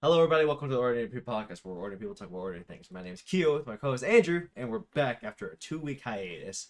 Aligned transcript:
Hello, 0.00 0.18
everybody. 0.18 0.44
Welcome 0.44 0.68
to 0.68 0.74
the 0.74 0.80
Ordinary 0.80 1.08
People 1.08 1.32
Podcast, 1.34 1.64
where 1.64 1.74
ordinary 1.74 1.98
people 1.98 2.14
talk 2.14 2.28
about 2.28 2.38
ordinary 2.38 2.64
things. 2.64 2.90
My 2.90 3.02
name 3.02 3.14
is 3.14 3.22
Keo 3.22 3.54
with 3.56 3.66
my 3.66 3.76
co-host 3.76 4.04
Andrew, 4.04 4.46
and 4.54 4.70
we're 4.70 4.80
back 4.94 5.24
after 5.24 5.48
a 5.48 5.56
two-week 5.56 6.02
hiatus, 6.02 6.68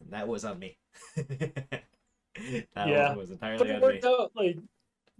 and 0.00 0.12
that 0.12 0.28
was 0.28 0.44
on 0.44 0.58
me. 0.58 0.78
that 1.16 1.82
Yeah. 2.76 3.14
was 3.14 3.30
entirely 3.32 3.58
But 3.58 3.66
it 3.66 3.74
on 3.74 3.80
me. 3.80 3.82
worked 3.82 4.04
out. 4.04 4.30
Like, 4.36 4.56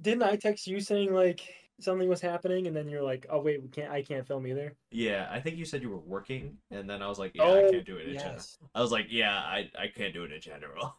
didn't 0.00 0.22
I 0.22 0.36
text 0.36 0.66
you 0.68 0.80
saying 0.80 1.12
like 1.12 1.40
something 1.80 2.08
was 2.08 2.20
happening, 2.20 2.68
and 2.68 2.76
then 2.76 2.88
you're 2.88 3.02
like, 3.02 3.26
"Oh 3.28 3.40
wait, 3.40 3.60
we 3.60 3.68
can't. 3.68 3.90
I 3.90 4.02
can't 4.02 4.26
film 4.26 4.46
either." 4.46 4.76
Yeah, 4.92 5.28
I 5.30 5.40
think 5.40 5.56
you 5.56 5.64
said 5.64 5.82
you 5.82 5.90
were 5.90 5.98
working, 5.98 6.56
and 6.70 6.88
then 6.88 7.02
I 7.02 7.08
was 7.08 7.18
like, 7.18 7.32
"Yeah, 7.34 7.42
I 7.42 7.46
oh, 7.64 7.70
can't 7.72 7.84
do 7.84 7.96
it 7.96 8.06
in 8.08 8.14
general." 8.14 8.34
yes. 8.34 8.58
I 8.76 8.80
was 8.80 8.92
like, 8.92 9.06
"Yeah, 9.10 9.34
I, 9.34 9.68
I 9.76 9.88
can't 9.88 10.14
do 10.14 10.22
it 10.24 10.32
in 10.32 10.40
general." 10.40 10.94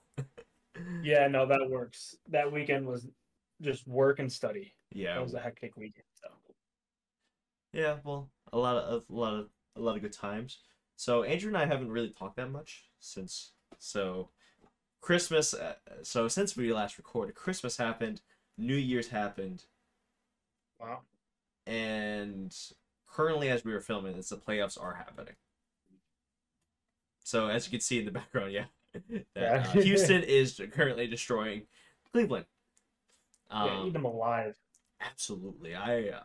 Yeah, 1.04 1.28
no, 1.28 1.46
that 1.46 1.70
works. 1.70 2.16
That 2.30 2.52
weekend 2.52 2.86
was 2.88 3.08
just 3.62 3.88
work 3.88 4.20
and 4.20 4.32
study. 4.32 4.74
yeah, 4.92 5.16
That 5.16 5.24
was 5.24 5.34
a 5.34 5.40
hectic 5.40 5.76
weekend. 5.78 6.06
Yeah. 7.74 7.98
Well, 8.04 8.30
a 8.52 8.58
lot 8.58 8.76
of 8.78 9.06
a 9.10 9.14
lot 9.14 9.34
of 9.34 9.50
a 9.76 9.80
lot 9.82 9.96
of 9.96 10.02
good 10.02 10.14
times. 10.14 10.60
So 10.96 11.24
Andrew 11.24 11.48
and 11.50 11.58
I 11.58 11.66
haven't 11.66 11.92
really 11.92 12.10
talked 12.10 12.36
that 12.38 12.52
much 12.52 12.86
since. 13.00 13.52
So 13.80 14.30
Christmas. 15.02 15.54
Uh, 15.54 15.76
so 16.04 16.28
since 16.28 16.56
we 16.56 16.72
last 16.74 16.98
recorded, 16.98 17.36
Christmas 17.36 17.78
happened, 17.78 18.22
New 18.58 18.76
Year's 18.76 19.08
happened, 19.10 19.66
Wow. 20.80 21.02
and 21.66 22.56
currently, 23.08 23.50
as 23.50 23.64
we 23.66 23.74
were 23.74 23.82
filming 23.82 24.16
this, 24.16 24.30
the 24.30 24.38
playoffs 24.38 24.80
are 24.82 24.94
happening. 24.96 25.36
So 27.24 27.48
as 27.48 27.66
you 27.66 27.72
can 27.72 27.80
see 27.82 28.00
in 28.00 28.06
the 28.06 28.12
background, 28.12 28.52
yeah, 28.52 28.66
that, 28.94 29.26
Yeah. 29.36 29.66
uh, 29.68 29.82
Houston 29.82 30.24
is 30.28 30.62
currently 30.72 31.08
destroying 31.08 31.64
Cleveland. 32.12 32.46
yeah, 33.50 33.80
Um, 33.80 33.88
eat 33.88 33.94
them 33.94 34.06
alive. 34.06 34.58
Absolutely. 35.00 35.76
I 35.76 36.10
uh, 36.10 36.24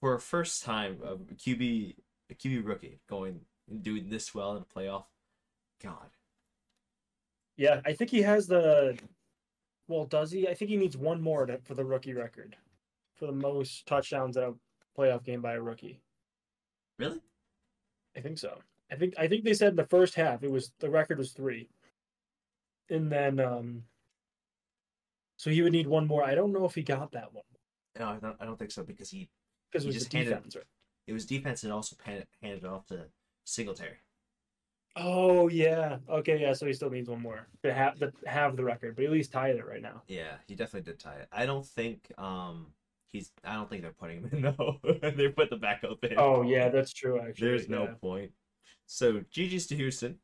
for 0.00 0.14
a 0.14 0.20
first 0.20 0.64
time 0.64 0.98
a 1.04 1.16
QB 1.16 1.94
a 2.30 2.34
QB 2.34 2.66
rookie 2.66 3.00
going 3.08 3.40
and 3.68 3.82
doing 3.82 4.08
this 4.08 4.34
well 4.34 4.56
in 4.56 4.62
a 4.62 4.78
playoff. 4.80 5.04
God. 5.82 6.10
Yeah, 7.56 7.80
I 7.84 7.92
think 7.92 8.10
he 8.10 8.22
has 8.22 8.46
the. 8.46 8.98
Well, 9.88 10.06
does 10.06 10.30
he? 10.30 10.48
I 10.48 10.54
think 10.54 10.70
he 10.70 10.76
needs 10.76 10.96
one 10.96 11.20
more 11.20 11.46
to, 11.46 11.58
for 11.64 11.74
the 11.74 11.84
rookie 11.84 12.14
record, 12.14 12.56
for 13.16 13.26
the 13.26 13.32
most 13.32 13.86
touchdowns 13.86 14.36
in 14.36 14.44
a 14.44 14.52
playoff 14.98 15.24
game 15.24 15.42
by 15.42 15.54
a 15.54 15.60
rookie. 15.60 16.00
Really? 16.98 17.20
I 18.16 18.20
think 18.20 18.38
so. 18.38 18.58
I 18.90 18.96
think 18.96 19.14
I 19.18 19.28
think 19.28 19.44
they 19.44 19.54
said 19.54 19.70
in 19.70 19.76
the 19.76 19.84
first 19.84 20.14
half 20.14 20.42
it 20.42 20.50
was 20.50 20.72
the 20.80 20.90
record 20.90 21.18
was 21.18 21.32
three. 21.32 21.68
And 22.88 23.10
then 23.10 23.38
um 23.40 23.84
so 25.36 25.50
he 25.50 25.62
would 25.62 25.72
need 25.72 25.86
one 25.86 26.06
more. 26.06 26.24
I 26.24 26.34
don't 26.34 26.52
know 26.52 26.64
if 26.64 26.74
he 26.74 26.82
got 26.82 27.12
that 27.12 27.32
one 27.32 27.44
No, 27.98 28.08
I 28.08 28.16
don't, 28.16 28.36
I 28.40 28.44
don't 28.44 28.58
think 28.58 28.72
so 28.72 28.82
because 28.82 29.10
he 29.10 29.28
because 29.70 29.84
it 29.84 29.88
was 29.88 29.96
just 29.96 30.12
handed- 30.12 30.30
defense, 30.30 30.56
right? 30.56 30.64
it 31.06 31.12
was 31.12 31.26
defense 31.26 31.64
and 31.64 31.72
also 31.72 31.96
pan, 32.04 32.24
handed 32.42 32.64
off 32.64 32.86
to 32.86 33.06
Singletary. 33.44 33.96
Oh 34.96 35.48
yeah. 35.48 35.98
Okay, 36.08 36.40
yeah, 36.40 36.52
so 36.52 36.66
he 36.66 36.72
still 36.72 36.90
needs 36.90 37.08
one 37.08 37.22
more 37.22 37.46
to 37.62 37.72
have 37.72 37.98
the 37.98 38.12
have 38.26 38.56
the 38.56 38.64
record, 38.64 38.96
but 38.96 39.04
at 39.04 39.10
least 39.10 39.32
tied 39.32 39.56
it 39.56 39.66
right 39.66 39.82
now. 39.82 40.02
Yeah, 40.08 40.34
he 40.46 40.54
definitely 40.54 40.90
did 40.90 40.98
tie 41.00 41.14
it. 41.16 41.28
I 41.32 41.46
don't 41.46 41.64
think 41.66 42.12
um 42.18 42.66
he's 43.06 43.30
I 43.44 43.54
don't 43.54 43.68
think 43.70 43.82
they're 43.82 43.92
putting 43.92 44.22
him 44.22 44.28
in 44.32 44.42
though. 44.58 44.78
they 45.02 45.28
put 45.28 45.50
the 45.50 45.56
backup 45.56 46.02
in. 46.04 46.14
Oh 46.16 46.42
yeah, 46.42 46.68
that's 46.68 46.92
true 46.92 47.20
actually. 47.20 47.48
There's 47.48 47.68
no 47.68 47.94
point. 48.00 48.32
So 48.86 49.20
GG's 49.32 49.68
to 49.68 49.76
Houston. 49.76 50.18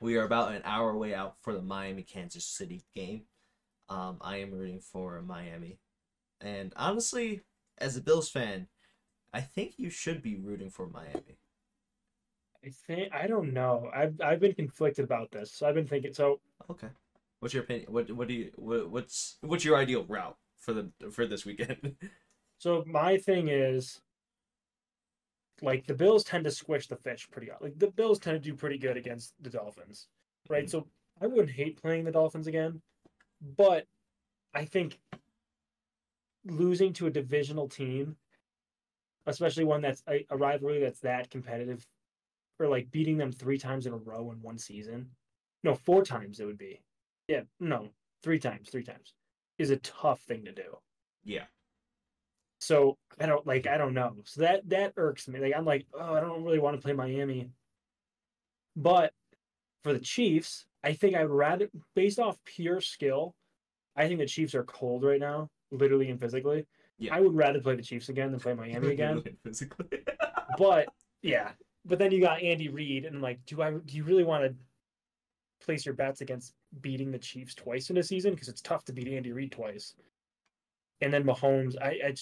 We 0.00 0.16
are 0.16 0.24
about 0.24 0.52
an 0.52 0.62
hour 0.64 0.90
away 0.90 1.14
out 1.14 1.36
for 1.42 1.54
the 1.54 1.62
Miami 1.62 2.02
Kansas 2.02 2.44
City 2.44 2.82
game. 2.94 3.22
Um, 3.88 4.18
I 4.20 4.38
am 4.38 4.50
rooting 4.50 4.80
for 4.80 5.22
Miami, 5.22 5.78
and 6.40 6.72
honestly, 6.76 7.42
as 7.82 7.96
a 7.96 8.00
Bills 8.00 8.30
fan, 8.30 8.68
I 9.34 9.40
think 9.40 9.74
you 9.76 9.90
should 9.90 10.22
be 10.22 10.36
rooting 10.36 10.70
for 10.70 10.86
Miami. 10.86 11.38
I 12.64 12.70
think 12.86 13.12
I 13.12 13.26
don't 13.26 13.52
know. 13.52 13.90
I've 13.92 14.20
I've 14.20 14.40
been 14.40 14.54
conflicted 14.54 15.04
about 15.04 15.32
this. 15.32 15.52
So 15.52 15.66
I've 15.66 15.74
been 15.74 15.86
thinking 15.86 16.14
so 16.14 16.40
Okay, 16.70 16.88
what's 17.40 17.52
your 17.52 17.64
opinion? 17.64 17.92
What 17.92 18.10
what 18.12 18.28
do 18.28 18.34
you 18.34 18.52
what, 18.54 18.88
what's 18.88 19.36
what's 19.40 19.64
your 19.64 19.76
ideal 19.76 20.04
route 20.04 20.36
for 20.58 20.72
the 20.72 20.90
for 21.10 21.26
this 21.26 21.44
weekend? 21.44 21.96
So 22.58 22.84
my 22.86 23.18
thing 23.18 23.48
is, 23.48 24.00
like 25.62 25.84
the 25.84 25.94
Bills 25.94 26.22
tend 26.22 26.44
to 26.44 26.50
squish 26.52 26.86
the 26.86 26.94
fish 26.94 27.28
pretty. 27.28 27.50
Like 27.60 27.76
the 27.76 27.90
Bills 27.90 28.20
tend 28.20 28.40
to 28.40 28.50
do 28.50 28.54
pretty 28.54 28.78
good 28.78 28.96
against 28.96 29.34
the 29.40 29.50
Dolphins, 29.50 30.06
right? 30.48 30.66
Mm-hmm. 30.66 30.70
So 30.70 30.86
I 31.20 31.26
wouldn't 31.26 31.50
hate 31.50 31.82
playing 31.82 32.04
the 32.04 32.12
Dolphins 32.12 32.46
again, 32.46 32.80
but 33.56 33.88
I 34.54 34.64
think 34.64 35.00
losing 36.44 36.92
to 36.94 37.06
a 37.06 37.10
divisional 37.10 37.68
team, 37.68 38.16
especially 39.26 39.64
one 39.64 39.80
that's 39.82 40.02
a, 40.08 40.26
a 40.30 40.36
rivalry 40.36 40.80
that's 40.80 41.00
that 41.00 41.30
competitive, 41.30 41.86
or 42.58 42.68
like 42.68 42.90
beating 42.90 43.16
them 43.18 43.32
three 43.32 43.58
times 43.58 43.86
in 43.86 43.92
a 43.92 43.96
row 43.96 44.30
in 44.32 44.40
one 44.42 44.58
season, 44.58 45.10
no, 45.62 45.74
four 45.74 46.04
times 46.04 46.40
it 46.40 46.46
would 46.46 46.58
be. 46.58 46.82
Yeah, 47.28 47.42
no, 47.60 47.90
three 48.22 48.38
times, 48.38 48.70
three 48.70 48.84
times 48.84 49.14
is 49.58 49.70
a 49.70 49.76
tough 49.78 50.20
thing 50.22 50.44
to 50.44 50.52
do. 50.52 50.78
yeah, 51.24 51.44
So 52.60 52.98
I 53.20 53.26
don't 53.26 53.46
like 53.46 53.66
I 53.66 53.76
don't 53.76 53.94
know. 53.94 54.16
So 54.24 54.40
that 54.42 54.68
that 54.68 54.94
irks 54.96 55.28
me. 55.28 55.40
Like 55.40 55.54
I'm 55.56 55.64
like, 55.64 55.86
oh, 55.94 56.14
I 56.14 56.20
don't 56.20 56.44
really 56.44 56.58
want 56.58 56.76
to 56.76 56.82
play 56.82 56.92
Miami. 56.92 57.50
But 58.76 59.12
for 59.84 59.92
the 59.92 60.00
Chiefs, 60.00 60.66
I 60.82 60.92
think 60.94 61.14
I'd 61.14 61.24
rather 61.24 61.68
based 61.94 62.18
off 62.18 62.38
pure 62.44 62.80
skill, 62.80 63.34
I 63.96 64.06
think 64.08 64.20
the 64.20 64.26
Chiefs 64.26 64.54
are 64.54 64.64
cold 64.64 65.04
right 65.04 65.20
now, 65.20 65.48
literally 65.72 66.10
and 66.10 66.20
physically. 66.20 66.66
Yeah. 66.98 67.14
I 67.16 67.20
would 67.20 67.34
rather 67.34 67.60
play 67.60 67.74
the 67.74 67.82
Chiefs 67.82 68.08
again 68.08 68.30
than 68.30 68.40
play 68.40 68.54
Miami 68.54 68.92
again. 68.92 69.22
physically. 69.44 69.86
but 70.58 70.88
yeah. 71.22 71.50
But 71.84 71.98
then 71.98 72.12
you 72.12 72.20
got 72.20 72.42
Andy 72.42 72.68
Reid 72.68 73.04
and 73.04 73.16
I'm 73.16 73.22
like, 73.22 73.44
do 73.44 73.60
I 73.62 73.70
do 73.72 73.96
you 73.96 74.04
really 74.04 74.24
want 74.24 74.44
to 74.44 74.54
place 75.64 75.84
your 75.84 75.94
bets 75.94 76.20
against 76.20 76.54
beating 76.80 77.10
the 77.10 77.18
Chiefs 77.18 77.54
twice 77.54 77.90
in 77.90 77.96
a 77.96 78.02
season? 78.02 78.34
Because 78.34 78.48
it's 78.48 78.60
tough 78.60 78.84
to 78.84 78.92
beat 78.92 79.08
Andy 79.08 79.32
Reid 79.32 79.52
twice. 79.52 79.94
And 81.00 81.12
then 81.12 81.24
Mahomes, 81.24 81.74
I, 81.82 81.98
I 82.06 82.14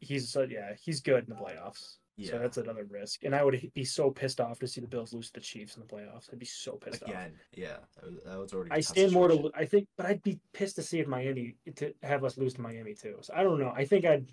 he's 0.00 0.28
so 0.28 0.42
yeah, 0.42 0.74
he's 0.78 1.00
good 1.00 1.24
in 1.24 1.30
the 1.30 1.40
playoffs. 1.40 1.96
Yeah, 2.16 2.30
So 2.30 2.38
that's 2.38 2.56
another 2.56 2.84
risk. 2.84 3.24
And 3.24 3.34
I 3.34 3.44
would 3.44 3.70
be 3.74 3.84
so 3.84 4.10
pissed 4.10 4.40
off 4.40 4.58
to 4.60 4.66
see 4.66 4.80
the 4.80 4.86
Bills 4.86 5.12
lose 5.12 5.26
to 5.28 5.34
the 5.34 5.40
Chiefs 5.40 5.76
in 5.76 5.82
the 5.82 5.88
playoffs. 5.88 6.32
I'd 6.32 6.38
be 6.38 6.46
so 6.46 6.72
pissed 6.72 7.02
off. 7.02 7.08
again, 7.10 7.32
yeah, 7.54 7.76
that 8.24 8.38
was, 8.38 8.52
already. 8.52 8.70
I 8.70 8.80
stand 8.80 9.12
more 9.12 9.28
to, 9.28 9.50
I 9.54 9.64
think, 9.66 9.86
but 9.96 10.06
I'd 10.06 10.22
be 10.22 10.38
pissed 10.52 10.76
to 10.76 10.82
see 10.82 10.98
if 11.00 11.06
Miami 11.06 11.56
to 11.76 11.92
have 12.02 12.24
us 12.24 12.38
lose 12.38 12.54
to 12.54 12.60
Miami 12.62 12.94
too. 12.94 13.16
So 13.20 13.34
I 13.36 13.42
don't 13.42 13.60
know. 13.60 13.72
I 13.74 13.84
think 13.84 14.04
I'd. 14.04 14.26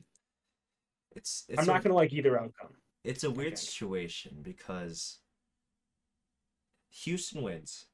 It's, 1.15 1.45
it's 1.47 1.59
I'm 1.59 1.65
a- 1.69 1.73
not 1.73 1.83
gonna 1.83 1.95
like 1.95 2.13
either 2.13 2.39
outcome. 2.39 2.71
It's 3.03 3.23
a 3.25 3.29
weird 3.31 3.57
situation 3.57 4.37
because 4.41 5.19
Houston 7.03 7.41
wins. 7.41 7.87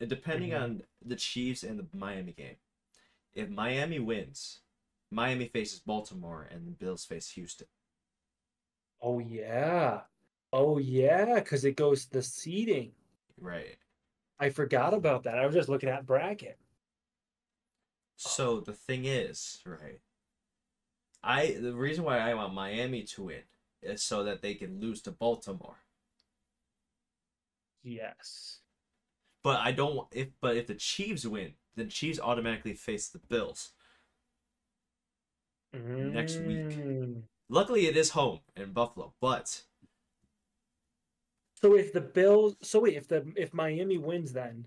And 0.00 0.10
depending 0.10 0.50
Mhm. 0.50 0.60
on 0.62 0.82
the 1.02 1.16
Chiefs 1.16 1.62
and 1.62 1.78
the 1.78 1.86
Miami 1.96 2.32
game, 2.32 2.56
if 3.32 3.48
Miami 3.48 3.98
wins, 4.00 4.60
Miami 5.10 5.48
faces 5.48 5.80
Baltimore 5.80 6.42
and 6.50 6.66
the 6.66 6.72
Bills 6.72 7.04
face 7.04 7.30
Houston. 7.30 7.68
Oh 9.06 9.18
yeah, 9.18 10.00
oh 10.50 10.78
yeah, 10.78 11.34
because 11.34 11.66
it 11.66 11.76
goes 11.76 12.06
to 12.06 12.12
the 12.14 12.22
seeding. 12.22 12.92
Right. 13.38 13.76
I 14.40 14.48
forgot 14.48 14.94
about 14.94 15.24
that. 15.24 15.38
I 15.38 15.44
was 15.44 15.54
just 15.54 15.68
looking 15.68 15.90
at 15.90 16.06
bracket. 16.06 16.58
So 18.16 18.60
the 18.60 18.72
thing 18.72 19.04
is, 19.04 19.60
right? 19.66 20.00
I 21.22 21.58
the 21.60 21.74
reason 21.74 22.04
why 22.04 22.18
I 22.18 22.32
want 22.32 22.54
Miami 22.54 23.02
to 23.02 23.24
win 23.24 23.42
is 23.82 24.02
so 24.02 24.24
that 24.24 24.40
they 24.40 24.54
can 24.54 24.80
lose 24.80 25.02
to 25.02 25.10
Baltimore. 25.10 25.80
Yes. 27.82 28.60
But 29.42 29.60
I 29.60 29.72
don't 29.72 30.08
if 30.12 30.28
but 30.40 30.56
if 30.56 30.66
the 30.66 30.74
Chiefs 30.74 31.26
win, 31.26 31.52
then 31.76 31.90
Chiefs 31.90 32.20
automatically 32.20 32.72
face 32.72 33.08
the 33.08 33.18
Bills. 33.18 33.72
Next 35.74 36.38
week. 36.38 36.70
Mm. 36.70 37.22
Luckily 37.48 37.86
it 37.86 37.96
is 37.96 38.10
home 38.10 38.40
in 38.56 38.72
Buffalo, 38.72 39.12
but 39.20 39.62
So 41.60 41.76
if 41.76 41.92
the 41.92 42.00
Bills, 42.00 42.56
so 42.62 42.80
wait, 42.80 42.96
if 42.96 43.08
the 43.08 43.26
if 43.36 43.52
Miami 43.52 43.98
wins, 43.98 44.32
then 44.32 44.66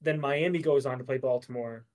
then 0.00 0.20
Miami 0.20 0.58
goes 0.60 0.86
on 0.86 0.98
to 0.98 1.04
play 1.04 1.18
Baltimore. 1.18 1.86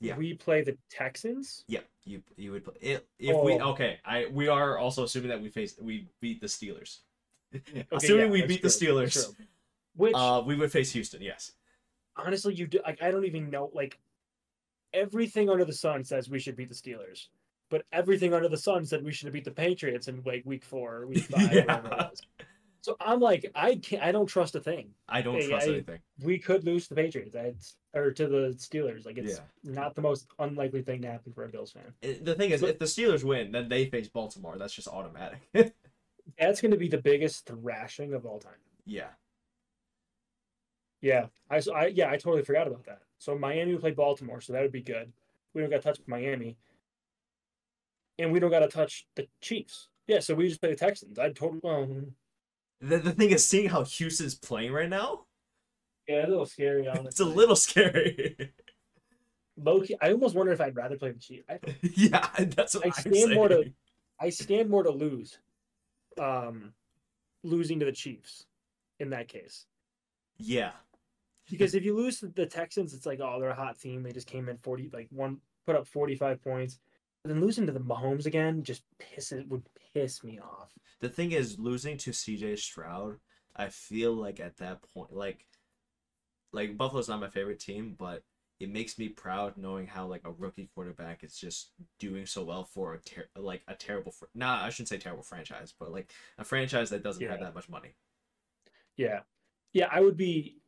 Yeah. 0.00 0.16
We 0.16 0.34
play 0.34 0.62
the 0.62 0.76
Texans. 0.90 1.64
Yeah, 1.68 1.80
you 2.04 2.22
you 2.36 2.52
would 2.52 2.64
play 2.64 2.74
if, 2.80 3.02
if 3.18 3.36
we 3.42 3.54
Oh. 3.54 3.70
okay. 3.72 4.00
I 4.04 4.26
we 4.26 4.48
are 4.48 4.78
also 4.78 5.04
assuming 5.04 5.30
that 5.30 5.40
we 5.40 5.48
face 5.48 5.76
we 5.80 6.08
beat 6.20 6.40
the 6.40 6.46
Steelers. 6.46 6.98
Okay, 7.54 7.86
assuming 7.92 8.26
yeah, 8.26 8.32
we 8.32 8.46
beat 8.46 8.62
the 8.62 8.70
true, 8.70 9.00
that's 9.00 9.16
Steelers. 9.16 9.34
Which 9.94 10.14
uh, 10.16 10.42
we 10.44 10.56
would 10.56 10.72
face 10.72 10.90
Houston. 10.92 11.22
Yes. 11.22 11.52
honestly, 12.16 12.54
you 12.54 12.66
do 12.66 12.80
like 12.84 13.00
I 13.00 13.10
don't 13.12 13.24
even 13.24 13.48
know 13.48 13.70
like 13.72 14.00
everything 14.92 15.48
under 15.48 15.64
the 15.64 15.72
sun 15.72 16.02
says 16.04 16.28
we 16.28 16.40
should 16.40 16.56
beat 16.56 16.68
the 16.68 16.74
Steelers, 16.74 17.28
but 17.74 17.84
everything 17.92 18.32
under 18.32 18.48
the 18.48 18.56
sun 18.56 18.84
said 18.86 19.04
we 19.04 19.12
should 19.12 19.32
beat 19.32 19.44
the 19.44 19.50
Patriots 19.50 20.06
in 20.06 20.22
like 20.24 20.42
week 20.46 20.64
four 20.64 20.94
or 20.98 21.06
week 21.08 21.24
five. 21.30 21.52
Yeah. 21.52 21.60
whatever 21.64 21.88
it 21.88 21.92
was. 22.10 22.22
So 22.82 22.96
I'm 23.00 23.18
like, 23.18 23.50
I 23.54 23.74
can't. 23.76 24.00
I 24.02 24.12
don't 24.12 24.26
trust 24.26 24.54
a 24.54 24.60
thing. 24.60 24.90
I 25.08 25.22
don't 25.22 25.40
Hey, 25.40 25.48
trust 25.48 25.66
I- 25.66 25.70
anything. 25.72 25.98
We 26.22 26.38
could 26.38 26.64
lose 26.64 26.86
to 26.86 26.94
the 26.94 27.02
Patriots, 27.02 27.76
or 27.94 28.12
to 28.12 28.26
the 28.28 28.54
Steelers. 28.58 29.04
Like 29.06 29.18
it's 29.18 29.40
Yeah. 29.64 29.72
not 29.72 29.94
the 29.96 30.02
most 30.02 30.26
unlikely 30.38 30.82
thing 30.82 31.02
to 31.02 31.10
happen 31.10 31.32
for 31.32 31.44
a 31.44 31.48
Bills 31.48 31.72
fan. 31.72 31.92
It- 32.02 32.24
the 32.24 32.34
thing 32.36 32.50
is, 32.52 32.62
if 32.62 32.78
the 32.78 32.84
Steelers 32.84 33.24
win, 33.24 33.50
then 33.52 33.68
they 33.68 33.86
face 33.86 34.08
Baltimore. 34.08 34.56
That's 34.58 34.74
just 34.74 34.86
automatic. 34.86 35.40
That's 36.38 36.60
going 36.60 36.70
to 36.72 36.76
be 36.78 36.88
the 36.88 36.98
biggest 37.02 37.46
thrashing 37.46 38.14
of 38.14 38.24
all 38.26 38.38
time. 38.38 38.60
yeah. 38.86 39.08
Yeah, 41.00 41.26
I, 41.50 41.60
I 41.74 41.86
yeah, 41.88 42.08
I 42.10 42.16
totally 42.16 42.42
forgot 42.44 42.66
about 42.66 42.84
that. 42.86 43.02
So 43.18 43.36
Miami 43.36 43.72
would 43.72 43.80
play 43.82 43.90
Baltimore, 43.90 44.40
so 44.40 44.52
that 44.54 44.62
would 44.62 44.72
be 44.72 44.80
good. 44.80 45.12
We 45.52 45.60
don't 45.60 45.70
got 45.70 45.76
to 45.76 45.82
touch 45.82 45.98
Miami, 46.06 46.56
and 48.18 48.32
we 48.32 48.38
don't 48.40 48.50
got 48.50 48.60
to 48.60 48.68
touch 48.68 49.06
the 49.16 49.26
Chiefs. 49.40 49.88
Yeah, 50.06 50.20
so 50.20 50.34
we 50.34 50.48
just 50.48 50.60
play 50.60 50.70
the 50.70 50.76
Texans. 50.76 51.18
I'd 51.18 51.34
totally. 51.36 51.60
Well, 51.62 51.88
The, 52.80 52.98
the 52.98 53.12
thing 53.12 53.30
is, 53.30 53.44
seeing 53.46 53.68
how 53.68 53.84
Houston's 53.84 54.34
playing 54.34 54.72
right 54.72 54.88
now, 54.88 55.24
yeah, 56.06 56.16
it's 56.16 56.26
a 56.28 56.30
little 56.30 56.46
scary. 56.46 56.86
Honestly. 56.88 57.08
it's 57.08 57.20
a 57.20 57.24
little 57.24 57.56
scary. 57.56 58.52
low 59.56 59.80
key. 59.80 59.96
I 60.02 60.12
almost 60.12 60.34
wonder 60.34 60.52
if 60.52 60.60
I'd 60.60 60.76
rather 60.76 60.96
play 60.96 61.12
the 61.12 61.18
Chiefs. 61.18 61.44
I, 61.48 61.58
yeah, 61.94 62.28
that's 62.54 62.74
what 62.74 62.84
I 62.84 62.88
I'm 62.88 62.92
stand 62.92 63.14
saying. 63.14 63.34
more 63.34 63.48
to- 63.48 63.72
I 64.20 64.30
stand 64.30 64.70
more 64.70 64.82
to 64.84 64.90
lose, 64.90 65.38
um, 66.20 66.72
losing 67.42 67.80
to 67.80 67.84
the 67.86 67.92
Chiefs 67.92 68.46
in 69.00 69.10
that 69.10 69.26
case. 69.28 69.66
Yeah, 70.38 70.70
Because 71.50 71.74
if 71.74 71.84
you 71.84 71.96
lose 71.96 72.20
to 72.20 72.26
the 72.28 72.46
Texans, 72.46 72.92
it's 72.94 73.06
like, 73.06 73.20
oh, 73.20 73.38
they're 73.40 73.50
a 73.50 73.54
hot 73.54 73.78
team. 73.78 74.02
They 74.02 74.12
just 74.12 74.26
came 74.26 74.48
in 74.48 74.56
forty, 74.58 74.90
like 74.92 75.08
one, 75.10 75.38
put 75.66 75.76
up 75.76 75.86
forty-five 75.86 76.42
points. 76.42 76.78
Then 77.24 77.40
losing 77.40 77.66
to 77.66 77.72
the 77.72 77.80
Mahomes 77.80 78.26
again 78.26 78.62
just 78.62 78.82
pisses 79.00 79.48
would 79.48 79.62
piss 79.94 80.22
me 80.22 80.38
off. 80.38 80.72
the 81.00 81.08
thing 81.08 81.32
is, 81.32 81.58
losing 81.58 81.96
to 81.98 82.10
CJ 82.10 82.58
Stroud, 82.58 83.16
I 83.56 83.68
feel 83.68 84.12
like 84.12 84.40
at 84.40 84.56
that 84.58 84.80
point, 84.82 85.12
like, 85.12 85.46
like 86.52 86.76
Buffalo's 86.76 87.08
not 87.08 87.20
my 87.20 87.28
favorite 87.28 87.60
team, 87.60 87.94
but 87.98 88.22
it 88.60 88.70
makes 88.70 88.98
me 88.98 89.08
proud 89.08 89.56
knowing 89.56 89.86
how 89.86 90.06
like 90.06 90.22
a 90.24 90.32
rookie 90.32 90.70
quarterback 90.74 91.24
is 91.24 91.36
just 91.36 91.72
doing 91.98 92.24
so 92.26 92.44
well 92.44 92.64
for 92.64 92.94
a 92.94 93.00
ter- 93.00 93.28
like 93.36 93.62
a 93.68 93.74
terrible, 93.74 94.12
fr- 94.12 94.26
nah, 94.34 94.62
I 94.62 94.70
shouldn't 94.70 94.88
say 94.88 94.98
terrible 94.98 95.22
franchise, 95.24 95.74
but 95.78 95.92
like 95.92 96.12
a 96.38 96.44
franchise 96.44 96.90
that 96.90 97.02
doesn't 97.02 97.26
have 97.28 97.40
that 97.40 97.54
much 97.54 97.68
money. 97.68 97.96
Yeah, 98.96 99.20
yeah, 99.72 99.88
I 99.90 100.00
would 100.00 100.16
be 100.16 100.58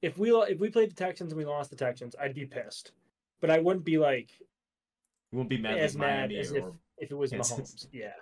if 0.00 0.16
we 0.18 0.30
if 0.30 0.58
we 0.58 0.70
played 0.70 0.90
the 0.90 0.94
Texans 0.94 1.32
and 1.32 1.38
we 1.38 1.44
lost 1.44 1.70
the 1.70 1.76
Texans, 1.76 2.14
I'd 2.20 2.34
be 2.34 2.46
pissed. 2.46 2.92
But 3.40 3.50
I 3.50 3.58
wouldn't 3.58 3.84
be 3.84 3.98
like 3.98 4.30
You 5.34 5.38
won't 5.38 5.50
be 5.50 5.58
mad 5.58 5.78
as 5.78 5.96
mad 5.96 6.30
Miami 6.30 6.36
as 6.36 6.52
if 6.52 6.64
if 6.96 7.10
it 7.10 7.14
was 7.16 7.32
Kansas. 7.32 7.58
Mahomes. 7.58 7.86
Yeah, 7.92 8.12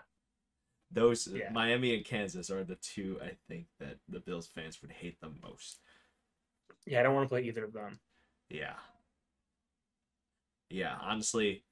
those 0.90 1.26
Yeah. 1.28 1.50
Miami 1.52 1.94
and 1.94 2.02
Kansas 2.06 2.50
are 2.50 2.64
the 2.64 2.76
two 2.76 3.20
I 3.22 3.32
think 3.48 3.66
that 3.80 3.98
the 4.08 4.18
Bills 4.18 4.46
fans 4.46 4.80
would 4.80 4.92
hate 4.92 5.20
the 5.20 5.28
most. 5.42 5.80
yeah, 6.86 7.00
I 7.00 7.02
don't 7.02 7.14
want 7.14 7.26
to 7.26 7.28
play 7.28 7.42
either 7.42 7.64
of 7.64 7.74
them. 7.74 8.00
Yeah. 8.48 8.76
Yeah, 10.70 10.96
honestly, 11.02 11.64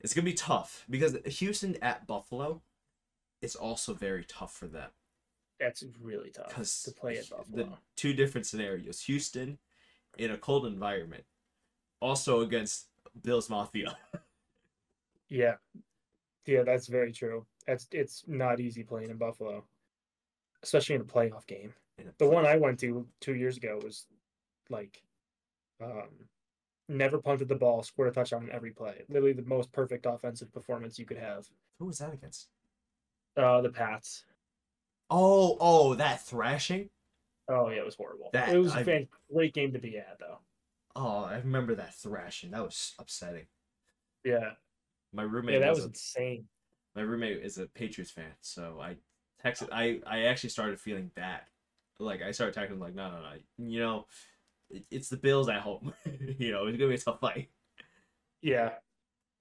it's 0.00 0.14
gonna 0.14 0.24
be 0.24 0.34
tough 0.34 0.84
because 0.90 1.16
Houston 1.24 1.76
at 1.80 2.08
Buffalo 2.08 2.62
is 3.40 3.54
also 3.54 3.94
very 3.94 4.24
tough 4.24 4.52
for 4.52 4.66
them 4.66 4.90
That's 5.60 5.84
really 6.02 6.30
tough 6.30 6.48
because 6.48 6.82
to 6.82 6.90
play 6.90 7.18
at 7.18 7.28
the 7.28 7.36
Buffalo. 7.36 7.78
two 7.94 8.14
different 8.14 8.48
scenarios: 8.48 9.02
Houston 9.02 9.58
in 10.16 10.32
a 10.32 10.36
cold 10.36 10.66
environment, 10.66 11.22
also 12.00 12.40
against 12.40 12.86
Bills 13.22 13.48
Mafia. 13.50 13.96
Yeah, 15.30 15.56
yeah, 16.46 16.62
that's 16.62 16.86
very 16.86 17.12
true. 17.12 17.44
That's 17.66 17.86
it's 17.92 18.24
not 18.26 18.60
easy 18.60 18.82
playing 18.82 19.10
in 19.10 19.18
Buffalo, 19.18 19.62
especially 20.62 20.94
in 20.94 21.02
a 21.02 21.04
playoff 21.04 21.46
game. 21.46 21.74
A 21.98 22.04
The 22.04 22.12
play- 22.12 22.28
one 22.28 22.46
I 22.46 22.56
went 22.56 22.80
to 22.80 23.06
two 23.20 23.34
years 23.34 23.58
ago 23.58 23.78
was 23.84 24.06
like, 24.70 25.02
um, 25.84 26.08
never 26.88 27.18
punted 27.18 27.48
the 27.48 27.56
ball, 27.56 27.82
scored 27.82 28.08
a 28.08 28.10
touchdown 28.10 28.44
in 28.44 28.50
every 28.52 28.70
play. 28.70 29.02
Literally 29.10 29.34
the 29.34 29.42
most 29.42 29.70
perfect 29.70 30.06
offensive 30.06 30.50
performance 30.50 30.98
you 30.98 31.04
could 31.04 31.18
have. 31.18 31.46
Who 31.78 31.84
was 31.84 31.98
that 31.98 32.14
against? 32.14 32.48
Uh, 33.36 33.60
the 33.60 33.68
Pats. 33.68 34.24
Oh, 35.10 35.58
oh, 35.60 35.94
that 35.96 36.22
thrashing. 36.22 36.88
Oh 37.50 37.68
yeah, 37.68 37.80
it 37.80 37.84
was 37.84 37.96
horrible. 37.96 38.30
That- 38.32 38.48
it 38.54 38.58
was 38.58 38.72
I- 38.74 38.80
a 38.80 38.84
fan- 38.84 39.08
great 39.30 39.52
game 39.52 39.74
to 39.74 39.78
be 39.78 39.98
at 39.98 40.16
though. 40.18 40.38
Oh, 41.00 41.22
I 41.24 41.36
remember 41.36 41.76
that 41.76 41.94
thrashing. 41.94 42.50
That 42.50 42.64
was 42.64 42.94
upsetting. 42.98 43.46
Yeah, 44.24 44.50
My 45.12 45.22
roommate 45.22 45.54
yeah, 45.54 45.60
that 45.60 45.70
was 45.70 45.78
was 45.78 45.84
a 45.84 45.88
insane. 45.90 46.44
my 46.96 47.02
roommate 47.02 47.38
is 47.44 47.56
a 47.58 47.66
Patriots 47.66 48.10
fan, 48.10 48.32
so 48.40 48.80
I 48.80 48.96
texted. 49.44 49.68
I 49.70 50.00
I 50.06 50.22
actually 50.24 50.50
started 50.50 50.80
feeling 50.80 51.10
bad. 51.14 51.42
Like 52.00 52.20
I 52.22 52.32
started 52.32 52.56
texting 52.60 52.80
like, 52.80 52.94
no, 52.96 53.10
no, 53.10 53.20
no. 53.20 53.32
You 53.58 53.78
know, 53.80 54.06
it, 54.70 54.84
it's 54.90 55.08
the 55.08 55.16
Bills 55.16 55.48
at 55.48 55.60
home. 55.60 55.92
you 56.38 56.50
know, 56.50 56.66
it's 56.66 56.76
gonna 56.76 56.88
be 56.88 56.94
a 56.96 56.98
tough 56.98 57.20
fight. 57.20 57.48
Yeah. 58.42 58.70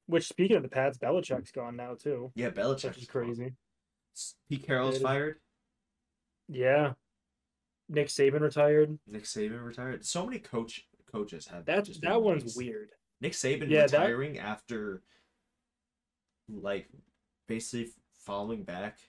Which 0.06 0.27
speaking 0.27 0.56
of 0.57 0.63
the 0.63 0.69
Pats, 0.69 0.98
Belichick's 0.98 1.51
gone 1.51 1.75
now 1.75 1.95
too, 1.95 2.31
Yeah, 2.36 2.50
Belichick 2.51 2.98
is 2.98 3.07
crazy. 3.07 3.54
Pete 4.50 4.65
Carroll's 4.65 5.00
fired. 5.00 5.38
Yeah. 6.48 6.94
Nick 7.89 8.07
Saban 8.07 8.39
retired. 8.42 8.98
Nick 9.07 9.24
Saban 9.24 9.63
retired. 9.65 10.06
So 10.06 10.25
many 10.25 10.39
coach 10.39 10.87
coaches 11.12 11.48
have. 11.48 11.65
That's 11.65 11.98
been 11.98 12.09
that 12.09 12.21
one's 12.21 12.56
weird. 12.56 12.92
Nick 13.21 13.33
Saban 13.33 13.69
Yeah, 13.69 13.88
that- 13.88 14.00
retiring 14.00 14.38
after, 14.39 15.01
like, 16.50 16.88
basically 17.48 17.92
following 18.13 18.63
back. 18.63 19.00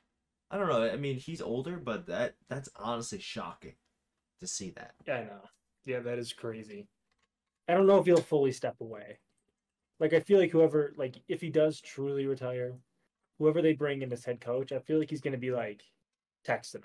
I 0.51 0.57
don't 0.57 0.69
know. 0.69 0.83
I 0.83 0.97
mean, 0.97 1.17
he's 1.17 1.43
older, 1.43 1.77
but 1.77 2.07
that 2.07 2.37
that's 2.49 2.71
honestly 2.77 3.19
shocking 3.19 3.75
to 4.41 4.47
see 4.47 4.71
that. 4.71 4.95
Yeah, 5.07 5.17
I 5.19 5.25
know. 5.25 5.41
Yeah, 5.85 6.01
that 6.01 6.19
is 6.19 6.33
crazy. 6.33 6.87
I 7.69 7.75
don't 7.75 7.87
know 7.87 7.99
if 7.99 8.07
he'll 8.07 8.17
fully 8.17 8.53
step 8.53 8.77
away. 8.81 9.19
Like 10.01 10.15
I 10.15 10.21
feel 10.21 10.39
like 10.39 10.51
whoever 10.51 10.95
like 10.97 11.17
if 11.29 11.41
he 11.43 11.51
does 11.51 11.81
truly 11.83 12.27
retire, 12.27 12.79
whoever 13.39 13.61
they 13.61 13.75
bring 13.75 14.01
in 14.01 14.13
as 14.13 14.25
head 14.25 14.41
coach, 14.41 14.73
I 14.73 14.79
feel 14.79 14.99
like 14.99 15.11
he's 15.11 15.21
gonna 15.21 15.37
be 15.37 15.51
like 15.51 15.83
texting 16.47 16.77
him, 16.77 16.85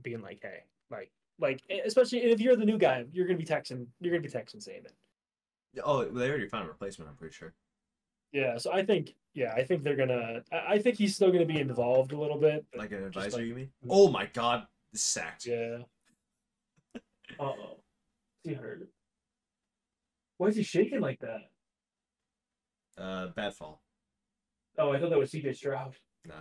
being 0.00 0.22
like, 0.22 0.40
"Hey, 0.40 0.64
like, 0.90 1.12
like 1.40 1.60
especially 1.84 2.22
if 2.24 2.40
you're 2.40 2.56
the 2.56 2.64
new 2.64 2.78
guy, 2.78 3.04
you're 3.12 3.26
gonna 3.26 3.38
be 3.38 3.44
texting, 3.44 3.86
you're 4.00 4.12
gonna 4.12 4.22
be 4.22 4.28
texting 4.32 4.56
Saban." 4.66 4.90
Oh, 5.82 6.04
they 6.04 6.28
already 6.28 6.46
found 6.48 6.66
a 6.66 6.68
replacement. 6.68 7.10
I'm 7.10 7.16
pretty 7.16 7.34
sure. 7.34 7.52
Yeah, 8.32 8.58
so 8.58 8.72
I 8.72 8.84
think, 8.84 9.14
yeah, 9.34 9.52
I 9.52 9.62
think 9.64 9.82
they're 9.84 9.96
gonna. 9.96 10.42
I 10.52 10.74
I 10.74 10.78
think 10.78 10.96
he's 10.96 11.14
still 11.14 11.30
gonna 11.32 11.44
be 11.46 11.60
involved 11.60 12.12
a 12.12 12.18
little 12.18 12.38
bit. 12.38 12.64
Like 12.76 12.92
an 12.92 13.04
advisor, 13.04 13.38
like- 13.38 13.46
you 13.46 13.54
mean? 13.54 13.70
Oh 13.88 14.08
my 14.10 14.26
God, 14.26 14.66
sacked. 14.94 15.46
Yeah. 15.46 15.78
Uh 17.40 17.44
oh. 17.44 17.76
He 18.44 18.52
hurt. 18.52 18.88
Why 20.38 20.48
is 20.48 20.56
he 20.56 20.62
shaking 20.62 21.00
like 21.00 21.18
that? 21.20 21.50
Uh, 22.96 23.28
bad 23.28 23.54
fall. 23.54 23.82
Oh, 24.78 24.92
I 24.92 25.00
thought 25.00 25.10
that 25.10 25.18
was 25.18 25.32
CJ 25.32 25.56
Stroud. 25.56 25.96
No. 26.26 26.34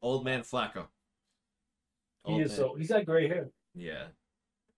Old 0.00 0.24
man 0.24 0.42
Flacco. 0.42 0.86
He 2.26 2.40
is 2.40 2.54
so 2.54 2.74
he's 2.74 2.88
got 2.88 3.04
gray 3.04 3.28
hair. 3.28 3.50
Yeah. 3.74 4.04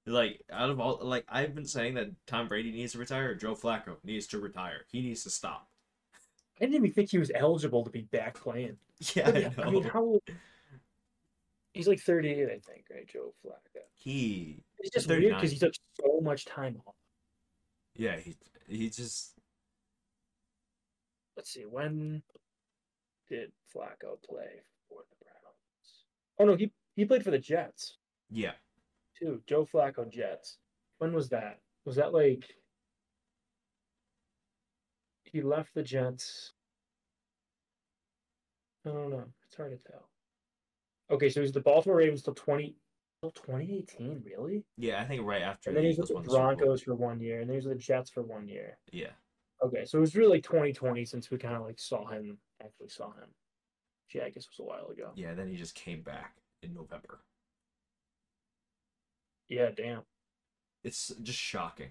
Like 0.06 0.42
out 0.50 0.70
of 0.70 0.78
all, 0.80 1.00
like 1.02 1.24
I've 1.28 1.54
been 1.54 1.66
saying 1.66 1.94
that 1.94 2.10
Tom 2.26 2.48
Brady 2.48 2.70
needs 2.72 2.92
to 2.92 2.98
retire. 2.98 3.34
Joe 3.34 3.54
Flacco 3.54 3.96
needs 4.04 4.26
to 4.28 4.38
retire. 4.38 4.86
He 4.90 5.02
needs 5.02 5.22
to 5.24 5.30
stop. 5.30 5.68
I 6.60 6.64
didn't 6.64 6.76
even 6.76 6.92
think 6.92 7.10
he 7.10 7.18
was 7.18 7.30
eligible 7.34 7.84
to 7.84 7.90
be 7.90 8.02
back 8.02 8.34
playing. 8.40 8.76
Yeah, 9.14 9.28
I 9.28 9.62
I, 9.62 9.70
mean, 9.70 9.82
how 9.82 10.00
old? 10.02 10.22
He's 11.74 11.86
like 11.86 12.00
38, 12.00 12.44
I 12.46 12.48
think, 12.60 12.86
right, 12.90 13.06
Joe 13.06 13.34
Flacco. 13.44 13.82
he, 13.94 14.62
It's 14.78 14.94
just 14.94 15.06
39. 15.06 15.28
weird 15.28 15.36
because 15.36 15.52
he 15.52 15.58
took 15.58 15.74
so 16.00 16.20
much 16.22 16.46
time 16.46 16.80
off. 16.86 16.94
yeah, 17.94 18.16
he, 18.16 18.36
he 18.66 18.88
just 18.88 19.34
Let's 21.36 21.50
see, 21.52 21.64
when 21.66 22.22
did 23.28 23.52
Flacco 23.74 24.16
play 24.26 24.62
for 24.88 25.00
the 25.10 25.16
Browns? 25.20 26.04
Oh 26.38 26.46
no, 26.46 26.56
he 26.56 26.72
he 26.96 27.04
played 27.04 27.22
for 27.22 27.30
the 27.30 27.38
Jets 27.38 27.98
yeah. 28.30 28.52
too. 29.18 29.42
Joe 29.46 29.66
Flacco 29.70 30.10
Jets. 30.10 30.58
When 30.98 31.12
was 31.12 31.28
that? 31.28 31.60
Was 31.84 31.96
that 31.96 32.12
like 32.12 32.44
he 35.24 35.42
left 35.42 35.74
the 35.74 35.82
Jets? 35.82 36.52
I 38.86 38.90
don't 38.90 39.10
know. 39.10 39.24
It's 39.46 39.56
hard 39.56 39.78
to 39.78 39.90
tell. 39.90 40.08
Okay, 41.10 41.28
so 41.28 41.40
he's 41.40 41.52
the 41.52 41.60
Baltimore 41.60 41.98
Ravens 41.98 42.22
till 42.22 42.34
twenty 42.34 42.76
till 43.20 43.30
twenty 43.32 43.76
eighteen, 43.76 44.22
really? 44.24 44.64
Yeah, 44.76 45.00
I 45.00 45.04
think 45.04 45.22
right 45.24 45.42
after 45.42 45.70
And 45.70 45.76
then 45.76 45.84
the 45.84 45.90
he's 45.90 45.98
with 45.98 46.08
the 46.08 46.14
won 46.14 46.22
the 46.24 46.30
Super 46.30 46.38
Bowl. 46.38 46.56
Broncos 46.56 46.82
for 46.82 46.94
one 46.94 47.20
year, 47.20 47.40
and 47.40 47.48
then 47.48 47.56
he's 47.56 47.66
with 47.66 47.76
the 47.76 47.82
Jets 47.82 48.10
for 48.10 48.22
one 48.22 48.48
year. 48.48 48.78
Yeah. 48.90 49.10
Okay, 49.62 49.84
so 49.84 49.98
it 49.98 50.00
was 50.00 50.16
really 50.16 50.40
2020 50.40 51.04
since 51.04 51.30
we 51.30 51.38
kind 51.38 51.54
of 51.54 51.62
like 51.62 51.78
saw 51.78 52.06
him, 52.08 52.38
actually 52.62 52.88
saw 52.88 53.06
him. 53.12 53.28
Yeah, 54.14 54.24
I 54.24 54.30
guess 54.30 54.44
it 54.44 54.50
was 54.56 54.60
a 54.60 54.64
while 54.64 54.88
ago. 54.88 55.10
Yeah, 55.14 55.34
then 55.34 55.48
he 55.48 55.56
just 55.56 55.74
came 55.74 56.02
back 56.02 56.34
in 56.66 56.74
November. 56.74 57.20
Yeah, 59.48 59.70
damn. 59.74 60.02
It's 60.84 61.12
just 61.22 61.38
shocking. 61.38 61.90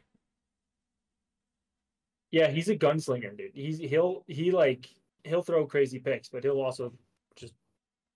Yeah, 2.31 2.49
he's 2.49 2.69
a 2.69 2.75
gunslinger, 2.75 3.37
dude. 3.37 3.51
He's 3.53 3.79
he'll 3.79 4.23
he 4.27 4.51
like 4.51 4.89
he'll 5.23 5.41
throw 5.41 5.65
crazy 5.65 5.99
picks, 5.99 6.29
but 6.29 6.43
he'll 6.43 6.61
also 6.61 6.93
just 7.35 7.53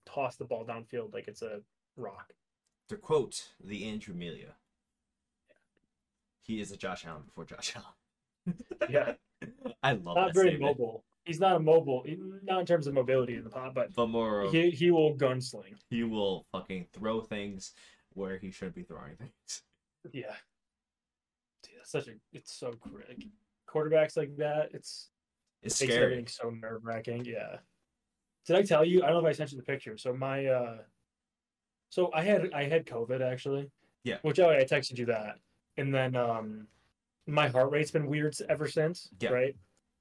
toss 0.05 0.35
the 0.35 0.45
ball 0.45 0.65
downfield 0.65 1.13
like 1.13 1.27
it's 1.27 1.41
a 1.41 1.61
rock. 1.95 2.33
To 2.89 2.97
quote 2.97 3.49
the 3.63 3.85
Andrew 3.87 4.13
Melia, 4.13 4.55
he 6.41 6.59
is 6.59 6.71
a 6.71 6.77
Josh 6.77 7.05
Allen 7.05 7.23
before 7.25 7.45
Josh 7.45 7.73
Allen. 7.75 8.57
Yeah. 8.89 9.13
I 9.83 9.93
love 9.93 10.15
not 10.15 10.27
that 10.27 10.35
very 10.35 10.49
statement. 10.49 10.79
mobile. 10.79 11.03
He's 11.29 11.39
not 11.39 11.55
a 11.55 11.59
mobile, 11.59 12.03
not 12.43 12.59
in 12.61 12.65
terms 12.65 12.87
of 12.87 12.95
mobility 12.95 13.35
in 13.35 13.43
the 13.43 13.51
pot, 13.51 13.73
but 13.75 13.93
But 13.93 14.07
more, 14.07 14.41
of, 14.41 14.51
he 14.51 14.71
he 14.71 14.89
will 14.89 15.15
gunsling. 15.15 15.75
he 15.91 16.03
will 16.03 16.45
fucking 16.51 16.87
throw 16.91 17.21
things 17.21 17.73
where 18.13 18.37
he 18.39 18.49
shouldn't 18.49 18.75
be 18.75 18.83
throwing 18.83 19.15
things. 19.15 19.61
Yeah. 20.11 20.33
Dude, 21.63 21.73
that's 21.77 21.91
such 21.91 22.07
a 22.07 22.13
it's 22.33 22.51
so 22.53 22.71
quick. 22.71 23.25
Quarterbacks 23.69 24.15
like 24.17 24.35
that, 24.37 24.69
it's 24.73 25.09
It's 25.61 25.79
makes 25.81 25.93
scary. 25.93 26.03
everything 26.05 26.27
so 26.27 26.49
nerve 26.49 26.83
wracking. 26.85 27.25
Yeah. 27.25 27.57
Did 28.45 28.55
I 28.55 28.63
tell 28.63 28.83
you? 28.83 29.03
I 29.03 29.07
don't 29.07 29.21
know 29.21 29.27
if 29.29 29.33
I 29.35 29.37
sent 29.37 29.51
you 29.51 29.57
the 29.57 29.63
picture. 29.63 29.97
So 29.97 30.13
my 30.13 30.45
uh 30.47 30.77
so 31.89 32.11
I 32.13 32.23
had 32.23 32.51
I 32.53 32.63
had 32.63 32.85
COVID 32.87 33.21
actually. 33.21 33.69
Yeah. 34.03 34.17
Which 34.23 34.39
oh 34.39 34.49
I 34.49 34.63
texted 34.63 34.97
you 34.97 35.05
that. 35.07 35.35
And 35.77 35.93
then 35.93 36.15
um 36.15 36.67
my 37.27 37.47
heart 37.49 37.69
rate's 37.71 37.91
been 37.91 38.07
weird 38.07 38.35
ever 38.47 38.67
since. 38.67 39.09
Yeah. 39.19 39.29
Right. 39.31 39.55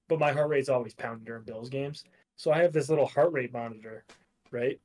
But 0.09 0.19
my 0.19 0.33
heart 0.33 0.49
rate's 0.49 0.69
always 0.69 0.95
pounding 0.95 1.25
during 1.25 1.45
Bills 1.45 1.69
games. 1.69 2.05
So 2.37 2.51
I 2.53 2.63
have 2.63 2.73
this 2.73 2.89
little 2.89 3.07
heart 3.07 3.33
rate 3.33 3.53
monitor, 3.53 4.05
right? 4.51 4.81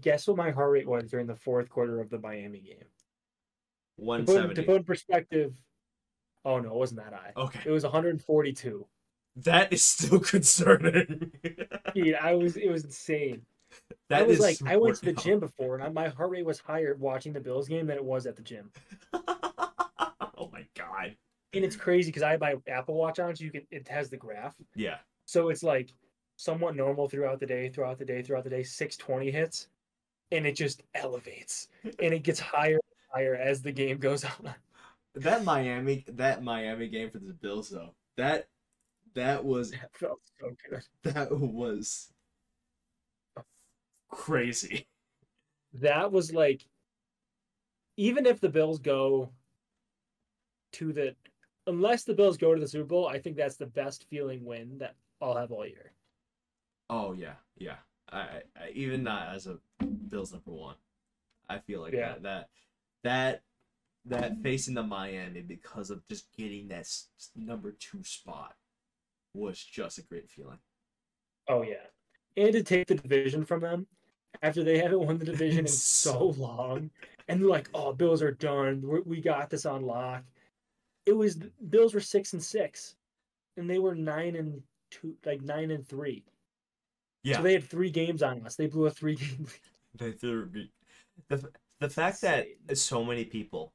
Guess 0.00 0.26
what 0.26 0.36
my 0.36 0.50
heart 0.50 0.72
rate 0.72 0.88
was 0.88 1.10
during 1.10 1.26
the 1.26 1.34
fourth 1.36 1.68
quarter 1.68 2.00
of 2.00 2.08
the 2.10 2.18
Miami 2.18 2.60
game? 2.60 2.78
To 3.98 4.04
One 4.04 4.24
put, 4.24 4.54
to 4.54 4.62
put 4.62 4.76
in 4.76 4.84
perspective, 4.84 5.54
oh 6.44 6.58
no, 6.58 6.70
it 6.70 6.74
wasn't 6.74 7.00
that 7.04 7.12
high. 7.12 7.32
Okay, 7.36 7.60
It 7.64 7.70
was 7.70 7.84
142. 7.84 8.86
that 9.36 9.72
is 9.72 9.84
still 9.84 10.18
concerning. 10.34 11.32
Dude, 11.94 12.14
I 12.14 12.34
was 12.34 12.56
it 12.56 12.70
was 12.70 12.84
insane. 12.84 13.42
That 14.08 14.22
I 14.22 14.24
was 14.24 14.38
is 14.38 14.40
like, 14.40 14.72
I 14.72 14.76
went 14.76 14.96
to 14.96 15.06
the 15.06 15.12
gym 15.12 15.40
before, 15.40 15.74
and 15.74 15.84
I, 15.84 15.88
my 15.88 16.08
heart 16.08 16.30
rate 16.30 16.46
was 16.46 16.60
higher 16.60 16.94
watching 16.98 17.32
the 17.32 17.40
Bills 17.40 17.68
game 17.68 17.86
than 17.86 17.96
it 17.96 18.04
was 18.04 18.26
at 18.26 18.36
the 18.36 18.42
gym. 18.42 18.70
oh 19.12 20.48
my 20.52 20.64
god. 20.76 21.16
And 21.54 21.64
it's 21.64 21.76
crazy 21.76 22.08
because 22.10 22.22
I 22.22 22.32
have 22.32 22.40
my 22.40 22.56
Apple 22.68 22.94
Watch 22.96 23.18
on, 23.18 23.34
so 23.36 23.44
you 23.44 23.50
can 23.50 23.66
it 23.70 23.86
has 23.88 24.10
the 24.10 24.16
graph, 24.16 24.56
Yeah. 24.74 24.98
so 25.24 25.48
it's 25.50 25.62
like 25.62 25.92
somewhat 26.36 26.74
normal 26.76 27.08
throughout 27.08 27.38
the 27.40 27.46
day, 27.46 27.68
throughout 27.68 27.98
the 27.98 28.04
day, 28.04 28.22
throughout 28.22 28.44
the 28.44 28.50
day. 28.50 28.62
620 28.62 29.30
hits, 29.30 29.68
and 30.32 30.46
it 30.46 30.56
just 30.56 30.82
elevates, 30.94 31.68
and 31.84 32.12
it 32.14 32.24
gets 32.24 32.40
higher 32.40 32.74
and 32.74 32.82
higher 33.12 33.34
as 33.36 33.62
the 33.62 33.72
game 33.72 33.98
goes 33.98 34.24
on. 34.24 34.54
That 35.14 35.44
Miami 35.44 36.04
that 36.08 36.42
Miami 36.42 36.88
game 36.88 37.10
for 37.10 37.18
the 37.18 37.32
Bills 37.34 37.70
though. 37.70 37.94
That 38.16 38.48
that 39.14 39.44
was 39.44 39.70
That 39.70 39.94
felt 39.94 40.20
so 40.40 40.56
good. 40.68 40.82
that 41.04 41.30
was 41.30 42.10
crazy. 44.10 44.86
That 45.74 46.10
was 46.12 46.32
like, 46.32 46.66
even 47.96 48.26
if 48.26 48.40
the 48.40 48.48
Bills 48.48 48.78
go 48.78 49.30
to 50.72 50.92
the, 50.92 51.14
unless 51.66 52.04
the 52.04 52.14
Bills 52.14 52.36
go 52.36 52.54
to 52.54 52.60
the 52.60 52.68
Super 52.68 52.84
Bowl, 52.84 53.06
I 53.08 53.18
think 53.18 53.36
that's 53.36 53.56
the 53.56 53.66
best 53.66 54.04
feeling 54.10 54.44
win 54.44 54.78
that 54.78 54.94
I'll 55.20 55.36
have 55.36 55.50
all 55.52 55.66
year. 55.66 55.92
Oh 56.90 57.12
yeah, 57.12 57.34
yeah. 57.56 57.76
I, 58.12 58.42
I 58.56 58.70
even 58.74 59.02
not 59.02 59.34
as 59.34 59.46
a 59.46 59.58
Bills 60.08 60.32
number 60.32 60.50
one. 60.52 60.76
I 61.48 61.58
feel 61.58 61.80
like 61.80 61.92
Yeah. 61.94 62.14
that 62.14 62.22
that 62.22 62.48
that 63.02 63.42
that 64.06 64.42
facing 64.42 64.74
the 64.74 64.82
Miami 64.82 65.40
because 65.40 65.90
of 65.90 66.06
just 66.08 66.26
getting 66.36 66.68
that 66.68 66.86
number 67.34 67.72
two 67.72 68.04
spot 68.04 68.54
was 69.34 69.58
just 69.62 69.98
a 69.98 70.02
great 70.02 70.28
feeling. 70.30 70.58
Oh 71.48 71.62
yeah, 71.62 71.86
and 72.36 72.52
to 72.52 72.62
take 72.62 72.86
the 72.86 72.94
division 72.94 73.44
from 73.44 73.60
them 73.60 73.86
after 74.42 74.62
they 74.62 74.78
haven't 74.78 75.00
won 75.00 75.18
the 75.18 75.24
division 75.24 75.60
in 75.60 75.66
so 75.68 76.28
long, 76.36 76.90
and 77.28 77.40
they're 77.40 77.48
like, 77.48 77.68
"Oh, 77.74 77.92
Bills 77.92 78.22
are 78.22 78.30
done. 78.32 78.82
We're, 78.82 79.02
we 79.02 79.20
got 79.20 79.50
this 79.50 79.66
on 79.66 79.82
lock." 79.82 80.22
It 81.06 81.12
was 81.12 81.36
Bills 81.68 81.94
were 81.94 82.00
six 82.00 82.32
and 82.32 82.42
six, 82.42 82.96
and 83.56 83.68
they 83.68 83.78
were 83.78 83.94
nine 83.94 84.36
and 84.36 84.62
two, 84.90 85.14
like 85.24 85.42
nine 85.42 85.70
and 85.70 85.86
three. 85.86 86.24
Yeah. 87.22 87.36
So 87.36 87.42
they 87.42 87.52
had 87.54 87.64
three 87.64 87.90
games 87.90 88.22
on 88.22 88.44
us. 88.44 88.56
They 88.56 88.66
blew 88.66 88.86
a 88.86 88.90
three 88.90 89.16
game. 89.16 89.46
They 89.96 90.12
threw. 90.12 90.50
The 91.28 91.48
the 91.80 91.88
fact 91.88 92.20
that 92.22 92.46
so 92.74 93.04
many 93.04 93.24
people, 93.24 93.72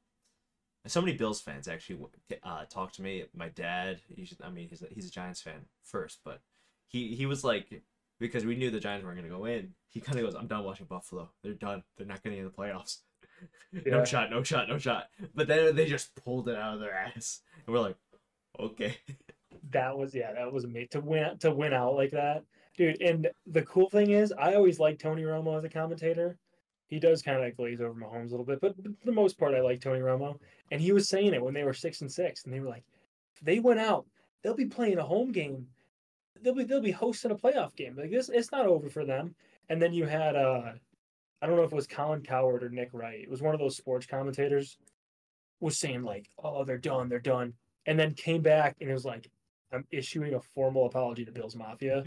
so 0.87 1.01
many 1.01 1.13
Bills 1.13 1.41
fans 1.41 1.67
actually 1.67 1.99
uh, 2.43 2.65
talked 2.65 2.95
to 2.95 3.01
me. 3.01 3.23
My 3.33 3.49
dad, 3.49 4.01
he's, 4.07 4.35
I 4.43 4.49
mean, 4.49 4.67
he's 4.67 4.81
a, 4.81 4.87
he's 4.89 5.07
a 5.07 5.11
Giants 5.11 5.41
fan 5.41 5.65
first, 5.83 6.19
but 6.25 6.41
he 6.87 7.15
he 7.15 7.25
was 7.25 7.43
like 7.43 7.81
because 8.19 8.45
we 8.45 8.55
knew 8.55 8.69
the 8.69 8.79
Giants 8.79 9.05
weren't 9.05 9.17
gonna 9.17 9.29
go 9.29 9.45
in. 9.45 9.73
He 9.87 10.01
kind 10.01 10.19
of 10.19 10.25
goes, 10.25 10.35
"I'm 10.35 10.47
done 10.47 10.63
watching 10.63 10.87
Buffalo. 10.87 11.29
They're 11.43 11.53
done. 11.53 11.83
They're 11.97 12.07
not 12.07 12.21
getting 12.23 12.39
in 12.39 12.45
the 12.45 12.51
playoffs. 12.51 12.97
no 13.85 14.05
shot, 14.05 14.29
no 14.29 14.43
shot, 14.43 14.67
no 14.67 14.77
shot." 14.77 15.05
But 15.35 15.47
then 15.47 15.75
they 15.75 15.85
just 15.85 16.15
pulled 16.15 16.49
it 16.49 16.55
out 16.55 16.75
of 16.75 16.79
their 16.79 16.93
ass, 16.93 17.41
and 17.65 17.73
we're 17.73 17.81
like, 17.81 17.97
"Okay." 18.59 18.97
That 19.71 19.95
was 19.95 20.15
yeah, 20.15 20.33
that 20.33 20.51
was 20.51 20.63
amazing 20.63 20.87
to 20.91 21.01
win 21.01 21.37
to 21.39 21.51
win 21.51 21.73
out 21.73 21.93
like 21.93 22.11
that, 22.11 22.43
dude. 22.75 22.99
And 23.01 23.29
the 23.45 23.61
cool 23.63 23.89
thing 23.89 24.11
is, 24.11 24.31
I 24.31 24.55
always 24.55 24.79
like 24.79 24.97
Tony 24.97 25.23
Romo 25.23 25.55
as 25.57 25.63
a 25.63 25.69
commentator. 25.69 26.37
He 26.87 26.99
does 26.99 27.21
kind 27.21 27.43
of 27.43 27.55
glaze 27.55 27.81
over 27.81 27.93
Mahomes 27.93 28.29
a 28.29 28.31
little 28.31 28.45
bit, 28.45 28.61
but 28.61 28.75
for 28.75 29.05
the 29.05 29.11
most 29.11 29.37
part, 29.37 29.53
I 29.53 29.61
like 29.61 29.79
Tony 29.79 29.99
Romo. 29.99 30.39
And 30.71 30.81
he 30.81 30.91
was 30.91 31.07
saying 31.07 31.33
it 31.35 31.43
when 31.43 31.53
they 31.53 31.63
were 31.63 31.73
six 31.73 32.01
and 32.01 32.11
six, 32.11 32.45
and 32.45 32.53
they 32.53 32.59
were 32.59 32.69
like, 32.69 32.83
if 33.35 33.41
they 33.41 33.59
went 33.59 33.79
out, 33.79 34.07
they'll 34.41 34.55
be 34.55 34.65
playing 34.65 34.97
a 34.97 35.03
home 35.03 35.31
game. 35.31 35.67
They'll 36.41 36.55
be 36.55 36.63
they'll 36.63 36.81
be 36.81 36.91
hosting 36.91 37.31
a 37.31 37.35
playoff 37.35 37.75
game. 37.75 37.95
Like 37.95 38.11
this, 38.11 38.29
it's 38.29 38.51
not 38.51 38.65
over 38.65 38.89
for 38.89 39.05
them. 39.05 39.35
And 39.69 39.81
then 39.81 39.93
you 39.93 40.05
had 40.05 40.35
uh, 40.35 40.73
I 41.41 41.47
don't 41.47 41.55
know 41.55 41.63
if 41.63 41.71
it 41.71 41.75
was 41.75 41.87
Colin 41.87 42.21
Cowherd 42.21 42.63
or 42.63 42.69
Nick 42.69 42.89
Wright. 42.91 43.21
It 43.21 43.29
was 43.29 43.41
one 43.41 43.53
of 43.53 43.59
those 43.59 43.77
sports 43.77 44.05
commentators 44.05 44.77
was 45.59 45.77
saying 45.77 46.03
like, 46.03 46.29
oh, 46.43 46.63
they're 46.63 46.77
done, 46.77 47.09
they're 47.09 47.19
done, 47.19 47.53
and 47.85 47.99
then 47.99 48.13
came 48.13 48.41
back 48.41 48.75
and 48.79 48.89
it 48.89 48.93
was 48.93 49.05
like, 49.05 49.29
I'm 49.71 49.85
issuing 49.91 50.33
a 50.33 50.41
formal 50.41 50.85
apology 50.85 51.25
to 51.25 51.31
Bills 51.31 51.55
Mafia. 51.55 52.03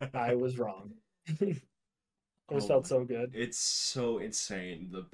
I 0.14 0.34
was 0.34 0.58
wrong. 0.58 0.92
it 1.40 1.62
Oh 2.48 2.60
felt 2.60 2.86
so 2.86 3.04
good. 3.04 3.32
It's 3.34 3.58
so 3.58 4.18
insane. 4.18 4.88
The 4.90 5.06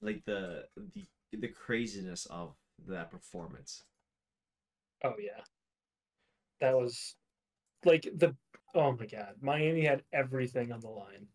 like 0.00 0.24
the 0.24 0.64
the 0.76 1.06
the 1.32 1.48
craziness 1.48 2.26
of 2.26 2.54
that 2.88 3.10
performance. 3.10 3.84
Oh 5.04 5.14
yeah, 5.18 5.40
that 6.60 6.76
was 6.76 7.14
like 7.84 8.08
the 8.16 8.34
oh 8.74 8.92
my 8.92 9.06
god. 9.06 9.34
Miami 9.40 9.84
had 9.84 10.02
everything 10.12 10.72
on 10.72 10.80
the 10.80 10.88
line 10.88 11.28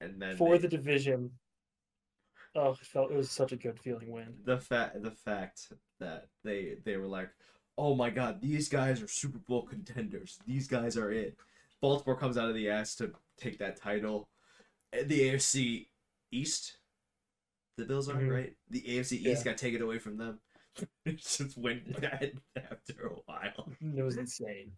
And 0.00 0.20
then 0.20 0.36
for 0.36 0.56
they- 0.56 0.62
the 0.62 0.68
division. 0.76 1.30
Oh, 2.54 2.72
it 2.72 2.78
felt 2.78 3.12
it 3.12 3.16
was 3.16 3.30
such 3.30 3.52
a 3.52 3.56
good 3.56 3.78
feeling 3.78 4.10
win. 4.10 4.34
the 4.44 4.58
fact 4.58 5.00
the 5.02 5.12
fact 5.12 5.72
that 6.00 6.28
they 6.42 6.76
they 6.84 6.96
were 6.96 7.06
like, 7.06 7.30
oh 7.78 7.94
my 7.94 8.10
god, 8.10 8.40
these 8.40 8.68
guys 8.68 9.00
are 9.02 9.06
Super 9.08 9.38
Bowl 9.38 9.62
contenders. 9.66 10.38
These 10.46 10.66
guys 10.66 10.96
are 10.96 11.12
it. 11.12 11.36
Baltimore 11.80 12.16
comes 12.18 12.36
out 12.36 12.48
of 12.48 12.54
the 12.54 12.68
ass 12.68 12.96
to 12.96 13.12
take 13.38 13.58
that 13.58 13.76
title. 13.76 14.28
The 14.92 15.20
AFC 15.30 15.86
East, 16.32 16.78
the 17.76 17.84
Bills 17.84 18.08
are 18.08 18.14
Mhm. 18.16 18.30
right. 18.32 18.56
The 18.68 18.82
AFC 18.82 19.18
East 19.18 19.44
Yeah. 19.46 19.52
got 19.52 19.56
taken 19.58 19.80
away 19.82 19.98
from 20.00 20.16
them. 20.16 20.40
it 21.04 21.18
just 21.18 21.56
went 21.56 22.00
bad 22.00 22.40
after 22.56 23.06
a 23.06 23.14
while. 23.26 23.72
It 23.80 24.02
was 24.02 24.16
insane. 24.16 24.72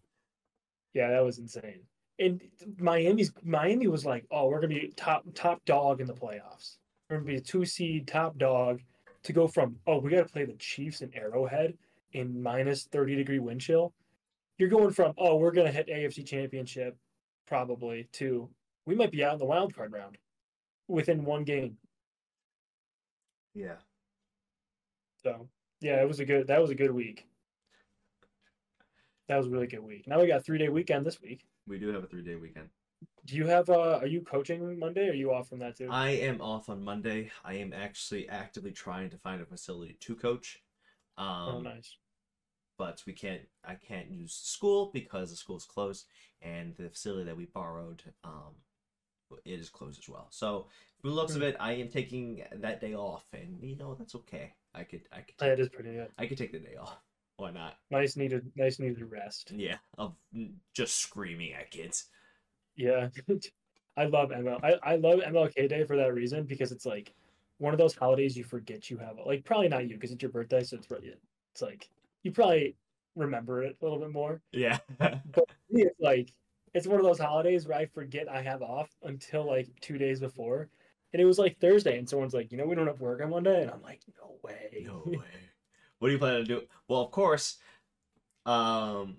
Yeah, 0.94 1.10
that 1.10 1.24
was 1.24 1.38
insane. 1.38 1.86
And 2.18 2.40
Miami's 2.78 3.32
Miami 3.42 3.86
was 3.86 4.04
like, 4.04 4.26
"Oh, 4.30 4.48
we're 4.48 4.60
gonna 4.60 4.74
be 4.74 4.92
top 4.96 5.24
top 5.34 5.64
dog 5.64 6.00
in 6.00 6.06
the 6.06 6.14
playoffs. 6.14 6.76
We're 7.08 7.16
gonna 7.16 7.26
be 7.26 7.36
a 7.36 7.40
two 7.40 7.64
seed 7.64 8.06
top 8.06 8.38
dog." 8.38 8.80
To 9.24 9.32
go 9.32 9.46
from 9.46 9.76
oh, 9.86 9.98
we 9.98 10.10
got 10.10 10.26
to 10.26 10.32
play 10.32 10.44
the 10.44 10.54
Chiefs 10.54 11.00
in 11.00 11.14
Arrowhead 11.14 11.78
in 12.12 12.42
minus 12.42 12.84
thirty 12.84 13.14
degree 13.14 13.38
wind 13.38 13.60
chill. 13.60 13.94
You're 14.58 14.68
going 14.68 14.90
from 14.92 15.14
oh, 15.16 15.36
we're 15.36 15.52
gonna 15.52 15.70
hit 15.70 15.86
AFC 15.86 16.26
Championship 16.26 16.96
probably 17.46 18.08
to 18.12 18.48
we 18.86 18.94
might 18.94 19.12
be 19.12 19.24
out 19.24 19.34
in 19.34 19.38
the 19.38 19.44
wild 19.44 19.74
card 19.74 19.92
round 19.92 20.18
within 20.88 21.24
one 21.24 21.44
game. 21.44 21.76
Yeah. 23.54 23.76
So 25.22 25.48
yeah, 25.80 26.00
it 26.02 26.08
was 26.08 26.20
a 26.20 26.24
good 26.24 26.46
that 26.48 26.60
was 26.60 26.70
a 26.70 26.74
good 26.74 26.92
week. 26.92 27.26
That 29.28 29.36
was 29.36 29.46
a 29.46 29.50
really 29.50 29.66
good 29.66 29.82
week. 29.82 30.06
Now 30.06 30.20
we 30.20 30.26
got 30.26 30.44
three 30.44 30.58
day 30.58 30.68
weekend 30.68 31.06
this 31.06 31.20
week. 31.20 31.44
We 31.66 31.78
do 31.78 31.88
have 31.88 32.04
a 32.04 32.06
three 32.06 32.22
day 32.22 32.36
weekend. 32.36 32.70
Do 33.24 33.36
you 33.36 33.46
have 33.46 33.68
uh 33.70 33.98
are 34.00 34.06
you 34.06 34.22
coaching 34.22 34.78
Monday? 34.78 35.08
Or 35.08 35.10
are 35.10 35.14
you 35.14 35.32
off 35.32 35.48
from 35.48 35.58
that 35.60 35.76
too? 35.76 35.88
I 35.90 36.10
am 36.10 36.40
off 36.40 36.68
on 36.68 36.82
Monday. 36.82 37.30
I 37.44 37.54
am 37.54 37.72
actually 37.72 38.28
actively 38.28 38.72
trying 38.72 39.10
to 39.10 39.18
find 39.18 39.40
a 39.40 39.46
facility 39.46 39.94
to 40.00 40.14
coach. 40.16 40.62
Um, 41.18 41.52
oh 41.52 41.60
nice. 41.60 41.96
but 42.78 43.02
we 43.06 43.12
can't. 43.12 43.42
I 43.64 43.74
can't 43.74 44.10
use 44.10 44.34
school 44.34 44.90
because 44.92 45.30
the 45.30 45.36
school's 45.36 45.64
closed, 45.64 46.06
and 46.40 46.74
the 46.76 46.88
facility 46.90 47.24
that 47.24 47.36
we 47.36 47.46
borrowed, 47.46 48.02
um, 48.24 48.54
it 49.44 49.60
is 49.60 49.70
closed 49.70 50.00
as 50.00 50.08
well. 50.08 50.28
So, 50.30 50.68
from 51.00 51.10
the 51.10 51.16
looks 51.16 51.34
of 51.36 51.42
Hmm. 51.42 51.48
it, 51.48 51.56
I 51.60 51.72
am 51.74 51.88
taking 51.88 52.44
that 52.52 52.80
day 52.80 52.94
off, 52.94 53.26
and 53.32 53.62
you 53.62 53.76
know 53.76 53.94
that's 53.94 54.14
okay. 54.16 54.54
I 54.74 54.84
could, 54.84 55.02
I 55.12 55.20
could, 55.22 55.34
That 55.38 55.60
is 55.60 55.68
pretty 55.68 55.92
good. 55.92 56.10
I 56.18 56.26
could 56.26 56.38
take 56.38 56.52
the 56.52 56.58
day 56.60 56.76
off. 56.76 56.98
Why 57.36 57.50
not? 57.50 57.74
Nice 57.90 58.16
needed 58.16 58.50
nice 58.56 58.78
needed 58.78 59.02
rest. 59.10 59.52
Yeah, 59.54 59.78
of 59.98 60.14
just 60.74 60.98
screaming 60.98 61.52
at 61.54 61.70
kids. 61.70 62.06
Yeah. 62.76 63.08
I 63.96 64.06
love 64.06 64.30
ML. 64.30 64.58
I, 64.62 64.92
I 64.92 64.96
love 64.96 65.20
MLK 65.20 65.68
Day 65.68 65.84
for 65.84 65.96
that 65.96 66.14
reason 66.14 66.44
because 66.44 66.72
it's 66.72 66.86
like 66.86 67.12
one 67.58 67.74
of 67.74 67.78
those 67.78 67.94
holidays 67.94 68.36
you 68.36 68.44
forget 68.44 68.90
you 68.90 68.96
have. 68.98 69.16
Like 69.24 69.44
probably 69.44 69.68
not 69.68 69.86
you 69.88 69.94
because 69.96 70.12
it's 70.12 70.22
your 70.22 70.30
birthday, 70.30 70.62
so 70.62 70.76
it's 70.76 70.90
really 70.90 71.12
it's 71.52 71.62
like 71.62 71.88
you 72.22 72.32
probably 72.32 72.74
remember 73.16 73.62
it 73.62 73.76
a 73.80 73.84
little 73.84 73.98
bit 73.98 74.12
more. 74.12 74.40
Yeah. 74.52 74.78
But 74.98 75.44
me, 75.70 75.82
it's 75.82 76.00
like 76.00 76.32
it's 76.74 76.86
one 76.86 76.98
of 76.98 77.04
those 77.04 77.18
holidays 77.18 77.66
where 77.66 77.78
I 77.78 77.86
forget 77.86 78.28
I 78.28 78.42
have 78.42 78.62
off 78.62 78.88
until 79.02 79.46
like 79.46 79.68
two 79.80 79.98
days 79.98 80.20
before. 80.20 80.68
And 81.12 81.20
it 81.20 81.26
was 81.26 81.38
like 81.38 81.58
Thursday, 81.60 81.98
and 81.98 82.08
someone's 82.08 82.32
like, 82.32 82.50
you 82.50 82.56
know, 82.56 82.64
we 82.64 82.74
don't 82.74 82.86
have 82.86 83.00
work 83.00 83.20
on 83.20 83.28
Monday, 83.28 83.60
and 83.60 83.70
I'm 83.70 83.82
like, 83.82 84.00
no 84.18 84.36
way. 84.42 84.84
no 84.86 85.02
way. 85.06 85.18
What 86.02 86.08
do 86.08 86.14
you 86.14 86.18
plan 86.18 86.34
to 86.34 86.44
do? 86.44 86.62
Well, 86.88 87.00
of 87.00 87.12
course, 87.12 87.58
um, 88.44 89.18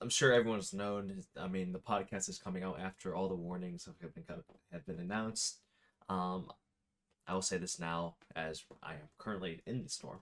I'm 0.00 0.08
sure 0.08 0.32
everyone's 0.32 0.72
known. 0.72 1.24
I 1.36 1.48
mean, 1.48 1.72
the 1.72 1.80
podcast 1.80 2.28
is 2.28 2.38
coming 2.38 2.62
out 2.62 2.78
after 2.78 3.16
all 3.16 3.28
the 3.28 3.34
warnings 3.34 3.84
have 3.84 4.14
been 4.14 4.22
have 4.70 4.86
been 4.86 5.00
announced. 5.00 5.58
Um, 6.08 6.52
I 7.26 7.34
will 7.34 7.42
say 7.42 7.58
this 7.58 7.80
now, 7.80 8.14
as 8.36 8.62
I 8.80 8.92
am 8.92 9.08
currently 9.18 9.60
in 9.66 9.82
the 9.82 9.88
storm. 9.88 10.20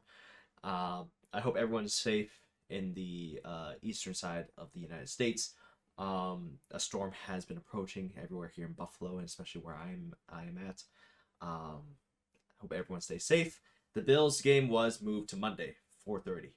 Um, 0.64 1.11
I 1.35 1.40
hope 1.40 1.58
everyone 1.58 1.85
is 1.85 1.92
safe 1.92 2.32
in 2.70 2.94
the 2.94 3.40
uh, 3.44 3.73
eastern 3.82 4.14
side 4.14 4.47
of 4.56 4.73
the 4.73 4.80
United 4.80 5.11
States. 5.11 5.52
Um, 5.99 6.52
a 6.70 6.80
storm 6.80 7.12
has 7.26 7.44
been 7.44 7.58
approaching 7.58 8.14
everywhere 8.16 8.50
here 8.56 8.64
in 8.64 8.73
Buffalo, 8.73 9.18
and 9.18 9.26
especially 9.26 9.61
where 9.61 9.76
I'm 9.76 10.14
I 10.32 10.44
am 10.44 10.58
at. 10.66 10.85
Um, 11.42 11.82
I 11.82 12.62
hope 12.62 12.73
everyone 12.73 13.02
stays 13.02 13.25
safe. 13.25 13.61
The 13.95 14.02
Bills 14.02 14.40
game 14.40 14.68
was 14.68 15.02
moved 15.02 15.30
to 15.30 15.37
Monday, 15.37 15.76
4:30, 16.07 16.52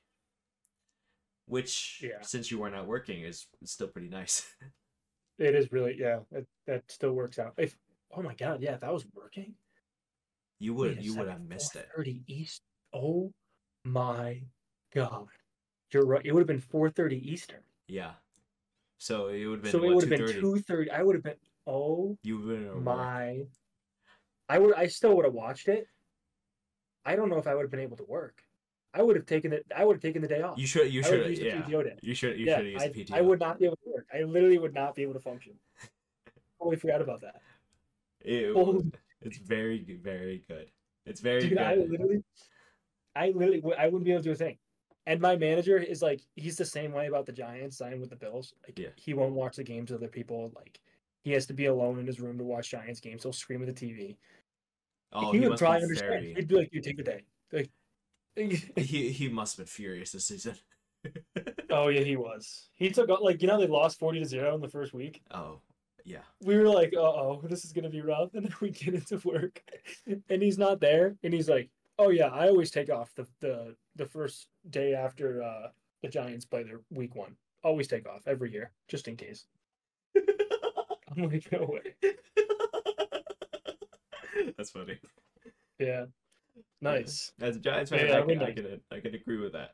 which, 1.46 2.02
Yeah. 2.04 2.22
since 2.22 2.52
you 2.52 2.60
were 2.60 2.70
not 2.70 2.88
working, 2.88 3.24
is 3.24 3.48
still 3.64 3.88
pretty 3.88 4.10
nice. 4.10 4.46
It 5.40 5.56
is 5.56 5.72
really, 5.72 5.96
yeah, 5.98 6.20
that, 6.32 6.46
that 6.68 6.84
still 6.92 7.14
works 7.14 7.40
out. 7.40 7.54
If 7.58 7.76
oh 8.12 8.22
my 8.22 8.36
god, 8.36 8.62
yeah, 8.62 8.76
if 8.76 8.82
that 8.82 8.94
was 8.94 9.08
working. 9.16 9.56
you 10.60 10.76
would 10.76 11.04
you 11.04 11.16
would 11.16 11.30
have 11.30 11.42
missed 11.42 11.76
it. 11.76 11.90
30 11.96 12.22
East. 12.28 12.62
Oh 12.94 13.32
my 13.84 14.44
god, 14.94 15.26
you're 15.92 16.06
right. 16.06 16.24
It 16.24 16.32
would 16.32 16.42
have 16.42 16.48
been 16.48 16.60
four 16.60 16.92
thirty 16.92 17.18
Eastern. 17.28 17.62
Yeah. 17.88 18.12
So 19.00 19.30
it 19.30 19.46
would 19.48 19.56
have 19.56 19.64
been 19.64 19.72
So 19.72 19.80
it 19.80 19.88
what, 19.88 19.96
would 19.96 20.12
have 20.12 20.28
been 20.28 20.44
2:30? 20.44 20.92
I 20.92 21.02
would 21.02 21.16
have 21.16 21.24
been. 21.24 21.38
Oh 21.66 22.18
You 22.22 22.38
would 22.38 22.62
have 22.62 22.74
been 22.74 22.84
my. 22.84 23.42
I 24.48 24.60
would. 24.60 24.76
I 24.76 24.86
still 24.86 25.16
would 25.16 25.26
have 25.26 25.34
watched 25.34 25.70
it. 25.70 25.88
I 27.05 27.15
don't 27.15 27.29
know 27.29 27.38
if 27.38 27.48
I 27.48 27.55
would 27.55 27.63
have 27.63 27.72
been 27.72 27.79
able 27.79 27.98
to 27.98 28.03
work. 28.03 28.43
I 28.93 29.01
would 29.01 29.15
have 29.15 29.25
taken 29.25 29.53
it. 29.53 29.65
I 29.75 29.86
would 29.86 29.96
have 29.96 30.01
taken 30.01 30.22
the 30.22 30.27
day 30.27 30.41
off. 30.41 30.58
You 30.58 30.67
should 30.67 30.91
you 30.93 31.01
should 31.01 31.38
yeah. 31.38 31.62
PTO 31.62 31.84
day. 31.84 31.98
You 32.01 32.13
should 32.13 32.38
you 32.38 32.46
yeah, 32.46 32.58
should 32.58 32.65
have 32.65 32.74
used 32.74 32.86
I, 32.86 32.88
the 32.89 33.05
PTO. 33.05 33.17
I 33.17 33.22
would 33.22 33.39
not 33.39 33.60
be 33.60 33.65
able 33.65 33.77
to 33.77 33.89
work. 33.89 34.08
I 34.13 34.24
literally 34.24 34.58
would 34.58 34.74
not 34.74 34.96
be 34.96 35.03
able 35.03 35.13
to 35.13 35.20
function. 35.20 35.53
Totally 36.60 36.77
forgot 36.77 37.01
about 37.01 37.22
that. 37.22 37.41
Holy 38.53 38.91
it's 39.22 39.38
very 39.38 40.00
very 40.01 40.43
good. 40.48 40.70
It's 41.05 41.22
very 41.22 41.41
Dude, 41.41 41.50
good. 41.51 41.60
I 41.60 41.75
literally, 41.75 42.24
I 43.15 43.29
literally, 43.29 43.63
I 43.77 43.86
wouldn't 43.86 44.03
be 44.03 44.12
able 44.12 44.22
to 44.22 44.29
do 44.29 44.31
a 44.34 44.36
thing. 44.36 44.58
And 45.08 45.20
my 45.20 45.36
manager 45.36 45.77
is 45.77 46.01
like, 46.01 46.22
he's 46.36 46.58
the 46.58 46.65
same 46.65 46.91
way 46.91 47.08
about 47.08 47.25
the 47.25 47.31
Giants 47.31 47.77
signing 47.77 48.00
with 48.00 48.12
the 48.12 48.15
Bills. 48.15 48.53
Like, 48.63 48.77
Yeah. 48.77 48.89
he 48.96 49.13
won't 49.13 49.34
watch 49.34 49.55
the 49.55 49.63
games 49.63 49.89
with 49.89 50.00
other 50.00 50.12
people. 50.12 50.51
Like, 50.55 50.79
he 51.24 51.31
has 51.31 51.48
to 51.48 51.53
be 51.53 51.65
alone 51.65 52.00
in 52.00 52.05
his 52.05 52.20
room 52.20 52.38
to 52.38 52.43
watch 52.43 52.70
Giants 52.70 53.00
games. 53.00 53.24
He'll 53.24 53.34
scream 53.34 53.67
at 53.67 53.75
the 53.75 53.88
TV. 53.88 54.17
Oh, 55.13 55.32
he, 55.32 55.39
would 55.39 55.58
probably 55.58 55.84
understand. 55.84 56.25
He'd 56.25 56.48
be 56.48 56.56
like, 56.56 56.70
"You 56.72 56.82
take 56.82 56.98
the 56.98 57.03
day." 57.03 57.24
Like, 57.51 57.70
He 58.77 59.12
he 59.12 59.30
must 59.30 59.58
have 59.58 59.65
been 59.65 59.72
furious 59.72 60.12
this 60.12 60.25
season. 60.25 60.56
oh 61.70 61.89
yeah, 61.89 62.01
he 62.01 62.15
was. 62.15 62.70
He 62.74 62.89
took 62.89 63.10
like 63.22 63.41
you 63.41 63.48
know 63.48 63.60
they 63.60 63.68
lost 63.68 64.00
forty 64.00 64.20
to 64.20 64.25
zero 64.25 64.56
in 64.56 64.62
the 64.62 64.70
first 64.70 64.94
week. 64.94 65.22
oh, 65.32 65.60
yeah. 66.06 66.22
We 66.41 66.58
were 66.58 66.68
like, 66.68 66.94
"Uh 66.96 67.01
oh, 67.01 67.41
this 67.44 67.65
is 67.65 67.74
gonna 67.74 67.89
be 67.89 68.01
rough." 68.01 68.30
And 68.34 68.46
then 68.46 68.56
we 68.62 68.70
get 68.70 68.94
into 68.94 69.18
work, 69.27 69.62
and 70.30 70.41
he's 70.41 70.58
not 70.58 70.80
there, 70.80 71.15
and 71.24 71.34
he's 71.34 71.50
like, 71.50 71.70
"Oh 72.00 72.10
yeah, 72.10 72.27
I 72.27 72.48
always 72.48 72.72
take 72.72 72.89
off 72.89 73.13
the 73.15 73.27
the 73.39 73.75
the 73.96 74.06
first 74.06 74.48
day 74.70 74.94
after 74.94 75.44
uh 75.44 75.68
the 76.01 76.10
Giants 76.10 76.46
play 76.46 76.63
their 76.63 76.82
week 76.89 77.15
one. 77.15 77.36
Always 77.63 77.88
take 77.88 78.08
off 78.08 78.27
every 78.27 78.51
year, 78.51 78.72
just 78.88 79.08
in 79.08 79.18
case." 79.18 79.46
I'm 80.15 81.30
like, 81.30 81.51
"No 81.51 81.65
way." 81.65 82.14
That's 84.57 84.72
funny. 84.72 85.00
Yeah, 85.79 86.05
nice. 86.81 87.31
As 87.41 87.55
a 87.57 87.59
Giants 87.59 87.91
fan, 87.91 88.07
Yeah, 88.07 88.15
I, 88.15 88.20
I 88.20 88.25
can, 88.25 88.41
I 88.41 88.51
can 88.51 88.81
I 88.91 89.00
can 89.00 89.15
agree 89.15 89.37
with 89.37 89.53
that. 89.53 89.72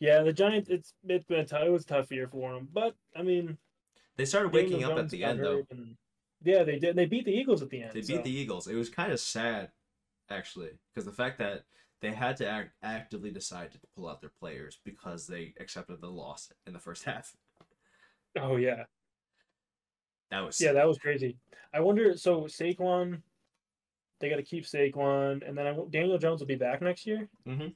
Yeah, 0.00 0.22
the 0.22 0.32
Giants. 0.32 0.68
It's 0.68 0.92
it's 1.06 1.24
been 1.24 1.40
a 1.40 1.46
tough, 1.46 1.62
it 1.64 1.70
was 1.70 1.84
a 1.84 1.86
tough 1.86 2.10
year 2.10 2.28
for 2.28 2.52
them, 2.52 2.68
but 2.72 2.94
I 3.16 3.22
mean, 3.22 3.56
They 4.16 4.24
started 4.24 4.52
waking 4.52 4.84
up 4.84 4.98
at 4.98 5.08
the 5.10 5.24
end 5.24 5.40
though. 5.40 5.62
and- 5.70 5.96
yeah, 6.44 6.62
they 6.62 6.78
did. 6.78 6.94
They 6.94 7.06
beat 7.06 7.24
the 7.24 7.32
Eagles 7.32 7.62
at 7.62 7.70
the 7.70 7.80
end. 7.82 7.92
They 7.92 8.00
beat 8.00 8.06
so- 8.06 8.22
the 8.22 8.30
Eagles. 8.30 8.66
It 8.66 8.74
was 8.74 8.90
kind 8.90 9.12
of 9.12 9.18
sad, 9.20 9.70
actually, 10.28 10.72
because 10.92 11.06
the 11.06 11.12
fact 11.12 11.38
that 11.38 11.64
they 12.02 12.12
had 12.12 12.36
to 12.38 12.46
act, 12.46 12.72
actively 12.82 13.30
decide 13.30 13.72
to 13.72 13.78
pull 13.96 14.08
out 14.08 14.20
their 14.20 14.32
players 14.38 14.78
because 14.84 15.26
they 15.26 15.54
accepted 15.58 16.02
the 16.02 16.10
loss 16.10 16.52
in 16.66 16.74
the 16.74 16.78
first 16.78 17.04
half. 17.10 17.34
Oh 18.36 18.56
yeah, 18.56 18.84
That 20.34 20.46
was 20.46 20.60
yeah, 20.60 20.72
that 20.72 20.88
was 20.88 20.98
crazy. 20.98 21.36
I 21.72 21.78
wonder. 21.78 22.16
So 22.16 22.42
Saquon, 22.42 23.22
they 24.18 24.28
got 24.28 24.36
to 24.36 24.42
keep 24.42 24.64
Saquon, 24.64 25.48
and 25.48 25.56
then 25.56 25.64
I, 25.68 25.76
Daniel 25.90 26.18
Jones 26.18 26.40
will 26.40 26.48
be 26.48 26.56
back 26.56 26.82
next 26.82 27.06
year. 27.06 27.28
Mm-hmm. 27.46 27.68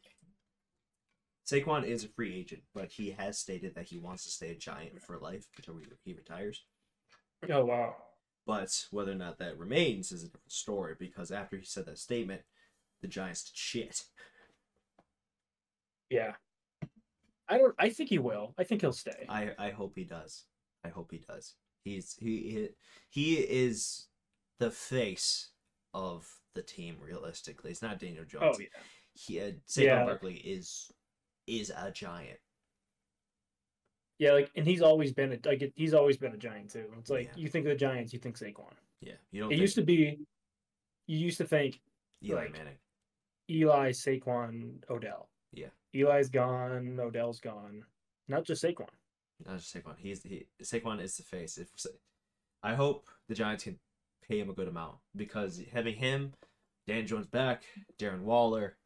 Saquon 1.46 1.84
is 1.84 2.02
a 2.02 2.08
free 2.08 2.34
agent, 2.34 2.62
but 2.74 2.90
he 2.90 3.12
has 3.12 3.38
stated 3.38 3.76
that 3.76 3.86
he 3.86 3.98
wants 3.98 4.24
to 4.24 4.30
stay 4.30 4.50
a 4.50 4.56
Giant 4.56 5.00
for 5.00 5.20
life 5.20 5.46
until 5.56 5.76
he, 5.76 5.86
he 6.04 6.14
retires. 6.14 6.64
Oh 7.48 7.64
wow. 7.64 7.94
But 8.44 8.86
whether 8.90 9.12
or 9.12 9.14
not 9.14 9.38
that 9.38 9.56
remains 9.56 10.10
is 10.10 10.24
a 10.24 10.26
different 10.26 10.50
story 10.50 10.96
because 10.98 11.30
after 11.30 11.56
he 11.56 11.64
said 11.64 11.86
that 11.86 11.98
statement, 11.98 12.40
the 13.02 13.06
Giants 13.06 13.44
did 13.44 13.56
shit. 13.56 14.02
Yeah. 16.10 16.32
I 17.48 17.58
don't. 17.58 17.74
I 17.78 17.90
think 17.90 18.08
he 18.08 18.18
will. 18.18 18.52
I 18.58 18.64
think 18.64 18.80
he'll 18.80 18.92
stay. 18.92 19.26
I 19.28 19.52
I 19.56 19.70
hope 19.70 19.92
he 19.94 20.02
does. 20.02 20.46
I 20.84 20.88
hope 20.88 21.12
he 21.12 21.18
does. 21.18 21.54
He's 21.84 22.16
he 22.20 22.68
he, 23.10 23.34
is 23.34 24.06
the 24.58 24.70
face 24.70 25.50
of 25.94 26.26
the 26.54 26.62
team. 26.62 26.96
Realistically, 27.00 27.70
it's 27.70 27.82
not 27.82 27.98
Daniel 27.98 28.24
Jones. 28.24 28.56
oh 28.56 28.60
yeah. 28.60 28.66
He 29.14 29.40
uh, 29.40 29.52
Saquon 29.68 29.84
Yeah. 29.84 30.04
Barkley 30.04 30.34
is 30.34 30.90
is 31.46 31.70
a 31.70 31.90
giant. 31.90 32.38
Yeah, 34.18 34.32
like, 34.32 34.50
and 34.56 34.66
he's 34.66 34.82
always 34.82 35.12
been 35.12 35.32
a 35.32 35.48
like. 35.48 35.72
He's 35.76 35.94
always 35.94 36.16
been 36.16 36.34
a 36.34 36.36
Giant 36.38 36.70
too. 36.72 36.86
It's 36.98 37.08
like 37.10 37.26
Yeah. 37.26 37.32
you 37.36 37.48
think 37.48 37.66
of 37.66 37.70
the 37.70 37.76
Giants, 37.76 38.12
you 38.12 38.18
think 38.18 38.36
Saquon. 38.36 38.72
Yeah, 39.00 39.12
you 39.30 39.42
don't. 39.42 39.50
It 39.52 39.54
think 39.54 39.60
used 39.62 39.74
to 39.76 39.82
be. 39.82 40.18
You 41.06 41.18
used 41.18 41.38
to 41.38 41.46
think 41.46 41.80
Eli 42.24 42.42
like- 42.42 42.52
Manning. 42.52 42.78
Eli, 43.50 43.92
Saquon, 43.92 44.74
Odell. 44.90 45.30
Yeah. 45.52 45.68
Eli's 45.94 46.28
gone. 46.28 46.98
Odell's 47.00 47.40
gone. 47.40 47.82
Not 48.28 48.44
just 48.44 48.62
Saquon. 48.62 48.88
Not 49.46 49.58
just 49.58 49.74
Saquon. 49.74 49.96
He's 49.98 50.22
he 50.22 50.46
Saquon 50.62 51.00
is 51.02 51.16
the 51.16 51.22
face. 51.22 51.58
If 51.58 51.68
I 52.62 52.74
hope 52.74 53.08
the 53.28 53.34
Giants 53.34 53.64
can 53.64 53.78
pay 54.28 54.40
him 54.40 54.50
a 54.50 54.54
good 54.54 54.68
amount 54.68 54.96
because 55.14 55.60
having 55.72 55.94
him, 55.96 56.34
Dan 56.86 57.06
Jones 57.06 57.26
back, 57.26 57.62
Darren 57.98 58.22
Waller, 58.22 58.76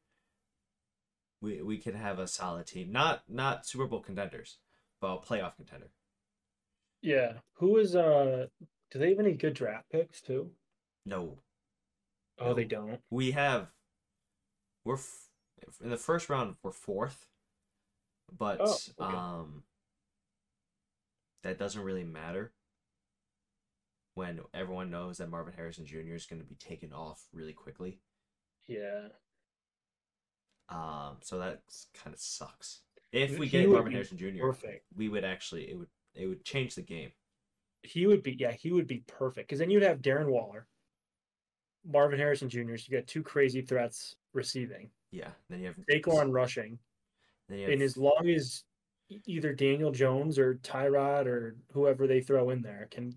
we 1.41 1.63
we 1.63 1.79
can 1.79 1.95
have 1.95 2.19
a 2.19 2.27
solid 2.29 2.67
team. 2.67 2.93
Not 2.93 3.23
not 3.29 3.67
Super 3.67 3.87
Bowl 3.87 4.01
contenders, 4.01 4.59
but 5.01 5.15
a 5.15 5.19
playoff 5.21 5.57
contender. 5.57 5.91
Yeah. 7.01 7.35
Who 7.55 7.79
is 7.79 7.97
uh? 7.97 8.47
Do 8.91 8.99
they 8.99 9.09
have 9.11 9.19
any 9.21 9.33
good 9.33 9.55
draft 9.55 9.91
picks 9.91 10.21
too? 10.21 10.51
No, 11.07 11.39
Oh, 12.39 12.55
they 12.55 12.65
don't. 12.65 13.01
we 13.11 13.31
have. 13.33 13.69
We're 14.85 14.95
f- 14.97 15.29
in 15.83 15.91
the 15.91 15.97
first 15.97 16.29
round. 16.29 16.57
We're 16.63 16.73
fourth, 16.73 17.27
but 18.37 18.59
Oh, 18.61 18.77
okay. 19.01 19.17
um, 19.17 19.63
that 21.43 21.59
doesn't 21.59 21.83
really 21.83 22.05
matter. 22.05 22.53
When 24.15 24.41
everyone 24.53 24.91
knows 24.91 25.19
that 25.19 25.31
Marvin 25.31 25.55
Harrison 25.55 25.87
Jr. 25.87 26.15
is 26.15 26.27
going 26.27 26.41
to 26.43 26.47
be 26.47 26.55
taken 26.57 26.93
off 26.93 27.25
really 27.33 27.55
quickly, 27.55 27.99
Yeah. 28.67 29.09
um, 30.69 31.17
so 31.23 31.39
that 31.39 31.63
kind 31.95 32.13
of 32.13 32.21
sucks. 32.21 32.81
If 33.11 33.39
we 33.39 33.47
He 33.47 33.59
get 33.63 33.69
Marvin 33.71 33.93
Harrison 33.93 34.19
Jr., 34.19 34.39
Perfect. 34.41 34.85
we 34.95 35.09
would 35.09 35.25
actually 35.25 35.71
it 35.71 35.79
would 35.79 35.89
it 36.15 36.27
would 36.27 36.45
change 36.45 36.75
the 36.75 36.83
game. 36.83 37.11
He 37.83 38.07
would 38.07 38.23
be. 38.23 38.37
Yeah, 38.39 38.53
he 38.53 38.71
would 38.71 38.87
be 38.87 39.03
perfect 39.07 39.49
because 39.49 39.59
then 39.59 39.71
you'd 39.71 39.83
have 39.83 40.03
Darren 40.03 40.27
Waller, 40.29 40.67
Marvin 41.85 42.19
Harrison 42.19 42.49
Jr. 42.51 42.77
So 42.77 42.87
you 42.89 42.99
got 42.99 43.07
two 43.07 43.23
crazy 43.23 43.63
threats 43.63 44.15
receiving, 44.35 44.91
Yeah, 45.11 45.31
then 45.49 45.61
you 45.61 45.67
have 45.67 45.77
Saquon 45.91 46.33
rushing, 46.33 46.79
Then 47.49 47.59
you 47.59 47.65
have, 47.65 47.73
and 47.73 47.83
as 47.83 47.97
long 47.97 48.29
as 48.29 48.65
either 49.27 49.53
Daniel 49.53 49.91
Jones 49.91 50.39
or 50.39 50.55
Tyrod 50.57 51.27
or 51.27 51.57
whoever 51.73 52.07
they 52.07 52.21
throw 52.21 52.51
in 52.51 52.63
there 52.63 52.89
can 52.91 53.15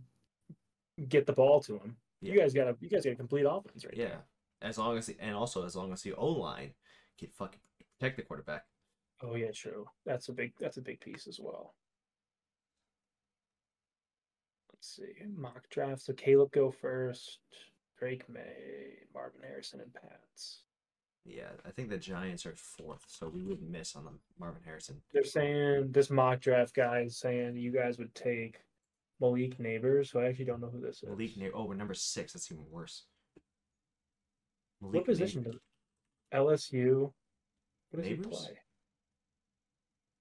get 1.08 1.26
the 1.26 1.34
ball 1.34 1.60
to 1.62 1.74
him, 1.78 1.98
you 2.22 2.38
guys 2.38 2.54
got 2.54 2.68
a 2.68 2.76
you 2.80 2.90
guys 2.90 3.06
got 3.06 3.14
a 3.14 3.16
complete 3.16 3.46
offense 3.48 3.86
right 3.86 3.96
yeah, 3.96 4.06
there. 4.06 4.24
as 4.62 4.78
long 4.78 4.98
as 4.98 5.08
the, 5.08 5.16
and 5.20 5.36
also 5.36 5.66
as 5.66 5.76
long 5.76 5.92
as 5.92 6.02
the 6.02 6.14
O 6.14 6.28
line 6.28 6.74
can 7.18 7.30
fucking 7.30 7.60
protect 8.00 8.18
the 8.18 8.24
quarterback. 8.24 8.66
Oh 9.22 9.36
yeah, 9.36 9.52
true. 9.52 9.86
That's 10.06 10.30
a 10.30 10.34
big 10.34 10.54
that's 10.60 10.78
a 10.78 10.82
big 10.82 11.00
piece 11.00 11.28
as 11.28 11.40
well. 11.40 11.74
Let's 14.74 14.96
see. 14.96 15.26
Mock 15.36 15.70
draft. 15.70 16.02
So 16.02 16.14
Caleb 16.14 16.52
go 16.52 16.72
first. 16.72 17.40
Drake 17.98 18.28
Maye, 18.28 19.06
Marvin 19.14 19.42
Harrison, 19.42 19.80
and 19.80 19.94
Pats. 19.94 20.64
Yeah, 21.26 21.50
I 21.66 21.72
think 21.72 21.90
the 21.90 21.98
Giants 21.98 22.46
are 22.46 22.56
fourth, 22.56 23.04
so 23.08 23.28
we 23.28 23.42
would 23.42 23.62
miss 23.62 23.96
on 23.96 24.06
the 24.06 24.12
Marvin 24.40 24.62
Harrison. 24.64 25.02
They're 25.12 25.24
saying 25.24 25.92
this 25.92 26.12
mock 26.12 26.40
draft 26.40 26.76
guy 26.76 27.00
is 27.00 27.18
saying 27.18 27.58
you 27.58 27.72
guys 27.72 27.98
would 27.98 28.14
take 28.14 28.62
Malik 29.20 29.58
Nabers, 29.58 30.12
so 30.12 30.20
I 30.20 30.26
actually 30.26 30.46
don't 30.46 30.62
know 30.62 30.70
who 30.70 30.80
this 30.80 31.02
is. 31.02 31.10
Malik 31.10 31.36
Near. 31.36 31.52
Oh, 31.56 31.66
we're 31.66 31.74
number 31.74 31.96
six. 31.96 32.34
That's 32.34 32.52
even 32.52 32.64
worse. 32.70 33.06
what 34.80 35.04
position 35.04 35.42
does 35.44 35.56
LSU? 36.32 37.12
What 37.90 38.04
does 38.04 38.06
Nabers? 38.06 38.10
he 38.10 38.16
play? 38.18 38.60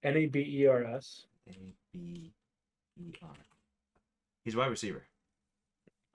N 0.03 0.17
A 0.17 0.25
B 0.25 0.39
E 0.39 0.67
R 0.67 0.83
S. 0.85 1.27
A 1.49 1.53
B 1.93 2.31
E 2.97 3.13
R. 3.21 3.29
He's 4.43 4.55
wide 4.55 4.71
receiver. 4.71 5.03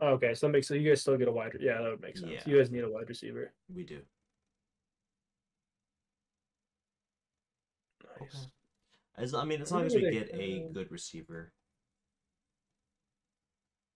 Okay, 0.03 0.35
so 0.35 0.47
that 0.47 0.53
makes 0.53 0.67
so 0.67 0.75
you 0.75 0.89
guys 0.89 1.01
still 1.01 1.17
get 1.17 1.29
a 1.29 1.33
wide. 1.33 1.57
Yeah, 1.61 1.81
that 1.81 1.91
would 1.91 2.01
make 2.01 2.17
sense. 2.17 2.33
Yeah. 2.33 2.41
You 2.47 2.59
guys 2.59 2.71
need 2.71 2.83
a 2.83 2.91
wide 2.91 3.09
receiver. 3.09 3.53
We 3.73 3.85
do. 3.85 4.01
Okay. 8.21 8.39
As 9.17 9.35
I 9.35 9.45
mean, 9.45 9.61
as 9.61 9.71
long 9.73 9.85
as 9.85 9.95
we 9.95 10.11
get 10.11 10.31
a 10.35 10.69
good 10.73 10.91
receiver. 10.91 11.53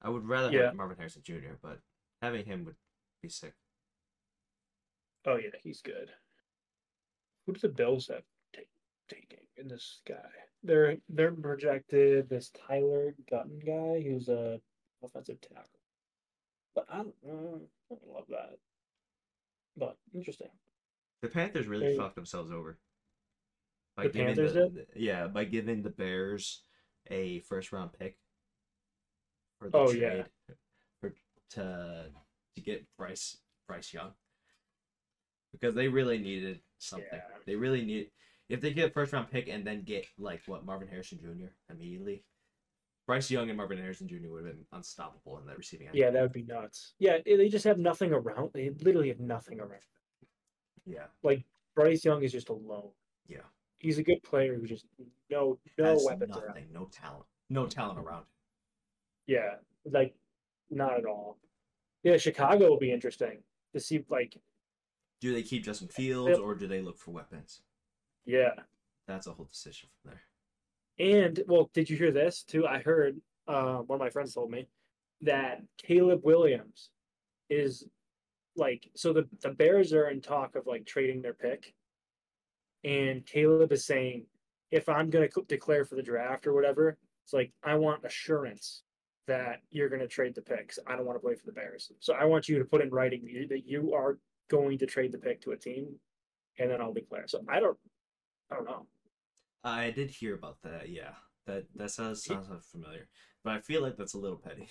I 0.03 0.11
would 0.11 0.27
rather 0.29 0.51
Yeah. 0.53 0.67
have 0.67 0.75
Marvin 0.75 0.97
Harrison 0.99 1.23
Jr., 1.23 1.55
but 1.63 1.81
having 2.21 2.45
him 2.45 2.65
would 2.65 2.77
be 3.23 3.29
sick. 3.29 3.55
Oh 5.25 5.37
yeah, 5.37 5.51
he's 5.63 5.81
good. 5.81 6.11
Who 7.47 7.55
do 7.55 7.61
the 7.61 7.69
Bills 7.71 8.09
have 8.09 8.25
ta- 8.53 8.61
taking 9.09 9.47
in 9.57 9.69
this 9.69 10.03
guy? 10.07 10.31
They're 10.63 10.99
they're 11.09 11.33
projected 11.33 12.29
this 12.29 12.51
Tyler 12.51 13.15
Guyton 13.31 13.65
guy 13.65 14.03
who's 14.03 14.29
a 14.29 14.61
offensive 15.03 15.41
tackle. 15.41 15.81
But 16.75 16.87
I 16.91 16.97
don't, 16.99 17.15
uh, 17.27 17.57
I 17.91 17.95
don't 17.95 18.07
love 18.09 18.27
that. 18.29 18.59
But 19.77 19.97
interesting. 20.13 20.51
The 21.23 21.29
Panthers 21.29 21.67
really 21.67 21.89
They- 21.89 21.97
fucked 21.97 22.17
themselves 22.17 22.51
over. 22.51 22.79
By 23.97 24.05
The 24.05 24.09
giving 24.09 24.27
Panthers 24.27 24.55
the, 24.55 24.69
did? 24.71 24.87
Yeah, 24.97 25.29
by 25.29 25.45
giving 25.45 25.83
the 25.83 25.91
Bears 25.91 26.63
a 27.11 27.41
first 27.41 27.73
round 27.73 27.93
pick 27.93 28.19
for 29.59 29.71
the 29.71 29.77
Oh, 29.77 29.91
trade 29.91 30.03
yeah. 30.03 30.55
for 31.01 31.15
to 31.51 32.11
to 32.57 32.61
get 32.61 32.85
Bryce 32.99 33.37
Bryce 33.69 33.93
Young. 33.93 34.13
Because 35.53 35.75
they 35.75 35.87
really 35.87 36.19
needed 36.19 36.61
something. 36.79 37.09
Yeah. 37.13 37.21
They 37.47 37.55
really 37.55 37.85
need 37.85 38.11
if 38.49 38.61
they 38.61 38.73
get 38.73 38.91
a 38.91 38.93
first 38.93 39.13
round 39.13 39.31
pick 39.31 39.49
and 39.49 39.65
then 39.65 39.83
get 39.83 40.07
like 40.19 40.43
what 40.47 40.67
Marvin 40.67 40.89
Harrison 40.89 41.19
Jr. 41.21 41.53
immediately. 41.73 42.25
Bryce 43.07 43.31
Young 43.31 43.51
and 43.51 43.57
Marvin 43.59 43.79
Harrison 43.79 44.09
Jr. 44.09 44.29
would 44.31 44.47
have 44.47 44.55
been 44.55 44.65
unstoppable 44.73 45.39
in 45.39 45.47
that 45.47 45.59
receiving 45.59 45.89
end. 45.89 45.97
Yeah, 45.97 46.11
that 46.11 46.23
would 46.23 46.33
be 46.33 46.43
nuts. 46.43 46.95
Yeah, 46.99 47.19
they 47.25 47.51
just 47.51 47.67
have 47.67 47.79
nothing 47.79 48.13
around. 48.15 48.51
They 48.55 48.71
literally 48.81 49.09
have 49.09 49.21
nothing 49.21 49.61
around. 49.61 49.83
Yeah. 50.87 51.05
Like 51.23 51.45
Bryce 51.77 52.03
Young 52.05 52.23
is 52.23 52.33
just 52.33 52.49
alone. 52.49 52.91
Yeah. 53.29 53.43
He's 53.85 53.99
a 53.99 54.03
good 54.03 54.23
player 54.23 54.55
who 54.57 54.67
just 54.67 54.87
no 55.31 55.59
no 55.77 55.85
Has 55.85 56.05
weapons 56.07 56.31
nothing, 56.31 56.45
around. 56.49 56.73
no 56.73 56.87
talent. 56.87 57.27
No 57.51 57.67
talent 57.67 57.99
around. 57.99 58.21
Him. 58.21 58.27
Yeah, 59.27 59.51
like 59.85 60.15
not 60.71 60.97
at 60.99 61.05
all. 61.05 61.37
Yeah, 62.03 62.17
Chicago 62.17 62.71
will 62.71 62.79
be 62.79 62.91
interesting 62.91 63.43
to 63.75 63.81
see. 63.81 64.03
Like, 64.09 64.37
Do 65.21 65.35
they 65.35 65.43
keep 65.43 65.65
Justin 65.65 65.89
Fields 65.89 66.39
or 66.39 66.55
do 66.55 66.67
they 66.67 66.81
look 66.81 66.99
for 66.99 67.11
weapons? 67.11 67.61
yeah, 68.25 68.53
That's 69.07 69.27
a 69.27 69.33
whole 69.33 69.45
decision 69.53 69.91
from 70.01 70.13
there. 70.13 71.07
and 71.19 71.43
well, 71.47 71.69
did 71.75 71.91
you 71.91 71.97
hear 71.99 72.11
this 72.11 72.43
too? 72.43 72.67
I 72.67 72.79
heard 72.79 73.21
uh, 73.47 73.81
one 73.81 73.97
of 73.97 74.01
my 74.01 74.09
friends 74.09 74.33
told 74.33 74.51
me 74.51 74.67
that 75.21 75.61
Caleb 75.77 76.23
Williams 76.25 76.89
is 77.51 77.87
like 78.57 78.89
so 78.95 79.13
the 79.13 79.29
the 79.43 79.51
Bears 79.51 79.93
are 79.93 80.09
in 80.09 80.23
talk 80.23 80.57
of 80.57 80.67
like 80.67 80.87
trading 80.87 81.21
their 81.21 81.35
pick, 81.35 81.75
and 82.85 83.25
Caleb 83.27 83.73
is 83.73 83.87
saying 83.87 84.27
if 84.71 84.89
I'm 84.89 85.11
going 85.11 85.29
to 85.29 85.43
declare 85.49 85.85
for 85.85 85.95
the 85.95 86.03
draft 86.03 86.47
or 86.47 86.53
whatever, 86.53 86.99
it's 87.25 87.33
like 87.33 87.53
I 87.63 87.75
want 87.77 88.05
assurance 88.05 88.83
that 89.27 89.61
you're 89.71 89.89
going 89.89 90.03
to 90.03 90.09
trade 90.09 90.35
the 90.35 90.43
picks. 90.43 90.79
I 90.87 90.97
don't 90.97 91.07
want 91.07 91.17
to 91.17 91.21
play 91.21 91.35
for 91.35 91.47
the 91.47 91.53
Bears, 91.53 91.91
so 92.01 92.15
I 92.15 92.25
want 92.25 92.49
you 92.49 92.59
to 92.59 92.65
put 92.65 92.83
in 92.83 92.91
writing 92.91 93.47
that 93.49 93.67
you 93.67 93.95
are 93.95 94.19
going 94.51 94.79
to 94.79 94.87
trade 94.87 95.13
the 95.13 95.19
pick 95.19 95.41
to 95.43 95.53
a 95.53 95.57
team, 95.57 95.89
and 96.59 96.71
then 96.71 96.81
I'll 96.81 96.93
declare. 96.93 97.25
So 97.27 97.41
I 97.49 97.61
don't, 97.61 97.79
I 98.51 98.57
don't 98.57 98.67
know. 98.67 98.87
I 99.63 99.91
did 99.91 100.11
hear 100.11 100.35
about 100.35 100.59
that. 100.65 100.91
Yeah, 100.91 101.13
that 101.47 101.65
that 101.77 101.91
sounds 101.91 102.25
sounds 102.25 102.49
familiar, 102.71 103.09
but 103.43 103.55
I 103.55 103.61
feel 103.61 103.81
like 103.81 103.97
that's 103.97 104.15
a 104.15 104.19
little 104.19 104.37
petty. 104.37 104.69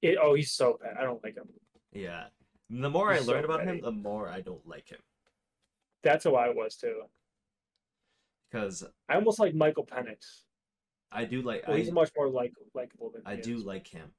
It, 0.00 0.16
oh, 0.22 0.32
he's 0.32 0.52
so 0.52 0.78
bad. 0.82 0.96
I 0.98 1.02
don't 1.02 1.22
like 1.22 1.36
him. 1.36 1.48
Yeah, 1.92 2.24
the 2.70 2.88
more 2.88 3.12
He's 3.12 3.22
I 3.22 3.24
so 3.26 3.32
learn 3.32 3.44
about 3.44 3.64
petty. 3.64 3.78
him, 3.78 3.84
the 3.84 3.92
more 3.92 4.28
I 4.28 4.40
don't 4.40 4.66
like 4.66 4.88
him 4.88 5.00
That's 6.02 6.24
how 6.24 6.34
I 6.34 6.48
was 6.48 6.76
too. 6.76 7.02
because 8.50 8.84
I 9.08 9.14
almost 9.14 9.38
like 9.38 9.54
Michael 9.54 9.86
Penix. 9.86 10.42
I 11.12 11.24
do 11.24 11.42
like 11.42 11.66
Well, 11.66 11.76
I, 11.76 11.80
he's 11.80 11.92
much 11.92 12.10
more 12.16 12.28
like 12.28 12.52
likable 12.74 13.10
than 13.10 13.22
I 13.26 13.36
do 13.36 13.56
is. 13.56 13.64
like 13.64 13.86
him. 13.88 14.12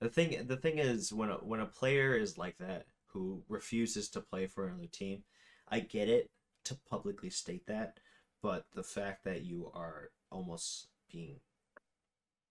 The 0.00 0.08
thing 0.08 0.46
the 0.46 0.56
thing 0.56 0.78
is 0.78 1.12
when 1.12 1.28
a 1.30 1.34
when 1.34 1.60
a 1.60 1.66
player 1.66 2.14
is 2.14 2.38
like 2.38 2.56
that 2.58 2.86
who 3.06 3.42
refuses 3.48 4.08
to 4.10 4.20
play 4.20 4.46
for 4.46 4.66
another 4.66 4.86
team, 4.86 5.24
I 5.68 5.80
get 5.80 6.08
it 6.08 6.30
to 6.64 6.76
publicly 6.88 7.30
state 7.30 7.66
that, 7.66 7.98
but 8.42 8.66
the 8.74 8.82
fact 8.82 9.24
that 9.24 9.42
you 9.42 9.70
are 9.74 10.10
almost 10.30 10.88
being 11.10 11.40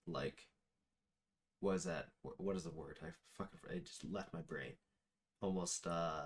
like 0.05 0.47
what 1.61 1.75
is 1.75 1.83
that 1.85 2.07
what 2.21 2.55
is 2.55 2.63
the 2.63 2.71
word 2.71 2.97
i 3.03 3.07
fucking 3.37 3.59
it 3.69 3.85
just 3.85 4.03
left 4.11 4.33
my 4.33 4.41
brain 4.41 4.73
almost 5.41 5.85
uh 5.87 6.23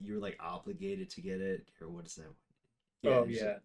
you're 0.00 0.20
like 0.20 0.38
obligated 0.40 1.10
to 1.10 1.20
get 1.20 1.40
it 1.40 1.68
or 1.80 1.88
what 1.88 2.06
is 2.06 2.14
that 2.14 3.10
oh 3.10 3.24
yeah, 3.28 3.56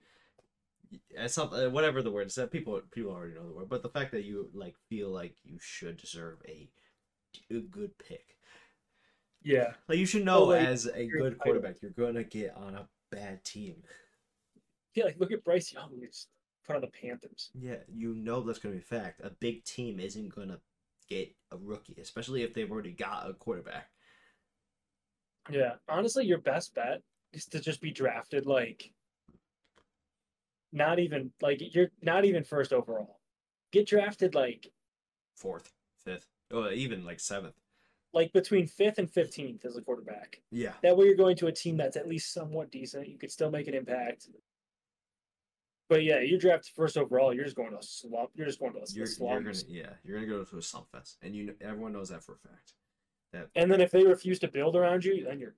yeah, 1.11 1.27
something 1.27 1.59
eh, 1.59 1.67
whatever 1.67 2.01
the 2.01 2.11
word 2.11 2.27
is 2.27 2.35
that 2.35 2.51
people 2.51 2.81
people 2.91 3.11
already 3.11 3.33
know 3.33 3.47
the 3.47 3.53
word 3.53 3.69
but 3.69 3.83
the 3.83 3.89
fact 3.89 4.11
that 4.11 4.23
you 4.23 4.49
like 4.53 4.75
feel 4.89 5.09
like 5.09 5.35
you 5.43 5.57
should 5.59 5.97
deserve 5.97 6.37
a, 6.47 6.69
a 7.51 7.59
good 7.59 7.91
pick 7.97 8.37
yeah, 9.45 9.73
like 9.89 9.97
you 9.97 10.05
should 10.05 10.23
know 10.23 10.47
Well, 10.47 10.57
like, 10.57 10.67
as 10.67 10.85
a 10.85 11.05
good 11.05 11.37
quarterback 11.37 11.75
you're 11.81 11.91
gonna 11.91 12.23
get 12.23 12.55
on 12.55 12.75
a 12.75 12.87
bad 13.11 13.43
team 13.43 13.83
yeah. 14.95 15.05
Like 15.05 15.19
look 15.19 15.31
at 15.31 15.43
Bryce 15.43 15.73
Young. 15.73 15.89
He's 15.99 16.27
put 16.65 16.75
on 16.75 16.81
the 16.81 16.87
Panthers. 16.87 17.49
Yeah, 17.59 17.77
you 17.93 18.13
know 18.15 18.41
that's 18.41 18.59
going 18.59 18.73
to 18.73 18.79
be 18.79 18.83
a 18.83 18.99
fact. 18.99 19.21
A 19.23 19.29
big 19.29 19.63
team 19.63 19.99
isn't 19.99 20.33
going 20.33 20.49
to 20.49 20.59
get 21.09 21.33
a 21.51 21.57
rookie, 21.57 21.97
especially 22.01 22.43
if 22.43 22.53
they've 22.53 22.71
already 22.71 22.91
got 22.91 23.29
a 23.29 23.33
quarterback. 23.33 23.89
Yeah, 25.49 25.73
honestly, 25.89 26.25
your 26.25 26.39
best 26.39 26.73
bet 26.73 27.01
is 27.33 27.45
to 27.47 27.59
just 27.59 27.81
be 27.81 27.91
drafted 27.91 28.45
like 28.45 28.91
not 30.71 30.99
even 30.99 31.31
like 31.41 31.61
you're 31.75 31.91
not 32.01 32.25
even 32.25 32.43
first 32.43 32.73
overall. 32.73 33.19
Get 33.71 33.87
drafted 33.87 34.35
like 34.35 34.67
Fourth, 35.35 35.71
fifth, 36.05 36.27
or 36.51 36.71
even 36.71 37.03
like 37.05 37.19
seventh. 37.19 37.55
like 38.13 38.31
between 38.33 38.67
fifth 38.67 38.99
and 38.99 39.09
fifteenth 39.09 39.65
as 39.65 39.75
a 39.75 39.81
quarterback. 39.81 40.41
Yeah. 40.51 40.73
That 40.83 40.95
way, 40.95 41.07
you're 41.07 41.15
going 41.15 41.35
to 41.37 41.47
a 41.47 41.51
team 41.51 41.77
that's 41.77 41.97
at 41.97 42.07
least 42.07 42.33
somewhat 42.33 42.71
decent. 42.71 43.07
You 43.09 43.17
could 43.17 43.31
still 43.31 43.49
make 43.51 43.67
an 43.67 43.73
impact. 43.73 44.29
But 45.89 46.03
yeah, 46.03 46.19
you're 46.19 46.39
drafted 46.39 46.73
first 46.75 46.97
overall. 46.97 47.33
You're 47.33 47.43
just 47.43 47.55
going 47.57 47.71
to 47.71 47.77
a 47.77 47.83
slump. 47.83 48.29
You're 48.35 48.45
just 48.47 48.59
going 48.59 48.73
to 48.73 48.79
a 48.79 48.85
You're, 48.93 49.07
you're 49.19 49.41
gonna 49.41 49.57
yeah 49.67 49.89
you're 50.03 50.17
gonna 50.17 50.31
go 50.31 50.43
to 50.43 50.57
a 50.57 50.61
slump 50.61 50.89
fest, 50.91 51.17
and 51.21 51.35
you 51.35 51.55
everyone 51.61 51.93
knows 51.93 52.09
that 52.09 52.23
for 52.23 52.33
a 52.33 52.37
fact. 52.47 52.73
That 53.33 53.49
And 53.55 53.69
then 53.71 53.81
if 53.81 53.91
they 53.91 54.05
refuse 54.05 54.39
to 54.39 54.47
build 54.47 54.75
around 54.75 55.03
you, 55.03 55.25
then 55.25 55.39
you're 55.39 55.55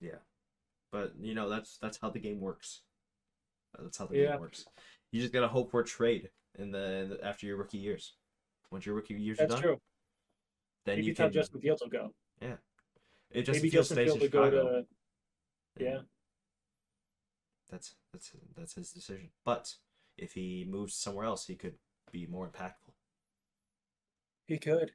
yeah, 0.00 0.18
but 0.92 1.14
you 1.20 1.34
know 1.34 1.48
that's 1.48 1.78
that's 1.78 1.96
how 1.98 2.10
the 2.10 2.18
game 2.18 2.40
works. 2.40 2.82
Uh, 3.76 3.84
that's 3.84 3.96
how 3.96 4.06
the 4.06 4.18
Yeah. 4.18 4.32
game 4.32 4.40
works. 4.40 4.66
You 5.10 5.20
just 5.22 5.32
gotta 5.32 5.48
hope 5.48 5.70
for 5.70 5.80
a 5.80 5.84
trade 5.84 6.30
in 6.58 6.70
the, 6.70 6.92
in 6.96 7.08
the 7.10 7.24
after 7.24 7.46
your 7.46 7.56
rookie 7.56 7.78
years. 7.78 8.14
Once 8.70 8.84
your 8.84 8.94
rookie 8.94 9.14
years 9.14 9.38
that's 9.38 9.52
are 9.52 9.56
done, 9.56 9.62
true. 9.62 9.80
then 10.84 10.96
Maybe 10.96 11.06
you 11.08 11.14
can. 11.14 11.32
Justin 11.32 11.60
Fields 11.60 11.80
will 11.82 11.88
go. 11.88 12.14
Yeah, 12.42 12.56
it 13.30 13.42
just 13.44 13.58
Maybe 13.60 13.70
feels 13.70 13.88
Justin 13.88 13.96
stays 14.08 14.14
in 14.14 14.30
Fields 14.30 14.32
Chicago. 14.32 14.84
to 15.78 15.84
yeah. 15.84 15.98
That's 17.70 17.94
that's 18.12 18.32
that's 18.54 18.74
his 18.74 18.92
decision. 18.92 19.30
But 19.44 19.74
if 20.18 20.34
he 20.34 20.66
moves 20.68 20.94
somewhere 20.94 21.24
else, 21.24 21.46
he 21.46 21.54
could 21.56 21.78
be 22.12 22.26
more 22.26 22.46
impactful. 22.46 22.92
He 24.46 24.58
could. 24.58 24.92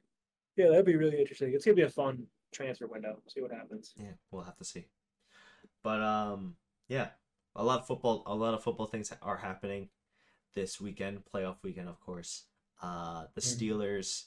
Yeah, 0.60 0.68
that'd 0.68 0.84
be 0.84 0.96
really 0.96 1.18
interesting. 1.18 1.54
It's 1.54 1.64
gonna 1.64 1.74
be 1.74 1.82
a 1.82 1.88
fun 1.88 2.26
transfer 2.52 2.86
window. 2.86 3.22
See 3.28 3.40
what 3.40 3.50
happens. 3.50 3.94
Yeah, 3.96 4.12
we'll 4.30 4.42
have 4.42 4.58
to 4.58 4.64
see. 4.64 4.88
But 5.82 6.02
um, 6.02 6.56
yeah, 6.86 7.08
a 7.56 7.64
lot 7.64 7.80
of 7.80 7.86
football, 7.86 8.22
a 8.26 8.34
lot 8.34 8.52
of 8.52 8.62
football 8.62 8.84
things 8.86 9.10
are 9.22 9.38
happening 9.38 9.88
this 10.54 10.78
weekend, 10.78 11.22
playoff 11.34 11.56
weekend, 11.62 11.88
of 11.88 11.98
course. 12.00 12.44
Uh, 12.82 13.24
the 13.34 13.40
Mhm. 13.40 13.56
Steelers 13.56 14.24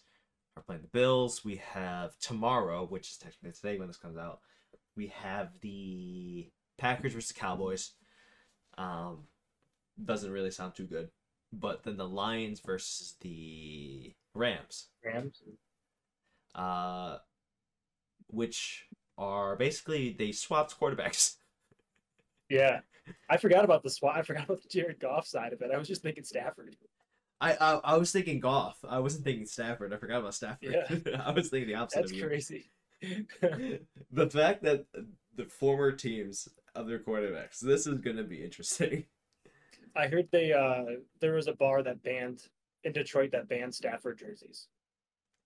are 0.58 0.64
playing 0.64 0.82
the 0.82 0.88
Bills. 0.88 1.46
We 1.46 1.58
have 1.58 2.18
tomorrow, 2.18 2.84
which 2.88 3.12
is 3.12 3.18
technically 3.18 3.52
today 3.52 3.78
when 3.78 3.88
this 3.88 3.98
comes 3.98 4.18
out. 4.18 4.40
We 4.96 5.08
have 5.10 5.60
the 5.60 6.52
Packers 6.80 7.14
versus 7.14 7.32
Cowboys. 7.32 7.92
Um, 8.76 9.28
doesn't 10.04 10.32
really 10.32 10.50
sound 10.50 10.74
too 10.74 10.88
good. 10.88 11.12
But 11.52 11.84
then 11.84 11.98
the 11.98 12.08
Lions 12.10 12.60
versus 12.60 13.18
the 13.22 14.16
Rams, 14.34 14.90
Rams. 15.04 15.44
Uh, 16.56 17.18
which 18.28 18.88
are 19.18 19.56
basically 19.56 20.16
they 20.18 20.32
swapped 20.32 20.80
quarterbacks. 20.80 21.36
Yeah, 22.50 22.82
I 23.30 23.38
forgot 23.38 23.64
about 23.64 23.82
the 23.82 23.90
swat. 23.90 24.16
I 24.16 24.22
forgot 24.22 24.44
about 24.44 24.62
the 24.62 24.68
Jared 24.68 25.00
Goff 25.00 25.26
side 25.26 25.54
of 25.54 25.62
it. 25.62 25.72
I 25.74 25.78
was 25.78 25.88
just 25.88 26.04
thinking 26.04 26.24
Stafford. 26.24 26.76
I, 27.42 27.54
I 27.54 27.72
I 27.84 27.98
was 27.98 28.12
thinking 28.12 28.40
Goff. 28.40 28.78
I 28.88 29.00
wasn't 29.00 29.24
thinking 29.24 29.46
Stafford. 29.48 29.94
I 29.94 29.98
forgot 29.98 30.20
about 30.20 30.36
Stafford. 30.36 30.76
Yeah. 31.06 31.22
I 31.26 31.32
was 31.32 31.50
thinking 31.50 31.70
the 31.70 31.76
opposite 31.76 32.02
That's 32.02 32.12
of 32.12 32.18
you. 32.18 32.28
crazy. 32.28 32.72
the 34.12 34.30
fact 34.30 34.62
that 34.64 34.86
the 35.36 35.46
former 35.46 35.92
teams 35.92 36.48
of 36.76 36.88
their 36.88 37.00
quarterbacks. 37.00 37.60
This 37.60 37.88
is 37.88 38.00
gonna 38.00 38.24
be 38.24 38.44
interesting. 38.44 39.06
I 39.96 40.08
heard 40.08 40.28
they 40.32 40.54
uh 40.54 41.00
there 41.20 41.34
was 41.34 41.48
a 41.48 41.54
bar 41.54 41.84
that 41.84 42.04
banned 42.04 42.48
in 42.84 42.94
Detroit 42.94 43.32
that 43.32 43.50
banned 43.50 43.74
Stafford 43.74 44.20
jerseys. 44.20 44.68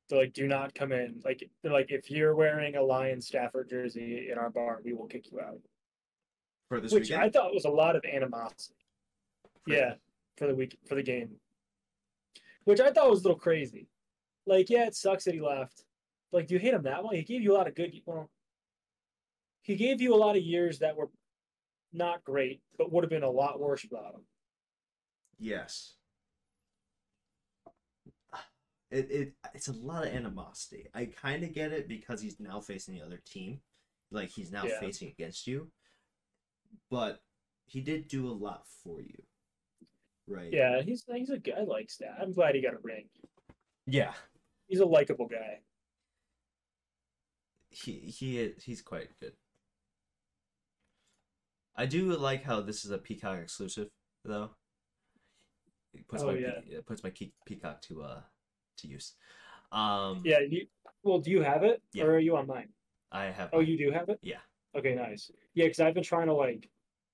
So 0.09 0.17
like, 0.17 0.33
do 0.33 0.47
not 0.47 0.73
come 0.73 0.91
in. 0.91 1.21
Like 1.25 1.49
they're 1.61 1.71
like, 1.71 1.91
if 1.91 2.09
you're 2.09 2.35
wearing 2.35 2.75
a 2.75 2.81
Lion 2.81 3.21
Stafford 3.21 3.69
jersey 3.69 4.29
in 4.31 4.37
our 4.37 4.49
bar, 4.49 4.79
we 4.83 4.93
will 4.93 5.07
kick 5.07 5.31
you 5.31 5.39
out. 5.41 5.59
For 6.69 6.79
this 6.79 6.91
Which 6.91 7.03
weekend, 7.03 7.21
I 7.23 7.29
thought 7.29 7.53
was 7.53 7.65
a 7.65 7.69
lot 7.69 7.95
of 7.95 8.03
animosity. 8.05 8.75
For- 9.63 9.73
Yeah, 9.73 9.93
for 10.37 10.47
the 10.47 10.55
week 10.55 10.77
for 10.87 10.95
the 10.95 11.03
game. 11.03 11.35
Which 12.65 12.79
I 12.79 12.91
thought 12.91 13.09
was 13.09 13.21
a 13.21 13.23
little 13.23 13.39
crazy. 13.39 13.87
Like, 14.45 14.69
yeah, 14.69 14.85
it 14.87 14.95
sucks 14.95 15.25
that 15.25 15.33
he 15.33 15.41
left. 15.41 15.83
But, 16.31 16.39
like, 16.39 16.47
do 16.47 16.55
you 16.55 16.59
hate 16.59 16.73
him 16.73 16.83
that 16.83 17.03
much? 17.03 17.15
He 17.15 17.23
gave 17.23 17.41
you 17.41 17.53
a 17.53 17.57
lot 17.57 17.67
of 17.67 17.75
good. 17.75 17.93
Well, 18.05 18.29
he 19.61 19.75
gave 19.75 20.01
you 20.01 20.13
a 20.13 20.17
lot 20.17 20.35
of 20.37 20.43
years 20.43 20.79
that 20.79 20.95
were 20.95 21.09
not 21.93 22.23
great, 22.23 22.61
but 22.77 22.91
would 22.91 23.03
have 23.03 23.09
been 23.09 23.23
a 23.23 23.29
lot 23.29 23.59
worse 23.59 23.83
without 23.83 24.15
him. 24.15 24.21
Yes. 25.39 25.96
It, 28.89 29.12
it 29.12 29.34
it's 29.54 29.67
a 29.67 29.73
lot 29.73 30.08
of 30.08 30.13
animosity. 30.13 30.88
I 30.93 31.06
kind 31.06 31.43
of 31.43 31.54
get 31.54 31.73
it 31.73 31.88
because 31.89 32.21
he's 32.21 32.39
now 32.39 32.62
facing 32.62 32.95
the 32.95 33.02
other 33.06 33.21
team, 33.26 33.60
like 34.12 34.30
he's 34.30 34.52
now 34.52 34.63
Yeah. 34.65 34.80
facing 34.80 35.10
against 35.10 35.45
you. 35.47 35.71
But 36.89 37.21
he 37.65 37.82
did 37.82 38.08
do 38.08 38.28
a 38.28 38.32
lot 38.32 38.63
for 38.84 39.02
you, 39.02 39.23
right? 40.26 40.52
Yeah, 40.54 40.82
he's 40.82 41.04
he's 41.13 41.30
a 41.30 41.38
guy 41.38 41.63
like 41.67 41.89
that. 42.00 42.17
I'm 42.21 42.32
glad 42.32 42.56
he 42.56 42.62
got 42.62 42.76
a 42.76 42.80
ring. 42.82 43.10
Yeah. 43.86 44.13
He's 44.67 44.80
a 44.80 44.86
likable 44.86 45.28
guy. 45.28 45.60
He 47.69 47.91
he 48.00 48.39
is- 48.39 48.63
he's 48.63 48.82
quite 48.82 49.10
good. 49.19 49.34
I 51.76 51.86
do 51.86 52.15
like 52.17 52.43
how 52.43 52.62
this 52.62 52.86
is 52.86 52.91
a 52.91 52.97
Peacock 52.97 53.39
exclusive, 53.39 53.89
though. 54.23 54.56
It 55.93 56.08
puts 56.08 56.23
Oh, 56.23 56.28
my 56.28 56.38
yeah. 56.38 56.62
It 56.65 56.86
puts 56.86 57.04
my 57.04 57.12
Peacock 57.45 57.82
to 57.84 58.02
uh 58.04 58.21
to 58.77 58.87
use. 58.87 59.15
Um, 59.71 60.21
Yeah. 60.25 60.39
You, 60.39 60.67
well, 61.03 61.19
do 61.19 61.31
you 61.31 61.41
have 61.41 61.63
it, 61.63 61.81
Yeah. 61.93 62.05
or 62.05 62.15
are 62.15 62.19
you 62.19 62.35
on 62.37 62.47
mine? 62.47 62.69
I 63.11 63.25
have. 63.25 63.49
Oh, 63.53 63.59
you 63.59 63.77
do 63.77 63.91
have 63.91 64.09
it. 64.09 64.19
Yeah. 64.21 64.39
Okay, 64.75 64.93
nice. 64.95 65.31
Yeah, 65.53 65.65
because 65.65 65.79
I've 65.79 65.93
been 65.93 66.03
trying 66.03 66.27
to 66.27 66.33
like, 66.33 66.69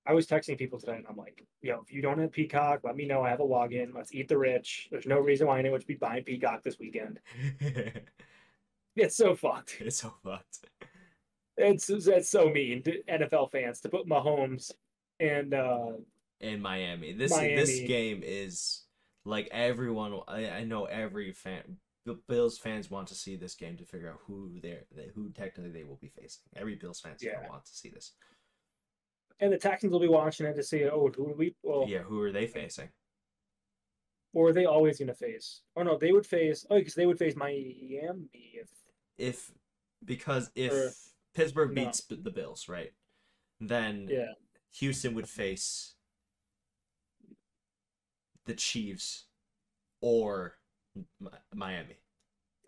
I 0.06 0.12
was 0.12 0.26
texting 0.26 0.58
people 0.58 0.78
today, 0.78 0.96
and 0.96 1.06
I'm 1.08 1.16
like, 1.16 1.46
yo, 1.62 1.80
if 1.80 1.92
you 1.92 2.02
don't 2.02 2.18
have 2.18 2.30
Peacock, 2.32 2.80
let 2.84 2.94
me 2.96 3.06
know. 3.06 3.22
I 3.22 3.30
have 3.30 3.40
a 3.40 3.44
login. 3.44 3.94
Let's 3.94 4.12
eat 4.14 4.28
the 4.28 4.36
rich. 4.36 4.88
There's 4.90 5.06
no 5.06 5.18
reason 5.18 5.46
why 5.46 5.58
anyone 5.58 5.80
should 5.80 5.86
be 5.86 5.94
buying 5.94 6.24
Peacock 6.24 6.62
this 6.62 6.78
weekend. 6.78 7.20
It's 8.96 9.16
so 9.16 9.34
fucked. 9.34 9.78
it's 9.80 9.96
so 9.96 10.14
fucked. 10.22 10.66
It's 11.56 11.86
that's 11.86 12.28
so 12.28 12.48
mean 12.48 12.80
to 12.84 13.02
NFL 13.10 13.50
fans 13.50 13.80
to 13.80 13.88
put 13.88 14.06
Mahomes 14.08 14.70
and 15.18 15.52
uh 15.52 15.92
in 16.40 16.60
Miami. 16.60 17.12
This 17.12 17.32
this 17.36 17.80
game 17.80 18.22
is 18.24 18.83
like 19.24 19.48
everyone. 19.52 20.20
I, 20.28 20.48
I 20.50 20.64
know 20.64 20.84
every 20.84 21.32
fan, 21.32 21.76
Bills 22.28 22.58
fans 22.58 22.90
want 22.90 23.08
to 23.08 23.14
see 23.14 23.36
this 23.36 23.54
game 23.54 23.76
to 23.78 23.84
figure 23.84 24.10
out 24.10 24.20
who 24.26 24.58
they're 24.62 24.84
they, 24.94 25.08
who 25.14 25.30
technically 25.30 25.70
they 25.70 25.84
will 25.84 25.98
be 26.00 26.08
facing. 26.08 26.42
Every 26.56 26.74
Bills 26.76 27.00
fans 27.00 27.22
Yeah. 27.22 27.48
want 27.48 27.64
to 27.66 27.74
see 27.74 27.88
this. 27.88 28.12
and 29.40 29.52
the 29.52 29.58
Texans 29.58 29.92
will 29.92 30.00
be 30.00 30.08
watching 30.08 30.46
it 30.46 30.54
to 30.54 30.62
see 30.62 30.84
oh 30.84 31.10
who 31.16 31.26
do 31.28 31.34
we 31.36 31.54
well 31.62 31.86
Yeah, 31.88 32.02
who 32.02 32.20
are 32.20 32.30
they 32.32 32.46
facing? 32.46 32.88
or 34.32 34.48
are 34.48 34.52
they 34.52 34.64
always 34.66 34.98
gonna 34.98 35.14
face? 35.14 35.62
Oh 35.76 35.82
no, 35.82 35.96
they 35.96 36.12
would 36.12 36.26
face 36.26 36.66
oh 36.70 36.78
because 36.78 36.94
they 36.94 37.06
would 37.06 37.18
face 37.18 37.36
Miami 37.36 38.28
if 38.32 38.68
If 39.16 39.50
because 40.04 40.50
if 40.54 40.72
Or- 40.72 40.90
Pittsburgh 41.34 41.74
no. 41.74 41.84
beats 41.86 42.02
the 42.08 42.30
Bills, 42.30 42.68
right? 42.68 42.92
Then 43.60 44.08
yeah 44.10 44.32
Houston 44.78 45.14
would 45.14 45.28
face 45.28 45.93
the 48.46 48.54
Chiefs 48.54 49.24
or 50.00 50.54
Miami. 51.54 51.98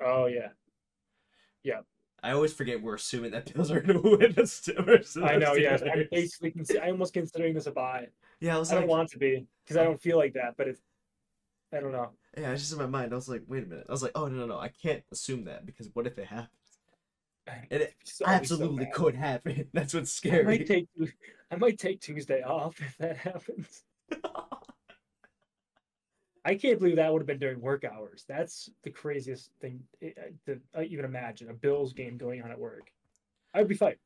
oh 0.04 0.26
yeah 0.26 0.48
yeah. 1.62 1.80
I 2.22 2.32
always 2.32 2.52
forget 2.52 2.80
we're 2.82 2.94
assuming 2.94 3.30
that 3.32 3.52
Bills 3.54 3.70
are 3.70 3.80
going 3.80 4.02
to 4.02 4.16
win 4.16 4.32
the 4.32 4.42
Steelers. 4.42 5.20
I 5.22 5.36
know 5.36 5.54
yes 5.54 5.82
I'm 5.82 6.06
basically 6.10 6.54
I'm 6.80 6.92
almost 6.92 7.12
considering 7.12 7.54
this 7.54 7.66
a 7.66 7.72
buy. 7.72 8.06
Yeah, 8.40 8.56
I 8.56 8.58
was 8.58 8.72
I 8.72 8.76
don't 8.76 8.88
want 8.88 9.10
to 9.10 9.18
be 9.18 9.46
because 9.64 9.76
I 9.76 9.84
don't 9.84 10.00
feel 10.00 10.16
like 10.16 10.32
that, 10.34 10.54
but 10.56 10.68
it's 10.68 10.80
I 11.72 11.80
don't 11.80 11.92
know. 11.92 12.10
yeah, 12.38 12.50
it's 12.52 12.62
just 12.62 12.72
in 12.72 12.78
my 12.78 12.86
mind. 12.86 13.12
I 13.12 13.16
was 13.16 13.28
like, 13.28 13.42
wait 13.48 13.64
a 13.64 13.66
minute. 13.66 13.86
I 13.88 13.92
was 13.92 14.02
like, 14.02 14.12
oh 14.14 14.28
no, 14.28 14.38
no, 14.40 14.46
no, 14.46 14.58
I 14.58 14.68
can't 14.68 15.02
assume 15.12 15.44
that 15.44 15.66
because 15.66 15.90
what 15.92 16.06
if 16.06 16.16
it 16.18 16.26
happens? 16.26 16.50
And 17.70 17.82
it 17.82 17.94
So- 18.04 18.24
I'll 18.24 18.32
so 18.32 18.36
absolutely 18.38 18.86
could 18.92 19.14
happen. 19.14 19.68
That's 19.74 19.94
what's 19.94 20.16
I 20.24 20.28
scary. 20.28 20.44
might 20.44 20.66
take 20.66 20.88
I 21.50 21.56
might 21.56 21.78
take 21.78 22.00
Tuesday 22.00 22.42
off 22.42 22.80
if 22.80 22.96
that 22.98 23.16
happens. 23.18 23.82
I 26.46 26.54
can't 26.54 26.78
believe 26.78 26.94
that 26.96 27.12
would 27.12 27.22
have 27.22 27.26
been 27.26 27.40
during 27.40 27.60
work 27.60 27.84
hours. 27.84 28.24
That's 28.28 28.70
the 28.84 28.90
craziest 28.90 29.50
thing 29.60 29.82
eh, 30.00 30.10
eh, 30.16 30.54
to 30.74 30.82
even 30.82 31.04
imagine. 31.04 31.50
A 31.50 31.52
Bills 31.52 31.92
game 31.92 32.16
going 32.16 32.40
on 32.40 32.52
at 32.52 32.58
work. 32.58 32.92
I'd 33.52 33.66
be 33.66 33.74
fired. 33.74 33.98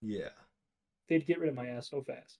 yeah. 0.00 0.28
They'd 1.08 1.26
get 1.26 1.40
rid 1.40 1.50
of 1.50 1.56
my 1.56 1.66
ass 1.66 1.90
so 1.90 2.00
fast. 2.00 2.38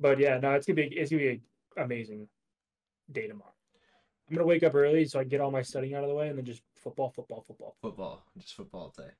But 0.00 0.18
yeah, 0.18 0.38
no, 0.38 0.52
it's 0.52 0.66
gonna 0.66 0.74
be 0.74 0.88
it's 0.88 1.10
gonna 1.10 1.22
be 1.22 1.28
an 1.28 1.42
amazing 1.76 2.28
day 3.12 3.28
tomorrow. 3.28 3.54
I'm 4.28 4.34
gonna 4.34 4.46
wake 4.46 4.64
up 4.64 4.74
early 4.74 5.04
so 5.04 5.20
I 5.20 5.22
can 5.22 5.30
get 5.30 5.40
all 5.40 5.50
my 5.52 5.62
studying 5.62 5.94
out 5.94 6.02
of 6.02 6.08
the 6.10 6.14
way 6.14 6.28
and 6.28 6.36
then 6.36 6.44
just 6.44 6.62
football, 6.74 7.10
football, 7.10 7.44
football. 7.46 7.76
Football, 7.80 8.24
just 8.36 8.54
football 8.54 8.92
day. 8.98 9.10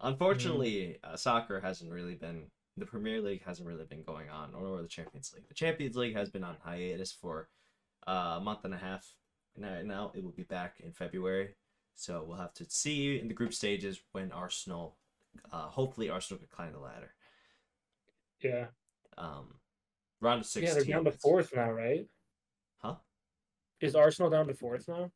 Unfortunately, 0.00 0.98
uh, 1.04 1.16
soccer 1.16 1.60
hasn't 1.60 1.92
really 1.92 2.16
been. 2.16 2.50
The 2.80 2.86
Premier 2.86 3.20
League 3.20 3.44
hasn't 3.44 3.68
really 3.68 3.84
been 3.84 4.02
going 4.02 4.30
on, 4.30 4.54
or 4.54 4.80
the 4.80 4.88
Champions 4.88 5.32
League. 5.34 5.46
The 5.46 5.54
Champions 5.54 5.96
League 5.96 6.16
has 6.16 6.30
been 6.30 6.42
on 6.42 6.56
hiatus 6.64 7.12
for 7.12 7.48
uh, 8.08 8.38
a 8.38 8.40
month 8.40 8.64
and 8.64 8.74
a 8.74 8.78
half. 8.78 9.06
Now, 9.56 9.82
now 9.84 10.12
it 10.14 10.24
will 10.24 10.32
be 10.32 10.44
back 10.44 10.80
in 10.80 10.90
February. 10.90 11.56
So 11.94 12.24
we'll 12.26 12.38
have 12.38 12.54
to 12.54 12.64
see 12.68 13.20
in 13.20 13.28
the 13.28 13.34
group 13.34 13.52
stages 13.52 14.00
when 14.12 14.32
Arsenal, 14.32 14.96
uh, 15.52 15.68
hopefully 15.68 16.08
Arsenal 16.08 16.38
can 16.38 16.48
climb 16.48 16.72
the 16.72 16.78
ladder. 16.78 17.12
Yeah. 18.40 18.66
Um, 19.18 19.54
round 20.20 20.40
of 20.40 20.46
sixteen. 20.46 20.74
Yeah, 20.76 20.82
they're 20.82 20.94
down 20.94 21.04
to 21.04 21.12
fourth 21.12 21.54
now, 21.54 21.70
right? 21.70 22.06
Huh? 22.78 22.94
Is 23.80 23.94
Arsenal 23.94 24.30
down 24.30 24.46
to 24.46 24.54
fourth 24.54 24.88
now? 24.88 25.10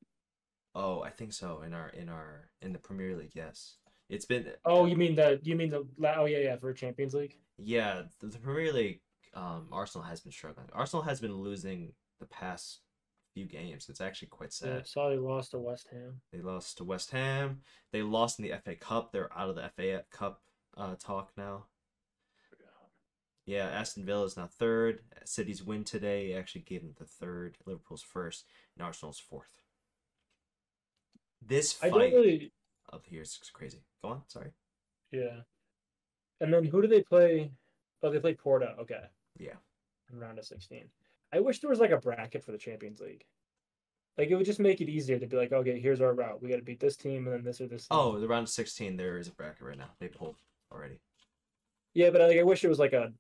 Oh, 0.75 1.01
I 1.03 1.11
think 1.11 1.33
so. 1.33 1.63
In 1.63 1.73
our 1.73 1.89
in 1.89 2.11
our 2.11 2.51
in 2.61 2.73
the 2.75 2.79
Premier 2.79 3.17
League, 3.17 3.35
yes. 3.35 3.77
It's 4.15 4.25
been 4.25 4.47
Oh, 4.65 4.87
you 4.87 4.97
mean 4.97 5.15
the 5.17 5.41
you 5.43 5.57
mean 5.57 5.71
the 5.71 5.87
oh 6.17 6.25
yeah 6.27 6.39
yeah 6.39 6.57
for 6.57 6.73
Champions 6.73 7.15
League? 7.15 7.37
yeah. 7.59 8.03
The, 8.21 8.29
the 8.29 8.39
Premier 8.39 8.73
League, 8.73 9.01
um, 9.35 9.69
Arsenal 9.73 10.07
has 10.07 10.21
been 10.21 10.33
struggling. 10.33 10.69
Arsenal 10.73 11.03
has 11.03 11.21
been 11.21 11.35
losing 11.35 11.93
the 12.21 12.27
past 12.27 12.81
few 13.35 13.47
games. 13.47 13.89
It's 13.89 14.01
actually 14.01 14.29
quite 14.29 14.55
Yeah, 14.63 14.77
sad. 14.77 14.87
saw 14.87 15.09
they 15.11 15.17
lost 15.19 15.51
to 15.51 15.59
West 15.59 15.89
Ham. 15.91 16.21
They 16.33 16.41
lost 16.41 16.79
to 16.79 16.85
West 16.85 17.11
Ham. 17.11 17.63
They 17.93 18.03
lost 18.03 18.39
in 18.39 18.45
the 18.45 18.57
FA 18.65 18.77
Cup. 18.77 19.11
They're 19.13 19.37
out 19.37 19.51
of 19.51 19.57
the 19.57 19.71
FA 19.77 20.05
Cup 20.11 20.41
uh, 20.77 20.95
talk 20.99 21.33
now. 21.37 21.67
Yeah, 23.47 23.67
Aston 23.67 24.07
Villa 24.07 24.25
is 24.25 24.37
now 24.39 24.47
third. 24.47 25.01
City's 25.27 25.63
win 25.63 25.85
today 25.85 26.33
actually 26.33 26.63
gave 26.63 26.81
them 26.81 26.95
the 26.99 27.05
third. 27.05 27.59
Liverpool's 27.67 28.03
first, 28.03 28.47
and 28.75 28.87
Arsenal's 28.87 29.19
fourth. 29.19 29.61
This 31.47 31.77
I 31.83 31.91
don't 31.91 31.99
fight 31.99 32.13
really 32.15 32.53
of 32.89 33.05
here 33.05 33.21
is 33.23 33.39
crazy. 33.53 33.83
Go 34.05 34.11
on, 34.11 34.23
sorry. 34.29 34.51
yeah. 35.13 35.41
And 36.41 36.53
then 36.53 36.65
who 36.65 36.83
do 36.83 36.89
they 36.89 37.01
play? 37.01 37.51
Oh, 38.03 38.11
they 38.11 38.19
play 38.19 38.35
Porto. 38.35 38.75
Okay. 38.81 39.01
Yeah. 39.39 39.55
In 40.13 40.19
round 40.21 40.39
of 40.39 40.45
sixteen. 40.45 40.85
I 41.33 41.41
wish 41.41 41.61
there 41.61 41.71
was 41.71 41.79
like 41.81 41.91
a 41.91 41.97
bracket 41.97 42.45
for 42.45 42.53
the 42.53 42.59
Champions 42.59 43.01
League. 43.01 43.25
Like 44.19 44.29
it 44.29 44.37
would 44.37 44.45
just 44.45 44.61
make 44.61 44.83
it 44.83 44.91
easier 44.91 45.19
to 45.19 45.27
be 45.27 45.39
like, 45.39 45.53
okay, 45.53 45.81
here's 45.81 46.03
our 46.03 46.13
route. 46.13 46.43
We 46.43 46.51
got 46.51 46.57
to 46.57 46.63
beat 46.63 46.81
this 46.81 46.97
team 46.97 47.27
and 47.27 47.35
then 47.35 47.45
this 47.45 47.63
or 47.63 47.67
this. 47.67 47.87
Oh, 47.91 48.11
team. 48.11 48.17
Oh, 48.17 48.21
the 48.21 48.29
round 48.29 48.43
of 48.45 48.51
16, 48.51 48.97
there 48.99 49.17
is 49.17 49.29
a 49.29 49.33
bracket 49.33 49.63
right 49.63 49.79
now. 49.79 49.91
They 50.01 50.09
pulled 50.09 50.37
already. 50.71 51.01
Yeah, 51.95 52.11
but 52.11 52.21
like 52.21 52.39
I 52.39 52.43
wish 52.43 52.63
it 52.63 52.69
was 52.69 52.79
like 52.79 52.93
a 52.93 53.11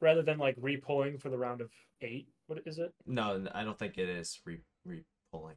rather 0.00 0.22
than 0.22 0.38
like 0.38 0.54
re-pulling 0.60 1.18
for 1.18 1.30
the 1.30 1.38
round 1.38 1.60
of 1.60 1.70
eight. 2.00 2.28
What 2.46 2.60
is 2.64 2.78
it? 2.78 2.94
No, 3.06 3.44
I 3.52 3.64
don't 3.64 3.78
think 3.78 3.98
it 3.98 4.08
is 4.08 4.40
re 4.46 4.60
re 4.84 5.02
pulling. 5.32 5.56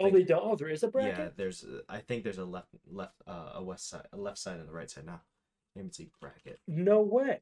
I 0.00 0.04
Oh, 0.04 0.10
they 0.10 0.22
don't. 0.24 0.42
Oh, 0.44 0.56
there 0.56 0.68
is 0.68 0.82
a 0.82 0.88
bracket. 0.88 1.18
yeah, 1.18 1.28
there's. 1.36 1.64
uh, 1.64 1.80
I 1.88 1.98
think 1.98 2.24
there's 2.24 2.38
a 2.38 2.44
left 2.44 2.68
left 2.90 3.14
uh, 3.26 3.52
a 3.54 3.62
west 3.62 3.88
side, 3.88 4.06
a 4.12 4.16
left 4.16 4.38
side, 4.38 4.58
and 4.60 4.68
the 4.68 4.72
right 4.72 4.90
side 4.90 5.06
now. 5.06 5.20
Champions 5.74 5.98
League 5.98 6.10
bracket. 6.20 6.60
No 6.66 7.00
way. 7.02 7.40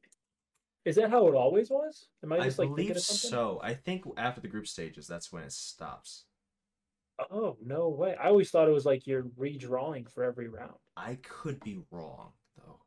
Is 0.85 0.95
that 0.97 1.09
how 1.09 1.27
it 1.27 1.35
always 1.35 1.69
was? 1.69 2.07
Am 2.23 2.31
I 2.31 2.37
I 2.37 2.43
just 2.45 2.59
like 2.59 2.67
thinking 2.69 2.75
believe 2.85 2.95
of 2.97 3.01
something? 3.01 3.29
so. 3.29 3.59
I 3.63 3.73
think 3.73 4.05
after 4.17 4.39
the 4.41 4.47
group 4.47 4.67
stages, 4.67 5.07
that's 5.07 5.31
when 5.33 5.43
it 5.43 5.51
stops. 5.51 6.25
Oh 7.31 7.57
no 7.65 7.89
way! 7.89 8.15
I 8.15 8.27
always 8.27 8.51
thought 8.51 8.67
it 8.67 8.73
was 8.73 8.85
like 8.85 9.07
you're 9.07 9.23
redrawing 9.23 10.07
for 10.09 10.23
every 10.23 10.47
round. 10.47 10.75
I 10.95 11.15
could 11.23 11.59
be 11.63 11.79
wrong 11.89 12.31
though. 12.57 12.79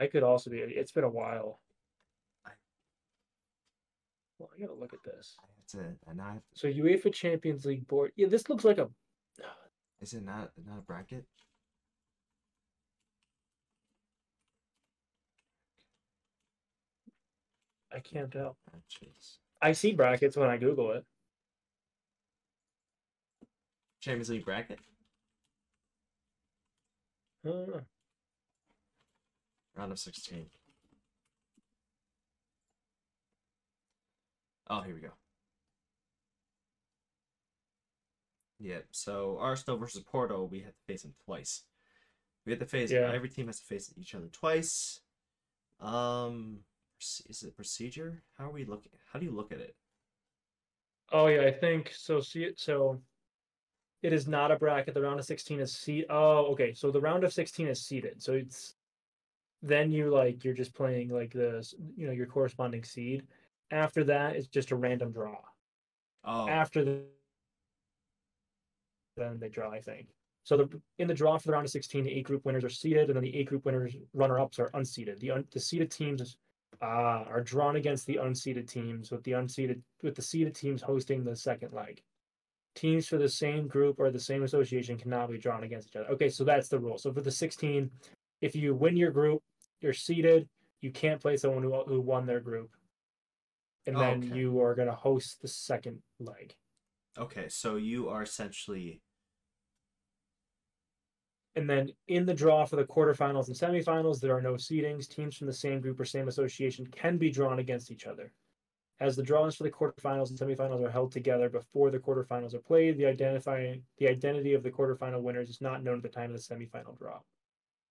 I 0.00 0.06
could 0.06 0.22
also 0.22 0.50
be. 0.50 0.58
It's 0.58 0.92
been 0.92 1.04
a 1.04 1.08
while. 1.10 1.60
I- 2.46 2.50
Well, 4.38 4.48
I 4.56 4.60
gotta 4.60 4.74
look 4.74 4.94
at 4.94 5.02
this. 5.04 5.36
I 5.74 5.78
have 5.78 5.84
to, 5.84 6.10
and 6.10 6.20
I 6.20 6.34
have 6.34 6.42
So 6.54 6.68
UEFA 6.68 7.12
Champions 7.12 7.64
League 7.64 7.86
board. 7.86 8.12
Yeah, 8.16 8.28
this 8.28 8.48
looks 8.48 8.64
like 8.64 8.78
a. 8.78 8.88
is 10.00 10.14
it 10.14 10.24
not 10.24 10.50
not 10.66 10.78
a 10.78 10.82
bracket? 10.82 11.24
I 17.92 18.00
can't 18.00 18.30
tell. 18.30 18.56
Matches. 18.72 19.38
I 19.62 19.72
see 19.72 19.92
brackets 19.92 20.36
when 20.36 20.50
I 20.50 20.58
Google 20.58 20.92
it. 20.92 21.04
Champions 24.00 24.28
League 24.28 24.44
bracket. 24.44 24.78
Round 27.44 27.84
of 29.92 29.98
16. 29.98 30.46
Oh, 34.68 34.80
here 34.80 34.94
we 34.94 35.00
go. 35.00 35.10
Yep. 38.58 38.86
So 38.92 39.38
Arsenal 39.40 39.78
versus 39.78 40.02
Porto, 40.02 40.44
we 40.44 40.60
have 40.60 40.72
to 40.74 40.82
face 40.86 41.02
them 41.02 41.14
twice. 41.24 41.62
We 42.44 42.52
have 42.52 42.60
to 42.60 42.66
face 42.66 42.90
Yeah. 42.90 43.10
every 43.12 43.28
team 43.28 43.46
has 43.46 43.60
to 43.60 43.66
face 43.66 43.92
each 43.98 44.14
other 44.14 44.28
twice. 44.28 45.00
Um, 45.80 46.60
is 47.28 47.42
it 47.42 47.54
procedure? 47.56 48.22
How 48.38 48.46
are 48.46 48.52
we 48.52 48.64
looking? 48.64 48.92
How 49.12 49.18
do 49.18 49.26
you 49.26 49.32
look 49.32 49.52
at 49.52 49.60
it? 49.60 49.76
oh 51.12 51.28
yeah, 51.28 51.42
I 51.42 51.52
think 51.52 51.92
so. 51.94 52.20
See 52.20 52.42
it. 52.42 52.58
So 52.58 53.00
it 54.02 54.12
is 54.12 54.26
not 54.26 54.50
a 54.50 54.56
bracket. 54.56 54.94
The 54.94 55.02
round 55.02 55.20
of 55.20 55.26
sixteen 55.26 55.60
is 55.60 55.72
seed. 55.72 56.06
Oh, 56.10 56.46
okay. 56.52 56.72
So 56.74 56.90
the 56.90 57.00
round 57.00 57.22
of 57.24 57.32
sixteen 57.32 57.68
is 57.68 57.80
seeded. 57.80 58.22
So 58.22 58.32
it's 58.32 58.74
then 59.62 59.92
you 59.92 60.10
like 60.10 60.44
you're 60.44 60.54
just 60.54 60.74
playing 60.74 61.10
like 61.10 61.32
the 61.32 61.64
you 61.96 62.06
know 62.06 62.12
your 62.12 62.26
corresponding 62.26 62.82
seed. 62.84 63.26
After 63.70 64.02
that, 64.04 64.34
it's 64.36 64.48
just 64.48 64.70
a 64.70 64.76
random 64.76 65.12
draw. 65.12 65.38
Oh, 66.24 66.48
After 66.48 66.84
the 66.84 67.04
then 69.16 69.38
they 69.38 69.48
draw. 69.48 69.70
I 69.70 69.80
think. 69.80 70.08
So 70.44 70.56
the 70.56 70.80
in 70.98 71.08
the 71.08 71.14
draw 71.14 71.36
for 71.38 71.46
the 71.48 71.52
round 71.52 71.64
of 71.66 71.70
sixteen, 71.70 72.04
the 72.04 72.12
eight 72.12 72.24
group 72.24 72.44
winners 72.44 72.64
are 72.64 72.68
seeded, 72.70 73.08
and 73.08 73.16
then 73.16 73.22
the 73.24 73.36
eight 73.36 73.48
group 73.48 73.64
winners 73.64 73.96
runner 74.14 74.38
ups 74.38 74.58
are 74.58 74.70
unseeded. 74.74 75.18
The 75.18 75.30
un, 75.32 75.44
the 75.52 75.60
seeded 75.60 75.90
teams 75.90 76.36
uh, 76.82 76.84
are 76.84 77.40
drawn 77.42 77.76
against 77.76 78.06
the 78.06 78.16
unseeded 78.16 78.68
teams, 78.68 79.10
with 79.10 79.24
the 79.24 79.32
unseeded 79.32 79.80
with 80.02 80.14
the 80.14 80.22
seeded 80.22 80.54
teams 80.54 80.82
hosting 80.82 81.24
the 81.24 81.34
second 81.34 81.72
leg. 81.72 82.00
Teams 82.74 83.08
for 83.08 83.16
the 83.16 83.28
same 83.28 83.66
group 83.66 83.98
or 83.98 84.10
the 84.10 84.20
same 84.20 84.42
association 84.42 84.98
cannot 84.98 85.30
be 85.30 85.38
drawn 85.38 85.64
against 85.64 85.88
each 85.88 85.96
other. 85.96 86.10
Okay, 86.10 86.28
so 86.28 86.44
that's 86.44 86.68
the 86.68 86.78
rule. 86.78 86.98
So 86.98 87.10
for 87.10 87.22
the 87.22 87.30
16, 87.30 87.90
if 88.42 88.54
you 88.54 88.74
win 88.74 88.98
your 88.98 89.10
group, 89.10 89.42
you're 89.80 89.94
seeded. 89.94 90.46
You 90.82 90.90
can't 90.90 91.18
play 91.18 91.38
someone 91.38 91.62
who, 91.62 91.72
who 91.84 92.02
won 92.02 92.26
their 92.26 92.40
group, 92.40 92.70
and 93.86 93.96
Oh, 93.96 94.00
then 94.00 94.24
okay. 94.24 94.36
you 94.36 94.60
are 94.60 94.74
going 94.74 94.88
to 94.88 94.94
host 94.94 95.40
the 95.40 95.48
second 95.48 96.02
leg. 96.20 96.54
okay. 97.18 97.48
So 97.48 97.76
you 97.76 98.10
are 98.10 98.22
essentially 98.22 99.00
And 101.56 101.68
then 101.68 101.90
in 102.06 102.26
the 102.26 102.34
draw 102.34 102.66
for 102.66 102.76
the 102.76 102.84
quarterfinals 102.84 103.48
and 103.48 103.56
semifinals, 103.56 104.20
there 104.20 104.36
are 104.36 104.42
no 104.42 104.52
seedings. 104.52 105.08
Teams 105.08 105.36
from 105.36 105.46
the 105.46 105.52
same 105.54 105.80
group 105.80 105.98
or 105.98 106.04
same 106.04 106.28
association 106.28 106.86
can 106.88 107.16
be 107.16 107.30
drawn 107.30 107.58
against 107.58 107.90
each 107.90 108.06
other. 108.06 108.30
As 109.00 109.16
the 109.16 109.22
draws 109.22 109.56
for 109.56 109.62
the 109.62 109.70
quarterfinals 109.70 110.28
and 110.28 110.38
semifinals 110.38 110.84
are 110.84 110.90
held 110.90 111.12
together 111.12 111.48
before 111.48 111.90
the 111.90 111.98
quarterfinals 111.98 112.54
are 112.54 112.60
played, 112.60 112.98
the 112.98 113.06
identifying 113.06 113.82
the 113.98 114.08
identity 114.08 114.52
of 114.52 114.62
the 114.62 114.70
quarterfinal 114.70 115.22
winners 115.22 115.48
is 115.48 115.62
not 115.62 115.82
known 115.82 115.96
at 115.96 116.02
the 116.02 116.08
time 116.10 116.34
of 116.34 116.36
the 116.36 116.54
semifinal 116.54 116.96
draw. 116.98 117.20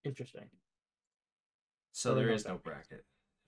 Interesting. 0.04 0.49
so 1.91 2.13
there 2.13 2.30
is 2.30 2.45
no 2.45 2.58
bracket. 2.58 3.04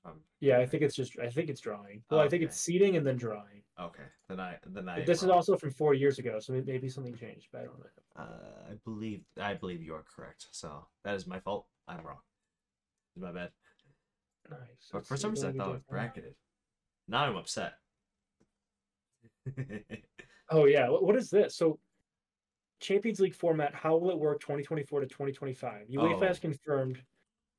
Um, 0.07 0.21
Yeah, 0.39 0.59
I 0.59 0.65
think 0.65 0.83
it's 0.83 0.95
just 0.95 1.19
I 1.19 1.29
think 1.29 1.49
it's 1.49 1.61
drawing. 1.61 2.03
Well, 2.09 2.19
I 2.21 2.29
think 2.29 2.43
it's 2.43 2.57
seeding 2.59 2.95
and 2.97 3.05
then 3.05 3.17
drawing. 3.17 3.63
okay. 3.79 4.03
Then 4.29 4.39
I 4.39 4.57
then 4.65 4.87
I. 4.89 5.03
This 5.03 5.21
is 5.23 5.29
also 5.29 5.55
from 5.57 5.71
four 5.71 5.93
years 5.93 6.17
ago, 6.19 6.39
so 6.39 6.53
maybe 6.53 6.89
something 6.89 7.15
changed. 7.15 7.47
But 7.51 7.61
I 7.61 7.65
don't 7.65 7.79
know. 7.79 8.23
Uh, 8.23 8.71
I 8.71 8.73
believe 8.85 9.21
I 9.39 9.53
believe 9.53 9.81
you 9.83 9.93
are 9.95 10.03
correct. 10.15 10.47
So 10.51 10.87
that 11.03 11.15
is 11.15 11.27
my 11.27 11.39
fault. 11.39 11.65
I'm 11.87 12.03
wrong. 12.05 12.19
It's 13.15 13.23
my 13.23 13.31
bad. 13.31 13.51
Nice. 14.49 14.59
But 14.91 14.97
Let's 14.99 15.07
for 15.09 15.17
some 15.17 15.31
reason, 15.31 15.49
I 15.49 15.63
thought 15.63 15.69
it 15.69 15.73
was 15.73 15.83
bracketed. 15.89 16.35
Now 17.07 17.23
I'm 17.25 17.35
upset. 17.35 17.73
Oh 20.49 20.63
yeah, 20.63 20.87
what, 20.87 21.03
what 21.03 21.15
is 21.17 21.29
this? 21.29 21.57
So 21.57 21.77
Champions 22.79 23.19
League 23.19 23.35
format, 23.35 23.75
how 23.75 23.97
will 23.97 24.11
it 24.11 24.17
work 24.17 24.39
2024 24.39 25.01
to 25.01 25.05
2025? 25.07 25.87
UEFA 25.89 26.27
has 26.27 26.37
Oh. 26.37 26.41
confirmed 26.41 27.01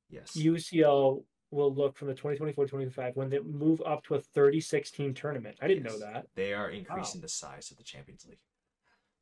yes. 0.09 0.31
UCL 0.35 1.23
will 1.51 1.73
look 1.73 1.97
from 1.97 2.07
the 2.07 2.13
2024 2.13 2.65
to 2.65 2.69
2025 2.69 3.15
when 3.15 3.29
they 3.29 3.39
move 3.39 3.81
up 3.85 4.03
to 4.03 4.15
a 4.15 4.19
36 4.19 4.91
team 4.91 5.13
tournament. 5.13 5.57
I 5.61 5.67
didn't 5.67 5.83
know 5.83 5.99
that. 5.99 6.27
They 6.35 6.53
are 6.53 6.69
increasing 6.69 7.21
the 7.21 7.29
size 7.29 7.71
of 7.71 7.77
the 7.77 7.83
Champions 7.83 8.25
League. 8.27 8.39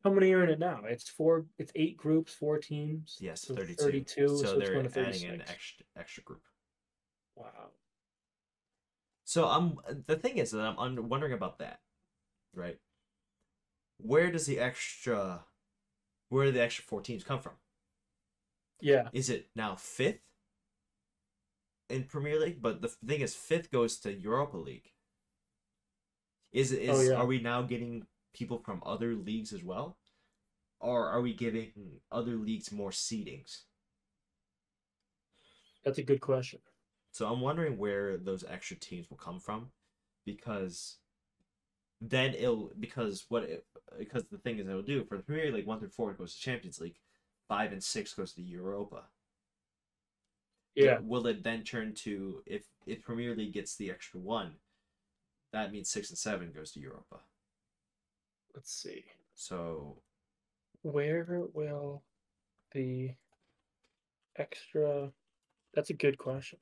How 0.03 0.11
many 0.11 0.33
are 0.33 0.43
in 0.43 0.49
it 0.49 0.59
now? 0.59 0.81
It's 0.85 1.09
four 1.09 1.45
it's 1.57 1.71
eight 1.75 1.97
groups, 1.97 2.33
four 2.33 2.59
teams. 2.59 3.17
Yes, 3.19 3.41
so 3.41 3.55
32. 3.55 3.83
32, 3.83 4.27
So, 4.27 4.37
so 4.37 4.59
they're 4.59 4.77
adding 4.77 5.25
an 5.25 5.41
extra 5.41 5.85
extra 5.97 6.23
group. 6.23 6.41
Wow. 7.35 7.71
So 9.23 9.45
I'm 9.45 9.77
the 10.05 10.15
thing 10.15 10.37
is 10.37 10.51
that 10.51 10.61
I'm 10.61 11.09
wondering 11.09 11.33
about 11.33 11.59
that, 11.59 11.79
right? 12.53 12.77
Where 13.97 14.31
does 14.31 14.45
the 14.45 14.59
extra, 14.59 15.43
where 16.29 16.45
do 16.45 16.51
the 16.51 16.61
extra 16.61 16.85
four 16.85 17.01
teams 17.01 17.23
come 17.23 17.39
from? 17.39 17.53
Yeah. 18.79 19.09
Is 19.11 19.29
it 19.29 19.49
now 19.55 19.75
fifth 19.75 20.21
in 21.89 22.03
Premier 22.03 22.39
League? 22.39 22.61
But 22.61 22.81
the 22.81 22.89
thing 22.89 23.21
is, 23.21 23.35
fifth 23.35 23.71
goes 23.71 23.97
to 23.99 24.13
Europa 24.13 24.57
League. 24.57 24.91
Is 26.51 26.71
it 26.71 26.81
is 26.81 26.97
Oh, 26.97 27.01
yeah. 27.01 27.15
are 27.15 27.25
we 27.25 27.39
now 27.39 27.61
getting 27.61 28.07
people 28.33 28.59
from 28.59 28.81
other 28.85 29.15
leagues 29.15 29.53
as 29.53 29.63
well, 29.63 29.97
or 30.79 31.07
are 31.07 31.21
we 31.21 31.33
giving 31.33 31.71
other 32.11 32.35
leagues 32.35 32.71
more 32.71 32.91
seedings? 32.91 33.63
That's 35.83 35.97
a 35.97 36.03
good 36.03 36.21
question. 36.21 36.59
So 37.11 37.27
I'm 37.27 37.41
wondering 37.41 37.77
where 37.77 38.17
those 38.17 38.43
extra 38.47 38.77
teams 38.77 39.09
will 39.09 39.17
come 39.17 39.39
from, 39.39 39.71
because 40.25 40.97
then 41.99 42.33
it'll 42.33 42.71
because 42.79 43.25
what 43.29 43.43
it, 43.43 43.65
because 43.97 44.25
the 44.31 44.37
thing 44.37 44.59
is 44.59 44.67
it'll 44.67 44.81
do 44.81 45.03
for 45.05 45.17
the 45.17 45.23
Premier 45.23 45.51
League 45.51 45.65
one 45.65 45.79
through 45.79 45.89
four 45.89 46.13
goes 46.13 46.35
to 46.35 46.41
Champions 46.41 46.79
League, 46.79 46.97
five 47.47 47.71
and 47.71 47.83
six 47.83 48.13
goes 48.13 48.33
to 48.33 48.41
Europa. 48.41 49.03
Yeah. 50.85 50.99
Will 51.01 51.25
it 51.27 51.43
then 51.43 51.63
turn 51.63 51.93
to 51.95 52.43
if 52.45 52.63
if 52.85 53.01
Premier 53.01 53.35
League 53.35 53.53
gets 53.53 53.75
the 53.75 53.89
extra 53.89 54.19
one, 54.19 54.53
that 55.51 55.71
means 55.71 55.89
six 55.89 56.09
and 56.09 56.17
seven 56.17 56.51
goes 56.55 56.71
to 56.71 56.79
Europa. 56.79 57.17
Let's 58.53 58.71
see. 58.71 59.05
So 59.35 59.97
Where 60.83 61.25
will 61.53 62.03
the 62.73 63.11
extra 64.37 65.11
That's 65.73 65.89
a 65.89 65.93
good 65.93 66.17
question. 66.17 66.59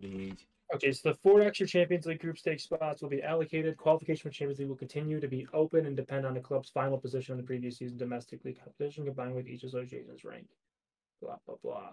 the 0.00 0.34
Okay, 0.74 0.92
so 0.92 1.10
the 1.10 1.16
four 1.16 1.42
extra 1.42 1.66
Champions 1.66 2.06
League 2.06 2.20
group 2.20 2.38
stage 2.38 2.62
spots 2.62 3.02
will 3.02 3.08
be 3.08 3.22
allocated. 3.22 3.76
Qualification 3.76 4.22
for 4.22 4.30
Champions 4.34 4.60
League 4.60 4.68
will 4.68 4.76
continue 4.76 5.18
to 5.20 5.28
be 5.28 5.46
open 5.52 5.86
and 5.86 5.96
depend 5.96 6.24
on 6.26 6.34
the 6.34 6.40
club's 6.40 6.70
final 6.70 6.98
position 6.98 7.32
in 7.32 7.38
the 7.38 7.46
previous 7.46 7.78
season 7.78 7.96
domestic 7.98 8.44
league 8.44 8.58
competition 8.62 9.04
combined 9.04 9.34
with 9.34 9.48
each 9.48 9.64
association's 9.64 10.24
rank. 10.24 10.46
Blah 11.20 11.36
blah 11.46 11.56
blah. 11.62 11.90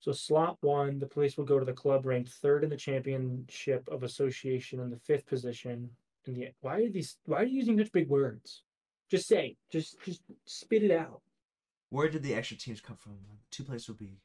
So 0.00 0.12
slot 0.12 0.58
one, 0.60 0.98
the 0.98 1.06
place 1.06 1.36
will 1.36 1.44
go 1.46 1.58
to 1.58 1.64
the 1.64 1.72
club 1.72 2.06
ranked 2.06 2.30
third 2.30 2.62
in 2.62 2.70
the 2.70 2.76
championship 2.76 3.88
of 3.88 4.02
association 4.02 4.80
in 4.80 4.90
the 4.90 4.98
fifth 4.98 5.26
position. 5.26 5.90
In 6.26 6.34
the 6.34 6.48
why 6.60 6.80
are 6.82 6.90
these 6.90 7.16
why 7.24 7.38
are 7.38 7.44
you 7.44 7.56
using 7.56 7.78
such 7.78 7.92
big 7.92 8.08
words? 8.08 8.62
Just 9.10 9.28
say, 9.28 9.56
just 9.72 9.96
just 10.04 10.22
spit 10.44 10.82
it 10.82 10.90
out. 10.90 11.22
where 11.90 12.08
did 12.08 12.22
the 12.22 12.34
extra 12.34 12.56
teams 12.56 12.80
come 12.80 12.96
from? 12.96 13.18
Two 13.50 13.64
places 13.64 13.88
will 13.88 13.96
be 13.96 14.18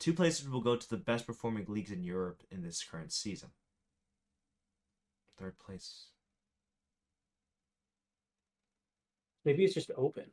Two 0.00 0.12
places 0.12 0.48
will 0.48 0.60
go 0.60 0.76
to 0.76 0.88
the 0.88 0.96
best 0.96 1.26
performing 1.26 1.66
leagues 1.68 1.90
in 1.90 2.02
Europe 2.02 2.42
in 2.50 2.62
this 2.62 2.82
current 2.82 3.12
season. 3.12 3.50
Third 5.38 5.58
place. 5.58 6.06
Maybe 9.44 9.64
it's 9.64 9.74
just 9.74 9.90
open. 9.96 10.24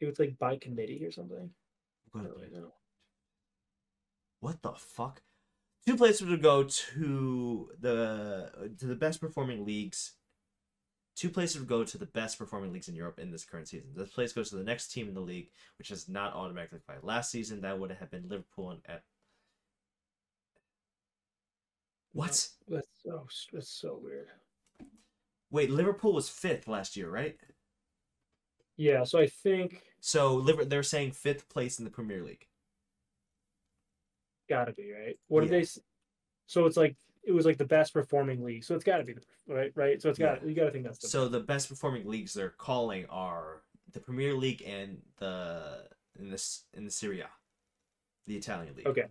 It 0.00 0.06
was 0.06 0.18
like 0.18 0.38
by 0.38 0.56
committee 0.56 1.04
or 1.04 1.10
something. 1.10 1.50
will 2.12 2.20
I 2.20 2.24
don't 2.24 2.36
really 2.36 2.50
know. 2.50 2.72
What 4.40 4.62
the 4.62 4.72
fuck? 4.72 5.22
Two 5.86 5.96
places 5.96 6.26
will 6.26 6.36
go 6.36 6.64
to 6.64 7.70
the 7.80 8.70
to 8.78 8.86
the 8.86 8.94
best 8.94 9.20
performing 9.20 9.64
leagues 9.64 10.12
two 11.18 11.28
places 11.30 11.58
would 11.58 11.68
go 11.68 11.82
to 11.82 11.98
the 11.98 12.06
best 12.06 12.38
performing 12.38 12.72
leagues 12.72 12.86
in 12.88 12.94
Europe 12.94 13.18
in 13.18 13.32
this 13.32 13.44
current 13.44 13.66
season. 13.66 13.90
This 13.96 14.10
place 14.10 14.32
goes 14.32 14.50
to 14.50 14.56
the 14.56 14.62
next 14.62 14.92
team 14.92 15.08
in 15.08 15.14
the 15.14 15.20
league, 15.20 15.50
which 15.76 15.90
is 15.90 16.08
not 16.08 16.32
automatically 16.32 16.78
qualified. 16.86 17.04
Last 17.06 17.32
season, 17.32 17.60
that 17.62 17.76
would 17.78 17.90
have 17.90 18.08
been 18.10 18.28
Liverpool 18.28 18.70
and 18.70 18.80
at. 18.86 19.02
What? 22.12 22.48
That's 22.68 22.88
so 23.02 23.26
that's 23.52 23.68
so 23.68 23.98
weird. 24.00 24.28
Wait, 25.50 25.70
Liverpool 25.70 26.12
was 26.12 26.28
fifth 26.28 26.68
last 26.68 26.96
year, 26.96 27.10
right? 27.10 27.36
Yeah, 28.76 29.02
so 29.02 29.18
I 29.18 29.26
think 29.26 29.82
So 30.00 30.36
Liver- 30.36 30.64
they're 30.64 30.84
saying 30.84 31.12
fifth 31.12 31.48
place 31.48 31.80
in 31.80 31.84
the 31.84 31.90
Premier 31.90 32.22
League. 32.22 32.46
gotta 34.48 34.72
be 34.72 34.92
right. 34.92 35.18
What 35.26 35.40
did 35.40 35.50
Yeah. 35.50 35.58
they? 35.58 35.62
s- 35.62 35.80
So 36.46 36.64
it's 36.64 36.76
like 36.78 36.96
it 37.28 37.32
was 37.34 37.44
like 37.44 37.58
the 37.58 37.64
best 37.66 37.92
performing 37.92 38.42
league. 38.42 38.64
So 38.64 38.74
it's 38.74 38.84
got 38.84 38.96
to 38.98 39.04
be 39.04 39.12
the 39.12 39.20
right, 39.46 39.70
right. 39.74 40.00
So 40.00 40.08
it's 40.08 40.18
got 40.18 40.42
Yeah. 40.42 40.48
you 40.48 40.54
got 40.54 40.64
to 40.64 40.70
think 40.70 40.84
that's 40.84 40.98
the 40.98 41.08
So 41.08 41.28
the 41.28 41.40
best 41.40 41.68
performing 41.68 42.06
leagues 42.08 42.32
they're 42.32 42.48
calling 42.56 43.04
are 43.10 43.62
the 43.92 44.00
Premier 44.00 44.32
League 44.34 44.62
and 44.66 45.02
the 45.18 45.86
in 46.18 46.30
this 46.30 46.64
in 46.74 46.84
the 46.86 46.90
Serie 46.90 47.20
A, 47.20 47.28
the 48.26 48.36
Italian 48.36 48.74
league. 48.74 48.86
okay. 48.86 49.04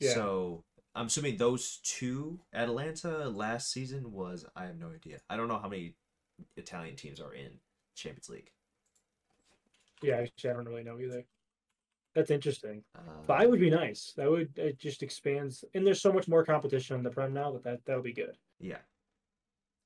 Yeah. 0.00 0.14
So 0.14 0.64
I'm 0.96 1.06
assuming 1.06 1.36
those 1.36 1.78
two 1.84 2.40
Atalanta 2.52 3.28
last 3.28 3.70
season 3.70 4.10
was 4.12 4.44
I 4.56 4.64
have 4.66 4.78
no 4.78 4.90
idea. 4.90 5.20
I 5.30 5.36
don't 5.36 5.48
know 5.48 5.58
how 5.58 5.68
many 5.68 5.94
Italian 6.56 6.96
teams 6.96 7.20
are 7.20 7.32
in 7.34 7.52
Champions 7.94 8.28
League. 8.28 8.50
Yeah, 10.02 10.16
actually, 10.16 10.50
I 10.50 10.52
don't 10.54 10.66
really 10.68 10.82
know 10.82 10.98
either. 10.98 11.24
That's 12.14 12.30
interesting. 12.30 12.84
Uh, 12.96 13.22
Five 13.26 13.50
would 13.50 13.60
be 13.60 13.70
nice. 13.70 14.12
That 14.16 14.30
would 14.30 14.56
it 14.56 14.78
just 14.78 15.02
expands, 15.02 15.64
and 15.74 15.86
there's 15.86 16.00
so 16.00 16.12
much 16.12 16.28
more 16.28 16.44
competition 16.44 16.96
in 16.96 17.02
the 17.02 17.10
Prem 17.10 17.34
now 17.34 17.50
that 17.52 17.64
that 17.64 17.80
that'll 17.84 18.02
be 18.02 18.12
good. 18.12 18.38
Yeah. 18.60 18.78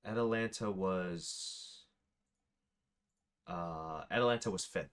Atalanta 0.05 0.71
was 0.71 1.85
uh 3.47 4.03
Atalanta 4.11 4.51
was 4.51 4.65
fifth 4.65 4.91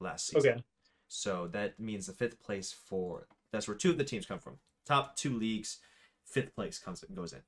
last 0.00 0.28
season. 0.28 0.50
Okay. 0.50 0.62
So 1.08 1.48
that 1.48 1.78
means 1.78 2.06
the 2.06 2.12
fifth 2.12 2.40
place 2.40 2.72
for 2.72 3.26
that's 3.52 3.66
where 3.66 3.76
two 3.76 3.90
of 3.90 3.98
the 3.98 4.04
teams 4.04 4.26
come 4.26 4.38
from. 4.38 4.58
Top 4.86 5.16
two 5.16 5.36
leagues, 5.36 5.78
fifth 6.24 6.54
place 6.54 6.78
comes 6.78 7.04
goes 7.14 7.32
in. 7.32 7.42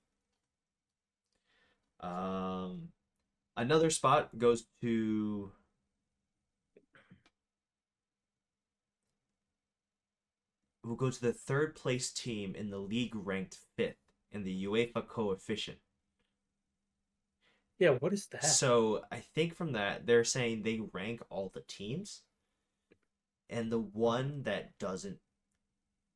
Um 2.01 2.89
another 3.57 3.91
spot 3.91 4.37
goes 4.37 4.67
to 4.83 5.53
will 10.89 10.97
go 10.97 11.11
to 11.11 11.21
the 11.21 11.33
third 11.33 11.75
place 11.75 12.11
team 12.11 12.55
in 12.55 12.71
the 12.71 12.79
league 12.79 13.15
ranked 13.15 13.59
fifth 13.77 13.97
in 14.33 14.43
the 14.45 14.65
UEFA 14.65 15.07
coefficient. 15.07 15.79
Yeah. 17.79 17.91
What 17.91 18.13
is 18.13 18.27
that? 18.27 18.45
So 18.45 19.03
I 19.13 19.19
think 19.19 19.55
from 19.55 19.73
that 19.73 20.07
they're 20.07 20.25
saying 20.25 20.63
they 20.63 20.81
rank 20.93 21.23
all 21.31 21.51
the 21.55 21.63
teams, 21.69 22.23
and 23.49 23.71
the 23.71 23.79
one 23.79 24.43
that 24.43 24.77
doesn't, 24.79 25.19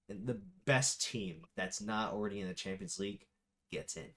the 0.08 0.40
best 0.64 1.02
team 1.08 1.42
that's 1.56 1.80
not 1.80 2.12
already 2.12 2.40
in 2.40 2.48
the 2.48 2.54
Champions 2.54 2.98
League 2.98 3.26
gets 3.70 3.96
in. 3.96 4.10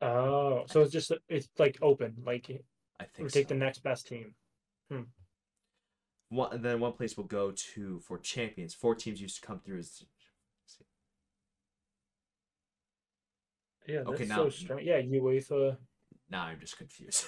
oh, 0.00 0.64
so 0.66 0.80
it's 0.80 0.92
just 0.92 1.12
it's 1.28 1.48
like 1.58 1.78
open. 1.80 2.16
Like 2.26 2.50
I 2.98 3.04
think 3.04 3.18
we 3.18 3.30
think 3.30 3.32
take 3.32 3.48
so. 3.48 3.54
the 3.54 3.60
next 3.60 3.82
best 3.82 4.08
team. 4.08 4.34
Hmm. 4.90 5.02
One, 6.32 6.50
and 6.54 6.64
then 6.64 6.80
one 6.80 6.92
place 6.94 7.14
will 7.18 7.24
go 7.24 7.50
to 7.50 8.00
for 8.00 8.16
champions. 8.18 8.72
Four 8.72 8.94
teams 8.94 9.20
used 9.20 9.38
to 9.42 9.46
come 9.46 9.60
through 9.60 9.80
as 9.80 10.02
Yeah. 13.86 13.98
That's 13.98 14.08
Okay, 14.10 14.26
so 14.26 14.44
now- 14.44 14.48
strange. 14.48 14.86
Yeah, 14.86 15.02
UEFA 15.02 15.76
now 16.30 16.44
I'm 16.44 16.58
just 16.58 16.78
confused. 16.78 17.26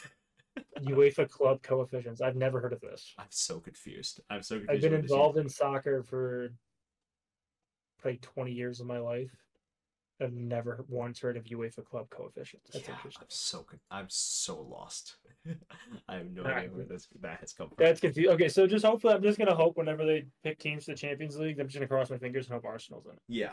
UEFA 0.81 1.29
club 1.29 1.63
coefficients. 1.63 2.23
I've 2.23 2.37
never 2.37 2.61
heard 2.61 2.73
of 2.73 2.81
this. 2.81 3.13
I'm 3.19 3.27
so 3.29 3.61
confused. 3.61 4.21
I'm 4.31 4.43
so 4.43 4.57
confused. 4.57 4.73
I've 4.85 4.91
been 4.91 4.99
involved 4.99 5.37
in 5.37 5.51
soccer 5.51 6.03
for 6.03 6.55
like 8.05 8.23
20 8.23 8.53
years 8.53 8.81
of 8.81 8.87
my 8.87 8.99
life. 9.01 9.37
I've 10.21 10.33
never 10.33 10.85
once 10.89 11.19
heard 11.21 11.37
of 11.37 11.45
UEFA 11.45 11.85
club 11.85 12.09
coefficients. 12.11 12.71
That's 12.73 12.87
yeah, 12.87 12.95
interesting. 12.95 13.23
I'm 13.23 13.31
so 13.31 13.67
I'm 13.91 14.07
so 14.09 14.61
lost. 14.61 15.17
I 16.09 16.17
have 16.17 16.31
no 16.31 16.43
Alright. 16.43 16.65
idea 16.65 16.71
where 16.71 16.85
this 16.85 17.09
that 17.21 17.41
has 17.41 17.53
come 17.53 17.69
from. 17.69 17.77
That's 17.79 18.01
confusing. 18.01 18.33
Okay, 18.35 18.49
so 18.49 18.67
just 18.67 18.85
hopefully, 18.85 19.15
I'm 19.15 19.23
just 19.23 19.39
gonna 19.39 19.55
hope 19.55 19.77
whenever 19.77 20.05
they 20.07 20.27
pick 20.45 20.59
teams 20.61 20.85
to 20.85 20.93
the 20.93 20.97
Champions 20.97 21.37
League, 21.37 21.59
I'm 21.59 21.67
just 21.67 21.77
gonna 21.77 21.89
cross 21.89 22.11
my 22.11 22.19
fingers 22.19 22.47
and 22.47 22.55
hope 22.55 22.65
Arsenal's 22.65 23.07
in 23.07 23.13
it. 23.13 23.19
Yeah, 23.29 23.53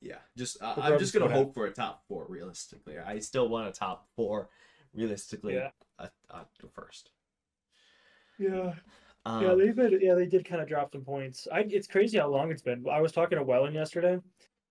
yeah. 0.00 0.18
Just 0.36 0.60
uh, 0.62 0.74
I'm 0.76 0.98
just 0.98 1.14
gonna 1.14 1.32
hope 1.32 1.54
for 1.54 1.66
a 1.66 1.70
top 1.72 2.02
four. 2.08 2.26
Realistically, 2.28 2.98
I 2.98 3.20
still 3.20 3.48
want 3.48 3.68
a 3.68 3.72
top 3.72 4.08
four. 4.16 4.48
Realistically, 4.94 5.54
Yeah. 5.54 5.70
a, 5.98 6.10
a 6.30 6.44
first. 6.74 7.10
Yeah, 8.38 8.74
Um, 9.24 9.42
yeah, 9.42 9.54
they've 9.54 9.74
been, 9.76 9.98
yeah, 10.02 10.14
they 10.14 10.26
did 10.26 10.44
kind 10.44 10.60
of 10.60 10.68
drop 10.68 10.92
some 10.92 11.02
points. 11.02 11.46
I, 11.52 11.60
it's 11.60 11.86
crazy 11.86 12.18
how 12.18 12.28
long 12.28 12.50
it's 12.50 12.62
been. 12.62 12.84
I 12.90 13.00
was 13.00 13.12
talking 13.12 13.38
to 13.38 13.44
Wellen 13.44 13.72
yesterday, 13.72 14.18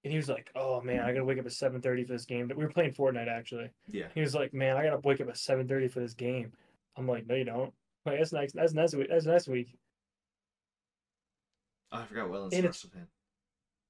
and 0.04 0.12
he 0.12 0.18
was 0.18 0.30
like, 0.30 0.50
"Oh 0.56 0.82
man, 0.82 1.02
I 1.02 1.12
gotta 1.14 1.26
wake 1.26 1.40
up 1.40 1.46
at 1.46 1.52
7:30 1.52 2.06
for 2.06 2.14
this 2.14 2.26
game." 2.26 2.48
But 2.48 2.58
we 2.58 2.64
were 2.64 2.72
playing 2.72 2.94
Fortnite 2.94 3.28
actually. 3.28 3.70
yeah. 3.90 4.08
He 4.14 4.22
was 4.22 4.34
like, 4.34 4.54
"Man, 4.54 4.78
I 4.78 4.84
gotta 4.84 5.00
wake 5.00 5.22
up 5.22 5.30
at 5.30 5.38
7:30 5.38 5.88
for 5.92 6.00
this 6.00 6.14
game." 6.14 6.54
I'm 6.96 7.08
like, 7.08 7.28
"No, 7.28 7.36
you 7.36 7.46
don't." 7.46 7.74
Like, 8.06 8.18
that's 8.18 8.34
next. 8.34 8.54
That's 8.54 8.74
next 8.74 8.96
week. 8.96 9.08
That's 9.10 9.26
next 9.26 9.48
week. 9.48 9.78
Oh, 11.92 12.00
I 12.00 12.06
forgot 12.06 12.30
Welland's 12.30 12.56
And 12.56 12.76
fan. 12.76 13.08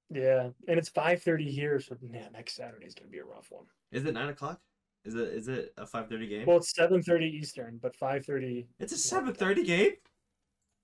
Yeah, 0.09 0.49
and 0.67 0.77
it's 0.77 0.89
5:30 0.89 1.49
here, 1.49 1.79
so 1.79 1.95
man, 2.01 2.33
next 2.33 2.55
Saturday's 2.55 2.93
gonna 2.93 3.09
be 3.09 3.19
a 3.19 3.25
rough 3.25 3.51
one. 3.51 3.65
Is 3.91 4.05
it 4.05 4.13
nine 4.13 4.29
o'clock? 4.29 4.59
Is 5.05 5.15
it 5.15 5.29
is 5.29 5.47
it 5.47 5.73
a 5.77 5.85
five 5.87 6.09
thirty 6.09 6.27
game? 6.27 6.45
Well, 6.45 6.57
it's 6.57 6.73
7:30 6.73 7.25
Eastern, 7.25 7.77
but 7.77 7.95
5:30. 7.95 8.67
it's 8.79 8.93
a 8.93 8.97
seven 8.97 9.33
thirty 9.33 9.63
game. 9.63 9.93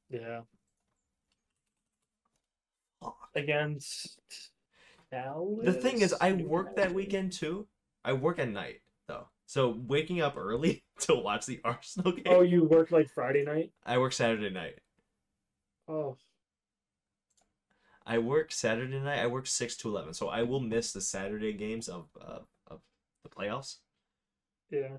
Yeah, 0.09 0.41
against. 3.36 4.19
Dallas. 5.12 5.66
The 5.66 5.74
thing 5.74 6.01
is, 6.01 6.14
I 6.20 6.34
work 6.34 6.76
that 6.76 6.93
weekend 6.93 7.32
too. 7.34 7.68
I 8.03 8.14
work 8.14 8.39
at 8.39 8.49
night 8.49 8.82
though, 9.08 9.28
so 9.45 9.70
waking 9.88 10.22
up 10.22 10.36
early 10.38 10.84
to 11.01 11.16
watch 11.16 11.45
the 11.45 11.60
Arsenal 11.64 12.12
game. 12.14 12.24
Oh, 12.28 12.41
you 12.41 12.64
work 12.64 12.91
like 12.91 13.10
Friday 13.10 13.43
night. 13.43 13.72
I 13.86 13.97
work 13.97 14.14
Saturday 14.14 14.49
night. 14.49 14.80
Oh, 15.88 16.18
I 18.05 18.18
work 18.20 18.51
Saturday 18.51 18.99
night. 18.99 19.20
I 19.20 19.28
work 19.28 19.47
six 19.47 19.76
to 19.78 19.89
eleven, 19.89 20.14
so 20.14 20.30
I 20.30 20.43
will 20.43 20.60
miss 20.62 20.91
the 20.93 21.01
Saturday 21.01 21.53
games 21.53 21.88
of 21.89 22.08
uh, 22.20 22.39
of 22.68 22.82
the 23.24 23.30
playoffs. 23.30 23.78
yeah. 24.70 24.97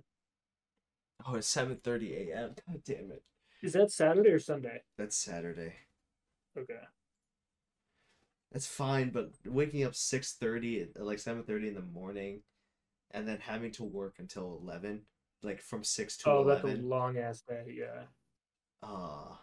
Oh, 1.27 1.35
it's 1.35 1.49
seven 1.49 1.77
thirty 1.83 2.15
a.m. 2.15 2.55
God 2.67 2.83
damn 2.85 3.11
it! 3.11 3.23
Is 3.63 3.73
that 3.73 3.91
Saturday 3.91 4.31
or 4.31 4.39
Sunday? 4.39 4.83
That's 4.97 5.17
Saturday. 5.17 5.75
Okay. 6.57 6.81
That's 8.53 8.67
fine, 8.67 9.11
but 9.11 9.31
waking 9.45 9.85
up 9.85 9.95
six 9.95 10.35
thirty, 10.35 10.87
like 10.97 11.19
seven 11.19 11.43
thirty 11.43 11.69
in 11.69 11.75
the 11.75 11.83
morning, 11.83 12.43
and 13.11 13.29
then 13.29 13.39
having 13.41 13.73
to 13.73 13.85
work 13.85 14.17
until 14.19 14.59
eleven, 14.63 15.03
like 15.43 15.61
from 15.61 15.85
six 15.85 16.17
to 16.19 16.31
Oh, 16.31 16.45
that's 16.45 16.65
a 16.65 16.69
long 16.69 17.19
ass 17.19 17.43
day. 17.43 17.75
Yeah. 17.77 18.05
Ah, 18.83 19.41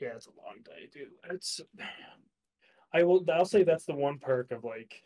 Yeah, 0.00 0.10
it's 0.16 0.26
a 0.26 0.30
long 0.44 0.56
day, 0.64 0.88
dude. 0.92 1.08
It's. 1.30 1.60
man. 1.74 1.88
I 2.92 3.02
will. 3.02 3.24
I'll 3.32 3.44
say 3.44 3.62
that's 3.64 3.86
the 3.86 3.94
one 3.94 4.18
perk 4.18 4.50
of 4.52 4.62
like. 4.64 5.02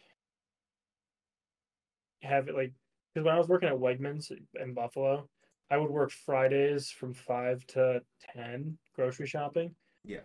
Have 2.23 2.49
it 2.49 2.57
like 2.57 2.73
because 3.15 3.25
when 3.25 3.35
I 3.35 3.39
was 3.39 3.49
working 3.49 3.69
at 3.69 3.77
Wegmans 3.77 4.33
in 4.61 4.75
Buffalo, 4.75 5.29
I 5.71 5.77
would 5.77 5.91
work 5.91 6.11
Fridays 6.11 6.91
from 6.91 7.15
five 7.15 7.65
to 7.69 8.03
ten 8.35 8.79
grocery 8.97 9.29
shopping. 9.29 9.75
Yeah. 10.05 10.21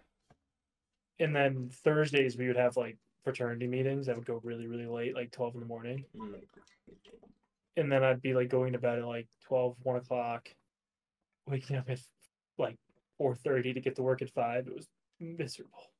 And 1.19 1.35
then 1.35 1.69
Thursdays 1.83 2.37
we 2.37 2.47
would 2.47 2.57
have 2.57 2.77
like 2.77 2.97
fraternity 3.23 3.67
meetings 3.67 4.07
that 4.07 4.15
would 4.15 4.25
go 4.25 4.41
really 4.43 4.67
really 4.67 4.87
late, 4.87 5.15
like 5.15 5.31
twelve 5.31 5.53
in 5.53 5.59
the 5.59 5.65
morning. 5.65 6.05
mm. 6.17 6.35
and 7.77 7.91
then 7.91 8.03
I'd 8.03 8.21
be 8.21 8.33
like 8.33 8.49
going 8.49 8.73
to 8.73 8.79
bed 8.79 8.99
at 8.99 9.05
like 9.05 9.27
12, 9.47 9.75
1 9.81 9.95
o'clock, 9.95 10.49
waking 11.47 11.77
up 11.77 11.89
at 11.89 11.99
like 12.57 12.77
four 13.17 13.35
thirty 13.35 13.73
to 13.73 13.79
get 13.81 13.95
to 13.95 14.03
work 14.03 14.21
at 14.21 14.29
five. 14.31 14.67
It 14.67 14.75
was 14.75 14.87
miserable. 15.19 15.91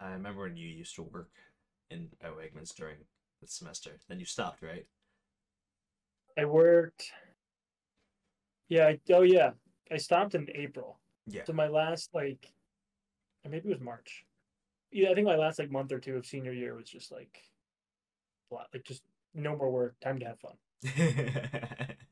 I 0.00 0.10
remember 0.10 0.42
when 0.42 0.56
you 0.56 0.68
used 0.68 0.94
to 0.96 1.02
work 1.02 1.30
in 1.90 2.08
at 2.22 2.32
Wegmans 2.32 2.74
during 2.74 2.96
the 3.40 3.48
semester. 3.48 3.98
Then 4.08 4.18
you 4.18 4.26
stopped, 4.26 4.62
right? 4.62 4.86
I 6.38 6.44
worked. 6.44 7.10
Yeah. 8.68 8.88
I, 8.88 9.00
oh 9.12 9.22
yeah. 9.22 9.50
I 9.90 9.96
stopped 9.96 10.34
in 10.34 10.48
April. 10.54 10.98
Yeah. 11.26 11.44
So 11.46 11.52
my 11.52 11.68
last 11.68 12.10
like, 12.14 12.52
or 13.46 13.50
maybe 13.50 13.68
it 13.68 13.72
was 13.72 13.80
March. 13.80 14.24
Yeah, 14.90 15.10
I 15.10 15.14
think 15.14 15.26
my 15.26 15.36
last 15.36 15.58
like 15.58 15.70
month 15.70 15.92
or 15.92 15.98
two 15.98 16.16
of 16.16 16.26
senior 16.26 16.52
year 16.52 16.74
was 16.74 16.88
just 16.88 17.12
like, 17.12 17.42
a 18.50 18.54
lot, 18.54 18.68
like 18.72 18.84
just 18.84 19.02
no 19.34 19.56
more 19.56 19.70
work, 19.70 19.94
time 20.00 20.18
to 20.18 20.26
have 20.26 20.38
fun. 20.40 21.96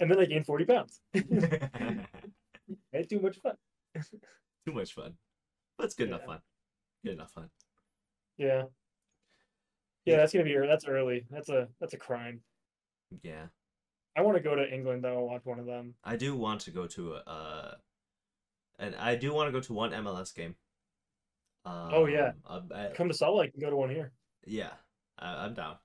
And 0.00 0.10
then 0.10 0.18
I 0.18 0.24
gained 0.24 0.46
forty 0.46 0.64
pounds. 0.64 1.00
I 1.14 1.18
had 2.92 3.08
too 3.08 3.20
much 3.20 3.38
fun. 3.38 3.56
Too 4.66 4.72
much 4.72 4.94
fun, 4.94 5.14
but 5.76 5.84
it's 5.84 5.94
good 5.94 6.08
enough 6.08 6.24
fun. 6.24 6.40
Good 7.04 7.14
enough 7.14 7.32
fun. 7.32 7.50
Yeah. 8.38 8.64
Yeah, 10.04 10.16
that's 10.18 10.32
gonna 10.32 10.44
be 10.44 10.56
that's 10.66 10.86
early. 10.86 11.26
That's 11.30 11.48
a 11.48 11.68
that's 11.80 11.94
a 11.94 11.98
crime. 11.98 12.40
Yeah, 13.22 13.46
I 14.16 14.22
want 14.22 14.36
to 14.36 14.42
go 14.42 14.54
to 14.54 14.68
England 14.68 15.04
though 15.04 15.18
and 15.18 15.26
watch 15.26 15.44
one 15.44 15.58
of 15.58 15.66
them. 15.66 15.94
I 16.04 16.16
do 16.16 16.36
want 16.36 16.60
to 16.62 16.70
go 16.70 16.86
to 16.86 17.14
a, 17.14 17.16
uh, 17.26 17.74
and 18.78 18.94
I 18.96 19.16
do 19.16 19.32
want 19.32 19.48
to 19.48 19.52
go 19.52 19.60
to 19.60 19.72
one 19.72 19.92
MLS 19.92 20.34
game. 20.34 20.56
Um, 21.64 21.88
Oh, 21.92 22.06
yeah. 22.06 22.32
uh, 22.46 22.60
uh, 22.74 22.88
Come 22.94 23.08
to 23.08 23.14
Salt 23.14 23.36
Lake 23.38 23.52
and 23.54 23.62
go 23.62 23.70
to 23.70 23.76
one 23.76 23.90
here. 23.90 24.12
yeah, 24.46 24.70
I, 25.18 25.44
I'm 25.46 25.54
down. 25.54 25.76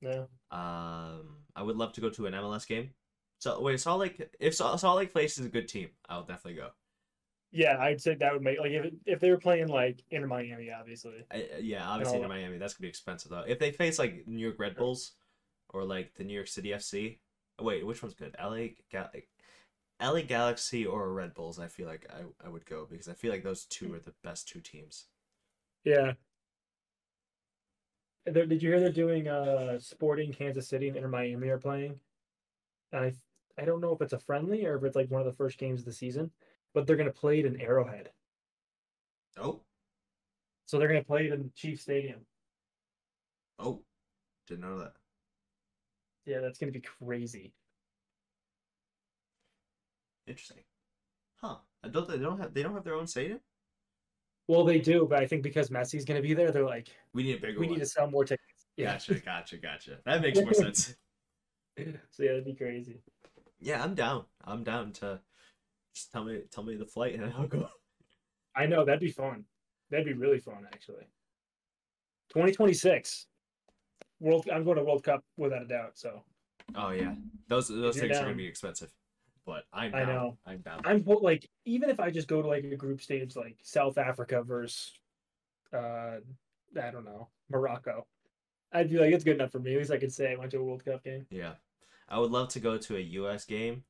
Yeah. 0.00 0.24
Um, 0.50 1.38
I 1.54 1.62
would 1.62 1.76
love 1.76 1.92
to 1.94 2.00
go 2.00 2.10
to 2.10 2.26
an 2.26 2.34
MLS 2.34 2.66
game. 2.66 2.90
So 3.38 3.60
wait, 3.60 3.80
Salt 3.80 4.00
Lake. 4.00 4.22
If 4.40 4.54
Salt, 4.54 4.80
Salt 4.80 4.96
Lake 4.98 5.12
places 5.12 5.44
a 5.44 5.48
good 5.50 5.68
team, 5.68 5.88
I'll 6.08 6.22
definitely 6.22 6.54
go. 6.54 6.68
Yeah, 7.52 7.78
I'd 7.78 8.00
say 8.00 8.14
that 8.14 8.32
would 8.32 8.42
make 8.42 8.58
like 8.58 8.72
if 8.72 8.92
if 9.06 9.20
they 9.20 9.30
were 9.30 9.38
playing 9.38 9.68
like 9.68 10.02
in 10.10 10.26
Miami, 10.26 10.70
obviously. 10.70 11.24
I, 11.30 11.36
uh, 11.36 11.58
yeah, 11.60 11.86
obviously 11.88 12.20
in. 12.20 12.28
Miami, 12.28 12.58
that's 12.58 12.74
gonna 12.74 12.82
be 12.86 12.88
expensive 12.88 13.30
though. 13.30 13.44
If 13.46 13.58
they 13.58 13.72
face 13.72 13.98
like 13.98 14.26
New 14.26 14.38
York 14.42 14.58
Red 14.58 14.76
Bulls 14.76 15.12
or 15.70 15.84
like 15.84 16.14
the 16.14 16.24
New 16.24 16.34
York 16.34 16.48
City 16.48 16.70
FC, 16.70 17.18
wait, 17.60 17.86
which 17.86 18.02
one's 18.02 18.14
good? 18.14 18.34
LA, 18.42 18.68
Gal- 18.90 19.10
LA 20.00 20.22
Galaxy 20.22 20.84
or 20.86 21.12
Red 21.12 21.34
Bulls? 21.34 21.58
I 21.58 21.68
feel 21.68 21.86
like 21.86 22.06
I, 22.10 22.22
I 22.46 22.48
would 22.48 22.66
go 22.66 22.86
because 22.90 23.08
I 23.08 23.14
feel 23.14 23.32
like 23.32 23.42
those 23.42 23.64
two 23.64 23.94
are 23.94 23.98
the 23.98 24.14
best 24.22 24.48
two 24.48 24.60
teams. 24.60 25.06
Yeah. 25.84 26.12
They're- 28.26 28.46
Did 28.46 28.62
you 28.62 28.70
hear 28.70 28.80
they're 28.80 28.90
doing 28.92 29.28
uh 29.28 29.78
Sporting 29.78 30.32
Kansas 30.32 30.68
City 30.68 30.88
and 30.88 30.96
Inter 30.96 31.08
Miami 31.08 31.48
are 31.48 31.58
playing? 31.58 32.00
And 32.92 33.04
I 33.04 33.12
I 33.60 33.64
don't 33.64 33.80
know 33.80 33.92
if 33.94 34.02
it's 34.02 34.12
a 34.12 34.18
friendly 34.18 34.66
or 34.66 34.76
if 34.76 34.84
it's 34.84 34.96
like 34.96 35.10
one 35.10 35.20
of 35.22 35.26
the 35.26 35.32
first 35.32 35.58
games 35.58 35.80
of 35.80 35.86
the 35.86 35.92
season, 35.92 36.30
but 36.74 36.86
they're 36.86 36.96
gonna 36.96 37.10
play 37.12 37.38
it 37.40 37.46
in 37.46 37.60
Arrowhead. 37.60 38.10
Oh, 39.38 39.62
So 40.66 40.78
they're 40.78 40.88
gonna 40.88 41.04
play 41.04 41.26
it 41.26 41.32
in 41.32 41.52
Chief 41.54 41.80
Stadium. 41.80 42.26
oh, 43.58 43.82
didn't 44.46 44.60
know 44.62 44.78
that. 44.78 44.94
Yeah, 46.26 46.40
that's 46.40 46.58
gonna 46.58 46.72
be 46.72 46.80
crazy. 46.80 47.54
Interesting. 50.26 50.58
Huh? 51.40 51.56
Don't. 51.90 52.08
They 52.08 52.18
don't 52.18 52.38
have. 52.40 52.54
They 52.54 52.62
don't 52.62 52.74
have 52.74 52.84
their 52.84 52.94
own 52.94 53.06
stadium. 53.06 53.40
Well, 54.48 54.64
they 54.64 54.78
do, 54.78 55.06
but 55.08 55.20
I 55.20 55.26
think 55.26 55.42
because 55.42 55.70
Messi's 55.70 56.04
gonna 56.04 56.22
be 56.22 56.34
there, 56.34 56.50
they're 56.52 56.64
like, 56.64 56.88
We 57.12 57.24
need 57.24 57.38
a 57.38 57.40
bigger 57.40 57.58
we 57.58 57.66
one. 57.66 57.74
need 57.74 57.80
to 57.80 57.86
sell 57.86 58.08
more 58.08 58.24
tickets. 58.24 58.66
Yeah. 58.76 58.92
Gotcha, 58.92 59.14
gotcha, 59.14 59.56
gotcha. 59.56 59.98
That 60.04 60.22
makes 60.22 60.38
more 60.40 60.54
sense. 60.54 60.94
so 61.78 62.22
yeah, 62.22 62.30
that'd 62.30 62.44
be 62.44 62.54
crazy. 62.54 63.00
Yeah, 63.58 63.82
I'm 63.82 63.94
down. 63.94 64.24
I'm 64.44 64.62
down 64.62 64.92
to 64.94 65.20
just 65.94 66.12
tell 66.12 66.24
me 66.24 66.42
tell 66.50 66.64
me 66.64 66.76
the 66.76 66.86
flight 66.86 67.14
and 67.14 67.32
I'll 67.38 67.46
go. 67.46 67.68
I 68.54 68.66
know 68.66 68.84
that'd 68.84 69.00
be 69.00 69.10
fun. 69.10 69.44
That'd 69.90 70.06
be 70.06 70.12
really 70.14 70.38
fun, 70.38 70.66
actually. 70.72 71.06
2026. 72.30 73.26
World. 74.20 74.48
I'm 74.52 74.64
going 74.64 74.76
to 74.78 74.84
World 74.84 75.04
Cup 75.04 75.22
without 75.36 75.62
a 75.62 75.66
doubt. 75.66 75.92
So 75.94 76.22
Oh 76.74 76.90
yeah, 76.90 77.14
those 77.48 77.68
those 77.68 77.98
things 77.98 78.16
are 78.16 78.24
gonna 78.24 78.34
be 78.34 78.46
expensive, 78.46 78.90
but 79.46 79.64
I'm 79.72 79.94
I 79.94 80.04
know. 80.04 80.36
I'm 80.44 80.58
down. 80.58 80.80
I'm 80.84 81.04
like, 81.06 81.48
even 81.64 81.88
if 81.88 82.00
I 82.00 82.10
just 82.10 82.28
go 82.28 82.42
to 82.42 82.48
like 82.48 82.64
a 82.64 82.76
group 82.76 83.00
stage, 83.00 83.36
like 83.36 83.56
South 83.62 83.96
Africa 83.96 84.42
versus, 84.42 84.92
uh, 85.72 86.16
I 86.76 86.90
don't 86.90 87.04
know, 87.04 87.28
Morocco, 87.48 88.06
I'd 88.72 88.90
be 88.90 88.98
like, 88.98 89.12
it's 89.12 89.24
good 89.24 89.36
enough 89.36 89.52
for 89.52 89.60
me. 89.60 89.74
At 89.74 89.78
least 89.78 89.92
I 89.92 89.98
could 89.98 90.12
say 90.12 90.32
I 90.32 90.36
went 90.36 90.50
to 90.50 90.58
a 90.58 90.64
World 90.64 90.84
Cup 90.84 91.04
game. 91.04 91.26
Yeah, 91.30 91.52
I 92.08 92.18
would 92.18 92.32
love 92.32 92.48
to 92.50 92.60
go 92.60 92.76
to 92.76 92.96
a 92.96 93.00
U.S. 93.00 93.44
game, 93.44 93.84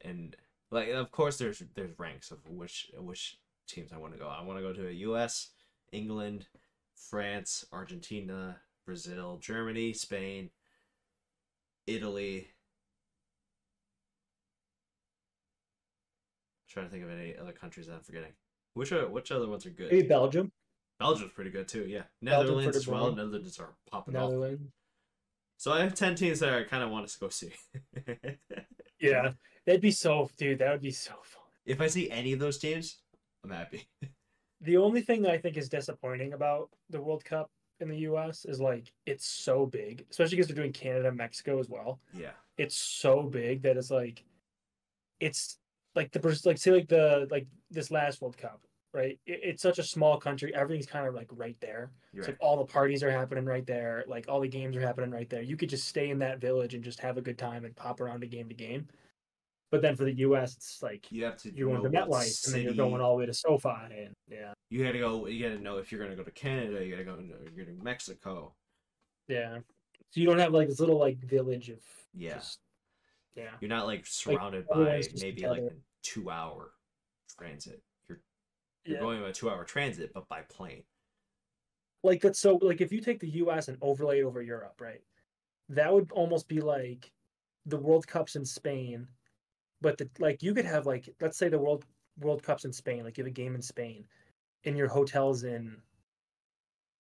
and 0.00 0.36
like 0.70 0.88
of 0.88 1.10
course 1.12 1.38
there's 1.38 1.62
there's 1.74 1.96
ranks 1.98 2.32
of 2.32 2.38
which 2.48 2.90
which 2.98 3.38
teams 3.68 3.92
I 3.92 3.98
want 3.98 4.12
to 4.12 4.18
go. 4.18 4.28
I 4.28 4.42
want 4.42 4.58
to 4.58 4.62
go 4.62 4.72
to 4.72 4.88
a 4.88 4.92
U.S., 4.92 5.50
England, 5.92 6.48
France, 6.96 7.64
Argentina, 7.72 8.56
Brazil, 8.84 9.38
Germany, 9.40 9.92
Spain, 9.92 10.50
Italy. 11.86 12.48
Trying 16.74 16.86
to 16.86 16.92
think 16.92 17.04
of 17.04 17.10
any 17.10 17.36
other 17.40 17.52
countries 17.52 17.86
that 17.86 17.94
I'm 17.94 18.02
forgetting. 18.02 18.32
Which 18.74 18.90
are 18.92 19.08
which 19.08 19.30
other 19.30 19.48
ones 19.48 19.64
are 19.64 19.70
good? 19.70 19.92
Maybe 19.92 20.06
Belgium, 20.08 20.50
Belgium's 20.98 21.32
pretty 21.32 21.50
good 21.50 21.68
too. 21.68 21.86
Yeah, 21.86 22.02
Belgium, 22.20 22.56
Netherlands 22.56 22.76
as 22.76 22.88
well. 22.88 23.12
Netherlands 23.14 23.58
are 23.60 23.74
popping 23.90 24.16
off. 24.16 24.30
Netherlands. 24.30 24.72
So 25.56 25.72
I 25.72 25.80
have 25.80 25.94
ten 25.94 26.16
teams 26.16 26.40
that 26.40 26.52
I 26.52 26.64
kind 26.64 26.82
of 26.82 26.90
want 26.90 27.04
us 27.04 27.14
to 27.14 27.20
go 27.20 27.28
see. 27.28 27.52
Yeah, 29.00 29.32
that'd 29.66 29.82
be 29.82 29.90
so, 29.90 30.30
dude. 30.38 30.60
That 30.60 30.72
would 30.72 30.80
be 30.80 30.90
so 30.90 31.12
fun. 31.22 31.42
if 31.66 31.80
I 31.80 31.88
see 31.88 32.10
any 32.10 32.32
of 32.32 32.38
those 32.38 32.58
teams, 32.58 33.00
I'm 33.44 33.50
happy. 33.50 33.86
The 34.62 34.78
only 34.78 35.02
thing 35.02 35.20
that 35.22 35.32
I 35.32 35.38
think 35.38 35.58
is 35.58 35.68
disappointing 35.68 36.32
about 36.32 36.70
the 36.88 37.02
World 37.02 37.22
Cup 37.22 37.50
in 37.80 37.88
the 37.88 37.98
U.S. 37.98 38.46
is 38.46 38.60
like 38.60 38.90
it's 39.04 39.26
so 39.26 39.66
big, 39.66 40.06
especially 40.10 40.36
because 40.36 40.46
they're 40.48 40.56
doing 40.56 40.72
Canada, 40.72 41.08
and 41.08 41.16
Mexico 41.18 41.58
as 41.58 41.68
well. 41.68 42.00
yeah, 42.14 42.30
it's 42.56 42.76
so 42.76 43.22
big 43.24 43.62
that 43.62 43.76
it's 43.76 43.90
like 43.90 44.24
it's 45.20 45.58
like 45.94 46.12
the 46.12 46.40
like 46.44 46.58
say 46.58 46.70
like 46.72 46.88
the 46.88 47.26
like 47.30 47.46
this 47.70 47.90
last 47.90 48.20
World 48.20 48.36
Cup, 48.36 48.62
right? 48.92 49.18
It, 49.26 49.40
it's 49.42 49.62
such 49.62 49.78
a 49.78 49.82
small 49.82 50.18
country. 50.18 50.54
Everything's 50.54 50.86
kind 50.86 51.06
of 51.06 51.14
like 51.14 51.28
right 51.30 51.56
there. 51.60 51.90
It's 52.12 52.26
right. 52.26 52.34
like 52.34 52.38
all 52.40 52.56
the 52.56 52.64
parties 52.64 53.02
are 53.02 53.10
happening 53.10 53.44
right 53.44 53.66
there. 53.66 54.04
Like 54.06 54.26
all 54.28 54.40
the 54.40 54.48
games 54.48 54.76
are 54.76 54.80
happening 54.80 55.10
right 55.10 55.28
there. 55.30 55.42
You 55.42 55.56
could 55.56 55.68
just 55.68 55.88
stay 55.88 56.10
in 56.10 56.18
that 56.20 56.40
village 56.40 56.74
and 56.74 56.82
just 56.82 57.00
have 57.00 57.16
a 57.16 57.22
good 57.22 57.38
time 57.38 57.64
and 57.64 57.74
pop 57.76 58.00
around 58.00 58.20
to 58.20 58.26
game 58.26 58.48
to 58.48 58.54
game. 58.54 58.88
But 59.70 59.82
then 59.82 59.96
for 59.96 60.04
the 60.04 60.12
U.S., 60.18 60.54
it's 60.54 60.82
like 60.82 61.10
You 61.10 61.24
have 61.24 61.36
to. 61.38 61.52
you're 61.52 61.68
going 61.68 61.82
to 61.82 61.98
MetLife 61.98 62.46
and 62.46 62.54
then 62.54 62.62
you're 62.62 62.74
going 62.74 63.00
all 63.00 63.12
the 63.14 63.18
way 63.18 63.26
to 63.26 63.34
SoFi 63.34 63.68
and 63.96 64.14
yeah, 64.30 64.52
You 64.70 64.84
gotta 64.84 64.98
go. 64.98 65.26
You 65.26 65.48
gotta 65.48 65.60
know 65.60 65.78
if 65.78 65.90
you're 65.90 66.00
gonna 66.00 66.14
go 66.14 66.22
to 66.22 66.30
Canada. 66.30 66.84
You 66.84 66.92
gotta 66.92 67.04
go. 67.04 67.18
You're 67.54 67.64
going 67.64 67.76
to 67.78 67.84
Mexico. 67.84 68.52
yeah. 69.26 69.58
So 70.10 70.20
you 70.20 70.26
don't 70.26 70.38
have 70.38 70.52
like 70.52 70.68
this 70.68 70.78
little 70.78 70.98
like 70.98 71.18
village 71.18 71.70
of 71.70 71.80
Yeah, 72.14 72.34
just 72.34 72.60
yeah. 73.34 73.50
you're 73.60 73.68
not 73.68 73.86
like 73.86 74.06
surrounded 74.06 74.66
by 74.68 74.80
everyone's 74.80 75.08
just 75.08 75.22
maybe 75.22 75.46
like 75.46 75.62
a 75.62 75.70
two-hour 76.02 76.70
transit. 77.38 77.82
You're 78.08 78.20
you're 78.84 78.96
Yeah. 78.96 79.02
going 79.02 79.20
by 79.20 79.28
a 79.28 79.32
two-hour 79.32 79.64
transit, 79.64 80.12
but 80.14 80.28
by 80.28 80.42
plane. 80.42 80.84
like 82.02 82.20
that's 82.20 82.38
so 82.38 82.56
like 82.62 82.80
if 82.80 82.92
you 82.92 83.00
take 83.00 83.20
the 83.20 83.30
US 83.30 83.68
and 83.68 83.78
overlay 83.80 84.20
it 84.20 84.24
over 84.24 84.42
Europe, 84.42 84.80
right? 84.80 85.02
That 85.70 85.92
would 85.92 86.12
almost 86.12 86.48
be 86.48 86.60
like 86.60 87.10
the 87.66 87.78
World 87.78 88.06
Cups 88.06 88.36
in 88.36 88.44
Spain, 88.44 89.08
but 89.80 89.96
the 89.98 90.08
like 90.18 90.42
you 90.42 90.54
could 90.54 90.66
have 90.66 90.86
like 90.86 91.08
let's 91.20 91.38
say 91.38 91.48
the 91.48 91.58
World 91.58 91.84
World 92.20 92.42
Cups 92.42 92.64
in 92.64 92.72
Spain, 92.72 93.04
like 93.04 93.16
you 93.18 93.24
have 93.24 93.30
a 93.30 93.34
game 93.34 93.54
in 93.54 93.62
Spain, 93.62 94.04
and 94.64 94.76
your 94.76 94.88
hotels 94.88 95.44
in 95.44 95.80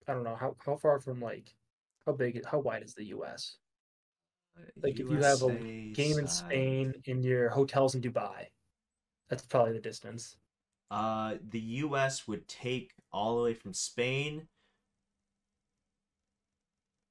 I 0.07 0.13
don't 0.13 0.23
know 0.23 0.35
how 0.35 0.55
how 0.65 0.77
far 0.77 0.99
from 0.99 1.19
like 1.19 1.53
how 2.05 2.13
big 2.13 2.43
how 2.45 2.59
wide 2.59 2.83
is 2.83 2.93
the 2.93 3.05
US? 3.05 3.57
Like, 4.81 4.99
if 4.99 5.09
you 5.09 5.21
have 5.21 5.41
a 5.41 5.45
USA 5.45 5.93
Game 5.93 6.17
in 6.19 6.27
Spain 6.27 6.93
and 7.07 7.23
your 7.23 7.49
hotels 7.49 7.95
in 7.95 8.01
Dubai. 8.01 8.47
That's 9.29 9.45
probably 9.45 9.73
the 9.73 9.79
distance. 9.79 10.35
Uh, 10.91 11.35
the 11.49 11.59
U.S. 11.59 12.27
would 12.27 12.47
take 12.47 12.93
all 13.11 13.37
the 13.37 13.43
way 13.43 13.53
from 13.53 13.73
Spain. 13.73 14.47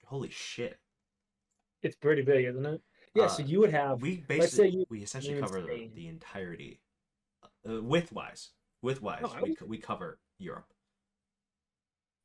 Holy 0.06 0.30
shit! 0.30 0.78
It's 1.82 1.96
pretty 1.96 2.22
big, 2.22 2.44
isn't 2.44 2.66
it? 2.66 2.80
Yeah, 3.14 3.26
so 3.26 3.42
Uh, 3.42 3.46
you 3.46 3.60
would 3.60 3.70
have 3.70 4.02
We 4.02 4.10
let's 4.10 4.24
say 4.52 4.64
basically 4.64 4.70
you 4.70 4.86
we 4.90 5.02
essentially 5.02 5.40
cover 5.40 5.62
the, 5.62 5.88
the 5.94 6.06
entirety, 6.08 6.80
uh, 7.68 7.82
width 7.82 8.12
wise. 8.12 8.50
Width 8.82 9.00
wise, 9.02 9.22
Oh, 9.24 9.32
I 9.34 9.42
we 9.42 9.54
co- 9.54 9.66
we 9.66 9.78
cover 9.78 10.18
Europe. 10.38 10.72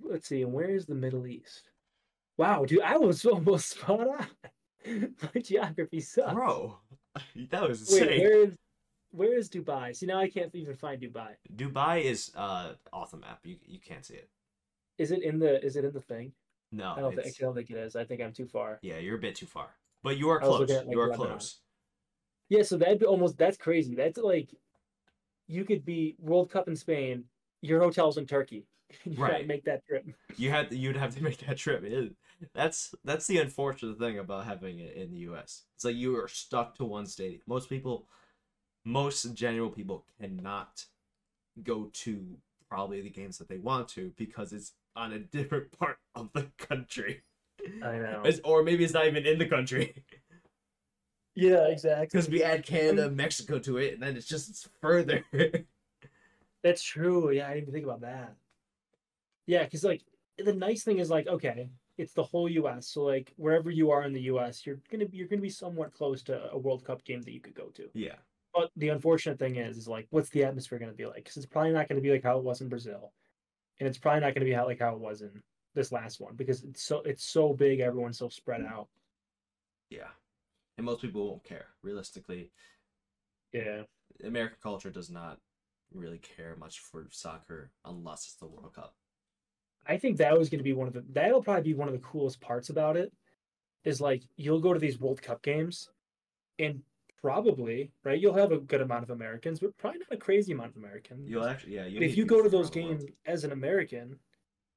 let's 0.02 0.28
see, 0.28 0.42
and 0.44 0.54
where 0.54 0.70
is 0.70 0.86
the 0.86 0.96
Middle 0.96 1.28
East? 1.28 1.70
Wow, 2.38 2.66
dude, 2.66 2.82
I 2.82 2.98
was 2.98 3.26
almost 3.34 3.70
spot 3.70 4.08
on. 4.08 4.28
My 4.88 5.42
geography 5.42 6.00
sucks. 6.00 6.34
Bro, 6.34 6.78
that 7.50 7.68
was 7.68 7.90
Wait, 7.92 8.04
insane. 8.04 8.22
where 8.22 8.44
is 8.46 8.54
where 9.12 9.38
is 9.38 9.50
Dubai? 9.50 9.96
See, 9.96 10.06
now 10.06 10.20
I 10.20 10.30
can't 10.30 10.54
even 10.54 10.76
find 10.76 11.02
Dubai. 11.02 11.36
Dubai 11.56 12.02
is 12.04 12.32
uh 12.36 12.74
off 12.94 13.12
the 13.12 13.18
map. 13.18 13.40
You 13.44 13.58
you 13.66 13.80
can't 13.80 14.06
see 14.06 14.16
it. 14.16 14.30
Is 14.98 15.12
it 15.12 15.24
in 15.24 15.40
the 15.40 15.64
is 15.66 15.76
it 15.76 15.86
in 15.86 15.94
the 15.94 16.02
thing? 16.02 16.32
No, 16.72 16.94
I 16.98 17.00
don't 17.00 17.16
think 17.16 17.28
I 17.28 17.44
don't 17.44 17.56
think 17.56 17.70
it 17.70 17.78
is. 17.78 17.96
I 17.96 18.04
think 18.04 18.22
I'm 18.22 18.34
too 18.34 18.46
far. 18.46 18.80
yeah, 18.82 18.98
you're 18.98 19.16
a 19.18 19.20
bit 19.20 19.36
too 19.36 19.46
far, 19.46 19.70
but 20.04 20.18
you 20.18 20.30
are 20.30 20.40
close. 20.40 20.70
at, 20.70 20.86
like, 20.86 20.94
you 20.94 21.00
are 21.02 21.10
Lebanon. 21.10 21.30
close. 21.30 21.60
Yeah, 22.50 22.64
so 22.64 22.78
that'd 22.78 23.00
be 23.00 23.06
almost 23.06 23.38
that's 23.38 23.58
crazy. 23.58 23.96
That's 23.96 24.18
like 24.18 24.50
you 25.48 25.64
could 25.64 25.86
be 25.86 26.16
World 26.20 26.52
Cup 26.52 26.68
in 26.68 26.76
Spain, 26.76 27.24
your 27.62 27.80
hotel's 27.80 28.18
in 28.18 28.26
Turkey. 28.26 28.66
You 29.06 29.14
Right. 29.22 29.46
make 29.48 29.64
that 29.66 29.86
trip. 29.88 30.06
You 30.38 30.50
had 30.50 30.72
you'd 30.74 30.98
have 30.98 31.16
to 31.16 31.24
make 31.30 31.38
that 31.46 31.58
trip. 31.58 31.84
It- 31.84 32.16
that's 32.54 32.94
that's 33.04 33.26
the 33.26 33.40
unfortunate 33.40 33.98
thing 33.98 34.20
about 34.20 34.46
having 34.46 34.80
it 34.80 34.96
in 34.96 35.10
the 35.12 35.18
U.S. 35.20 35.64
It's 35.76 35.84
like 35.84 35.96
you 35.96 36.16
are 36.22 36.28
stuck 36.28 36.76
to 36.76 36.86
one 36.86 37.08
stadium. 37.08 37.42
Most 37.48 37.68
people, 37.68 38.08
most 38.86 39.34
general 39.34 39.72
people, 39.72 40.06
cannot 40.22 40.86
go 41.64 41.90
to 41.94 42.38
probably 42.70 43.02
the 43.02 43.10
games 43.10 43.40
that 43.40 43.48
they 43.50 43.58
want 43.58 43.88
to 43.90 44.12
because 44.18 44.54
it's 44.54 44.74
on 44.96 45.14
a 45.14 45.20
different 45.20 45.72
part 45.80 45.98
of 46.14 46.30
the 46.34 46.48
country, 46.60 47.24
I 47.84 47.98
know. 47.98 48.22
It's- 48.24 48.40
or 48.44 48.62
maybe 48.62 48.84
it's 48.84 48.94
not 48.94 49.08
even 49.08 49.26
in 49.26 49.40
the 49.40 49.48
country 49.48 50.04
Yeah, 51.34 51.68
exactly. 51.70 52.06
because 52.08 52.30
we 52.30 52.44
add 52.44 52.66
Canada, 52.66 53.10
Mexico 53.10 53.58
to 53.60 53.78
it, 53.78 53.94
and 53.96 54.04
then 54.04 54.16
it's 54.16 54.28
just 54.28 54.48
it's 54.50 54.70
further. 54.80 55.24
That's 56.64 56.84
true. 56.84 57.32
Yeah, 57.32 57.46
I 57.48 57.54
didn't 57.56 57.64
even 57.64 57.74
think 57.74 57.86
about 57.86 58.02
that. 58.02 58.36
Yeah, 59.48 59.64
because 59.64 59.84
like 59.84 60.04
the 60.38 60.54
nice 60.54 60.84
thing 60.84 61.00
is 61.00 61.10
like, 61.10 61.28
okay, 61.28 61.70
it's 61.98 62.14
the 62.14 62.24
whole 62.24 62.48
U.S. 62.50 62.88
So 62.88 63.04
like 63.04 63.34
wherever 63.38 63.72
you 63.72 63.92
are 63.92 64.04
in 64.04 64.14
the 64.14 64.22
U.S., 64.24 64.66
you're 64.66 64.80
gonna 64.92 65.08
be 65.08 65.18
you're 65.18 65.28
gonna 65.28 65.42
be 65.42 65.50
somewhat 65.50 65.94
close 65.94 66.22
to 66.24 66.52
a 66.52 66.58
World 66.58 66.86
Cup 66.86 67.04
game 67.04 67.22
that 67.22 67.34
you 67.34 67.40
could 67.40 67.56
go 67.56 67.68
to. 67.70 67.90
Yeah. 67.94 68.16
But 68.54 68.72
the 68.76 68.90
unfortunate 68.90 69.40
thing 69.40 69.56
is, 69.56 69.78
is 69.78 69.88
like, 69.88 70.08
what's 70.10 70.30
the 70.30 70.44
atmosphere 70.44 70.80
gonna 70.80 70.94
be 70.94 71.06
like? 71.06 71.16
Because 71.16 71.38
it's 71.38 71.46
probably 71.46 71.72
not 71.72 71.90
gonna 71.90 72.02
be 72.02 72.12
like 72.12 72.24
how 72.24 72.38
it 72.38 72.44
was 72.44 72.62
in 72.62 72.70
Brazil, 72.70 73.14
and 73.80 73.88
it's 73.88 73.98
probably 73.98 74.22
not 74.22 74.36
gonna 74.36 74.46
be 74.46 74.54
how 74.54 74.66
like 74.66 74.80
how 74.80 74.94
it 74.94 75.00
was 75.00 75.22
in 75.22 75.42
this 75.74 75.92
last 75.92 76.20
one 76.20 76.36
because 76.36 76.64
it's 76.64 76.84
so 76.84 77.02
it's 77.02 77.24
so 77.24 77.54
big, 77.54 77.80
everyone's 77.80 78.18
so 78.18 78.30
spread 78.30 78.62
mm. 78.62 78.72
out. 78.72 78.88
Yeah. 79.90 80.10
And 80.78 80.86
most 80.86 81.02
people 81.02 81.28
won't 81.28 81.44
care. 81.44 81.68
Realistically, 81.82 82.52
Yeah. 83.54 83.84
American 84.24 84.58
culture 84.62 84.90
does 84.90 85.10
not 85.10 85.40
really 85.94 86.20
care 86.20 86.56
much 86.58 86.80
for 86.80 87.08
soccer 87.12 87.72
unless 87.86 88.26
it's 88.26 88.36
the 88.36 88.48
World 88.48 88.74
Cup. 88.74 88.96
I 89.88 89.98
think 89.98 90.18
that 90.18 90.38
was 90.38 90.50
going 90.50 90.60
to 90.60 90.64
be 90.64 90.74
one 90.74 90.88
of 90.88 90.94
the 90.94 91.04
that'll 91.14 91.44
probably 91.44 91.64
be 91.64 91.74
one 91.74 91.88
of 91.88 91.94
the 91.94 92.00
coolest 92.00 92.42
parts 92.42 92.70
about 92.70 92.98
it 92.98 93.12
is 93.84 94.02
like 94.02 94.24
you'll 94.36 94.60
go 94.60 94.74
to 94.74 94.80
these 94.80 95.00
World 95.00 95.22
Cup 95.22 95.42
games 95.42 95.90
and 96.60 96.82
probably 97.22 97.92
right 98.04 98.20
you'll 98.20 98.34
have 98.34 98.52
a 98.52 98.58
good 98.60 98.82
amount 98.82 99.04
of 99.04 99.10
Americans 99.10 99.60
but 99.60 99.76
probably 99.78 100.00
not 100.00 100.12
a 100.12 100.18
crazy 100.18 100.54
amount 100.54 100.72
of 100.72 100.78
Americans. 100.78 101.30
You'll 101.30 101.46
actually, 101.46 101.76
yeah. 101.76 101.86
You'll 101.86 102.04
if 102.04 102.18
you 102.18 102.26
go 102.26 102.42
to 102.44 102.50
those 102.50 102.70
games 102.70 103.06
as 103.26 103.44
an 103.44 103.52
American, 103.52 104.20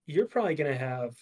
you're 0.06 0.26
probably 0.26 0.54
going 0.54 0.72
to 0.72 0.78
have 0.78 1.14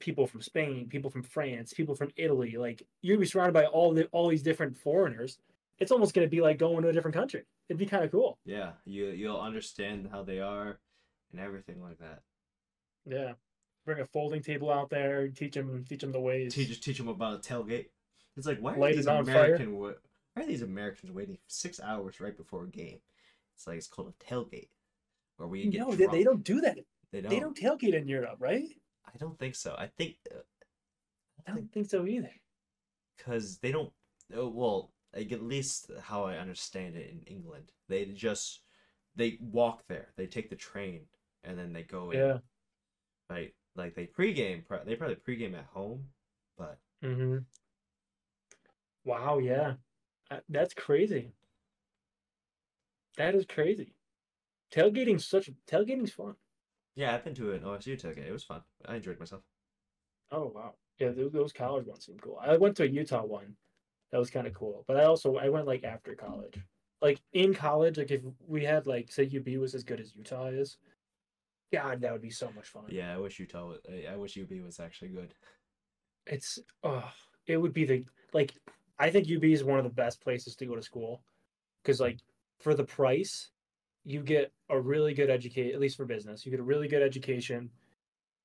people 0.00 0.26
from 0.26 0.42
Spain, 0.42 0.88
people 0.88 1.10
from 1.10 1.22
France, 1.22 1.72
people 1.72 1.94
from 1.94 2.10
Italy. 2.16 2.56
Like 2.56 2.82
you're 3.02 3.16
gonna 3.16 3.22
be 3.22 3.28
surrounded 3.28 3.54
by 3.54 3.66
all 3.66 3.92
the 3.92 4.06
all 4.06 4.28
these 4.28 4.42
different 4.42 4.76
foreigners. 4.76 5.38
It's 5.78 5.90
almost 5.90 6.14
going 6.14 6.26
to 6.26 6.30
be 6.30 6.40
like 6.40 6.58
going 6.58 6.82
to 6.82 6.88
a 6.88 6.92
different 6.92 7.16
country. 7.16 7.42
It'd 7.68 7.78
be 7.78 7.86
kind 7.86 8.04
of 8.04 8.10
cool. 8.10 8.38
yeah, 8.44 8.72
you 8.84 9.06
you'll 9.06 9.40
understand 9.40 10.08
how 10.10 10.22
they 10.22 10.40
are 10.40 10.78
and 11.32 11.40
everything 11.40 11.82
like 11.82 11.98
that. 11.98 12.20
Yeah. 13.06 13.32
Bring 13.84 14.00
a 14.00 14.06
folding 14.06 14.42
table 14.42 14.70
out 14.70 14.88
there, 14.90 15.28
teach 15.28 15.54
them 15.54 15.84
teach 15.88 16.00
them 16.00 16.12
the 16.12 16.20
ways. 16.20 16.54
Teach 16.54 16.80
teach 16.80 16.98
them 16.98 17.08
about 17.08 17.34
a 17.34 17.38
tailgate. 17.38 17.86
It's 18.36 18.46
like 18.46 18.58
why 18.58 18.74
are 18.74 18.78
Light 18.78 18.96
these 18.96 19.06
it 19.06 19.10
on 19.10 19.26
fire. 19.26 19.54
American 19.54 19.78
why 19.78 20.42
are 20.42 20.46
these 20.46 20.62
Americans 20.62 21.12
waiting 21.12 21.38
six 21.46 21.80
hours 21.80 22.20
right 22.20 22.36
before 22.36 22.64
a 22.64 22.68
game? 22.68 22.98
It's 23.54 23.66
like 23.66 23.76
it's 23.76 23.86
called 23.86 24.12
a 24.12 24.24
tailgate, 24.24 24.68
where 25.36 25.48
we 25.48 25.68
get 25.68 25.80
no, 25.80 25.94
they, 25.94 26.06
they 26.06 26.24
don't 26.24 26.42
do 26.42 26.60
that. 26.62 26.78
They 27.12 27.20
don't. 27.20 27.30
They 27.30 27.40
don't 27.40 27.56
tailgate 27.56 27.94
in 27.94 28.08
Europe, 28.08 28.36
right? 28.40 28.68
I 29.06 29.16
don't 29.18 29.38
think 29.38 29.54
so. 29.54 29.76
I 29.78 29.86
think 29.86 30.16
uh, 30.34 30.38
I 31.46 31.52
don't 31.52 31.70
think 31.72 31.88
so 31.88 32.06
either. 32.06 32.32
because 33.16 33.58
they 33.58 33.70
don't. 33.70 33.92
Oh, 34.34 34.48
well, 34.48 34.90
like 35.14 35.30
at 35.30 35.42
least 35.42 35.90
how 36.02 36.24
I 36.24 36.38
understand 36.38 36.96
it 36.96 37.10
in 37.10 37.20
England, 37.26 37.70
they 37.88 38.06
just 38.06 38.60
they 39.14 39.38
walk 39.40 39.84
there. 39.88 40.08
They 40.16 40.26
take 40.26 40.50
the 40.50 40.56
train 40.56 41.02
and 41.44 41.58
then 41.58 41.72
they 41.72 41.82
go 41.82 42.10
in. 42.10 42.18
Yeah. 42.18 42.38
Right, 43.30 43.54
like 43.76 43.94
they 43.94 44.06
pregame. 44.06 44.62
They 44.84 44.96
probably 44.96 45.16
pregame 45.16 45.54
at 45.58 45.66
home, 45.72 46.04
but 46.58 46.78
Mm-hmm. 47.02 47.38
Wow. 49.04 49.38
Yeah. 49.38 49.74
Uh, 50.30 50.38
That's 50.48 50.72
crazy. 50.74 51.32
That 53.16 53.34
is 53.34 53.44
crazy. 53.46 53.94
Tailgating's 54.74 55.26
such 55.26 55.50
tailgating's 55.70 56.10
fun. 56.12 56.34
yeah, 56.96 57.14
I've 57.14 57.24
been 57.24 57.34
to 57.34 57.52
an 57.52 57.60
OSU 57.60 58.00
tailgate. 58.00 58.26
It 58.28 58.32
was 58.32 58.42
fun. 58.44 58.62
I 58.86 58.96
enjoyed 58.96 59.20
myself. 59.20 59.42
Oh 60.32 60.50
wow. 60.54 60.74
Yeah, 60.98 61.10
those, 61.10 61.32
those 61.32 61.52
college 61.52 61.86
ones 61.86 62.06
seem 62.06 62.18
cool. 62.18 62.40
I 62.40 62.56
went 62.56 62.76
to 62.78 62.84
a 62.84 62.86
Utah 62.86 63.24
one. 63.24 63.56
That 64.10 64.18
was 64.18 64.30
kind 64.30 64.46
of 64.46 64.54
cool. 64.54 64.84
But 64.88 64.96
I 64.96 65.04
also 65.04 65.36
I 65.36 65.48
went 65.48 65.66
like 65.66 65.84
after 65.84 66.14
college. 66.14 66.56
Like 67.02 67.20
in 67.32 67.52
college, 67.54 67.98
like 67.98 68.10
if 68.10 68.22
we 68.46 68.64
had 68.64 68.86
like 68.86 69.12
say 69.12 69.24
UB 69.36 69.60
was 69.60 69.74
as 69.74 69.84
good 69.84 70.00
as 70.00 70.16
Utah 70.16 70.46
is, 70.46 70.78
God, 71.74 72.00
that 72.00 72.12
would 72.12 72.22
be 72.22 72.30
so 72.30 72.50
much 72.54 72.68
fun. 72.68 72.84
Yeah, 72.88 73.14
I 73.14 73.18
wish 73.18 73.38
Utah. 73.38 73.66
Was, 73.66 73.78
I, 74.10 74.16
wish 74.16 74.38
UB 74.38 74.64
was 74.64 74.80
actually 74.80 75.08
good. 75.08 75.34
It's 76.26 76.58
oh, 76.82 77.10
it 77.46 77.56
would 77.56 77.72
be 77.72 77.84
the 77.84 78.04
like 78.32 78.54
I 78.98 79.10
think 79.10 79.28
UB 79.30 79.44
is 79.44 79.64
one 79.64 79.78
of 79.78 79.84
the 79.84 79.90
best 79.90 80.20
places 80.20 80.56
to 80.56 80.66
go 80.66 80.74
to 80.74 80.82
school 80.82 81.22
because 81.82 82.00
like 82.00 82.18
for 82.60 82.74
the 82.74 82.84
price, 82.84 83.50
you 84.04 84.20
get 84.20 84.52
a 84.70 84.80
really 84.80 85.14
good 85.14 85.30
educate 85.30 85.74
at 85.74 85.80
least 85.80 85.96
for 85.96 86.04
business. 86.04 86.44
You 86.44 86.50
get 86.50 86.60
a 86.60 86.64
really 86.64 86.88
good 86.88 87.02
education, 87.02 87.70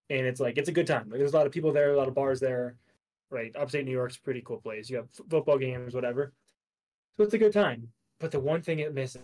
and 0.10 0.26
it's 0.26 0.40
like 0.40 0.58
it's 0.58 0.70
a 0.70 0.74
good 0.74 0.88
time. 0.88 1.10
Like 1.10 1.20
there's 1.20 1.34
a 1.34 1.38
lot 1.38 1.48
of 1.48 1.52
people 1.52 1.72
there, 1.72 1.94
a 1.94 1.98
lot 1.98 2.08
of 2.08 2.16
bars 2.16 2.40
there, 2.40 2.76
right? 3.30 3.56
Upstate 3.56 3.86
New 3.86 3.92
York's 3.92 4.18
a 4.18 4.22
pretty 4.22 4.42
cool 4.46 4.62
place. 4.62 4.90
You 4.90 4.98
have 4.98 5.08
f- 5.18 5.26
football 5.30 5.58
games, 5.58 5.94
whatever. 5.94 6.34
So 7.18 7.24
it's 7.24 7.34
a 7.34 7.38
good 7.38 7.54
time. 7.54 7.90
But 8.20 8.32
the 8.32 8.40
one 8.40 8.62
thing 8.62 8.80
it 8.80 8.94
misses 8.94 9.22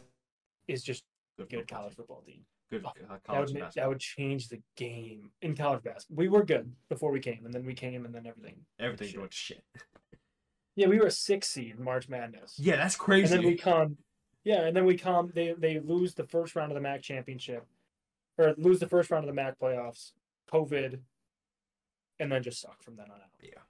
is 0.67 0.83
just 0.83 1.03
Good, 1.37 1.49
good 1.49 1.67
college 1.67 1.95
football 1.95 2.23
team. 2.25 2.41
Good 2.71 2.85
uh, 2.85 3.17
That 3.27 3.39
would, 3.39 3.63
that 3.75 3.87
would 3.87 3.99
change 3.99 4.49
the 4.49 4.59
game 4.75 5.29
in 5.41 5.55
college 5.55 5.83
basketball. 5.83 6.17
We 6.17 6.29
were 6.29 6.43
good 6.43 6.71
before 6.89 7.11
we 7.11 7.19
came, 7.19 7.45
and 7.45 7.53
then 7.53 7.65
we 7.65 7.75
came, 7.75 8.05
and 8.05 8.13
then 8.13 8.25
everything. 8.25 8.55
Everything 8.79 9.09
shit. 9.09 9.19
went 9.19 9.31
to 9.31 9.37
shit. 9.37 9.63
Yeah, 10.75 10.87
we 10.87 10.99
were 10.99 11.05
a 11.05 11.11
six 11.11 11.47
seed 11.47 11.75
in 11.77 11.83
March 11.83 12.09
Madness. 12.09 12.55
Yeah, 12.57 12.75
that's 12.75 12.95
crazy. 12.95 13.33
and 13.33 13.43
then 13.43 13.49
we 13.49 13.55
come, 13.55 13.97
yeah, 14.43 14.65
and 14.65 14.75
then 14.75 14.85
we 14.85 14.97
come. 14.97 15.31
They 15.33 15.53
they 15.57 15.79
lose 15.79 16.15
the 16.15 16.25
first 16.25 16.55
round 16.55 16.71
of 16.71 16.75
the 16.75 16.81
MAC 16.81 17.01
championship, 17.01 17.65
or 18.37 18.55
lose 18.57 18.79
the 18.79 18.87
first 18.87 19.11
round 19.11 19.23
of 19.23 19.27
the 19.27 19.41
MAC 19.41 19.59
playoffs. 19.59 20.11
COVID, 20.51 20.99
and 22.19 22.31
then 22.31 22.43
just 22.43 22.61
suck 22.61 22.81
from 22.81 22.95
then 22.95 23.05
on 23.05 23.17
out. 23.17 23.29
Yeah. 23.41 23.61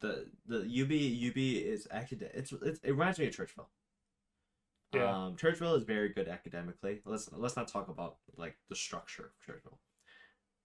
The 0.00 0.26
the 0.46 0.60
UB 0.60 1.30
UB 1.30 1.36
is 1.36 1.88
academic. 1.90 2.34
It's, 2.34 2.52
it's 2.52 2.80
it 2.80 2.90
reminds 2.90 3.18
me 3.18 3.26
of 3.26 3.34
Churchville. 3.34 3.66
Yeah. 4.94 5.24
Um, 5.24 5.36
Churchville 5.36 5.76
is 5.76 5.84
very 5.84 6.10
good 6.10 6.28
academically. 6.28 7.00
Let's 7.04 7.30
let's 7.32 7.56
not 7.56 7.68
talk 7.68 7.88
about 7.88 8.16
like 8.36 8.56
the 8.68 8.76
structure 8.76 9.24
of 9.24 9.54
Churchville. 9.54 9.78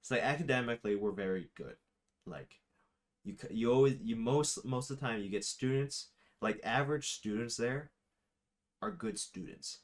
It's 0.02 0.12
like 0.12 0.24
academically 0.24 0.96
we're 0.96 1.12
very 1.12 1.50
good. 1.56 1.76
Like 2.26 2.60
you 3.24 3.36
you 3.50 3.72
always 3.72 3.96
you 4.02 4.16
most 4.16 4.66
most 4.66 4.90
of 4.90 5.00
the 5.00 5.06
time 5.06 5.22
you 5.22 5.30
get 5.30 5.46
students 5.46 6.10
like 6.42 6.60
average 6.64 7.10
students 7.10 7.58
there 7.58 7.92
are 8.82 8.92
good 8.92 9.18
students. 9.18 9.80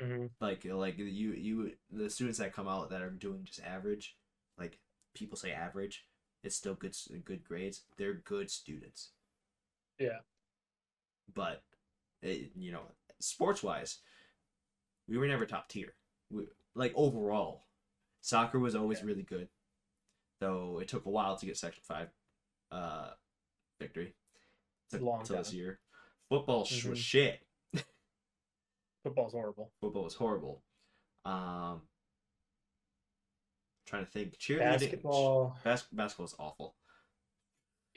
Mm-hmm. 0.00 0.26
Like 0.40 0.64
like 0.64 0.98
you 0.98 1.04
you 1.04 1.72
the 1.90 2.08
students 2.08 2.38
that 2.38 2.54
come 2.54 2.68
out 2.68 2.90
that 2.90 3.02
are 3.02 3.10
doing 3.10 3.44
just 3.44 3.60
average, 3.62 4.16
like 4.58 4.78
people 5.14 5.36
say 5.36 5.52
average, 5.52 6.04
it's 6.44 6.56
still 6.56 6.74
good 6.74 6.96
good 7.24 7.44
grades. 7.44 7.82
They're 7.96 8.14
good 8.14 8.50
students. 8.50 9.10
Yeah. 9.98 10.20
But 11.34 11.62
it, 12.22 12.52
you 12.56 12.72
know, 12.72 12.82
sports 13.20 13.62
wise, 13.62 13.98
we 15.08 15.16
were 15.18 15.26
never 15.26 15.46
top 15.46 15.68
tier. 15.68 15.94
We, 16.30 16.44
like 16.74 16.92
overall, 16.94 17.64
soccer 18.20 18.58
was 18.58 18.74
always 18.74 18.98
Yeah. 19.00 19.06
really 19.06 19.22
good, 19.22 19.48
though 20.40 20.78
it 20.80 20.88
took 20.88 21.06
a 21.06 21.10
while 21.10 21.36
to 21.36 21.46
get 21.46 21.56
Section 21.56 21.82
Five 21.86 22.08
uh, 22.70 23.10
victory. 23.80 24.14
Took 24.90 25.02
Long 25.02 25.20
until 25.20 25.36
this 25.38 25.48
time. 25.50 25.58
year. 25.58 25.80
Football 26.30 26.64
sh- 26.64 26.84
was 26.84 26.98
shit. 26.98 27.40
Football's 29.04 29.32
horrible. 29.32 29.70
Football 29.80 30.04
was 30.04 30.14
horrible. 30.14 30.62
Um, 31.24 31.82
trying 33.86 34.04
to 34.04 34.10
think. 34.10 34.36
Cheerleading. 34.38 34.58
Basketball. 34.58 35.56
Bas- 35.64 35.86
basketball 35.92 36.26
is 36.26 36.34
awful. 36.38 36.74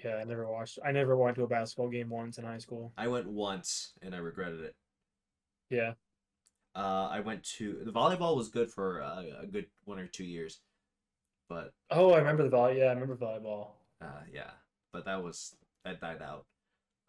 Yeah, 0.04 0.16
I 0.16 0.24
never 0.24 0.48
watched. 0.50 0.80
I 0.86 0.92
never 0.92 1.16
went 1.16 1.36
to 1.36 1.44
a 1.44 1.48
basketball 1.48 1.90
game 1.90 2.10
once 2.10 2.38
in 2.38 2.44
high 2.46 2.58
school. 2.58 2.92
I 2.98 3.08
went 3.08 3.28
once 3.28 3.94
and 4.02 4.16
I 4.16 4.18
regretted 4.20 4.62
it. 4.62 4.76
Yeah. 5.72 5.94
Uh, 6.76 7.10
I 7.12 7.20
went 7.22 7.44
to 7.58 7.82
the 7.84 7.92
volleyball 7.92 8.36
was 8.38 8.50
good 8.50 8.70
for 8.72 9.02
uh, 9.02 9.24
a 9.42 9.48
good 9.48 9.66
one 9.86 10.00
or 10.00 10.08
two 10.08 10.24
years, 10.24 10.60
but 11.50 11.74
Oh, 11.90 12.14
I 12.14 12.20
remember 12.20 12.44
the 12.44 12.50
volley. 12.50 12.78
Yeah, 12.80 12.86
I 12.86 12.94
remember 12.94 13.16
volleyball. 13.18 13.72
uh, 14.02 14.22
yeah, 14.32 14.52
but 14.94 15.06
that 15.06 15.24
was 15.24 15.56
that 15.84 16.00
died 16.00 16.22
out. 16.22 16.46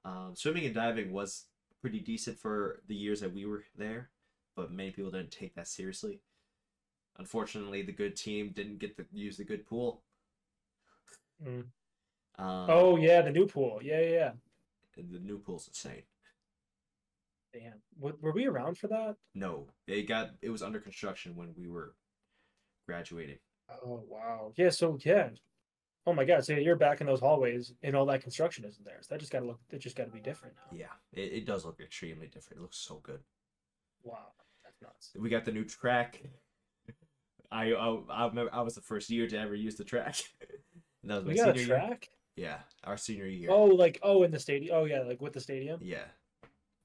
Um, 0.05 0.33
swimming 0.35 0.65
and 0.67 0.75
diving 0.75 1.13
was 1.13 1.45
pretty 1.81 2.01
decent 2.01 2.39
for 2.39 2.81
the 2.89 2.95
years 2.95 3.21
that 3.21 3.33
we 3.33 3.45
were 3.47 3.63
there, 3.77 4.11
but 4.57 4.73
many 4.73 4.91
people 4.91 5.13
didn't 5.13 5.31
take 5.31 5.55
that 5.55 5.69
seriously. 5.69 6.21
Unfortunately, 7.19 7.83
the 7.83 7.93
good 7.93 8.17
team 8.17 8.51
didn't 8.55 8.79
get 8.79 8.97
to 8.97 9.05
use 9.13 9.37
the 9.37 9.45
good 9.45 9.65
pool. 9.67 10.03
Mm. 11.47 11.67
Um, 12.39 12.67
Oh 12.69 12.97
yeah, 12.97 13.23
the 13.23 13.31
new 13.31 13.47
pool. 13.47 13.81
Yeah, 13.83 14.01
yeah. 14.01 14.33
yeah. 14.97 15.03
the 15.09 15.19
new 15.21 15.39
pool's 15.39 15.69
insane. 15.69 16.03
Damn. 17.53 17.81
W- 18.01 18.17
were 18.21 18.33
we 18.33 18.47
around 18.47 18.79
for 18.79 18.89
that? 18.89 19.17
No, 19.35 19.69
it 19.87 20.09
got 20.09 20.31
it 20.41 20.51
was 20.51 20.63
under 20.63 20.81
construction 20.81 21.35
when 21.37 21.53
we 21.57 21.69
were 21.69 21.95
graduating. 22.89 23.39
Oh 23.85 24.03
wow. 24.09 24.53
Yeah. 24.57 24.71
So 24.71 24.99
yeah. 25.05 25.29
Oh 26.07 26.13
my 26.13 26.25
God. 26.25 26.45
So 26.45 26.55
you're 26.55 26.77
back 26.77 27.01
in 27.01 27.07
those 27.07 27.21
hallways, 27.21 27.75
and 27.83 27.95
all 27.95 28.07
that 28.07 28.23
construction 28.23 28.65
isn't 28.65 28.85
there. 28.85 28.99
So 29.03 29.09
that 29.15 29.21
just 29.21 29.33
gotta 29.33 29.47
look. 29.47 29.61
It 29.71 29.79
just 29.79 29.97
gotta 29.97 30.11
be 30.11 30.21
different 30.21 30.55
now. 30.57 30.77
Yeah, 30.77 31.21
it, 31.23 31.33
it 31.33 31.47
does 31.47 31.65
look 31.65 31.81
extremely 31.81 32.27
different. 32.27 32.59
It 32.61 32.63
looks 32.63 32.79
so 32.79 33.01
good. 33.03 33.21
Wow. 34.03 34.33
That's 34.65 34.81
nuts. 34.83 35.11
We 35.19 35.29
got 35.29 35.45
the 35.45 35.53
new 35.53 35.65
track. 35.65 36.23
I 37.53 37.73
I, 37.73 37.99
I 38.11 38.27
remember 38.27 38.53
I 38.53 38.63
was 38.63 38.75
the 38.75 38.81
first 38.81 39.11
year 39.11 39.29
to 39.29 39.39
ever 39.39 39.55
use 39.55 39.77
the 39.77 39.85
track. 39.85 40.17
That 41.05 41.17
was 41.17 41.25
my 41.25 41.31
We 41.33 41.37
got 41.37 41.49
a 41.57 41.59
senior 41.59 41.67
year. 41.77 41.85
track. 41.85 42.09
Yeah, 42.37 42.59
our 42.85 42.97
senior 42.97 43.27
year. 43.27 43.51
Oh, 43.51 43.65
like 43.65 43.99
oh, 44.05 44.23
in 44.23 44.31
the 44.31 44.39
stadium. 44.39 44.77
Oh 44.77 44.85
yeah, 44.85 45.01
like 45.01 45.21
with 45.21 45.33
the 45.33 45.41
stadium. 45.41 45.81
Yeah, 45.83 46.05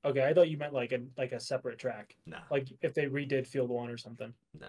Okay, 0.07 0.23
I 0.25 0.33
thought 0.33 0.49
you 0.49 0.57
meant 0.57 0.73
like 0.73 0.91
a 0.91 0.99
like 1.17 1.31
a 1.33 1.39
separate 1.39 1.79
track, 1.79 2.15
No. 2.25 2.39
like 2.49 2.67
if 2.81 2.93
they 2.93 3.05
redid 3.05 3.45
Field 3.47 3.69
One 3.69 3.89
or 3.89 3.97
something. 3.97 4.33
No. 4.59 4.67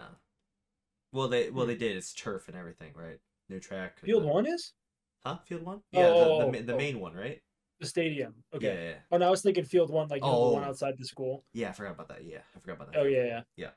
Well, 1.13 1.29
they 1.29 1.51
well 1.51 1.65
Hmm. 1.65 1.71
they 1.71 1.77
did. 1.77 1.97
It's 1.97 2.13
turf 2.13 2.49
and 2.49 2.57
everything, 2.57 2.93
right? 2.95 3.19
new 3.51 3.61
track. 3.61 4.01
Field 4.01 4.25
the- 4.25 4.27
one 4.29 4.47
is 4.47 4.75
Huh? 5.25 5.39
Field 5.47 5.63
one? 5.63 5.83
Yeah, 5.91 6.09
the, 6.09 6.15
the, 6.15 6.21
Oh, 6.21 6.53
the 6.53 6.75
oh. 6.75 6.77
main 6.77 7.01
one, 7.01 7.15
right? 7.15 7.43
the 7.81 7.87
stadium. 7.87 8.35
Okay. 8.53 8.67
Yeah, 8.67 8.75
yeah, 8.75 8.89
yeah. 8.91 8.99
Oh 9.13 9.17
no, 9.19 9.27
I 9.29 9.31
was 9.31 9.41
thinking 9.43 9.65
field 9.65 9.91
one, 9.91 10.09
like 10.09 10.21
know, 10.23 10.49
the 10.49 10.55
one 10.55 10.65
Oh. 10.65 10.69
outside 10.69 10.99
the 10.99 11.05
school. 11.05 11.45
Yeah, 11.53 11.69
I 11.71 11.73
forgot 11.73 11.93
about 11.93 12.09
that. 12.09 12.25
Yeah, 12.25 12.41
I 12.55 12.59
forgot 12.59 12.75
about 12.75 12.93
that. 12.93 12.99
Oh 12.99 13.05
yeah, 13.05 13.25
yeah. 13.25 13.43
Yeah, 13.57 13.71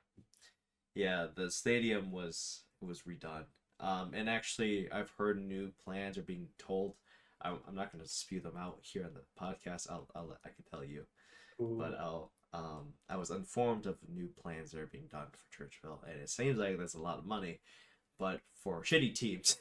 Yeah, 0.95 1.27
the 1.33 1.49
stadium 1.51 2.11
was 2.11 2.63
was 2.81 3.03
redone. 3.03 3.45
Um, 3.79 4.13
and 4.13 4.29
actually, 4.29 4.91
I've 4.91 5.11
heard 5.11 5.39
new 5.41 5.71
plans 5.83 6.17
are 6.17 6.23
being 6.23 6.49
told. 6.57 6.95
I'm, 7.43 7.59
I'm 7.67 7.75
not 7.75 7.91
going 7.91 8.03
to 8.03 8.09
spew 8.09 8.39
them 8.39 8.55
out 8.57 8.79
here 8.81 9.05
on 9.05 9.13
the 9.15 9.23
podcast. 9.39 9.89
I'll, 9.89 10.07
I'll 10.15 10.37
I 10.45 10.49
can 10.49 10.63
tell 10.69 10.83
you, 10.83 11.05
but 11.77 11.97
I'll 11.99 12.31
um 12.53 12.93
I 13.09 13.17
was 13.17 13.29
informed 13.31 13.85
of 13.85 13.97
new 14.13 14.27
plans 14.41 14.71
that 14.71 14.81
are 14.81 14.87
being 14.87 15.07
done 15.11 15.27
for 15.31 15.63
Churchville, 15.63 15.99
and 16.09 16.19
it 16.21 16.29
seems 16.29 16.57
like 16.57 16.77
that's 16.77 16.93
a 16.95 17.01
lot 17.01 17.17
of 17.19 17.25
money, 17.25 17.59
but 18.19 18.41
for 18.63 18.81
shitty 18.83 19.15
teams. 19.15 19.57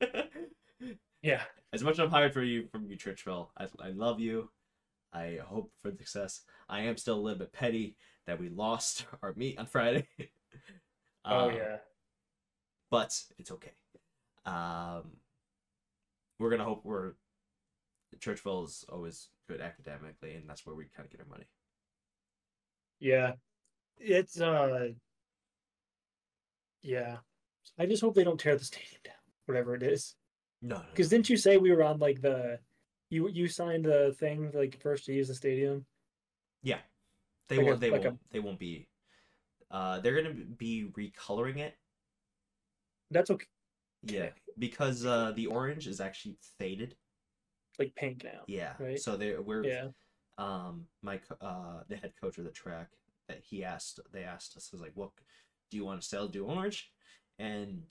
yeah. 1.22 1.42
as 1.72 1.82
much 1.82 1.94
as 1.94 1.98
I'm 2.00 2.10
hired 2.10 2.32
for 2.32 2.42
you 2.42 2.66
from 2.70 2.86
you, 2.86 2.96
Churchville, 2.96 3.48
I, 3.58 3.66
I 3.80 3.90
love 3.90 4.20
you. 4.20 4.50
I 5.12 5.38
hope 5.44 5.72
for 5.82 5.90
success. 5.90 6.42
I 6.68 6.80
am 6.82 6.96
still 6.96 7.16
a 7.16 7.20
little 7.20 7.38
bit 7.38 7.52
petty 7.52 7.96
that 8.26 8.38
we 8.40 8.48
lost 8.48 9.06
our 9.22 9.34
meet 9.36 9.58
on 9.58 9.66
Friday. 9.66 10.06
Oh 11.24 11.48
Um, 11.48 11.56
yeah. 11.56 11.76
but 12.90 13.18
it's 13.38 13.50
okay. 13.50 13.72
Um, 14.46 15.16
we're 16.38 16.50
gonna 16.50 16.64
hope 16.64 16.84
we're 16.84 17.12
Churchville 18.18 18.64
is 18.66 18.84
always 18.88 19.28
good 19.48 19.60
academically, 19.60 20.34
and 20.34 20.48
that's 20.48 20.64
where 20.66 20.76
we 20.76 20.84
kind 20.94 21.06
of 21.06 21.10
get 21.10 21.20
our 21.20 21.26
money. 21.26 21.46
Yeah. 23.00 23.32
It's 23.98 24.40
uh 24.40 24.90
yeah. 26.82 27.16
I 27.78 27.86
just 27.86 28.02
hope 28.02 28.14
they 28.14 28.24
don't 28.24 28.38
tear 28.40 28.56
the 28.56 28.64
stadium 28.64 29.00
down, 29.04 29.14
whatever 29.46 29.74
it 29.74 29.82
is. 29.82 30.14
No, 30.62 30.76
no, 30.76 30.82
Because 30.90 31.08
didn't 31.08 31.30
you 31.30 31.36
say 31.36 31.56
we 31.56 31.72
were 31.72 31.82
on 31.84 31.98
like 31.98 32.20
the 32.20 32.58
you 33.10 33.28
you 33.28 33.48
signed 33.48 33.84
the 33.84 34.14
thing 34.18 34.50
like 34.54 34.80
first 34.80 35.04
to 35.06 35.12
use 35.12 35.28
the 35.28 35.34
stadium? 35.34 35.86
yeah, 36.62 36.78
they 37.48 37.56
like 37.58 37.66
won't. 37.66 37.80
They 37.80 37.90
like 37.90 38.04
won't. 38.04 38.18
They 38.30 38.40
won't 38.40 38.58
be. 38.58 38.88
Uh, 39.70 40.00
they're 40.00 40.20
gonna 40.20 40.34
be 40.34 40.86
recoloring 40.96 41.58
it. 41.58 41.74
That's 43.10 43.30
okay. 43.30 43.46
Yeah, 44.02 44.30
because 44.58 45.04
uh, 45.04 45.32
the 45.34 45.46
orange 45.46 45.86
is 45.86 46.00
actually 46.00 46.36
faded. 46.58 46.94
Like 47.78 47.94
pink 47.94 48.24
now. 48.24 48.40
Yeah, 48.46 48.74
Right. 48.78 48.98
so 49.00 49.16
they 49.16 49.36
we're 49.36 49.64
Yeah. 49.64 49.88
um 50.36 50.86
my 51.02 51.20
uh 51.40 51.82
the 51.88 51.96
head 51.96 52.12
coach 52.20 52.38
of 52.38 52.44
the 52.44 52.50
track 52.50 52.90
that 53.28 53.40
he 53.44 53.62
asked 53.64 54.00
they 54.12 54.22
asked 54.24 54.56
us 54.56 54.72
was 54.72 54.80
like 54.80 54.92
what 54.94 55.10
do 55.70 55.76
you 55.76 55.84
want 55.84 56.00
to 56.00 56.06
still 56.06 56.28
do 56.28 56.46
orange 56.46 56.90
and 57.38 57.84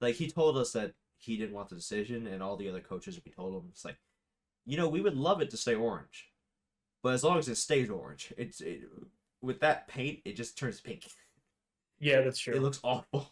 like 0.00 0.16
he 0.16 0.28
told 0.28 0.56
us 0.56 0.72
that 0.72 0.92
he 1.18 1.36
didn't 1.36 1.54
want 1.54 1.68
the 1.68 1.76
decision 1.76 2.26
and 2.26 2.42
all 2.42 2.56
the 2.56 2.68
other 2.68 2.80
coaches 2.80 3.20
we 3.24 3.30
told 3.32 3.54
him 3.62 3.68
it's 3.70 3.84
like 3.84 3.96
you 4.66 4.76
know 4.76 4.88
we 4.88 5.00
would 5.00 5.16
love 5.16 5.40
it 5.40 5.50
to 5.50 5.56
stay 5.56 5.74
orange 5.74 6.30
but 7.02 7.14
as 7.14 7.22
long 7.22 7.38
as 7.38 7.48
it 7.48 7.56
stays 7.56 7.88
orange 7.90 8.32
it's 8.36 8.60
it, 8.60 8.82
with 9.40 9.60
that 9.60 9.86
paint 9.88 10.20
it 10.24 10.34
just 10.36 10.58
turns 10.58 10.80
pink 10.80 11.04
Yeah, 12.00 12.22
that's 12.22 12.38
true. 12.40 12.54
it 12.54 12.60
looks 12.62 12.80
awful 12.82 13.30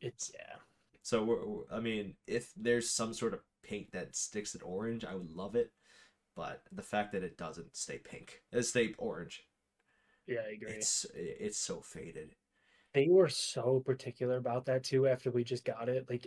it's 0.00 0.30
yeah. 0.34 0.56
so 1.02 1.24
we're- 1.24 1.64
i 1.72 1.80
mean 1.80 2.14
if 2.26 2.52
there's 2.56 2.88
some 2.90 3.12
sort 3.12 3.34
of 3.34 3.40
pink 3.70 3.90
that 3.92 4.16
sticks 4.16 4.54
at 4.54 4.62
orange 4.64 5.04
i 5.04 5.14
would 5.14 5.30
love 5.30 5.54
it 5.54 5.70
but 6.36 6.62
the 6.72 6.82
fact 6.82 7.12
that 7.12 7.22
it 7.22 7.36
doesn't 7.38 7.76
stay 7.76 7.98
pink 7.98 8.42
it 8.52 8.62
stay 8.64 8.94
orange 8.98 9.42
Yeah, 10.26 10.40
I 10.48 10.52
agree. 10.52 10.72
It's 10.72 11.06
it's 11.14 11.58
so 11.58 11.80
faded. 11.80 12.30
They 12.94 13.08
were 13.08 13.28
so 13.28 13.80
particular 13.80 14.36
about 14.36 14.64
that 14.66 14.84
too 14.84 15.06
after 15.08 15.30
we 15.30 15.44
just 15.44 15.64
got 15.64 15.88
it. 15.88 16.08
Like 16.10 16.26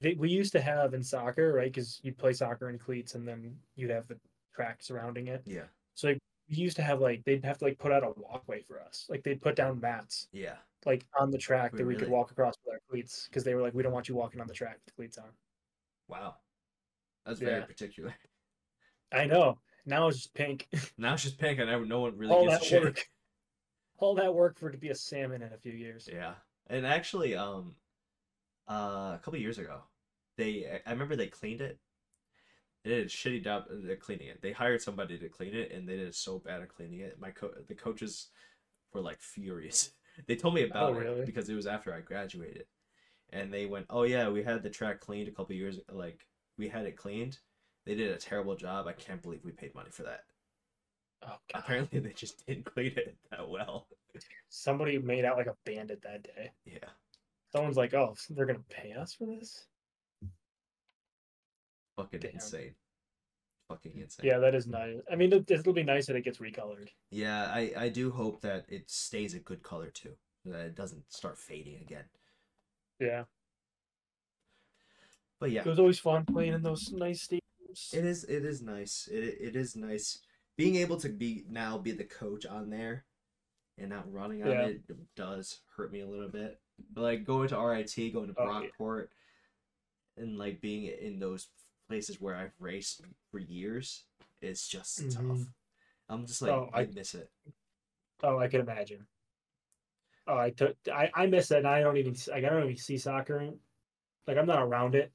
they, 0.00 0.14
we 0.14 0.28
used 0.30 0.52
to 0.52 0.60
have 0.60 0.94
in 0.94 1.02
soccer, 1.02 1.52
right? 1.52 1.72
Because 1.72 2.00
you'd 2.02 2.18
play 2.18 2.32
soccer 2.32 2.68
in 2.70 2.78
cleats 2.78 3.14
and 3.14 3.26
then 3.26 3.58
you'd 3.76 3.90
have 3.90 4.06
the 4.08 4.18
track 4.54 4.82
surrounding 4.82 5.28
it. 5.28 5.42
Yeah. 5.46 5.66
So 5.94 6.08
like, 6.08 6.18
we 6.48 6.56
used 6.56 6.76
to 6.76 6.82
have 6.82 7.00
like 7.00 7.24
they'd 7.24 7.44
have 7.44 7.58
to 7.58 7.64
like 7.64 7.78
put 7.78 7.92
out 7.92 8.04
a 8.04 8.12
walkway 8.20 8.62
for 8.62 8.80
us. 8.80 9.06
Like 9.08 9.22
they'd 9.24 9.42
put 9.42 9.56
down 9.56 9.80
mats 9.80 10.28
Yeah. 10.32 10.58
like 10.86 11.04
on 11.18 11.30
the 11.30 11.38
track 11.38 11.72
Wait, 11.72 11.78
that 11.78 11.86
we 11.86 11.96
could 11.96 12.08
walk 12.08 12.30
across 12.30 12.54
with 12.64 12.74
our 12.74 12.80
cleats 12.90 13.26
because 13.28 13.44
they 13.44 13.54
were 13.54 13.62
like, 13.62 13.74
we 13.74 13.82
don't 13.82 13.92
want 13.92 14.08
you 14.08 14.14
walking 14.16 14.40
on 14.40 14.46
the 14.48 14.54
track 14.54 14.76
with 14.76 14.86
the 14.86 14.92
cleats 14.92 15.18
on. 15.18 15.30
Wow. 16.08 16.36
That's 17.24 17.40
very 17.40 17.60
Yeah. 17.60 17.64
particular. 17.66 18.14
I 19.12 19.26
know. 19.26 19.58
Now 19.86 20.08
it's 20.08 20.18
just 20.18 20.34
pink. 20.34 20.68
Now 20.98 21.14
it's 21.14 21.22
just 21.22 21.38
pink 21.38 21.58
and 21.58 21.70
I, 21.70 21.78
no 21.80 22.00
one 22.00 22.16
really 22.16 22.32
All 22.34 22.44
gives 22.44 22.54
a 22.56 22.58
that 22.58 22.64
shit. 22.64 22.82
work. 22.84 23.08
All 23.98 24.14
that 24.14 24.34
work 24.34 24.58
for 24.58 24.68
it 24.68 24.72
to 24.72 24.78
be 24.78 24.88
a 24.90 24.94
salmon 24.94 25.42
in 25.42 25.52
a 25.52 25.58
few 25.58 25.72
years. 25.72 26.08
Yeah. 26.10 26.34
And 26.68 26.86
actually, 26.86 27.34
um, 27.34 27.74
uh, 28.68 29.16
a 29.16 29.20
couple 29.22 29.38
years 29.40 29.58
ago, 29.58 29.82
they 30.36 30.66
I- 30.70 30.82
I 30.86 30.92
remember 30.92 31.16
they 31.16 31.26
cleaned 31.28 31.60
it. 31.60 31.78
They 32.84 32.90
did 32.90 33.06
a 33.06 33.08
shitty 33.10 33.44
job 33.44 33.64
at 33.90 34.00
cleaning 34.00 34.28
it. 34.28 34.40
They 34.40 34.52
hired 34.52 34.80
somebody 34.80 35.18
to 35.18 35.28
clean 35.28 35.54
it, 35.54 35.70
and 35.72 35.86
they 35.86 35.96
did 35.96 36.14
so 36.14 36.38
bad 36.38 36.62
at 36.62 36.68
cleaning 36.70 37.00
it. 37.00 37.18
My 37.18 37.30
co- 37.30 37.52
the 37.66 37.74
coaches 37.74 38.28
were 38.92 39.00
like 39.02 39.20
furious. 39.20 39.92
They 40.26 40.34
told 40.36 40.54
me 40.54 40.64
about 40.64 40.90
Oh, 40.90 40.92
really? 40.94 41.20
it 41.20 41.26
because 41.26 41.48
it 41.48 41.54
was 41.54 41.66
after 41.68 41.94
I 41.94 42.00
graduated, 42.00 42.66
and 43.30 43.52
they 43.54 43.64
went, 43.66 43.86
"Oh 43.88 44.02
yeah, 44.02 44.28
we 44.28 44.42
had 44.42 44.62
the 44.62 44.68
track 44.68 45.00
cleaned 45.00 45.28
a 45.28 45.32
couple 45.32 45.54
years. 45.54 45.78
Like 45.88 46.26
we 46.60 46.68
had 46.68 46.84
it 46.84 46.96
cleaned. 46.96 47.38
They 47.86 47.94
did 47.94 48.12
a 48.12 48.18
terrible 48.18 48.54
job. 48.54 48.86
I 48.86 48.92
can't 48.92 49.22
believe 49.22 49.40
we 49.44 49.50
paid 49.52 49.74
money 49.74 49.88
for 49.90 50.02
that. 50.02 50.24
Oh 51.24 51.36
god. 51.52 51.62
Apparently, 51.64 51.98
they 51.98 52.12
just 52.12 52.46
didn't 52.46 52.66
clean 52.66 52.92
it 52.96 53.16
that 53.30 53.48
well. 53.48 53.88
Somebody 54.50 54.98
made 54.98 55.24
out 55.24 55.38
like 55.38 55.46
a 55.46 55.56
bandit 55.64 56.02
that 56.02 56.22
day. 56.22 56.50
Yeah, 56.66 56.88
Someone's 57.52 57.76
like, 57.78 57.94
"Oh, 57.94 58.14
they're 58.28 58.46
gonna 58.46 58.58
pay 58.68 58.92
us 58.92 59.14
for 59.14 59.26
this." 59.26 59.66
fucking 61.96 62.20
Damn. 62.20 62.32
insane. 62.32 62.74
Fucking 63.68 63.92
insane. 63.96 64.26
Yeah, 64.26 64.38
that 64.38 64.54
is 64.54 64.66
nice. 64.66 64.96
I 65.10 65.16
mean, 65.16 65.32
it, 65.32 65.50
it'll 65.50 65.72
be 65.72 65.82
nice 65.82 66.06
that 66.06 66.16
it 66.16 66.24
gets 66.24 66.38
recolored. 66.38 66.88
Yeah, 67.10 67.44
I, 67.44 67.72
I 67.76 67.88
do 67.88 68.10
hope 68.10 68.40
that 68.40 68.64
it 68.68 68.90
stays 68.90 69.34
a 69.34 69.38
good 69.38 69.62
color 69.62 69.90
too. 69.90 70.12
That 70.44 70.66
it 70.66 70.74
doesn't 70.74 71.12
start 71.12 71.38
fading 71.38 71.76
again. 71.80 72.04
Yeah, 72.98 73.24
But 75.40 75.50
yeah, 75.50 75.60
it 75.62 75.66
was 75.66 75.78
always 75.78 75.98
fun 75.98 76.24
playing 76.26 76.52
in 76.52 76.62
those 76.62 76.92
nice 76.92 77.26
stadiums. 77.26 77.94
it 77.94 78.04
is 78.04 78.24
it 78.24 78.44
is 78.44 78.62
nice. 78.62 79.08
It 79.10 79.38
it 79.40 79.56
is 79.56 79.74
nice 79.74 80.18
being 80.56 80.76
able 80.76 80.98
to 80.98 81.08
be 81.08 81.44
now 81.48 81.78
be 81.78 81.92
the 81.92 82.04
coach 82.04 82.44
on 82.44 82.68
there 82.70 83.04
and 83.78 83.88
not 83.88 84.12
running 84.12 84.42
on 84.42 84.50
Yeah. 84.50 84.66
it 84.66 84.82
does 85.16 85.60
hurt 85.76 85.90
me 85.92 86.00
a 86.00 86.06
little 86.06 86.28
bit. 86.28 86.60
But 86.92 87.00
like 87.02 87.24
going 87.24 87.48
to 87.48 87.58
RIT, 87.58 88.12
going 88.12 88.28
to 88.28 88.34
Oh, 88.38 88.60
yeah. 88.60 88.68
Brockport, 88.78 89.08
and 90.18 90.36
like 90.38 90.60
being 90.60 90.84
in 91.00 91.18
those 91.18 91.48
places 91.88 92.20
where 92.20 92.36
I've 92.36 92.52
raced 92.58 93.00
for 93.30 93.38
years 93.38 94.04
is 94.42 94.66
just 94.68 95.10
tough. 95.10 95.22
Mhm. 95.22 95.46
I'm 96.10 96.26
just 96.26 96.42
like 96.42 96.50
Oh, 96.52 96.68
I 96.74 96.82
I- 96.82 96.86
miss 96.86 97.14
it. 97.14 97.30
Oh, 98.22 98.38
I 98.38 98.48
can 98.48 98.60
imagine. 98.60 99.06
Oh, 100.26 100.36
I 100.36 100.50
took 100.50 100.76
I, 100.92 101.10
I 101.14 101.26
miss 101.26 101.50
it. 101.50 101.58
And 101.58 101.66
I 101.66 101.80
don't 101.80 101.96
even 101.96 102.14
like 102.28 102.44
I 102.44 102.48
don't 102.50 102.64
even 102.64 102.76
see 102.76 102.98
soccer. 102.98 103.54
Like 104.26 104.36
I'm 104.36 104.46
not 104.46 104.62
around 104.62 104.94
it, 104.94 105.12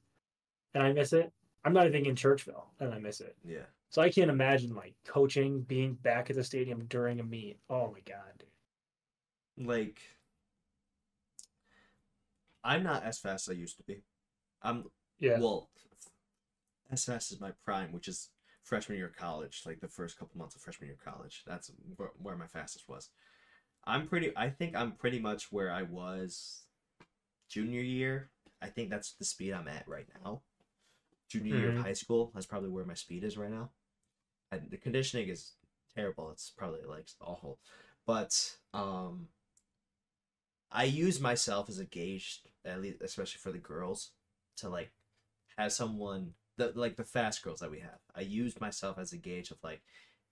and 0.76 0.84
I 0.86 0.92
miss 0.92 1.12
it. 1.14 1.32
I'm 1.64 1.72
not 1.72 1.86
even 1.86 2.04
in 2.06 2.14
Churchville, 2.14 2.64
and 2.78 2.92
I 2.92 2.98
miss 2.98 3.20
it. 3.20 3.34
Yeah. 3.44 3.64
So 3.88 4.02
I 4.02 4.10
can't 4.10 4.30
imagine 4.30 4.74
like 4.74 4.94
coaching, 5.06 5.62
being 5.62 5.94
back 5.94 6.28
at 6.28 6.36
the 6.36 6.44
stadium 6.44 6.84
during 6.88 7.18
a 7.18 7.22
meet. 7.24 7.58
Oh 7.70 7.90
my 7.90 8.00
god, 8.06 8.44
dude. 9.56 9.66
like 9.66 9.98
I'm 12.62 12.82
not 12.82 13.04
as 13.04 13.18
fast 13.18 13.48
as 13.48 13.54
I 13.56 13.58
used 13.58 13.76
to 13.78 13.82
be. 13.84 14.02
I'm 14.62 14.84
Yeah. 15.18 15.38
well 15.38 15.70
as 16.90 17.04
fast 17.04 17.32
as 17.32 17.40
my 17.40 17.52
prime, 17.64 17.92
which 17.92 18.06
is 18.08 18.28
freshman 18.62 18.98
year 18.98 19.06
of 19.06 19.16
college, 19.16 19.62
like 19.64 19.80
the 19.80 19.88
first 19.88 20.18
couple 20.18 20.36
months 20.38 20.56
of 20.56 20.60
freshman 20.62 20.88
year 20.88 20.96
of 21.00 21.12
college. 21.12 21.42
That's 21.46 21.70
where, 21.96 22.10
where 22.20 22.36
my 22.36 22.46
fastest 22.48 22.88
was. 22.88 23.10
I'm 23.84 24.08
pretty 24.08 24.32
I 24.36 24.50
think 24.50 24.76
I'm 24.76 24.92
pretty 24.92 25.20
much 25.20 25.50
where 25.50 25.70
I 25.70 25.82
was 25.82 26.64
junior 27.48 27.80
year. 27.80 28.30
I 28.60 28.66
think 28.68 28.90
that's 28.90 29.12
the 29.12 29.24
speed 29.24 29.52
I'm 29.52 29.68
at 29.68 29.88
right 29.88 30.08
now. 30.22 30.42
Junior 31.28 31.52
year 31.52 31.70
of 31.70 31.76
Mhm. 31.76 31.82
high 31.82 31.92
school, 31.94 32.30
that's 32.34 32.46
probably 32.46 32.70
where 32.70 32.84
my 32.84 32.94
speed 32.94 33.24
is 33.24 33.36
right 33.38 33.50
now. 33.50 33.70
And 34.52 34.70
the 34.70 34.78
conditioning 34.78 35.28
is 35.28 35.52
terrible. 35.94 36.30
It's 36.30 36.50
probably 36.50 36.84
like 36.86 37.08
awful. 37.20 37.58
But 38.06 38.58
um 38.74 39.28
I 40.70 40.84
use 40.84 41.20
myself 41.20 41.68
as 41.68 41.78
a 41.78 41.84
gauge, 41.84 42.42
at 42.64 42.80
least 42.80 43.00
especially 43.02 43.38
for 43.38 43.52
the 43.52 43.58
girls, 43.58 44.12
to 44.56 44.68
like 44.68 44.92
have 45.58 45.72
someone 45.72 46.34
the 46.56 46.72
like 46.74 46.96
the 46.96 47.04
fast 47.04 47.42
girls 47.42 47.60
that 47.60 47.70
we 47.70 47.80
have. 47.80 48.00
I 48.14 48.22
used 48.22 48.60
myself 48.60 48.98
as 48.98 49.12
a 49.12 49.18
gauge 49.18 49.50
of 49.50 49.58
like, 49.62 49.82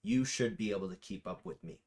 you 0.03 0.25
should 0.25 0.57
be 0.57 0.71
able 0.71 0.89
to 0.89 0.95
keep 0.97 1.27
up 1.27 1.45
with 1.45 1.63
me, 1.63 1.79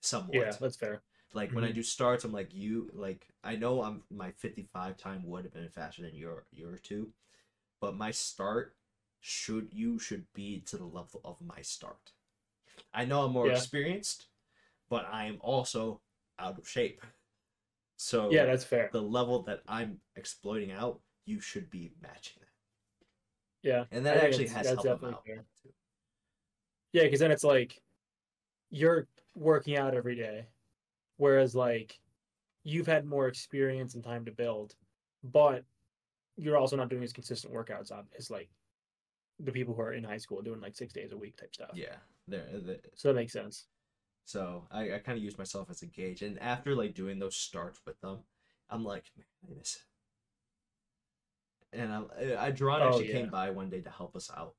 somewhat. 0.00 0.46
Yeah, 0.46 0.56
that's 0.60 0.76
fair. 0.76 1.02
Like 1.34 1.54
when 1.54 1.64
I 1.64 1.72
do 1.72 1.82
starts, 1.82 2.24
I'm 2.24 2.32
like 2.32 2.54
you. 2.54 2.90
Like 2.94 3.28
I 3.44 3.56
know 3.56 3.82
I'm 3.82 4.04
my 4.10 4.32
55 4.32 4.96
time 4.98 5.24
would 5.26 5.44
have 5.44 5.54
been 5.54 5.68
faster 5.70 6.02
than 6.02 6.14
your 6.16 6.46
your 6.52 6.78
two, 6.78 7.12
but 7.80 7.96
my 7.96 8.10
start 8.10 8.76
should 9.20 9.72
you 9.72 9.98
should 9.98 10.26
be 10.32 10.60
to 10.60 10.76
the 10.76 10.84
level 10.84 11.20
of 11.24 11.40
my 11.40 11.60
start. 11.62 12.12
I 12.94 13.04
know 13.04 13.24
I'm 13.24 13.32
more 13.32 13.46
Yeah. 13.48 13.56
experienced, 13.56 14.28
but 14.88 15.06
I 15.06 15.24
am 15.26 15.38
also 15.40 16.00
out 16.38 16.58
of 16.58 16.68
shape. 16.68 17.02
So 17.96 18.30
Yeah, 18.30 18.46
that's 18.46 18.64
fair. 18.64 18.88
the 18.92 19.02
level 19.02 19.42
that 19.42 19.62
I'm 19.68 20.00
exploiting 20.16 20.72
out, 20.72 21.00
you 21.26 21.40
should 21.40 21.68
be 21.70 21.92
matching 22.00 22.40
that. 22.40 22.48
Yeah, 23.62 23.84
And 23.90 24.06
that 24.06 24.16
actually 24.16 24.48
has 24.48 24.66
helped 24.66 24.82
them 24.84 25.04
out. 25.14 25.24
fair. 25.26 25.44
yeah, 26.92 27.02
because 27.04 27.20
then 27.20 27.30
it's 27.30 27.44
like 27.44 27.82
you're 28.70 29.06
working 29.34 29.76
out 29.76 29.94
every 29.94 30.14
day, 30.14 30.46
whereas 31.18 31.54
like 31.54 32.00
you've 32.62 32.86
had 32.86 33.04
more 33.04 33.28
experience 33.28 33.94
and 33.94 34.02
time 34.02 34.24
to 34.24 34.32
build, 34.32 34.76
but 35.22 35.64
you're 36.36 36.56
also 36.56 36.76
not 36.76 36.88
doing 36.88 37.02
as 37.02 37.12
consistent 37.12 37.52
workouts 37.52 37.92
on 37.92 38.04
as 38.18 38.30
like 38.30 38.48
the 39.38 39.52
people 39.52 39.74
who 39.74 39.80
are 39.82 39.92
in 39.92 40.04
high 40.04 40.18
school 40.18 40.42
doing 40.42 40.60
like 40.60 40.74
six 40.76 40.92
days 40.92 41.12
a 41.12 41.16
week 41.16 41.36
type 41.36 41.54
stuff. 41.54 41.70
Yeah, 41.74 41.96
there. 42.28 42.46
Uh, 42.54 42.58
the- 42.58 42.80
So 42.94 43.08
that 43.08 43.14
makes 43.14 43.32
sense. 43.32 43.66
So 44.26 44.66
I, 44.70 44.94
I 44.94 44.98
kind 44.98 45.16
of 45.18 45.24
use 45.24 45.38
myself 45.38 45.70
as 45.70 45.82
a 45.82 45.86
gauge, 45.86 46.22
and 46.22 46.38
after 46.40 46.74
like 46.74 46.94
doing 46.94 47.18
those 47.18 47.36
starts 47.36 47.80
with 47.86 48.00
them, 48.00 48.18
I'm 48.68 48.84
like, 48.84 49.04
man, 49.16 49.26
I 49.50 49.58
miss 49.58 49.76
it. 49.76 49.82
And 51.80 51.92
I'm, 51.92 52.06
I, 52.18 52.46
I 52.46 52.52
Dron 52.52 52.80
Oh, 52.80 52.88
actually 52.88 53.08
yeah. 53.08 53.12
came 53.20 53.30
by 53.30 53.50
one 53.50 53.70
day 53.70 53.80
to 53.80 53.90
help 53.90 54.14
us 54.16 54.30
out, 54.36 54.54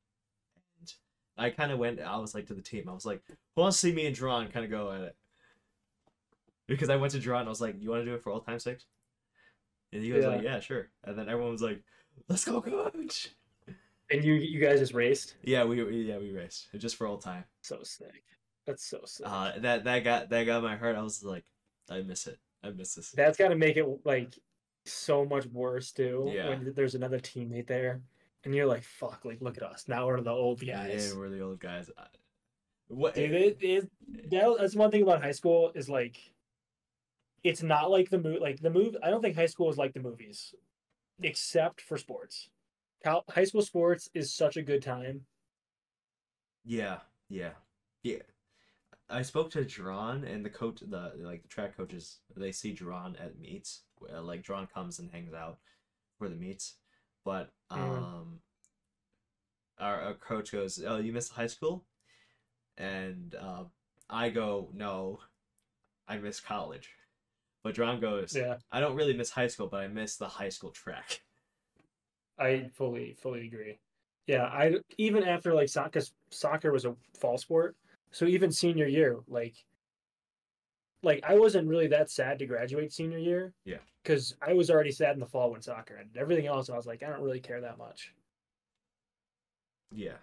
and 0.79 0.91
I 1.37 1.49
kind 1.51 1.71
of 1.71 1.79
went. 1.79 1.99
I 2.01 2.17
was 2.17 2.33
like 2.35 2.47
to 2.47 2.53
the 2.53 2.61
team, 2.61 2.89
I 2.89 2.93
was 2.93 3.05
like, 3.05 3.21
who 3.27 3.61
wants 3.61 3.79
to 3.81 3.87
see 3.87 3.93
me 3.93 4.05
and 4.07 4.15
Dron 4.15 4.51
kind 4.51 4.65
of 4.65 4.71
go 4.71 4.91
at 4.91 5.01
it? 5.01 5.15
Because 6.67 6.89
I 6.89 6.95
went 6.95 7.11
to 7.13 7.19
Dron, 7.19 7.45
I 7.45 7.49
was 7.49 7.61
like, 7.61 7.75
you 7.81 7.89
want 7.89 8.01
to 8.01 8.05
do 8.05 8.15
it 8.15 8.23
for 8.23 8.31
all 8.31 8.39
time 8.41 8.59
six? 8.59 8.85
And 9.93 10.03
he 10.03 10.11
was 10.11 10.25
like, 10.25 10.41
yeah, 10.41 10.59
sure. 10.59 10.89
And 11.03 11.17
then 11.17 11.27
everyone 11.27 11.51
was 11.51 11.61
like, 11.61 11.83
let's 12.27 12.45
go, 12.45 12.61
coach. 12.61 13.29
And 14.09 14.23
you 14.23 14.33
you 14.33 14.59
guys 14.59 14.79
just 14.79 14.93
raced. 14.93 15.35
Yeah, 15.43 15.63
we 15.63 15.81
yeah 16.03 16.17
we 16.17 16.31
raced 16.31 16.67
just 16.77 16.97
for 16.97 17.07
old 17.07 17.21
time. 17.21 17.45
So 17.61 17.79
sick. 17.83 18.23
That's 18.65 18.85
so 18.85 19.01
sick. 19.05 19.25
Uh, 19.27 19.53
that 19.59 19.85
that 19.85 20.03
got 20.03 20.29
that 20.29 20.43
got 20.43 20.63
my 20.63 20.75
heart. 20.75 20.95
I 20.95 21.01
was 21.01 21.23
like, 21.23 21.45
I 21.89 22.01
miss 22.01 22.27
it. 22.27 22.39
I 22.63 22.69
miss 22.71 22.95
this. 22.95 23.11
That's 23.11 23.37
got 23.37 23.49
to 23.49 23.55
make 23.55 23.77
it 23.77 23.85
like 24.05 24.33
so 24.85 25.25
much 25.25 25.45
worse 25.47 25.91
too. 25.91 26.29
Yeah. 26.33 26.49
When 26.49 26.73
there's 26.75 26.95
another 26.95 27.19
teammate 27.19 27.67
there, 27.67 28.01
and 28.43 28.53
you're 28.53 28.65
like, 28.65 28.83
"Fuck! 28.83 29.21
Like, 29.23 29.41
look 29.41 29.57
at 29.57 29.63
us 29.63 29.85
now. 29.87 30.07
We're 30.07 30.21
the 30.21 30.31
old 30.31 30.65
guys." 30.65 31.11
Yeah, 31.11 31.17
we're 31.17 31.29
the 31.29 31.41
old 31.41 31.59
guys. 31.59 31.89
What? 32.87 33.15
Dude, 33.15 33.31
it, 33.31 33.57
it, 33.61 33.91
that, 34.31 34.55
that's 34.59 34.75
one 34.75 34.91
thing 34.91 35.03
about 35.03 35.23
high 35.23 35.31
school 35.31 35.71
is 35.75 35.89
like, 35.89 36.17
it's 37.43 37.63
not 37.63 37.89
like 37.91 38.09
the 38.09 38.19
movie. 38.19 38.39
Like 38.39 38.59
the 38.61 38.69
movie, 38.69 38.97
I 39.03 39.09
don't 39.09 39.21
think 39.21 39.35
high 39.35 39.45
school 39.47 39.69
is 39.69 39.77
like 39.77 39.93
the 39.93 39.99
movies, 40.01 40.53
except 41.21 41.81
for 41.81 41.97
sports. 41.97 42.49
Cal- 43.03 43.25
high 43.29 43.45
school 43.45 43.61
sports 43.63 44.09
is 44.13 44.33
such 44.33 44.57
a 44.57 44.63
good 44.63 44.83
time. 44.83 45.27
Yeah, 46.63 46.99
yeah, 47.29 47.53
yeah. 48.03 48.21
I 49.09 49.23
spoke 49.23 49.51
to 49.51 49.65
Dron 49.65 50.25
and 50.29 50.45
the 50.45 50.49
coach, 50.49 50.81
the 50.81 51.13
like 51.17 51.43
the 51.43 51.49
track 51.49 51.77
coaches. 51.77 52.19
They 52.35 52.51
see 52.51 52.73
Dron 52.75 53.19
at 53.21 53.39
meets. 53.39 53.83
uh, 54.13 54.21
Like 54.21 54.43
Dron 54.43 54.71
comes 54.71 54.99
and 54.99 55.11
hangs 55.11 55.33
out 55.33 55.59
for 56.17 56.29
the 56.29 56.35
meets, 56.35 56.77
but 57.25 57.51
Mhm. 57.75 58.07
um, 58.15 58.41
our, 59.79 60.01
our 60.01 60.13
coach 60.13 60.51
goes, 60.51 60.81
"Oh, 60.83 60.97
you 60.97 61.11
missed 61.13 61.33
high 61.33 61.47
school," 61.47 61.85
and 62.77 63.35
uh, 63.35 63.65
I 64.09 64.29
go, 64.29 64.69
"No, 64.73 65.21
I 66.07 66.17
miss 66.17 66.39
college." 66.39 66.89
But 67.63 67.75
Dron 67.75 68.01
goes, 68.01 68.35
Yeah, 68.35 68.57
"I 68.71 68.79
don't 68.79 68.95
really 68.95 69.13
miss 69.13 69.29
high 69.31 69.47
school, 69.47 69.67
but 69.67 69.81
I 69.81 69.87
miss 69.87 70.17
the 70.17 70.27
high 70.27 70.49
school 70.49 70.71
track." 70.71 71.21
I 72.39 72.69
fully 72.73 73.13
fully 73.13 73.45
agree. 73.45 73.79
Yeah, 74.27 74.45
I 74.45 74.75
even 74.97 75.23
after 75.23 75.53
like 75.53 75.69
soccer 75.69 76.01
soccer 76.29 76.71
was 76.71 76.85
a 76.85 76.95
fall 77.19 77.37
sport, 77.37 77.75
so 78.11 78.25
even 78.25 78.51
senior 78.51 78.87
year, 78.87 79.19
like 79.27 79.55
like 81.03 81.23
I 81.23 81.35
wasn't 81.37 81.67
really 81.67 81.87
that 81.87 82.09
sad 82.09 82.39
to 82.39 82.45
graduate 82.45 82.93
senior 82.93 83.17
year. 83.17 83.53
Yeah. 83.65 83.77
Because 84.03 84.35
I 84.41 84.53
was 84.53 84.71
already 84.71 84.91
sad 84.91 85.13
in 85.13 85.19
the 85.19 85.27
fall 85.27 85.51
when 85.51 85.61
soccer 85.61 85.95
ended. 85.97 86.17
Everything 86.17 86.47
else, 86.47 86.69
I 86.69 86.75
was 86.75 86.87
like, 86.87 87.03
I 87.03 87.09
don't 87.09 87.21
really 87.21 87.39
care 87.39 87.61
that 87.61 87.77
much. 87.77 88.13
Yeah, 89.93 90.17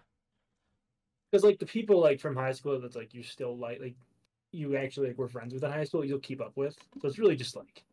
Because 1.30 1.44
like 1.44 1.58
the 1.58 1.66
people 1.66 2.00
like 2.00 2.20
from 2.20 2.34
high 2.34 2.52
school 2.52 2.80
that's 2.80 2.96
like 2.96 3.12
you 3.12 3.22
still 3.22 3.56
like 3.56 3.80
like 3.80 3.94
you 4.52 4.76
actually 4.76 5.08
like 5.08 5.18
were 5.18 5.28
friends 5.28 5.52
with 5.54 5.64
in 5.64 5.70
high 5.70 5.84
school, 5.84 6.04
you'll 6.04 6.18
keep 6.20 6.40
up 6.40 6.56
with. 6.56 6.76
So 7.00 7.08
it's 7.08 7.18
really 7.18 7.36
just 7.36 7.56
like 7.56 7.84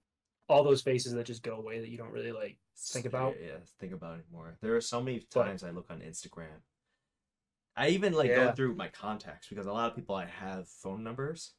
all 0.47 0.63
those 0.63 0.81
faces 0.81 1.13
that 1.13 1.25
just 1.25 1.43
go 1.43 1.55
away 1.55 1.79
that 1.79 1.89
you 1.89 1.97
don't 1.97 2.11
really 2.11 2.31
like. 2.31 2.57
Think 2.77 3.05
about. 3.05 3.35
yeah, 3.41 3.57
think 3.79 3.93
about 3.93 4.19
it 4.19 4.25
more. 4.31 4.57
There 4.61 4.75
are 4.75 4.81
so 4.81 5.01
many 5.01 5.25
But- 5.33 5.45
times 5.45 5.63
I 5.63 5.69
look 5.71 5.87
on 5.89 6.01
Instagram. 6.01 6.61
I 7.77 7.89
even 7.89 8.13
like 8.13 8.29
go 8.29 8.51
through 8.53 8.75
my 8.75 8.87
contacts 8.87 9.47
because 9.49 9.65
a 9.65 9.71
lot 9.71 9.89
of 9.89 9.95
people 9.95 10.15
I 10.15 10.25
have 10.25 10.69
phone 10.69 11.03
numbers 11.03 11.53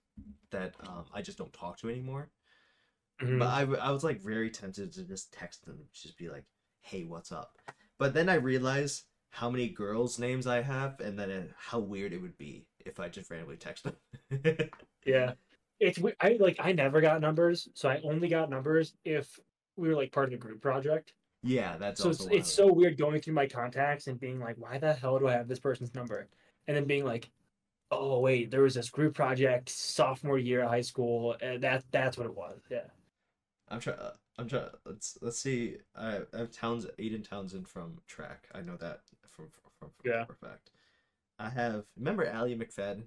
that 0.50 0.74
um, 0.86 1.04
I 1.12 1.20
just 1.20 1.36
don't 1.36 1.52
talk 1.52 1.78
to 1.80 1.90
anymore. 1.90 2.30
Mhm. 3.20 3.38
But 3.38 3.46
I 3.80 3.90
was 3.90 4.02
like 4.04 4.20
very 4.22 4.50
tempted 4.50 4.92
to 4.92 5.04
just 5.04 5.32
text 5.32 5.64
them, 5.66 5.78
just 5.92 6.16
be 6.18 6.28
like, 6.30 6.44
"Hey, 6.80 7.04
what's 7.04 7.32
up?" 7.32 7.58
But 7.98 8.14
then 8.14 8.28
I 8.30 8.34
realized 8.34 9.04
how 9.30 9.50
many 9.50 9.68
girls' 9.68 10.18
names 10.18 10.46
I 10.46 10.62
have, 10.62 11.00
and 11.00 11.18
then 11.18 11.30
uh, 11.30 11.46
how 11.56 11.78
weird 11.80 12.12
it 12.14 12.18
would 12.18 12.36
be 12.38 12.66
if 12.86 13.00
I 13.00 13.08
just 13.08 13.30
randomly 13.30 13.56
text 13.56 13.84
them. 13.84 13.96
Yeah. 15.04 15.32
It's 15.78 16.00
I 16.20 16.36
like 16.40 16.56
I 16.58 16.72
never 16.72 17.00
got 17.00 17.20
numbers, 17.20 17.68
so 17.74 17.88
I 17.88 18.00
only 18.02 18.28
got 18.28 18.50
numbers 18.50 18.94
if 19.04 19.38
we 19.76 19.88
were 19.88 19.94
like 19.94 20.10
part 20.10 20.28
of 20.28 20.32
a 20.34 20.36
group 20.38 20.60
project. 20.62 21.12
yeah, 21.42 21.76
that's 21.76 22.02
So 22.02 22.10
it's, 22.10 22.26
it's 22.26 22.52
so 22.52 22.72
weird 22.72 22.96
going 22.98 23.20
through 23.20 23.34
my 23.34 23.46
contacts 23.46 24.06
and 24.06 24.18
being 24.18 24.40
like, 24.40 24.56
why 24.58 24.78
the 24.78 24.94
hell 24.94 25.18
do 25.18 25.28
I 25.28 25.32
have 25.32 25.48
this 25.48 25.60
person's 25.60 25.94
number? 25.94 26.28
And 26.66 26.76
then 26.76 26.86
being 26.86 27.04
like, 27.04 27.30
oh 27.90 28.18
wait, 28.20 28.50
there 28.50 28.62
was 28.62 28.74
this 28.74 28.90
group 28.90 29.14
project 29.14 29.68
sophomore 29.68 30.38
year 30.38 30.62
of 30.62 30.70
high 30.70 30.80
school, 30.80 31.36
and 31.40 31.62
that 31.62 31.84
that's 31.92 32.16
what 32.16 32.26
it 32.26 32.34
was. 32.34 32.58
Yeah. 32.70 32.88
I'm 33.68 33.78
trying. 33.80 33.98
Uh, 33.98 34.12
I'm 34.38 34.48
trying. 34.48 34.68
Let's 34.84 35.18
let's 35.20 35.38
see. 35.40 35.76
I, 35.94 36.20
I 36.34 36.38
have 36.38 36.50
Towns 36.50 36.86
Aiden 36.98 37.28
Townsend 37.28 37.68
from 37.68 37.98
track. 38.08 38.48
I 38.54 38.60
know 38.62 38.76
that 38.76 39.00
from 39.30 39.46
from, 39.50 39.70
from 39.78 39.90
Yeah. 40.04 40.24
for 40.24 40.32
a 40.32 40.48
fact. 40.48 40.70
I 41.38 41.50
have. 41.50 41.84
Remember 41.96 42.26
Allie 42.26 42.56
McFadden? 42.56 43.04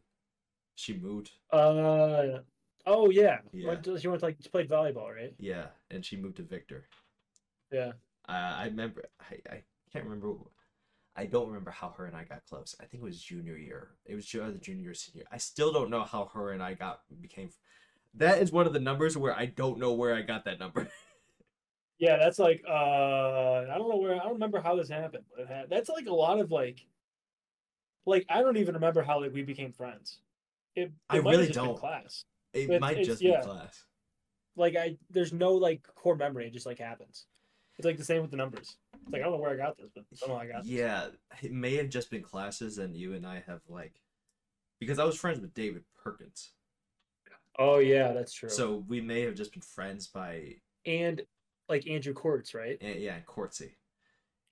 She 0.75 0.97
moved. 0.97 1.31
Uh 1.51 2.39
oh 2.85 3.09
yeah. 3.09 3.39
Yeah. 3.51 3.67
Went 3.67 3.83
to, 3.83 3.99
she 3.99 4.07
went 4.07 4.19
to, 4.21 4.25
like 4.27 4.37
she 4.41 4.49
played 4.49 4.69
volleyball, 4.69 5.13
right? 5.13 5.33
Yeah, 5.39 5.67
and 5.91 6.05
she 6.05 6.17
moved 6.17 6.37
to 6.37 6.43
Victor. 6.43 6.85
Yeah. 7.71 7.93
Uh, 8.27 8.55
I 8.57 8.65
remember. 8.65 9.05
I, 9.19 9.55
I 9.55 9.63
can't 9.91 10.05
remember. 10.05 10.35
I 11.15 11.25
don't 11.25 11.47
remember 11.47 11.71
how 11.71 11.89
her 11.97 12.05
and 12.05 12.15
I 12.15 12.23
got 12.23 12.45
close. 12.47 12.75
I 12.79 12.85
think 12.85 13.03
it 13.03 13.05
was 13.05 13.21
junior 13.21 13.57
year. 13.57 13.89
It 14.05 14.15
was 14.15 14.33
either 14.33 14.57
junior 14.57 14.91
or 14.91 14.93
senior. 14.93 15.25
I 15.31 15.37
still 15.37 15.73
don't 15.73 15.89
know 15.89 16.03
how 16.03 16.29
her 16.33 16.51
and 16.51 16.63
I 16.63 16.75
got 16.75 17.01
became. 17.19 17.49
That 18.13 18.41
is 18.41 18.51
one 18.51 18.67
of 18.67 18.73
the 18.73 18.79
numbers 18.79 19.17
where 19.17 19.37
I 19.37 19.47
don't 19.47 19.79
know 19.79 19.93
where 19.93 20.15
I 20.15 20.21
got 20.21 20.45
that 20.45 20.59
number. 20.59 20.87
Yeah, 21.99 22.15
that's 22.15 22.39
like 22.39 22.63
uh 22.65 22.71
I 22.71 23.77
don't 23.77 23.89
know 23.89 23.97
where 23.97 24.15
I 24.15 24.23
don't 24.23 24.31
remember 24.31 24.61
how 24.61 24.77
this 24.77 24.87
happened, 24.87 25.25
but 25.35 25.47
had, 25.47 25.69
that's 25.69 25.89
like 25.89 26.07
a 26.07 26.13
lot 26.13 26.39
of 26.39 26.49
like 26.49 26.87
like 28.05 28.25
I 28.29 28.41
don't 28.41 28.57
even 28.57 28.75
remember 28.75 29.01
how 29.01 29.21
like 29.21 29.33
we 29.33 29.41
became 29.43 29.71
friends. 29.71 30.19
It, 30.75 30.83
it 30.83 30.91
I 31.09 31.17
really 31.17 31.47
don't. 31.49 31.77
class. 31.77 32.23
It 32.53 32.63
It's- 32.63 32.81
might 32.81 33.03
just 33.03 33.21
yeah. 33.21 33.39
be 33.41 33.45
class. 33.45 33.83
Like 34.55 34.75
I 34.75 34.97
there's 35.09 35.31
no 35.33 35.53
like 35.53 35.83
core 35.95 36.15
memory, 36.15 36.47
it 36.47 36.53
just 36.53 36.65
like 36.65 36.79
happens. 36.79 37.25
It's 37.77 37.85
like 37.85 37.97
the 37.97 38.03
same 38.03 38.21
with 38.21 38.31
the 38.31 38.37
numbers. 38.37 38.75
It's 39.03 39.13
like 39.13 39.21
I 39.21 39.23
don't 39.23 39.33
know 39.33 39.39
where 39.39 39.51
I 39.51 39.55
got 39.55 39.77
this, 39.77 39.89
but 39.93 40.03
somehow 40.17 40.39
I 40.39 40.47
got 40.47 40.63
this. 40.63 40.71
Yeah, 40.71 41.07
it 41.41 41.51
may 41.53 41.75
have 41.77 41.87
just 41.89 42.11
been 42.11 42.21
classes, 42.23 42.77
and 42.77 42.93
you 42.95 43.13
and 43.13 43.25
I 43.25 43.41
have 43.47 43.61
like, 43.69 44.01
because 44.81 44.99
I 44.99 45.05
was 45.05 45.17
friends 45.17 45.39
with 45.39 45.53
David 45.53 45.83
Perkins, 46.03 46.51
Oh 47.57 47.77
yeah, 47.77 48.11
that's 48.13 48.33
true. 48.33 48.49
so 48.49 48.83
we 48.87 48.99
may 48.99 49.21
have 49.21 49.35
just 49.35 49.53
been 49.53 49.61
friends 49.61 50.07
by 50.07 50.55
and 50.85 51.21
like 51.69 51.87
Andrew 51.87 52.13
Quartz, 52.13 52.53
right? 52.53 52.77
eh, 52.81 52.95
yeah, 52.97 53.15
and 53.15 53.25
Courtsy, 53.25 53.75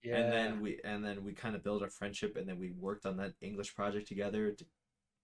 Yeah. 0.04 0.18
and 0.18 0.32
then 0.32 0.62
we 0.62 0.80
and 0.84 1.04
then 1.04 1.24
we 1.24 1.34
kind 1.34 1.56
of 1.56 1.64
built 1.64 1.82
our 1.84 1.90
friendship, 1.90 2.36
and 2.38 2.48
then 2.48 2.60
we 2.60 2.72
worked 2.72 3.06
on 3.06 3.18
that 3.18 3.34
English 3.42 3.76
project 3.76 4.08
together. 4.08 4.52
to- 4.52 4.66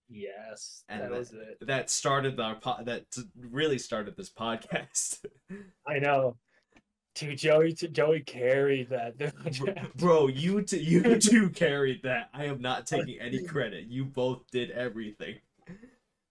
yes, 0.10 0.84
And 0.90 1.02
that 1.02 1.10
that- 1.12 1.18
was 1.20 1.32
it. 1.34 1.66
That 1.68 1.90
started 1.90 2.40
our 2.40 2.56
po- 2.56 2.84
that 2.84 3.06
really 3.40 3.78
started 3.78 4.16
this 4.18 4.30
podcast, 4.32 5.24
I 5.88 6.00
know. 6.00 6.38
Dude, 7.16 7.38
Joey 7.38 7.74
Joey 7.74 8.22
carried 8.22 8.90
that. 8.90 9.18
dude. 9.20 9.92
bro. 9.96 10.28
You 10.28 10.64
t- 10.64 10.80
you 10.80 11.20
two 11.20 11.50
carried 11.52 12.02
that. 12.04 12.30
I 12.34 12.46
am 12.46 12.60
not 12.60 12.88
taking 12.88 13.20
any 13.20 13.44
credit. 13.46 13.86
You 13.86 14.04
both 14.06 14.50
did 14.52 14.72
everything. 14.72 15.36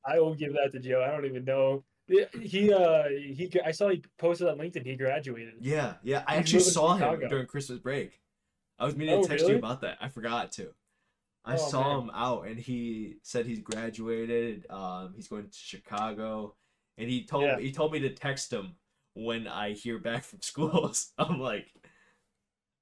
I 0.04 0.18
will 0.18 0.34
give 0.34 0.54
that 0.54 0.72
to 0.72 0.80
Joe. 0.80 1.00
I 1.06 1.12
don't 1.12 1.24
even 1.26 1.44
know. 1.44 1.84
He 2.08 2.72
uh 2.72 3.04
he 3.08 3.48
I 3.64 3.70
saw 3.70 3.90
he 3.90 4.02
posted 4.18 4.48
on 4.48 4.58
LinkedIn 4.58 4.84
he 4.84 4.96
graduated. 4.96 5.54
Yeah, 5.60 5.94
yeah. 6.02 6.24
I 6.26 6.34
actually 6.36 6.60
saw 6.60 6.94
him 6.96 7.20
during 7.28 7.46
Christmas 7.46 7.78
break. 7.78 8.18
I 8.82 8.86
was 8.86 8.96
meaning 8.96 9.14
Oh, 9.14 9.22
to 9.22 9.28
text 9.28 9.42
really? 9.42 9.52
you 9.54 9.58
about 9.58 9.80
that. 9.82 9.98
I 10.00 10.08
forgot 10.08 10.50
to. 10.52 10.74
I 11.44 11.54
Oh, 11.54 11.56
saw 11.56 11.96
man. 11.98 12.02
him 12.04 12.10
out, 12.14 12.46
and 12.46 12.58
he 12.58 13.16
said 13.22 13.46
he's 13.46 13.60
graduated. 13.60 14.66
Um, 14.70 15.12
he's 15.14 15.28
going 15.28 15.48
to 15.48 15.56
Chicago, 15.56 16.56
and 16.98 17.08
he 17.08 17.24
told 17.24 17.44
Yeah. 17.44 17.58
he 17.58 17.72
told 17.72 17.92
me 17.92 18.00
to 18.00 18.10
text 18.10 18.52
him 18.52 18.76
when 19.14 19.46
I 19.46 19.72
hear 19.72 19.98
back 19.98 20.24
from 20.24 20.40
schools. 20.42 21.12
I'm 21.18 21.38
like, 21.40 21.72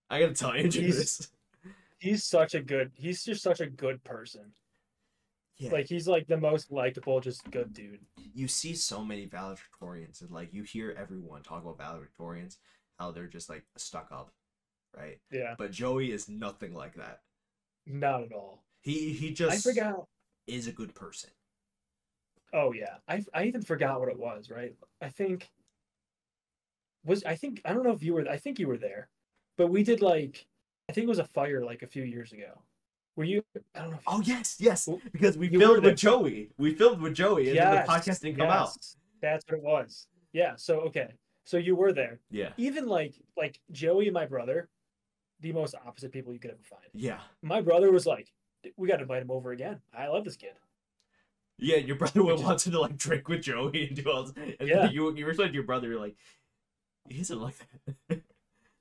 I 0.08 0.20
gotta 0.20 0.34
tell 0.34 0.52
Andrew 0.52 0.82
He's- 0.82 0.96
this. 0.96 1.30
He's 1.98 2.24
such 2.24 2.54
a 2.54 2.62
good 2.62 2.92
he's 2.94 3.22
just 3.24 3.42
such 3.42 3.60
a 3.60 3.66
good 3.66 4.02
person. 4.04 4.54
Yeah. 5.58 5.70
Like 5.72 5.86
he's 5.86 6.08
like 6.08 6.26
the 6.28 6.38
most 6.38 6.72
likable, 6.72 7.20
just 7.20 7.50
good 7.50 7.74
dude. 7.74 8.00
you 8.16 8.48
see 8.48 8.74
so 8.74 9.04
many 9.04 9.26
valedictorians 9.28 10.22
and 10.22 10.30
like 10.30 10.54
you 10.54 10.62
hear 10.62 10.96
everyone 10.98 11.42
talk 11.42 11.62
about 11.62 11.78
valedictorians 11.78 12.56
how 12.98 13.10
they're 13.10 13.26
just 13.26 13.50
like 13.50 13.64
stuck 13.76 14.08
up 14.12 14.32
right 14.96 15.18
Yeah, 15.30 15.54
but 15.58 15.70
joey 15.70 16.12
is 16.12 16.28
nothing 16.28 16.74
like 16.74 16.94
that 16.96 17.20
not 17.86 18.22
at 18.22 18.32
all. 18.32 18.62
he 18.82 19.12
he 19.12 19.32
just 19.32 19.66
I 19.66 19.70
forgot. 19.70 20.06
is 20.46 20.66
a 20.66 20.72
good 20.72 20.94
person 20.94 21.30
Oh 22.52 22.72
yeah, 22.72 22.96
I 23.06 23.24
I 23.32 23.44
even 23.44 23.62
forgot 23.62 24.00
what 24.00 24.08
it 24.08 24.18
was. 24.18 24.50
Right, 24.50 24.74
I 25.00 25.08
think 25.08 25.48
was 27.04 27.22
I 27.24 27.36
think 27.36 27.60
I 27.64 27.72
don't 27.72 27.84
know 27.84 27.92
if 27.92 28.02
you 28.02 28.12
were. 28.14 28.28
I 28.28 28.38
think 28.38 28.58
you 28.58 28.66
were 28.66 28.76
there, 28.76 29.08
but 29.56 29.68
we 29.68 29.84
did 29.84 30.02
like 30.02 30.46
I 30.88 30.92
think 30.92 31.04
it 31.04 31.08
was 31.08 31.20
a 31.20 31.24
fire 31.26 31.64
like 31.64 31.82
a 31.82 31.86
few 31.86 32.02
years 32.02 32.32
ago. 32.32 32.60
Were 33.14 33.22
you? 33.22 33.42
I 33.76 33.82
don't 33.82 33.90
know. 33.90 33.96
If 33.98 34.02
oh 34.08 34.20
yes 34.24 34.56
yes 34.58 34.88
because 35.12 35.38
we 35.38 35.48
filmed 35.48 35.84
with 35.84 35.96
joey 35.96 36.50
we 36.58 36.74
filmed 36.74 37.00
with 37.00 37.14
joey 37.14 37.50
and 37.50 37.58
then 37.58 37.74
the 37.86 37.92
podcast 37.92 38.20
didn't 38.20 38.38
come 38.38 38.50
out 38.50 38.76
That's 39.22 39.44
what 39.48 39.58
it 39.58 39.62
was. 39.62 40.08
Yeah. 40.32 40.54
So 40.56 40.80
okay. 40.80 41.14
So 41.44 41.56
you 41.56 41.76
were 41.76 41.92
there. 41.92 42.18
yeah 42.30 42.50
Even 42.56 42.86
like 42.86 43.14
like 43.36 43.60
Joey 43.70 44.06
and 44.06 44.14
my 44.14 44.26
brother, 44.26 44.68
the 45.40 45.52
most 45.52 45.74
opposite 45.86 46.12
people 46.12 46.32
you 46.32 46.38
could 46.38 46.50
ever 46.52 46.62
find. 46.62 46.82
yeah 46.92 47.20
My 47.42 47.60
brother 47.60 47.90
was 47.92 48.06
like, 48.06 48.32
"We 48.76 48.88
got 48.88 48.96
to 48.96 49.02
invite 49.02 49.22
him 49.22 49.30
over 49.30 49.52
again. 49.52 49.80
I 49.96 50.06
love 50.08 50.24
this 50.24 50.36
kid." 50.36 50.52
yeah 51.62 51.76
your 51.76 51.96
brother 51.96 52.24
would 52.24 52.40
want 52.40 52.58
to 52.60 52.80
like 52.80 52.96
drink 52.96 53.28
with 53.28 53.42
joey 53.42 53.88
and 53.88 53.96
do 53.96 54.10
all 54.10 54.22
this 54.24 54.32
and 54.58 54.66
Yeah. 54.68 54.88
you 54.90 55.14
you 55.14 55.26
were 55.26 55.34
to 55.34 55.52
your 55.52 55.64
brother 55.64 55.88
you're 55.88 56.00
like 56.00 56.16
he 57.08 57.20
isn't 57.20 57.38
like 57.40 57.54
that 58.08 58.22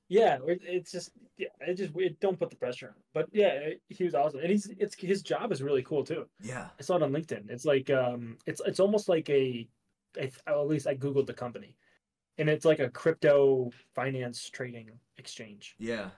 Yeah, 0.08 0.38
it's 0.48 0.90
just 0.90 1.10
yeah, 1.38 1.50
it 1.60 1.74
just 1.74 1.92
it 1.96 2.18
don't 2.18 2.36
put 2.36 2.50
the 2.50 2.56
pressure 2.56 2.88
on. 2.88 2.94
him. 2.94 3.02
But 3.14 3.26
yeah, 3.32 3.70
he 3.88 4.02
was 4.02 4.12
awesome, 4.16 4.40
and 4.40 4.50
he's 4.50 4.66
it's 4.66 4.96
his 4.96 5.22
job 5.22 5.52
is 5.52 5.62
really 5.62 5.84
cool 5.84 6.02
too. 6.02 6.26
yeah 6.42 6.66
I 6.80 6.82
saw 6.82 6.96
it 6.96 7.02
on 7.04 7.12
LinkedIn. 7.12 7.48
It's 7.48 7.64
like 7.64 7.90
um, 7.90 8.36
it's 8.44 8.60
it's 8.66 8.80
almost 8.80 9.08
like 9.08 9.30
a, 9.30 9.68
at 10.18 10.66
least 10.66 10.88
I 10.88 10.96
googled 10.96 11.26
the 11.28 11.32
company, 11.44 11.76
and 12.38 12.48
it's 12.48 12.64
like 12.64 12.80
a 12.80 12.90
crypto 12.90 13.70
finance 13.94 14.50
trading 14.50 14.90
exchange. 15.16 15.76
yeah 15.78 16.10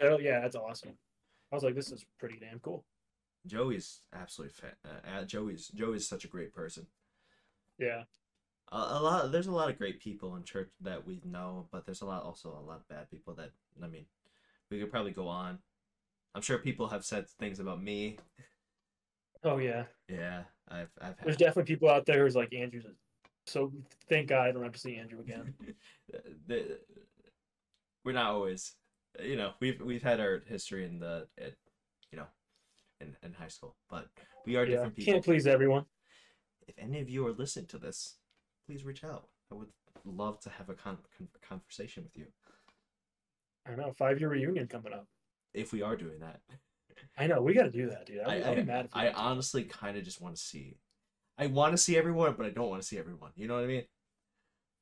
Oh 0.00 0.18
yeah, 0.18 0.40
that's 0.40 0.56
awesome. 0.56 0.96
I 1.50 1.54
was 1.56 1.64
like, 1.64 1.74
this 1.74 1.90
is 1.90 2.04
pretty 2.18 2.38
damn 2.38 2.58
cool. 2.60 2.84
joey's 3.46 4.00
absolutely 4.12 4.52
fa- 4.54 4.76
uh, 4.84 5.20
uh, 5.20 5.24
joey's 5.24 5.68
joey's 5.68 6.06
such 6.06 6.24
a 6.24 6.28
great 6.28 6.52
person 6.54 6.86
Yeah, 7.78 8.02
a, 8.72 8.76
a 8.76 9.00
lot 9.00 9.32
there's 9.32 9.46
a 9.46 9.52
lot 9.52 9.70
of 9.70 9.78
great 9.78 10.00
people 10.00 10.36
in 10.36 10.42
church 10.44 10.68
that 10.82 11.06
we 11.06 11.20
know 11.24 11.66
but 11.72 11.86
there's 11.86 12.02
a 12.02 12.06
lot 12.06 12.24
also 12.24 12.50
a 12.50 12.66
lot 12.66 12.78
of 12.78 12.88
bad 12.88 13.08
people 13.10 13.34
that 13.34 13.50
i 13.82 13.86
mean 13.86 14.04
we 14.70 14.78
could 14.78 14.90
probably 14.90 15.12
go 15.12 15.28
on 15.28 15.58
i'm 16.34 16.42
sure 16.42 16.58
people 16.58 16.88
have 16.88 17.04
said 17.04 17.26
things 17.38 17.60
about 17.60 17.82
me 17.82 18.18
oh 19.44 19.56
yeah. 19.58 19.84
yeah 20.08 20.42
i've 20.68 20.90
i've 21.00 21.14
There's 21.24 21.36
definitely 21.36 21.72
people 21.72 21.88
out 21.88 22.04
there 22.04 22.24
who's 22.24 22.36
like 22.36 22.52
Andrew's. 22.52 22.84
So 23.46 23.72
thank 24.10 24.28
God 24.28 24.48
I 24.48 24.52
don't 24.52 24.62
have 24.62 24.72
to 24.72 24.78
see 24.78 24.96
Andrew 24.96 25.20
again. 25.20 25.54
the, 26.46 26.78
we're 28.04 28.12
not 28.12 28.30
always 28.32 28.74
you 29.22 29.36
know 29.36 29.52
we've 29.60 29.80
we've 29.80 30.02
had 30.02 30.20
our 30.20 30.42
history 30.46 30.84
in 30.84 30.98
the 30.98 31.26
at, 31.38 31.54
you 32.10 32.18
know 32.18 32.26
in, 33.00 33.16
in 33.22 33.32
high 33.32 33.48
school 33.48 33.76
but 33.90 34.08
we 34.46 34.56
are 34.56 34.64
Yeah, 34.64 34.70
different 34.76 34.96
people 34.96 35.12
can't 35.14 35.24
please 35.24 35.46
everyone. 35.46 35.84
if 36.66 36.74
any 36.78 37.00
of 37.00 37.08
you 37.08 37.26
are 37.26 37.32
listening 37.32 37.66
to 37.66 37.78
this 37.78 38.16
please 38.66 38.84
reach 38.84 39.04
out 39.04 39.28
i 39.52 39.54
would 39.54 39.68
love 40.04 40.40
to 40.40 40.50
have 40.50 40.68
a 40.68 40.74
con- 40.74 40.98
con- 41.16 41.28
conversation 41.46 42.02
with 42.04 42.16
you 42.16 42.26
I 43.66 43.74
know 43.74 43.92
five 43.92 44.18
year 44.20 44.30
reunion 44.30 44.66
coming 44.66 44.92
up. 44.94 45.06
if 45.52 45.72
we 45.72 45.82
are 45.82 45.96
doing 45.96 46.20
that 46.20 46.40
I 47.16 47.26
know 47.26 47.42
we 47.42 47.54
got 47.54 47.64
to 47.64 47.70
do 47.70 47.88
that, 47.90 48.06
dude. 48.06 48.20
I, 48.26 48.50
I, 48.50 48.54
be 48.56 48.62
mad 48.64 48.86
if 48.86 48.90
I 48.92 49.10
honestly 49.10 49.62
kind 49.64 49.96
of 49.96 50.02
just 50.04 50.20
want 50.20 50.34
to 50.34 50.40
see. 50.40 50.78
I 51.36 51.46
want 51.46 51.72
to 51.72 51.78
see 51.78 51.96
everyone, 51.96 52.34
but 52.36 52.44
I 52.46 52.50
don't 52.50 52.68
want 52.68 52.82
to 52.82 52.88
see 52.88 52.98
everyone. 52.98 53.30
You 53.36 53.46
know 53.46 53.54
what 53.54 53.62
I 53.64 53.68
mean? 53.68 53.84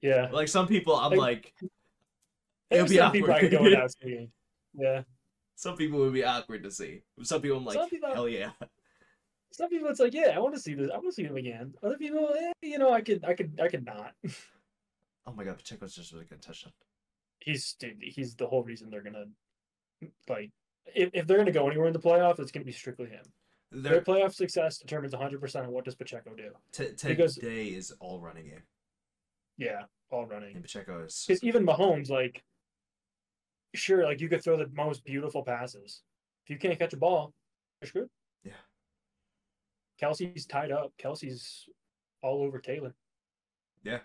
Yeah, 0.00 0.28
Like 0.32 0.48
some 0.48 0.66
people, 0.66 0.96
I'm 0.96 1.10
Like- 1.10 1.52
like, 1.60 1.70
it'll 2.70 2.86
be 2.88 2.96
some 2.96 3.12
people 3.12 3.32
I 3.32 3.40
could 3.40 3.50
go 3.50 3.58
awkward. 3.58 3.70
without 3.70 3.92
seeing. 4.02 4.30
Yeah, 4.74 5.02
some 5.54 5.76
people 5.76 5.98
would 6.00 6.12
be 6.12 6.24
awkward 6.24 6.62
to 6.64 6.70
see. 6.70 7.02
Some 7.22 7.40
people, 7.42 7.58
I'm 7.58 7.64
like, 7.64 7.74
Some 7.74 7.88
people- 7.88 8.12
hell 8.14 8.28
yeah. 8.28 8.50
some 9.52 9.70
people 9.70 9.88
it's 9.88 10.00
like, 10.00 10.12
yeah, 10.14 10.32
I 10.34 10.38
want 10.38 10.54
to 10.54 10.60
see 10.60 10.74
this. 10.74 10.90
I 10.90 10.94
want 10.96 11.06
to 11.08 11.12
see 11.12 11.24
him 11.24 11.36
again. 11.36 11.74
Other 11.82 11.96
people, 11.96 12.28
eh, 12.38 12.52
you 12.62 12.78
know, 12.78 12.92
I 12.92 13.00
could, 13.00 13.24
I 13.24 13.34
could, 13.34 13.58
I 13.62 13.68
could 13.68 13.84
not. 13.84 14.12
Oh 15.28 15.32
my 15.32 15.42
god, 15.42 15.56
Pacheco's 15.58 15.92
just 15.92 16.12
really 16.12 16.24
good 16.24 16.40
touchdown. 16.40 16.72
He's 17.40 17.72
dude, 17.80 17.96
he's 18.00 18.36
the 18.36 18.46
whole 18.46 18.62
reason 18.62 18.90
they're 18.90 19.02
gonna 19.02 19.24
like. 20.28 20.50
If, 20.94 21.10
if 21.14 21.26
they're 21.26 21.38
gonna 21.38 21.50
go 21.50 21.66
anywhere 21.66 21.88
in 21.88 21.92
the 21.92 21.98
playoff, 21.98 22.38
it's 22.38 22.52
gonna 22.52 22.64
be 22.64 22.70
strictly 22.70 23.08
him. 23.08 23.24
Their 23.72 23.94
Their 23.94 24.00
playoff 24.02 24.34
success 24.34 24.78
determines 24.78 25.12
100 25.14 25.40
percent 25.40 25.64
of 25.66 25.72
what 25.72 25.84
does 25.84 25.96
Pacheco 25.96 26.34
do. 26.36 26.50
t- 26.70 26.90
because- 27.08 27.34
today 27.34 27.66
is 27.66 27.90
all 27.98 28.20
running 28.20 28.44
game, 28.46 28.62
Yeah, 29.58 29.82
all 30.10 30.26
running. 30.26 30.54
and 30.54 30.62
Pacheco 30.62 31.04
is. 31.06 31.24
Because 31.26 31.42
even 31.42 31.66
Mahomes, 31.66 32.08
like, 32.08 32.44
sure, 33.74 34.04
like 34.04 34.20
you 34.20 34.28
could 34.28 34.42
throw 34.42 34.56
the 34.56 34.70
most 34.74 35.04
beautiful 35.04 35.42
passes. 35.42 36.02
If 36.44 36.50
you 36.50 36.58
can't 36.58 36.78
catch 36.78 36.92
a 36.92 36.96
ball, 36.96 37.32
you're 37.80 37.88
screwed. 37.88 38.08
Yeah. 38.44 38.52
Kelce's 40.00 40.46
tied 40.46 40.70
up. 40.70 40.92
Kelce's 41.02 41.68
all 42.22 42.42
over 42.42 42.58
Taylor. 42.58 42.94
Yeah. 43.82 43.98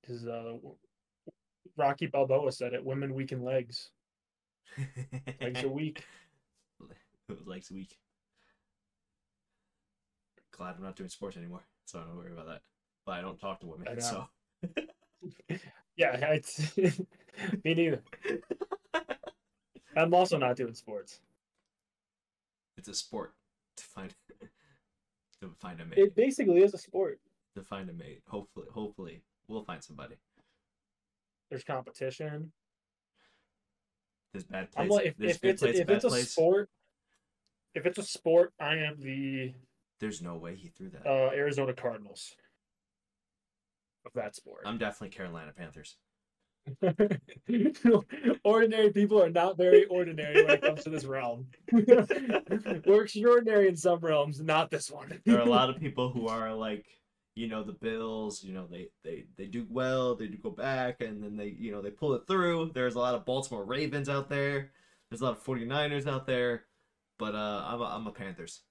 Because 0.00 0.26
uh, 0.26 0.54
Rocky 1.76 2.06
Balboa 2.06 2.52
said 2.52 2.74
it: 2.74 2.84
"Women 2.84 3.14
weaken 3.14 3.42
legs. 3.42 3.90
Legs 5.40 5.64
are 5.64 5.68
weak." 5.68 6.04
Legs 7.44 7.72
weak. 7.72 7.98
Glad 10.52 10.76
I'm 10.76 10.82
not 10.82 10.96
doing 10.96 11.08
sports 11.08 11.36
anymore, 11.36 11.64
so 11.86 11.98
I 11.98 12.02
don't 12.04 12.16
worry 12.16 12.32
about 12.32 12.46
that. 12.46 12.62
But 13.04 13.12
I 13.12 13.20
don't 13.20 13.38
talk 13.38 13.60
to 13.60 13.66
women, 13.66 14.00
so. 14.00 14.26
Yeah, 15.96 16.16
it's 16.32 16.76
me 16.76 17.74
neither. 17.74 18.02
I'm 19.96 20.12
also 20.14 20.36
not 20.38 20.56
doing 20.56 20.74
sports. 20.74 21.20
it's 22.76 22.88
a 22.88 22.94
sport 22.94 23.32
to 23.76 23.84
find 23.84 24.14
to 25.40 25.50
find 25.58 25.80
a 25.80 25.84
mate. 25.86 25.98
It 25.98 26.14
basically 26.14 26.62
is 26.62 26.74
a 26.74 26.78
sport. 26.78 27.18
to 27.54 27.62
find 27.62 27.88
a 27.88 27.92
mate. 27.92 28.22
Hopefully, 28.28 28.66
hopefully 28.72 29.22
we'll 29.48 29.64
find 29.64 29.82
somebody. 29.82 30.16
There's 31.50 31.64
competition. 31.64 32.52
There's 34.32 34.44
bad 34.44 34.70
plays. 34.70 34.90
like, 34.90 35.06
if, 35.06 35.16
There's 35.16 35.36
if 35.36 35.40
good 35.40 35.50
it's 35.50 35.62
plays, 35.62 35.78
if 35.78 35.86
bad 35.86 35.96
it's 35.96 36.04
a 36.04 36.08
plays. 36.08 36.30
sport, 36.30 36.68
if 37.74 37.86
it's 37.86 37.98
a 37.98 38.02
sport, 38.02 38.52
I 38.60 38.76
am 38.76 39.00
the 39.00 39.54
There's 40.00 40.20
no 40.20 40.36
way 40.36 40.56
he 40.56 40.68
threw 40.68 40.90
that. 40.90 41.06
uh, 41.06 41.30
Arizona 41.34 41.72
Cardinals 41.72 42.34
of 44.06 44.12
that 44.14 44.34
sport. 44.34 44.62
I'm 44.64 44.78
definitely 44.78 45.16
Carolina 45.16 45.52
Panthers. 45.56 45.96
ordinary 48.44 48.90
people 48.90 49.22
are 49.22 49.30
not 49.30 49.56
very 49.56 49.84
ordinary 49.86 50.44
when 50.44 50.54
it 50.54 50.62
comes 50.62 50.82
to 50.84 50.90
this 50.90 51.04
realm. 51.04 51.46
We're 51.72 53.04
extraordinary 53.04 53.68
in 53.68 53.76
some 53.76 54.00
realms, 54.00 54.40
not 54.40 54.70
this 54.70 54.90
one. 54.90 55.20
There 55.24 55.38
are 55.38 55.46
a 55.46 55.50
lot 55.50 55.70
of 55.74 55.78
people 55.78 56.10
who 56.10 56.28
are 56.28 56.52
like, 56.54 56.86
you 57.34 57.48
know, 57.48 57.62
the 57.62 57.72
Bills. 57.72 58.42
You 58.42 58.54
know, 58.54 58.66
they 58.68 58.88
they 59.04 59.26
they 59.36 59.46
do 59.46 59.66
well. 59.70 60.16
They 60.16 60.26
do 60.26 60.38
go 60.38 60.50
back, 60.50 61.02
and 61.02 61.22
then 61.22 61.36
they 61.36 61.54
you 61.58 61.70
know 61.70 61.82
they 61.82 61.90
pull 61.90 62.14
it 62.14 62.26
through. 62.26 62.72
There's 62.74 62.94
a 62.94 63.00
lot 63.00 63.14
of 63.14 63.24
Baltimore 63.24 63.64
Ravens 63.64 64.08
out 64.08 64.28
there. 64.28 64.72
There's 65.10 65.20
a 65.20 65.24
lot 65.24 65.36
of 65.36 65.44
49ers 65.44 66.08
out 66.08 66.26
there. 66.26 66.64
But 67.18 67.34
uh, 67.34 67.64
I'm 67.66 67.80
a, 67.80 67.84
I'm 67.84 68.06
a 68.06 68.12
Panthers. 68.12 68.62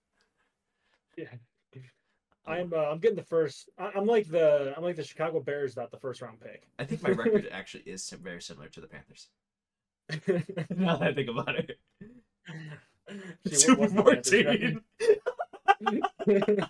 Yeah. 1.18 1.26
I'm 2.48 2.72
uh, 2.74 2.78
I'm 2.78 3.00
getting 3.00 3.16
the 3.18 3.24
first. 3.24 3.70
I- 3.78 3.92
I'm 3.96 4.06
like 4.06 4.28
the 4.30 4.74
I'm 4.78 4.84
like 4.84 4.96
the 4.96 5.04
Chicago 5.04 5.40
Bears, 5.40 5.76
not 5.76 5.92
the 5.92 5.98
first 5.98 6.22
round 6.22 6.40
pick. 6.40 6.68
I 6.78 6.86
think 6.86 7.02
my 7.02 7.10
record 7.24 7.48
actually 7.52 7.84
is 7.84 8.10
very 8.10 8.42
similar 8.42 8.70
to 8.70 8.82
the 8.82 8.88
Panthers. 8.88 9.30
now 10.76 10.98
that 10.98 11.10
I 11.10 11.14
think 11.14 11.30
about 11.30 11.56
it. 11.56 11.80
See, 13.48 13.56
Super 13.56 13.88
what's 13.88 14.30
the 14.30 14.44
Panthers 14.44 14.78
14. 15.82 16.68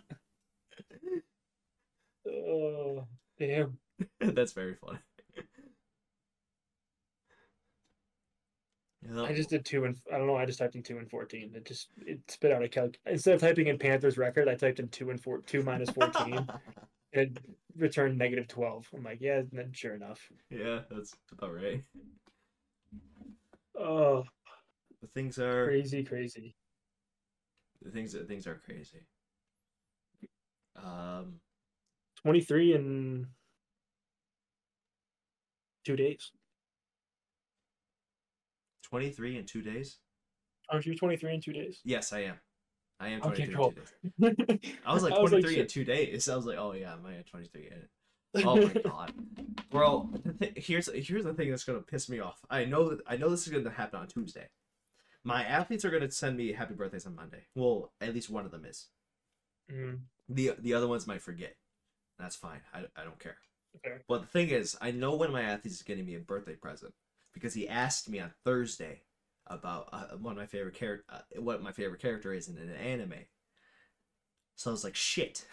oh 2.30 3.08
damn! 3.38 3.78
That's 4.20 4.54
very 4.54 4.76
funny. 4.76 5.00
Yeah, 9.08 9.22
I 9.24 9.34
just 9.34 9.50
did 9.50 9.66
two 9.66 9.86
and 9.86 9.96
I 10.12 10.18
don't 10.18 10.28
know. 10.28 10.36
I 10.36 10.46
just 10.46 10.60
typed 10.60 10.76
in 10.76 10.84
two 10.84 10.98
and 10.98 11.10
fourteen. 11.10 11.52
It 11.56 11.66
just 11.66 11.90
it 12.06 12.20
spit 12.28 12.52
out 12.52 12.64
a 12.64 12.68
calc. 12.70 12.98
Instead 13.06 13.36
of 13.36 13.42
typing 13.42 13.68
in 13.68 13.78
Panthers 13.78 14.18
record, 14.18 14.48
I 14.48 14.56
typed 14.56 14.80
in 14.80 14.88
two 14.90 15.10
and 15.12 15.22
four 15.22 15.42
two 15.42 15.62
minus 15.64 15.90
fourteen. 15.92 16.48
it 17.14 17.38
returned 17.78 18.18
negative 18.18 18.48
twelve. 18.48 18.88
I'm 18.96 19.04
like, 19.04 19.22
yeah, 19.22 19.42
then 19.52 19.72
sure 19.74 19.94
enough. 19.96 20.20
yeah, 20.50 20.80
that's 20.90 21.14
about 21.32 21.54
right. 21.54 21.84
Oh, 23.78 24.24
The 25.02 25.08
things 25.08 25.38
are 25.38 25.66
crazy, 25.66 26.04
crazy. 26.04 26.56
the 27.82 27.92
things 27.92 28.14
that 28.14 28.28
things 28.28 28.48
are 28.48 28.56
crazy. 28.66 29.06
Um, 30.76 31.40
Twenty 32.22 32.42
three 32.42 32.74
in 32.74 33.28
two 35.84 35.96
days. 35.96 36.32
23 38.96 39.38
in 39.38 39.46
two 39.46 39.62
days. 39.62 39.98
Aren't 40.70 40.86
you 40.86 40.96
twenty 40.96 41.18
three 41.18 41.34
in 41.34 41.42
two 41.42 41.52
days? 41.52 41.82
Yes, 41.84 42.14
I 42.14 42.20
am. 42.20 42.40
I 42.98 43.10
am 43.10 43.22
Okay, 43.24 43.46
23 43.46 43.66
in 43.66 43.74
two 43.74 44.46
days. 44.56 44.74
I 44.86 44.94
was 44.94 45.04
like 45.04 45.12
I 45.12 45.20
was 45.20 45.34
like, 45.34 45.42
23 45.42 45.60
in 45.60 45.68
two 45.68 45.84
days. 45.84 46.30
I 46.30 46.36
was 46.38 46.46
like, 46.46 46.58
oh 46.58 46.72
yeah, 46.72 46.94
I'm 46.94 47.06
at 47.14 47.28
23 47.28 47.68
in 47.68 47.74
it. 47.74 47.90
Oh 48.46 48.56
my 48.56 48.74
god, 48.82 49.14
bro! 49.70 50.10
Here's 50.56 50.90
here's 50.94 51.26
the 51.26 51.34
thing 51.34 51.50
that's 51.50 51.66
gonna 51.66 51.82
piss 51.82 52.08
me 52.10 52.20
off. 52.20 52.40
I 52.50 52.64
know 52.64 52.90
that 52.90 53.00
I 53.06 53.18
know 53.18 53.30
this 53.30 53.46
is 53.46 53.52
gonna 53.52 53.70
happen 53.70 54.00
on 54.00 54.08
Tuesday. 54.08 54.48
My 55.26 55.44
athletes 55.44 55.84
are 55.84 55.90
gonna 55.90 56.10
send 56.10 56.38
me 56.38 56.54
happy 56.54 56.74
birthdays 56.74 57.06
on 57.06 57.16
Monday. 57.16 57.48
Well, 57.54 57.92
at 58.00 58.14
least 58.14 58.30
one 58.30 58.46
of 58.46 58.52
them 58.52 58.64
is. 58.64 58.88
Mm, 59.70 60.00
the 60.30 60.52
The 60.60 60.74
other 60.74 60.88
ones 60.88 61.06
might 61.06 61.22
forget. 61.22 61.56
That's 62.18 62.36
fine. 62.38 62.62
I, 62.74 62.86
I 62.96 63.04
don't 63.04 63.20
care. 63.20 63.38
fair. 63.84 64.02
But 64.08 64.22
the 64.22 64.28
thing 64.28 64.50
is, 64.50 64.78
I 64.82 64.92
know 64.92 65.16
when 65.16 65.32
my 65.34 65.42
athletes 65.42 65.78
is 65.78 65.84
getting 65.84 66.06
me 66.06 66.16
a 66.16 66.20
birthday 66.20 66.56
present 66.56 66.94
because 67.36 67.54
he 67.54 67.70
asked 67.70 68.10
me 68.10 68.20
on 68.20 68.32
Thursday 68.44 69.02
about 69.46 69.90
uh, 69.92 70.18
one 70.18 70.32
of 70.32 70.38
my 70.38 70.48
favorite 70.48 70.74
character, 70.74 71.06
uh, 71.10 71.42
what 71.42 71.62
my 71.62 71.72
favorite 71.72 72.02
character 72.02 72.34
is 72.34 72.48
in 72.48 72.58
an 72.58 72.72
anime. 72.72 73.26
So 74.56 74.72
I 74.72 74.74
was 74.74 74.84
like, 74.84 74.96
shit. 74.96 75.46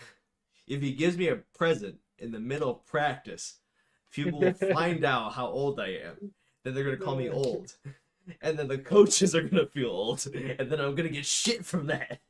If 0.66 0.80
he 0.80 0.95
gives 0.95 1.18
me 1.18 1.28
a 1.28 1.37
present 1.55 1.97
in 2.18 2.30
the 2.30 2.41
middle 2.41 2.70
of 2.70 2.87
practice, 2.87 3.57
people 4.12 4.39
will 4.39 4.55
find 4.55 5.05
out 5.05 5.35
how 5.35 5.49
old 5.49 5.80
I 5.80 5.89
am. 5.89 6.33
Then 6.64 6.72
they're 6.72 6.85
gonna 6.85 6.97
call 6.97 7.16
me 7.16 7.28
old, 7.28 7.74
and 8.41 8.57
then 8.57 8.68
the 8.68 8.78
coaches 8.78 9.35
are 9.35 9.43
gonna 9.43 9.66
feel 9.66 9.91
old, 9.91 10.24
and 10.33 10.70
then 10.70 10.80
I'm 10.80 10.95
gonna 10.95 11.09
get 11.09 11.26
shit 11.26 11.66
from 11.66 11.89
that. 11.89 12.20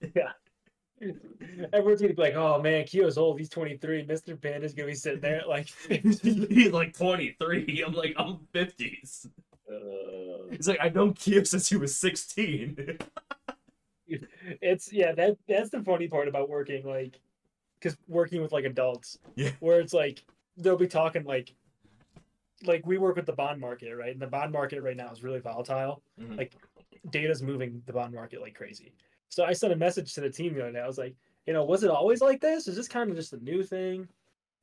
Everyone's 1.73 2.01
gonna 2.01 2.15
be 2.15 2.23
like, 2.23 2.35
"Oh 2.35 2.61
man, 2.63 2.85
Keo's 2.85 3.19
old. 3.19 3.39
He's 3.39 3.49
23. 3.49 4.07
Mr. 4.07 4.41
Panda's 4.41 4.75
gonna 4.75 4.89
be 4.89 4.95
sitting 4.95 5.21
there 5.21 5.41
at 5.41 5.49
like 5.49 5.69
50." 5.69 6.47
He's 6.47 6.73
like 6.73 6.97
23. 6.97 7.83
I'm 7.87 7.93
like, 7.93 8.15
I'm 8.17 8.39
50s. 8.55 9.27
Uh, 9.71 10.51
He's 10.51 10.69
like, 10.69 10.79
I've 10.81 10.95
known 10.95 11.15
Kiev 11.15 11.49
since 11.49 11.69
he 11.69 11.77
was 11.77 11.97
16. 11.97 12.99
it's 14.61 14.93
yeah, 14.93 15.13
that 15.13 15.37
that's 15.49 15.71
the 15.71 15.83
funny 15.83 16.09
part 16.09 16.29
about 16.29 16.49
working 16.49 16.85
like, 16.87 17.19
because 17.81 17.97
working 18.09 18.43
with 18.43 18.53
like 18.53 18.65
adults, 18.65 19.19
Yeah. 19.37 19.51
where 19.61 19.81
it's 19.81 19.95
like 19.95 20.25
they'll 20.57 20.77
be 20.77 20.87
talking 20.87 21.25
like, 21.25 21.55
like 22.65 22.87
we 22.87 22.99
work 22.99 23.17
with 23.17 23.27
the 23.27 23.33
bond 23.33 23.61
market, 23.61 23.95
right? 23.97 24.13
And 24.13 24.21
the 24.21 24.27
bond 24.27 24.53
market 24.53 24.83
right 24.83 24.97
now 24.97 25.11
is 25.11 25.23
really 25.23 25.41
volatile. 25.41 26.03
Mhm. 26.21 26.37
Like, 26.37 26.53
data's 27.11 27.43
moving 27.43 27.83
the 27.87 27.93
bond 27.93 28.15
market 28.15 28.41
like 28.41 28.55
crazy. 28.55 28.93
So 29.33 29.45
I 29.45 29.55
sent 29.55 29.73
a 29.73 29.77
message 29.77 30.13
to 30.13 30.21
the 30.21 30.29
team 30.29 30.53
the 30.53 30.61
other 30.61 30.73
day. 30.73 30.81
I 30.81 30.87
was 30.87 30.99
like, 30.99 31.17
you 31.47 31.55
know, 31.55 31.65
was 31.65 31.85
it 31.85 31.91
always 31.91 32.21
like 32.21 32.39
this? 32.39 32.69
Is 32.69 32.77
this 32.77 32.87
kind 32.87 33.09
of 33.09 33.17
just 33.17 33.33
a 33.33 33.43
new 33.43 33.63
thing? 33.63 34.07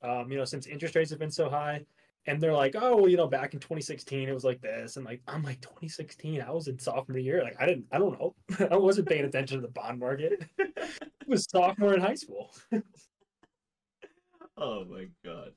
Um, 0.03 0.31
you 0.31 0.37
know, 0.37 0.45
since 0.45 0.67
interest 0.67 0.93
rates 0.93 1.09
have 1.09 1.17
been 1.17 1.31
so 1.31 1.49
high. 1.49 1.83
And 2.27 2.39
they're 2.39 2.53
like, 2.53 2.75
oh, 2.77 2.95
well, 2.95 3.09
you 3.09 3.17
know, 3.17 3.25
back 3.25 3.55
in 3.55 3.59
2016, 3.59 4.29
it 4.29 4.31
was 4.31 4.43
like 4.43 4.61
this. 4.61 4.95
And 4.95 5.07
like, 5.07 5.21
I'm 5.27 5.41
like, 5.41 5.59
2016, 5.61 6.43
I 6.43 6.51
was 6.51 6.67
in 6.67 6.77
sophomore 6.77 7.17
year. 7.17 7.41
Like, 7.41 7.55
I 7.59 7.65
didn't, 7.65 7.87
I 7.91 7.97
don't 7.97 8.19
know. 8.19 8.35
I 8.71 8.77
wasn't 8.77 9.09
paying 9.09 9.25
attention 9.25 9.57
to 9.59 9.65
the 9.65 9.73
bond 9.73 9.99
market. 9.99 10.45
it 10.59 11.27
was 11.27 11.47
sophomore 11.49 11.95
in 11.95 12.01
high 12.01 12.13
school. 12.13 12.51
oh 14.55 14.85
my 14.85 15.07
god. 15.25 15.53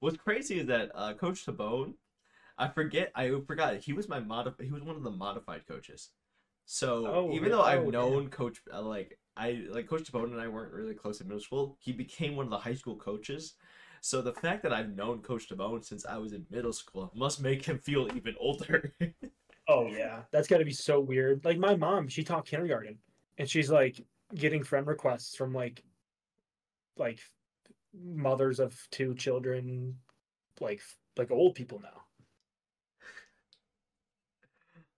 What's 0.00 0.18
crazy 0.18 0.60
is 0.60 0.66
that 0.66 0.90
uh, 0.94 1.14
Coach 1.14 1.46
Tabone, 1.46 1.94
I 2.58 2.68
forget, 2.68 3.12
I 3.14 3.32
forgot 3.46 3.76
he 3.78 3.94
was 3.94 4.10
my 4.10 4.20
mod, 4.20 4.52
he 4.60 4.70
was 4.70 4.82
one 4.82 4.96
of 4.96 5.04
the 5.04 5.10
modified 5.10 5.66
coaches. 5.66 6.10
So 6.72 7.06
Oh, 7.06 7.32
even 7.34 7.50
though 7.50 7.60
I've 7.60 7.84
oh, 7.84 7.90
known 7.90 8.30
Coach, 8.30 8.62
uh, 8.72 8.80
like 8.80 9.18
I 9.36 9.66
like 9.68 9.86
Coach 9.86 10.10
Tabone 10.10 10.32
and 10.32 10.40
I 10.40 10.48
weren't 10.48 10.72
really 10.72 10.94
close 10.94 11.20
in 11.20 11.28
middle 11.28 11.42
school, 11.42 11.76
he 11.78 11.92
became 11.92 12.34
one 12.34 12.46
of 12.46 12.50
the 12.50 12.56
high 12.56 12.72
school 12.72 12.96
coaches. 12.96 13.56
So 14.00 14.22
the 14.22 14.32
fact 14.32 14.62
that 14.62 14.72
I've 14.72 14.96
known 14.96 15.20
Coach 15.20 15.50
Tabone 15.50 15.84
since 15.84 16.06
I 16.06 16.16
was 16.16 16.32
in 16.32 16.46
middle 16.50 16.72
school 16.72 17.12
must 17.14 17.42
make 17.42 17.62
him 17.62 17.78
feel 17.78 18.08
even 18.16 18.34
older. 18.40 18.90
Oh, 19.68 19.86
yeah. 19.86 20.22
That's 20.32 20.48
got 20.48 20.58
to 20.58 20.64
be 20.64 20.72
so 20.72 20.98
weird. 20.98 21.44
Like, 21.44 21.56
my 21.56 21.76
mom, 21.76 22.08
she 22.08 22.24
taught 22.24 22.44
kindergarten 22.44 22.98
and 23.38 23.48
she's 23.48 23.70
like 23.70 24.04
getting 24.34 24.64
friend 24.64 24.88
requests 24.88 25.36
from 25.36 25.54
like, 25.54 25.84
like 26.96 27.20
mothers 27.94 28.58
of 28.58 28.76
two 28.90 29.14
children, 29.14 29.96
like, 30.60 30.82
like 31.16 31.30
old 31.30 31.54
people 31.54 31.80
now. 31.80 32.02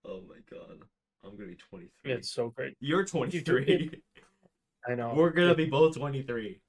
oh 0.03 0.21
my 0.27 0.39
god, 0.49 0.79
I'm 1.25 1.35
gonna 1.35 1.49
be 1.49 1.55
23. 1.55 2.11
It's 2.11 2.29
so 2.29 2.49
great. 2.49 2.75
You're 2.79 3.05
23. 3.05 3.89
I 4.87 4.95
know. 4.95 5.13
We're 5.15 5.31
gonna 5.31 5.55
be 5.55 5.65
both 5.65 5.95
23. 5.95 6.59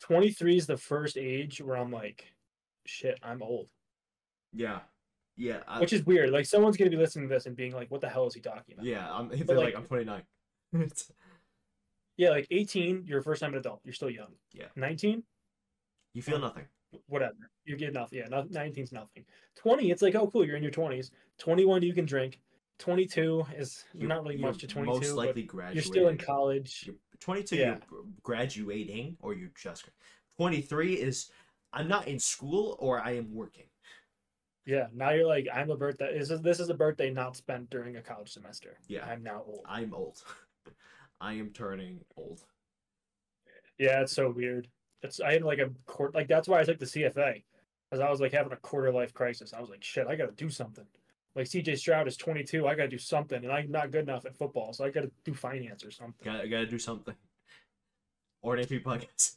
23 0.00 0.56
is 0.56 0.66
the 0.66 0.76
first 0.76 1.18
age 1.18 1.60
where 1.60 1.76
I'm 1.76 1.92
like, 1.92 2.32
shit, 2.86 3.18
I'm 3.22 3.42
old. 3.42 3.68
Yeah, 4.52 4.80
yeah, 5.36 5.58
I, 5.68 5.80
Which 5.80 5.92
is 5.92 6.04
weird. 6.04 6.30
Like 6.30 6.46
someone's 6.46 6.76
gonna 6.76 6.90
be 6.90 6.96
listening 6.96 7.28
to 7.28 7.34
this 7.34 7.46
and 7.46 7.54
being 7.54 7.72
like, 7.72 7.90
what 7.90 8.00
the 8.00 8.08
hell 8.08 8.26
is 8.26 8.34
he 8.34 8.40
talking 8.40 8.74
about? 8.74 8.86
yeah. 8.86 9.10
I'm. 9.12 9.28
They're 9.46 9.56
like, 9.56 9.74
like- 9.74 9.76
I'm 9.76 9.84
29. 9.84 10.22
Yeah, 12.16 12.28
like 12.28 12.46
18, 12.50 13.04
you're 13.06 13.20
a 13.20 13.22
first 13.22 13.40
time 13.40 13.54
an 13.54 13.60
adult. 13.60 13.80
You're 13.82 13.94
still 13.94 14.10
young. 14.10 14.26
Yeah. 14.52 14.66
19, 14.76 15.22
you 16.12 16.20
feel 16.20 16.36
uh, 16.36 16.40
nothing. 16.40 16.64
whatever. 17.06 17.32
You 17.64 17.78
get 17.78 17.94
nothing. 17.94 18.18
Yeah, 18.18 18.26
no, 18.28 18.42
19's 18.42 18.92
nothing. 18.92 19.24
20, 19.56 19.90
it's 19.90 20.02
like, 20.02 20.14
oh 20.14 20.26
cool, 20.26 20.44
you're 20.44 20.56
in 20.56 20.62
your 20.62 20.70
20s. 20.70 21.12
21, 21.38 21.80
you 21.80 21.94
can 21.94 22.04
drink. 22.04 22.38
22 22.80 23.46
is 23.56 23.84
You're- 23.94 24.08
not 24.08 24.22
really 24.22 24.36
much 24.38 24.58
to 24.58 24.66
22, 24.66 25.00
Most 25.00 25.12
likely 25.12 25.42
graduating. 25.44 25.76
you're 25.76 25.84
still 25.84 26.08
in 26.08 26.18
college. 26.18 26.84
You're 26.86 26.96
22. 27.20 27.56
Yeah. 27.56 27.78
You're 27.90 28.04
graduating, 28.22 29.16
or 29.20 29.34
you're 29.34 29.52
just. 29.56 29.88
23 30.38 30.94
is. 30.94 31.30
I'm 31.72 31.86
not 31.86 32.08
in 32.08 32.18
school, 32.18 32.76
or 32.80 33.00
I 33.00 33.12
am 33.12 33.32
working. 33.32 33.66
Yeah, 34.66 34.88
now 34.92 35.10
you're 35.10 35.26
like, 35.26 35.46
I'm 35.52 35.70
a 35.70 35.76
birthday. 35.76 36.18
This 36.18 36.30
is 36.30 36.40
this 36.42 36.60
is 36.60 36.68
a 36.68 36.74
birthday 36.74 37.10
not 37.10 37.36
spent 37.36 37.70
during 37.70 37.96
a 37.96 38.02
college 38.02 38.30
semester. 38.32 38.78
Yeah. 38.88 39.04
I'm 39.06 39.22
now 39.22 39.42
old. 39.46 39.64
I'm 39.66 39.94
old. 39.94 40.22
I 41.20 41.34
am 41.34 41.50
turning 41.50 42.00
old. 42.16 42.44
Yeah, 43.78 44.00
it's 44.02 44.12
so 44.12 44.30
weird. 44.30 44.68
It's 45.02 45.20
I 45.20 45.32
had 45.34 45.42
like 45.42 45.58
a 45.58 45.70
court 45.86 46.14
like 46.14 46.28
that's 46.28 46.48
why 46.48 46.60
I 46.60 46.64
took 46.64 46.78
the 46.78 46.86
CFA, 46.86 47.42
because 47.90 48.00
I 48.04 48.10
was 48.10 48.20
like 48.20 48.32
having 48.32 48.52
a 48.52 48.56
quarter 48.56 48.92
life 48.92 49.14
crisis. 49.14 49.52
I 49.54 49.60
was 49.60 49.70
like, 49.70 49.82
shit, 49.82 50.06
I 50.06 50.16
got 50.16 50.26
to 50.26 50.44
do 50.44 50.50
something. 50.50 50.86
Like 51.36 51.46
CJ 51.46 51.78
Stroud 51.78 52.08
is 52.08 52.16
22, 52.16 52.66
I 52.66 52.74
got 52.74 52.84
to 52.84 52.88
do 52.88 52.98
something, 52.98 53.44
and 53.44 53.52
I'm 53.52 53.70
not 53.70 53.92
good 53.92 54.02
enough 54.08 54.26
at 54.26 54.36
football, 54.36 54.72
so 54.72 54.84
I 54.84 54.90
got 54.90 55.02
to 55.02 55.10
do 55.24 55.32
finance 55.32 55.84
or 55.84 55.90
something. 55.90 56.24
Gotta, 56.24 56.48
gotta 56.48 56.66
do 56.66 56.78
something. 56.78 57.14
Ordinary 58.42 58.66
people 58.66 58.92
podcast. 58.92 59.36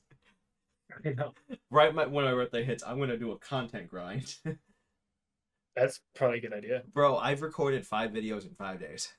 You 1.03 1.15
know, 1.15 1.33
Right 1.69 1.93
my, 1.93 2.05
when 2.05 2.25
my 2.25 2.31
birthday 2.31 2.63
hits, 2.63 2.83
I'm 2.85 2.99
gonna 2.99 3.17
do 3.17 3.31
a 3.31 3.37
content 3.37 3.89
grind. 3.89 4.35
that's 5.75 6.01
probably 6.15 6.37
a 6.37 6.41
good 6.41 6.53
idea. 6.53 6.83
Bro, 6.93 7.17
I've 7.17 7.41
recorded 7.41 7.85
five 7.85 8.11
videos 8.11 8.47
in 8.47 8.53
five 8.55 8.79
days. 8.79 9.11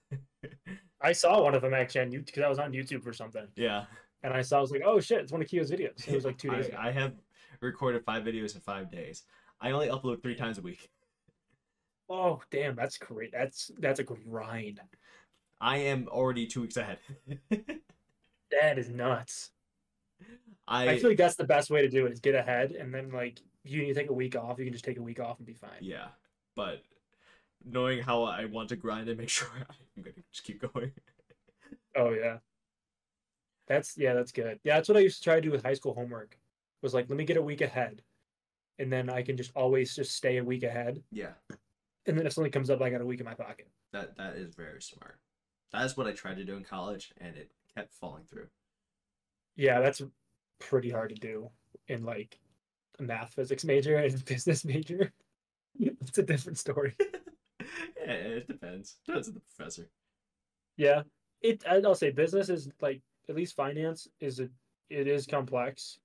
I 1.03 1.13
saw 1.13 1.43
one 1.43 1.55
of 1.55 1.63
them 1.63 1.75
actually 1.75 2.03
on 2.03 2.11
YouTube 2.13 2.27
because 2.27 2.43
I 2.43 2.49
was 2.49 2.59
on 2.59 2.73
YouTube 2.73 3.07
or 3.07 3.13
something, 3.13 3.47
yeah. 3.57 3.85
and 4.23 4.33
I 4.33 4.43
saw 4.43 4.59
I 4.59 4.61
was 4.61 4.71
like, 4.71 4.83
oh 4.85 5.01
shit, 5.01 5.21
it's 5.21 5.33
one 5.33 5.43
of 5.43 5.49
Keo's 5.49 5.71
videos. 5.71 6.09
It 6.09 6.15
was 6.15 6.25
like 6.25 6.39
two 6.39 6.51
days 6.57 6.67
I, 6.67 6.69
ago. 6.69 6.77
I 6.81 6.91
have 6.93 7.13
recorded 7.61 8.05
five 8.05 8.25
videos 8.25 8.55
in 8.55 8.61
five 8.61 8.91
days. 8.91 9.25
I 9.61 9.73
only 9.73 9.89
upload 9.89 10.23
three 10.23 10.35
times 10.35 10.59
a 10.59 10.63
week. 10.63 10.91
Oh 12.09 12.41
damn, 12.51 12.77
that's 12.77 12.99
great. 12.99 13.33
That's 13.33 13.71
that's 13.79 14.01
a 14.01 14.05
grind. 14.05 14.81
I 15.61 15.79
am 15.79 16.09
already 16.09 16.47
two 16.47 16.61
weeks 16.63 16.77
ahead. 16.77 16.99
That 18.61 18.79
is 18.79 18.89
nuts. 18.89 19.51
I, 20.69 20.91
I 20.91 20.99
feel 20.99 21.11
like 21.11 21.19
that's 21.19 21.35
the 21.35 21.43
best 21.45 21.71
way 21.71 21.83
to 21.83 21.89
do 21.89 22.07
it 22.07 22.13
is 22.13 22.21
get 22.21 22.37
ahead, 22.37 22.71
and 22.73 22.95
then 22.95 23.11
like 23.11 23.41
you 23.65 23.81
need 23.83 23.89
to 23.89 23.95
take 23.95 24.11
a 24.11 24.15
week 24.15 24.37
off. 24.37 24.59
You 24.59 24.65
can 24.65 24.73
just 24.73 24.85
take 24.85 24.99
a 24.99 25.03
week 25.03 25.19
off 25.19 25.39
and 25.39 25.47
be 25.47 25.55
fine. 25.55 25.71
yeah, 25.81 26.09
but 26.55 26.83
knowing 27.65 28.01
how 28.01 28.23
I 28.23 28.45
want 28.45 28.69
to 28.69 28.77
grind 28.77 29.09
and 29.09 29.19
make 29.19 29.29
sure 29.31 29.49
I'm 29.59 30.03
gonna 30.03 30.15
just 30.31 30.45
keep 30.45 30.61
going. 30.73 30.93
Oh 31.97 32.11
yeah. 32.11 32.39
That's 33.67 33.97
yeah, 33.97 34.15
that's 34.15 34.33
good. 34.33 34.61
Yeah, 34.63 34.77
that's 34.77 34.89
what 34.89 34.99
I 34.99 35.01
used 35.01 35.19
to 35.19 35.25
try 35.25 35.37
to 35.37 35.41
do 35.41 35.51
with 35.51 35.65
high 35.65 35.75
school 35.75 35.95
homework. 35.95 36.39
Was 36.83 36.95
like, 36.95 37.09
let 37.09 37.17
me 37.17 37.25
get 37.25 37.39
a 37.39 37.43
week 37.43 37.61
ahead. 37.63 38.03
And 38.79 38.93
then 38.93 39.09
I 39.09 39.23
can 39.23 39.37
just 39.37 39.53
always 39.55 39.95
just 39.97 40.15
stay 40.15 40.37
a 40.37 40.45
week 40.45 40.65
ahead. 40.65 41.03
Yeah, 41.11 41.33
And 42.07 42.19
then 42.19 42.27
if 42.27 42.33
something 42.33 42.53
comes 42.53 42.71
up, 42.71 42.83
I 42.83 42.91
got 42.91 43.01
a 43.01 43.07
week 43.07 43.21
in 43.21 43.27
my 43.27 43.35
pocket. 43.35 43.69
that 43.93 44.17
that 44.17 44.35
is 44.37 44.55
very 44.55 44.83
smart. 44.83 45.19
That's 45.73 45.97
what 45.97 46.07
I 46.07 46.13
tried 46.13 46.37
to 46.37 46.45
do 46.45 46.57
in 46.57 46.65
college, 46.65 47.13
and 47.19 47.37
it 47.37 47.51
kept 47.75 47.93
falling 47.95 48.25
through. 48.25 48.47
Yeah, 49.57 49.81
that's 49.81 50.03
pretty 50.61 50.91
hard 50.91 51.09
to 51.11 51.15
do 51.17 51.51
in 51.89 52.05
like 52.05 52.39
a 52.99 53.03
math 53.03 53.35
physics 53.35 53.65
major 53.65 53.97
and 53.97 54.25
business 54.27 54.65
major. 54.65 55.13
it's 55.79 56.19
a 56.19 56.23
different 56.23 56.59
story. 56.59 56.95
yeah, 57.61 58.13
it 58.13 58.47
depends. 58.47 58.97
Depends 59.07 59.29
on 59.29 59.35
the 59.35 59.41
professor. 59.41 59.89
Yeah. 60.77 61.03
It 61.41 61.63
I'll 61.69 61.95
say 61.95 62.11
business 62.11 62.49
is 62.49 62.69
like 62.81 63.01
at 63.29 63.35
least 63.37 63.57
finance 63.57 64.09
is 64.21 64.41
a 64.41 64.49
it 64.91 65.07
is 65.07 65.27
complex. 65.27 65.99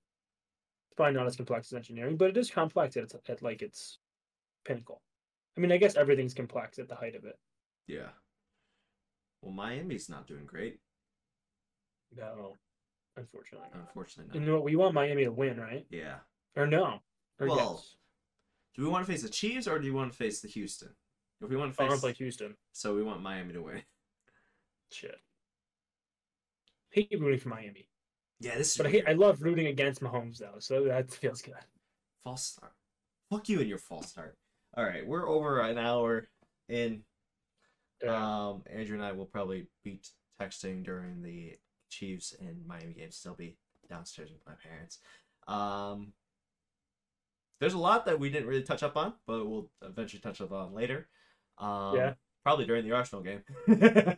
It's 0.88 0.96
probably 0.96 1.14
not 1.14 1.26
as 1.26 1.36
complex 1.36 1.72
as 1.72 1.76
engineering, 1.76 2.16
but 2.16 2.30
it 2.30 2.36
is 2.36 2.50
complex 2.50 2.96
at, 2.96 3.04
its- 3.04 3.14
at 3.28 3.42
like 3.42 3.62
its 3.62 3.98
pinnacle. 4.64 5.00
I 5.56 5.60
mean, 5.60 5.72
I 5.72 5.76
guess 5.78 5.96
everything's 5.96 6.34
complex 6.34 6.78
at 6.78 6.88
the 6.88 6.94
height 6.94 7.14
of 7.14 7.24
it. 7.24 7.38
Yeah. 7.86 8.08
Well, 9.42 9.52
Miami's 9.52 10.08
not 10.08 10.26
doing 10.26 10.44
great, 10.46 10.78
No, 12.16 12.56
unfortunately. 13.16 13.68
Not. 13.72 13.82
unfortunately. 13.88 14.30
And 14.36 14.40
Not. 14.40 14.46
you 14.46 14.52
know 14.52 14.56
what? 14.58 14.64
We 14.64 14.76
want 14.76 14.94
Miami 14.94 15.24
to 15.24 15.32
win, 15.32 15.58
right? 15.58 15.86
Yeah. 15.90 16.16
Or 16.56 16.66
no? 16.66 17.00
Or 17.38 17.46
Well, 17.48 17.74
yes? 17.82 17.96
Do 18.76 18.82
we 18.82 18.88
want 18.88 19.04
to 19.06 19.10
face 19.12 19.22
the 19.22 19.28
Chiefs 19.28 19.66
or 19.66 19.78
do 19.78 19.86
you 19.86 19.94
want 19.94 20.12
to 20.12 20.16
face 20.16 20.40
the 20.40 20.48
Houston? 20.48 20.90
If 21.42 21.48
we 21.48 21.56
want 21.56 21.74
to 21.74 21.82
I 21.82 21.86
want 21.86 21.96
to 21.96 22.00
play 22.02 22.12
Houston. 22.12 22.54
so 22.72 22.94
we 22.94 23.02
want 23.02 23.22
Miami 23.22 23.54
to 23.54 23.62
win. 23.62 23.82
Shit. 24.92 25.16
hate 26.90 27.08
rooting 27.18 27.40
for 27.40 27.48
Miami, 27.48 27.88
Yeah, 28.40 28.56
this 28.58 28.72
is 28.72 28.76
but 28.76 28.86
I 28.86 28.90
hate, 28.90 29.04
I 29.08 29.12
love 29.14 29.40
rooting 29.42 29.68
against 29.68 30.02
Mahomes 30.02 30.38
though, 30.38 30.56
so 30.58 30.84
that 30.84 31.10
feels 31.10 31.40
good. 31.42 31.54
false 32.22 32.44
start. 32.44 32.72
Fuck 33.30 33.48
you 33.48 33.60
and 33.60 33.68
your 33.68 33.78
false 33.78 34.08
start. 34.10 34.36
All 34.76 34.84
right, 34.84 35.06
we're 35.06 35.28
over 35.28 35.60
an 35.60 35.78
hour 35.78 36.28
in. 36.68 37.02
Yeah. 38.02 38.46
Um, 38.48 38.62
Andrew 38.72 38.96
and 38.96 39.04
I 39.04 39.12
will 39.12 39.26
probably 39.26 39.66
be 39.84 40.00
texting 40.40 40.84
during 40.84 41.22
the 41.22 41.58
Chiefs 41.90 42.34
and 42.40 42.66
Miami 42.66 42.94
games. 42.94 43.16
Still 43.16 43.34
be 43.34 43.56
downstairs 43.90 44.30
with 44.30 44.40
my 44.46 44.54
parents. 44.62 44.98
Um, 45.46 46.12
there's 47.60 47.74
a 47.74 47.78
lot 47.78 48.06
that 48.06 48.18
we 48.18 48.30
didn't 48.30 48.48
really 48.48 48.62
touch 48.62 48.82
up 48.82 48.96
on, 48.96 49.12
but 49.26 49.46
we'll 49.46 49.68
eventually 49.82 50.20
touch 50.20 50.40
up 50.40 50.52
on 50.52 50.72
later. 50.72 51.08
Um, 51.58 51.94
Yeah. 51.96 52.14
Probably 52.42 52.64
during 52.64 52.84
the 52.88 52.92
Arsenal 52.92 53.22
game. 53.22 53.42
Fair 53.66 54.16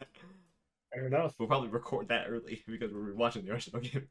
enough. 1.07 1.35
we'll 1.39 1.49
probably 1.49 1.71
record 1.71 2.07
that 2.09 2.27
early 2.29 2.63
because 2.69 2.93
we're 2.93 3.15
watching 3.15 3.45
the 3.45 3.51
Arsenal 3.51 3.81
game. 3.81 4.07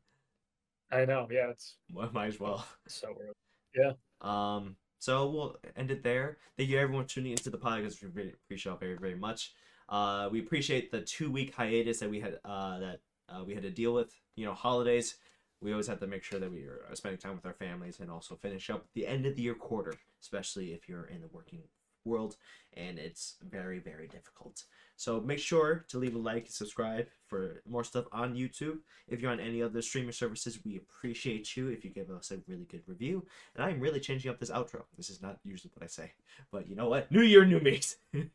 I 0.91 1.05
know. 1.05 1.29
Yeah, 1.31 1.49
it's 1.51 1.77
Might 1.89 2.27
as 2.27 2.39
well. 2.41 2.65
so 2.89 3.07
early. 3.07 3.31
Yeah. 3.73 3.93
Um, 4.19 4.75
so 5.01 5.27
we'll 5.27 5.57
end 5.75 5.89
it 5.89 6.03
there. 6.03 6.37
Thank 6.55 6.69
you 6.69 6.77
everyone 6.77 7.05
for 7.05 7.09
tuning 7.09 7.31
into 7.31 7.49
the 7.49 7.57
podcast. 7.57 8.03
We 8.03 8.09
really 8.09 8.33
appreciate 8.33 8.79
very, 8.79 8.95
very 8.97 9.15
much. 9.15 9.51
Uh, 9.89 10.29
we 10.31 10.41
appreciate 10.41 10.91
the 10.91 11.01
two 11.01 11.31
week 11.31 11.55
hiatus 11.55 11.99
that 12.01 12.09
we 12.09 12.19
had 12.19 12.37
uh, 12.45 12.77
that 12.77 12.99
uh, 13.27 13.43
we 13.43 13.55
had 13.55 13.63
to 13.63 13.71
deal 13.71 13.95
with. 13.95 14.13
You 14.35 14.45
know, 14.45 14.53
holidays. 14.53 15.15
We 15.59 15.71
always 15.71 15.87
have 15.87 15.99
to 16.01 16.07
make 16.07 16.23
sure 16.23 16.39
that 16.39 16.51
we 16.51 16.65
are 16.65 16.87
spending 16.93 17.19
time 17.19 17.33
with 17.33 17.47
our 17.47 17.53
families 17.53 17.99
and 17.99 18.11
also 18.11 18.35
finish 18.35 18.69
up 18.69 18.85
the 18.93 19.07
end 19.07 19.25
of 19.25 19.35
the 19.35 19.41
year 19.41 19.55
quarter, 19.55 19.95
especially 20.21 20.73
if 20.73 20.87
you're 20.87 21.05
in 21.05 21.21
the 21.21 21.29
working 21.31 21.63
world 22.05 22.35
and 22.73 22.97
it's 22.97 23.37
very, 23.47 23.79
very 23.79 24.07
difficult. 24.07 24.63
So 25.01 25.19
make 25.19 25.39
sure 25.39 25.83
to 25.87 25.97
leave 25.97 26.13
a 26.13 26.19
like 26.19 26.43
and 26.43 26.53
subscribe 26.53 27.07
for 27.25 27.63
more 27.67 27.83
stuff 27.83 28.05
on 28.11 28.35
YouTube. 28.35 28.77
If 29.07 29.19
you're 29.19 29.31
on 29.31 29.39
any 29.39 29.59
other 29.63 29.81
streaming 29.81 30.11
services, 30.11 30.59
we 30.63 30.77
appreciate 30.77 31.57
you 31.57 31.69
if 31.69 31.83
you 31.83 31.89
give 31.89 32.11
us 32.11 32.29
a 32.29 32.37
really 32.47 32.65
good 32.65 32.83
review. 32.85 33.25
And 33.55 33.65
I'm 33.65 33.79
really 33.79 33.99
changing 33.99 34.29
up 34.29 34.39
this 34.39 34.51
outro. 34.51 34.83
This 34.97 35.09
is 35.09 35.19
not 35.19 35.39
usually 35.43 35.71
what 35.73 35.83
I 35.83 35.87
say, 35.87 36.11
but 36.51 36.69
you 36.69 36.75
know 36.75 36.87
what? 36.87 37.11
New 37.11 37.23
year, 37.23 37.45
new 37.45 37.59
me. 37.59 37.81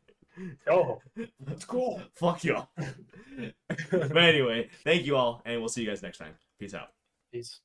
Oh, 0.69 1.01
that's 1.39 1.65
cool. 1.65 1.99
Fuck 2.13 2.43
y'all. 2.43 2.69
but 3.89 4.17
anyway, 4.17 4.69
thank 4.83 5.03
you 5.03 5.15
all, 5.15 5.41
and 5.45 5.59
we'll 5.59 5.67
see 5.67 5.81
you 5.81 5.89
guys 5.89 6.03
next 6.03 6.19
time. 6.19 6.35
Peace 6.59 6.75
out. 6.75 6.89
Peace. 7.31 7.61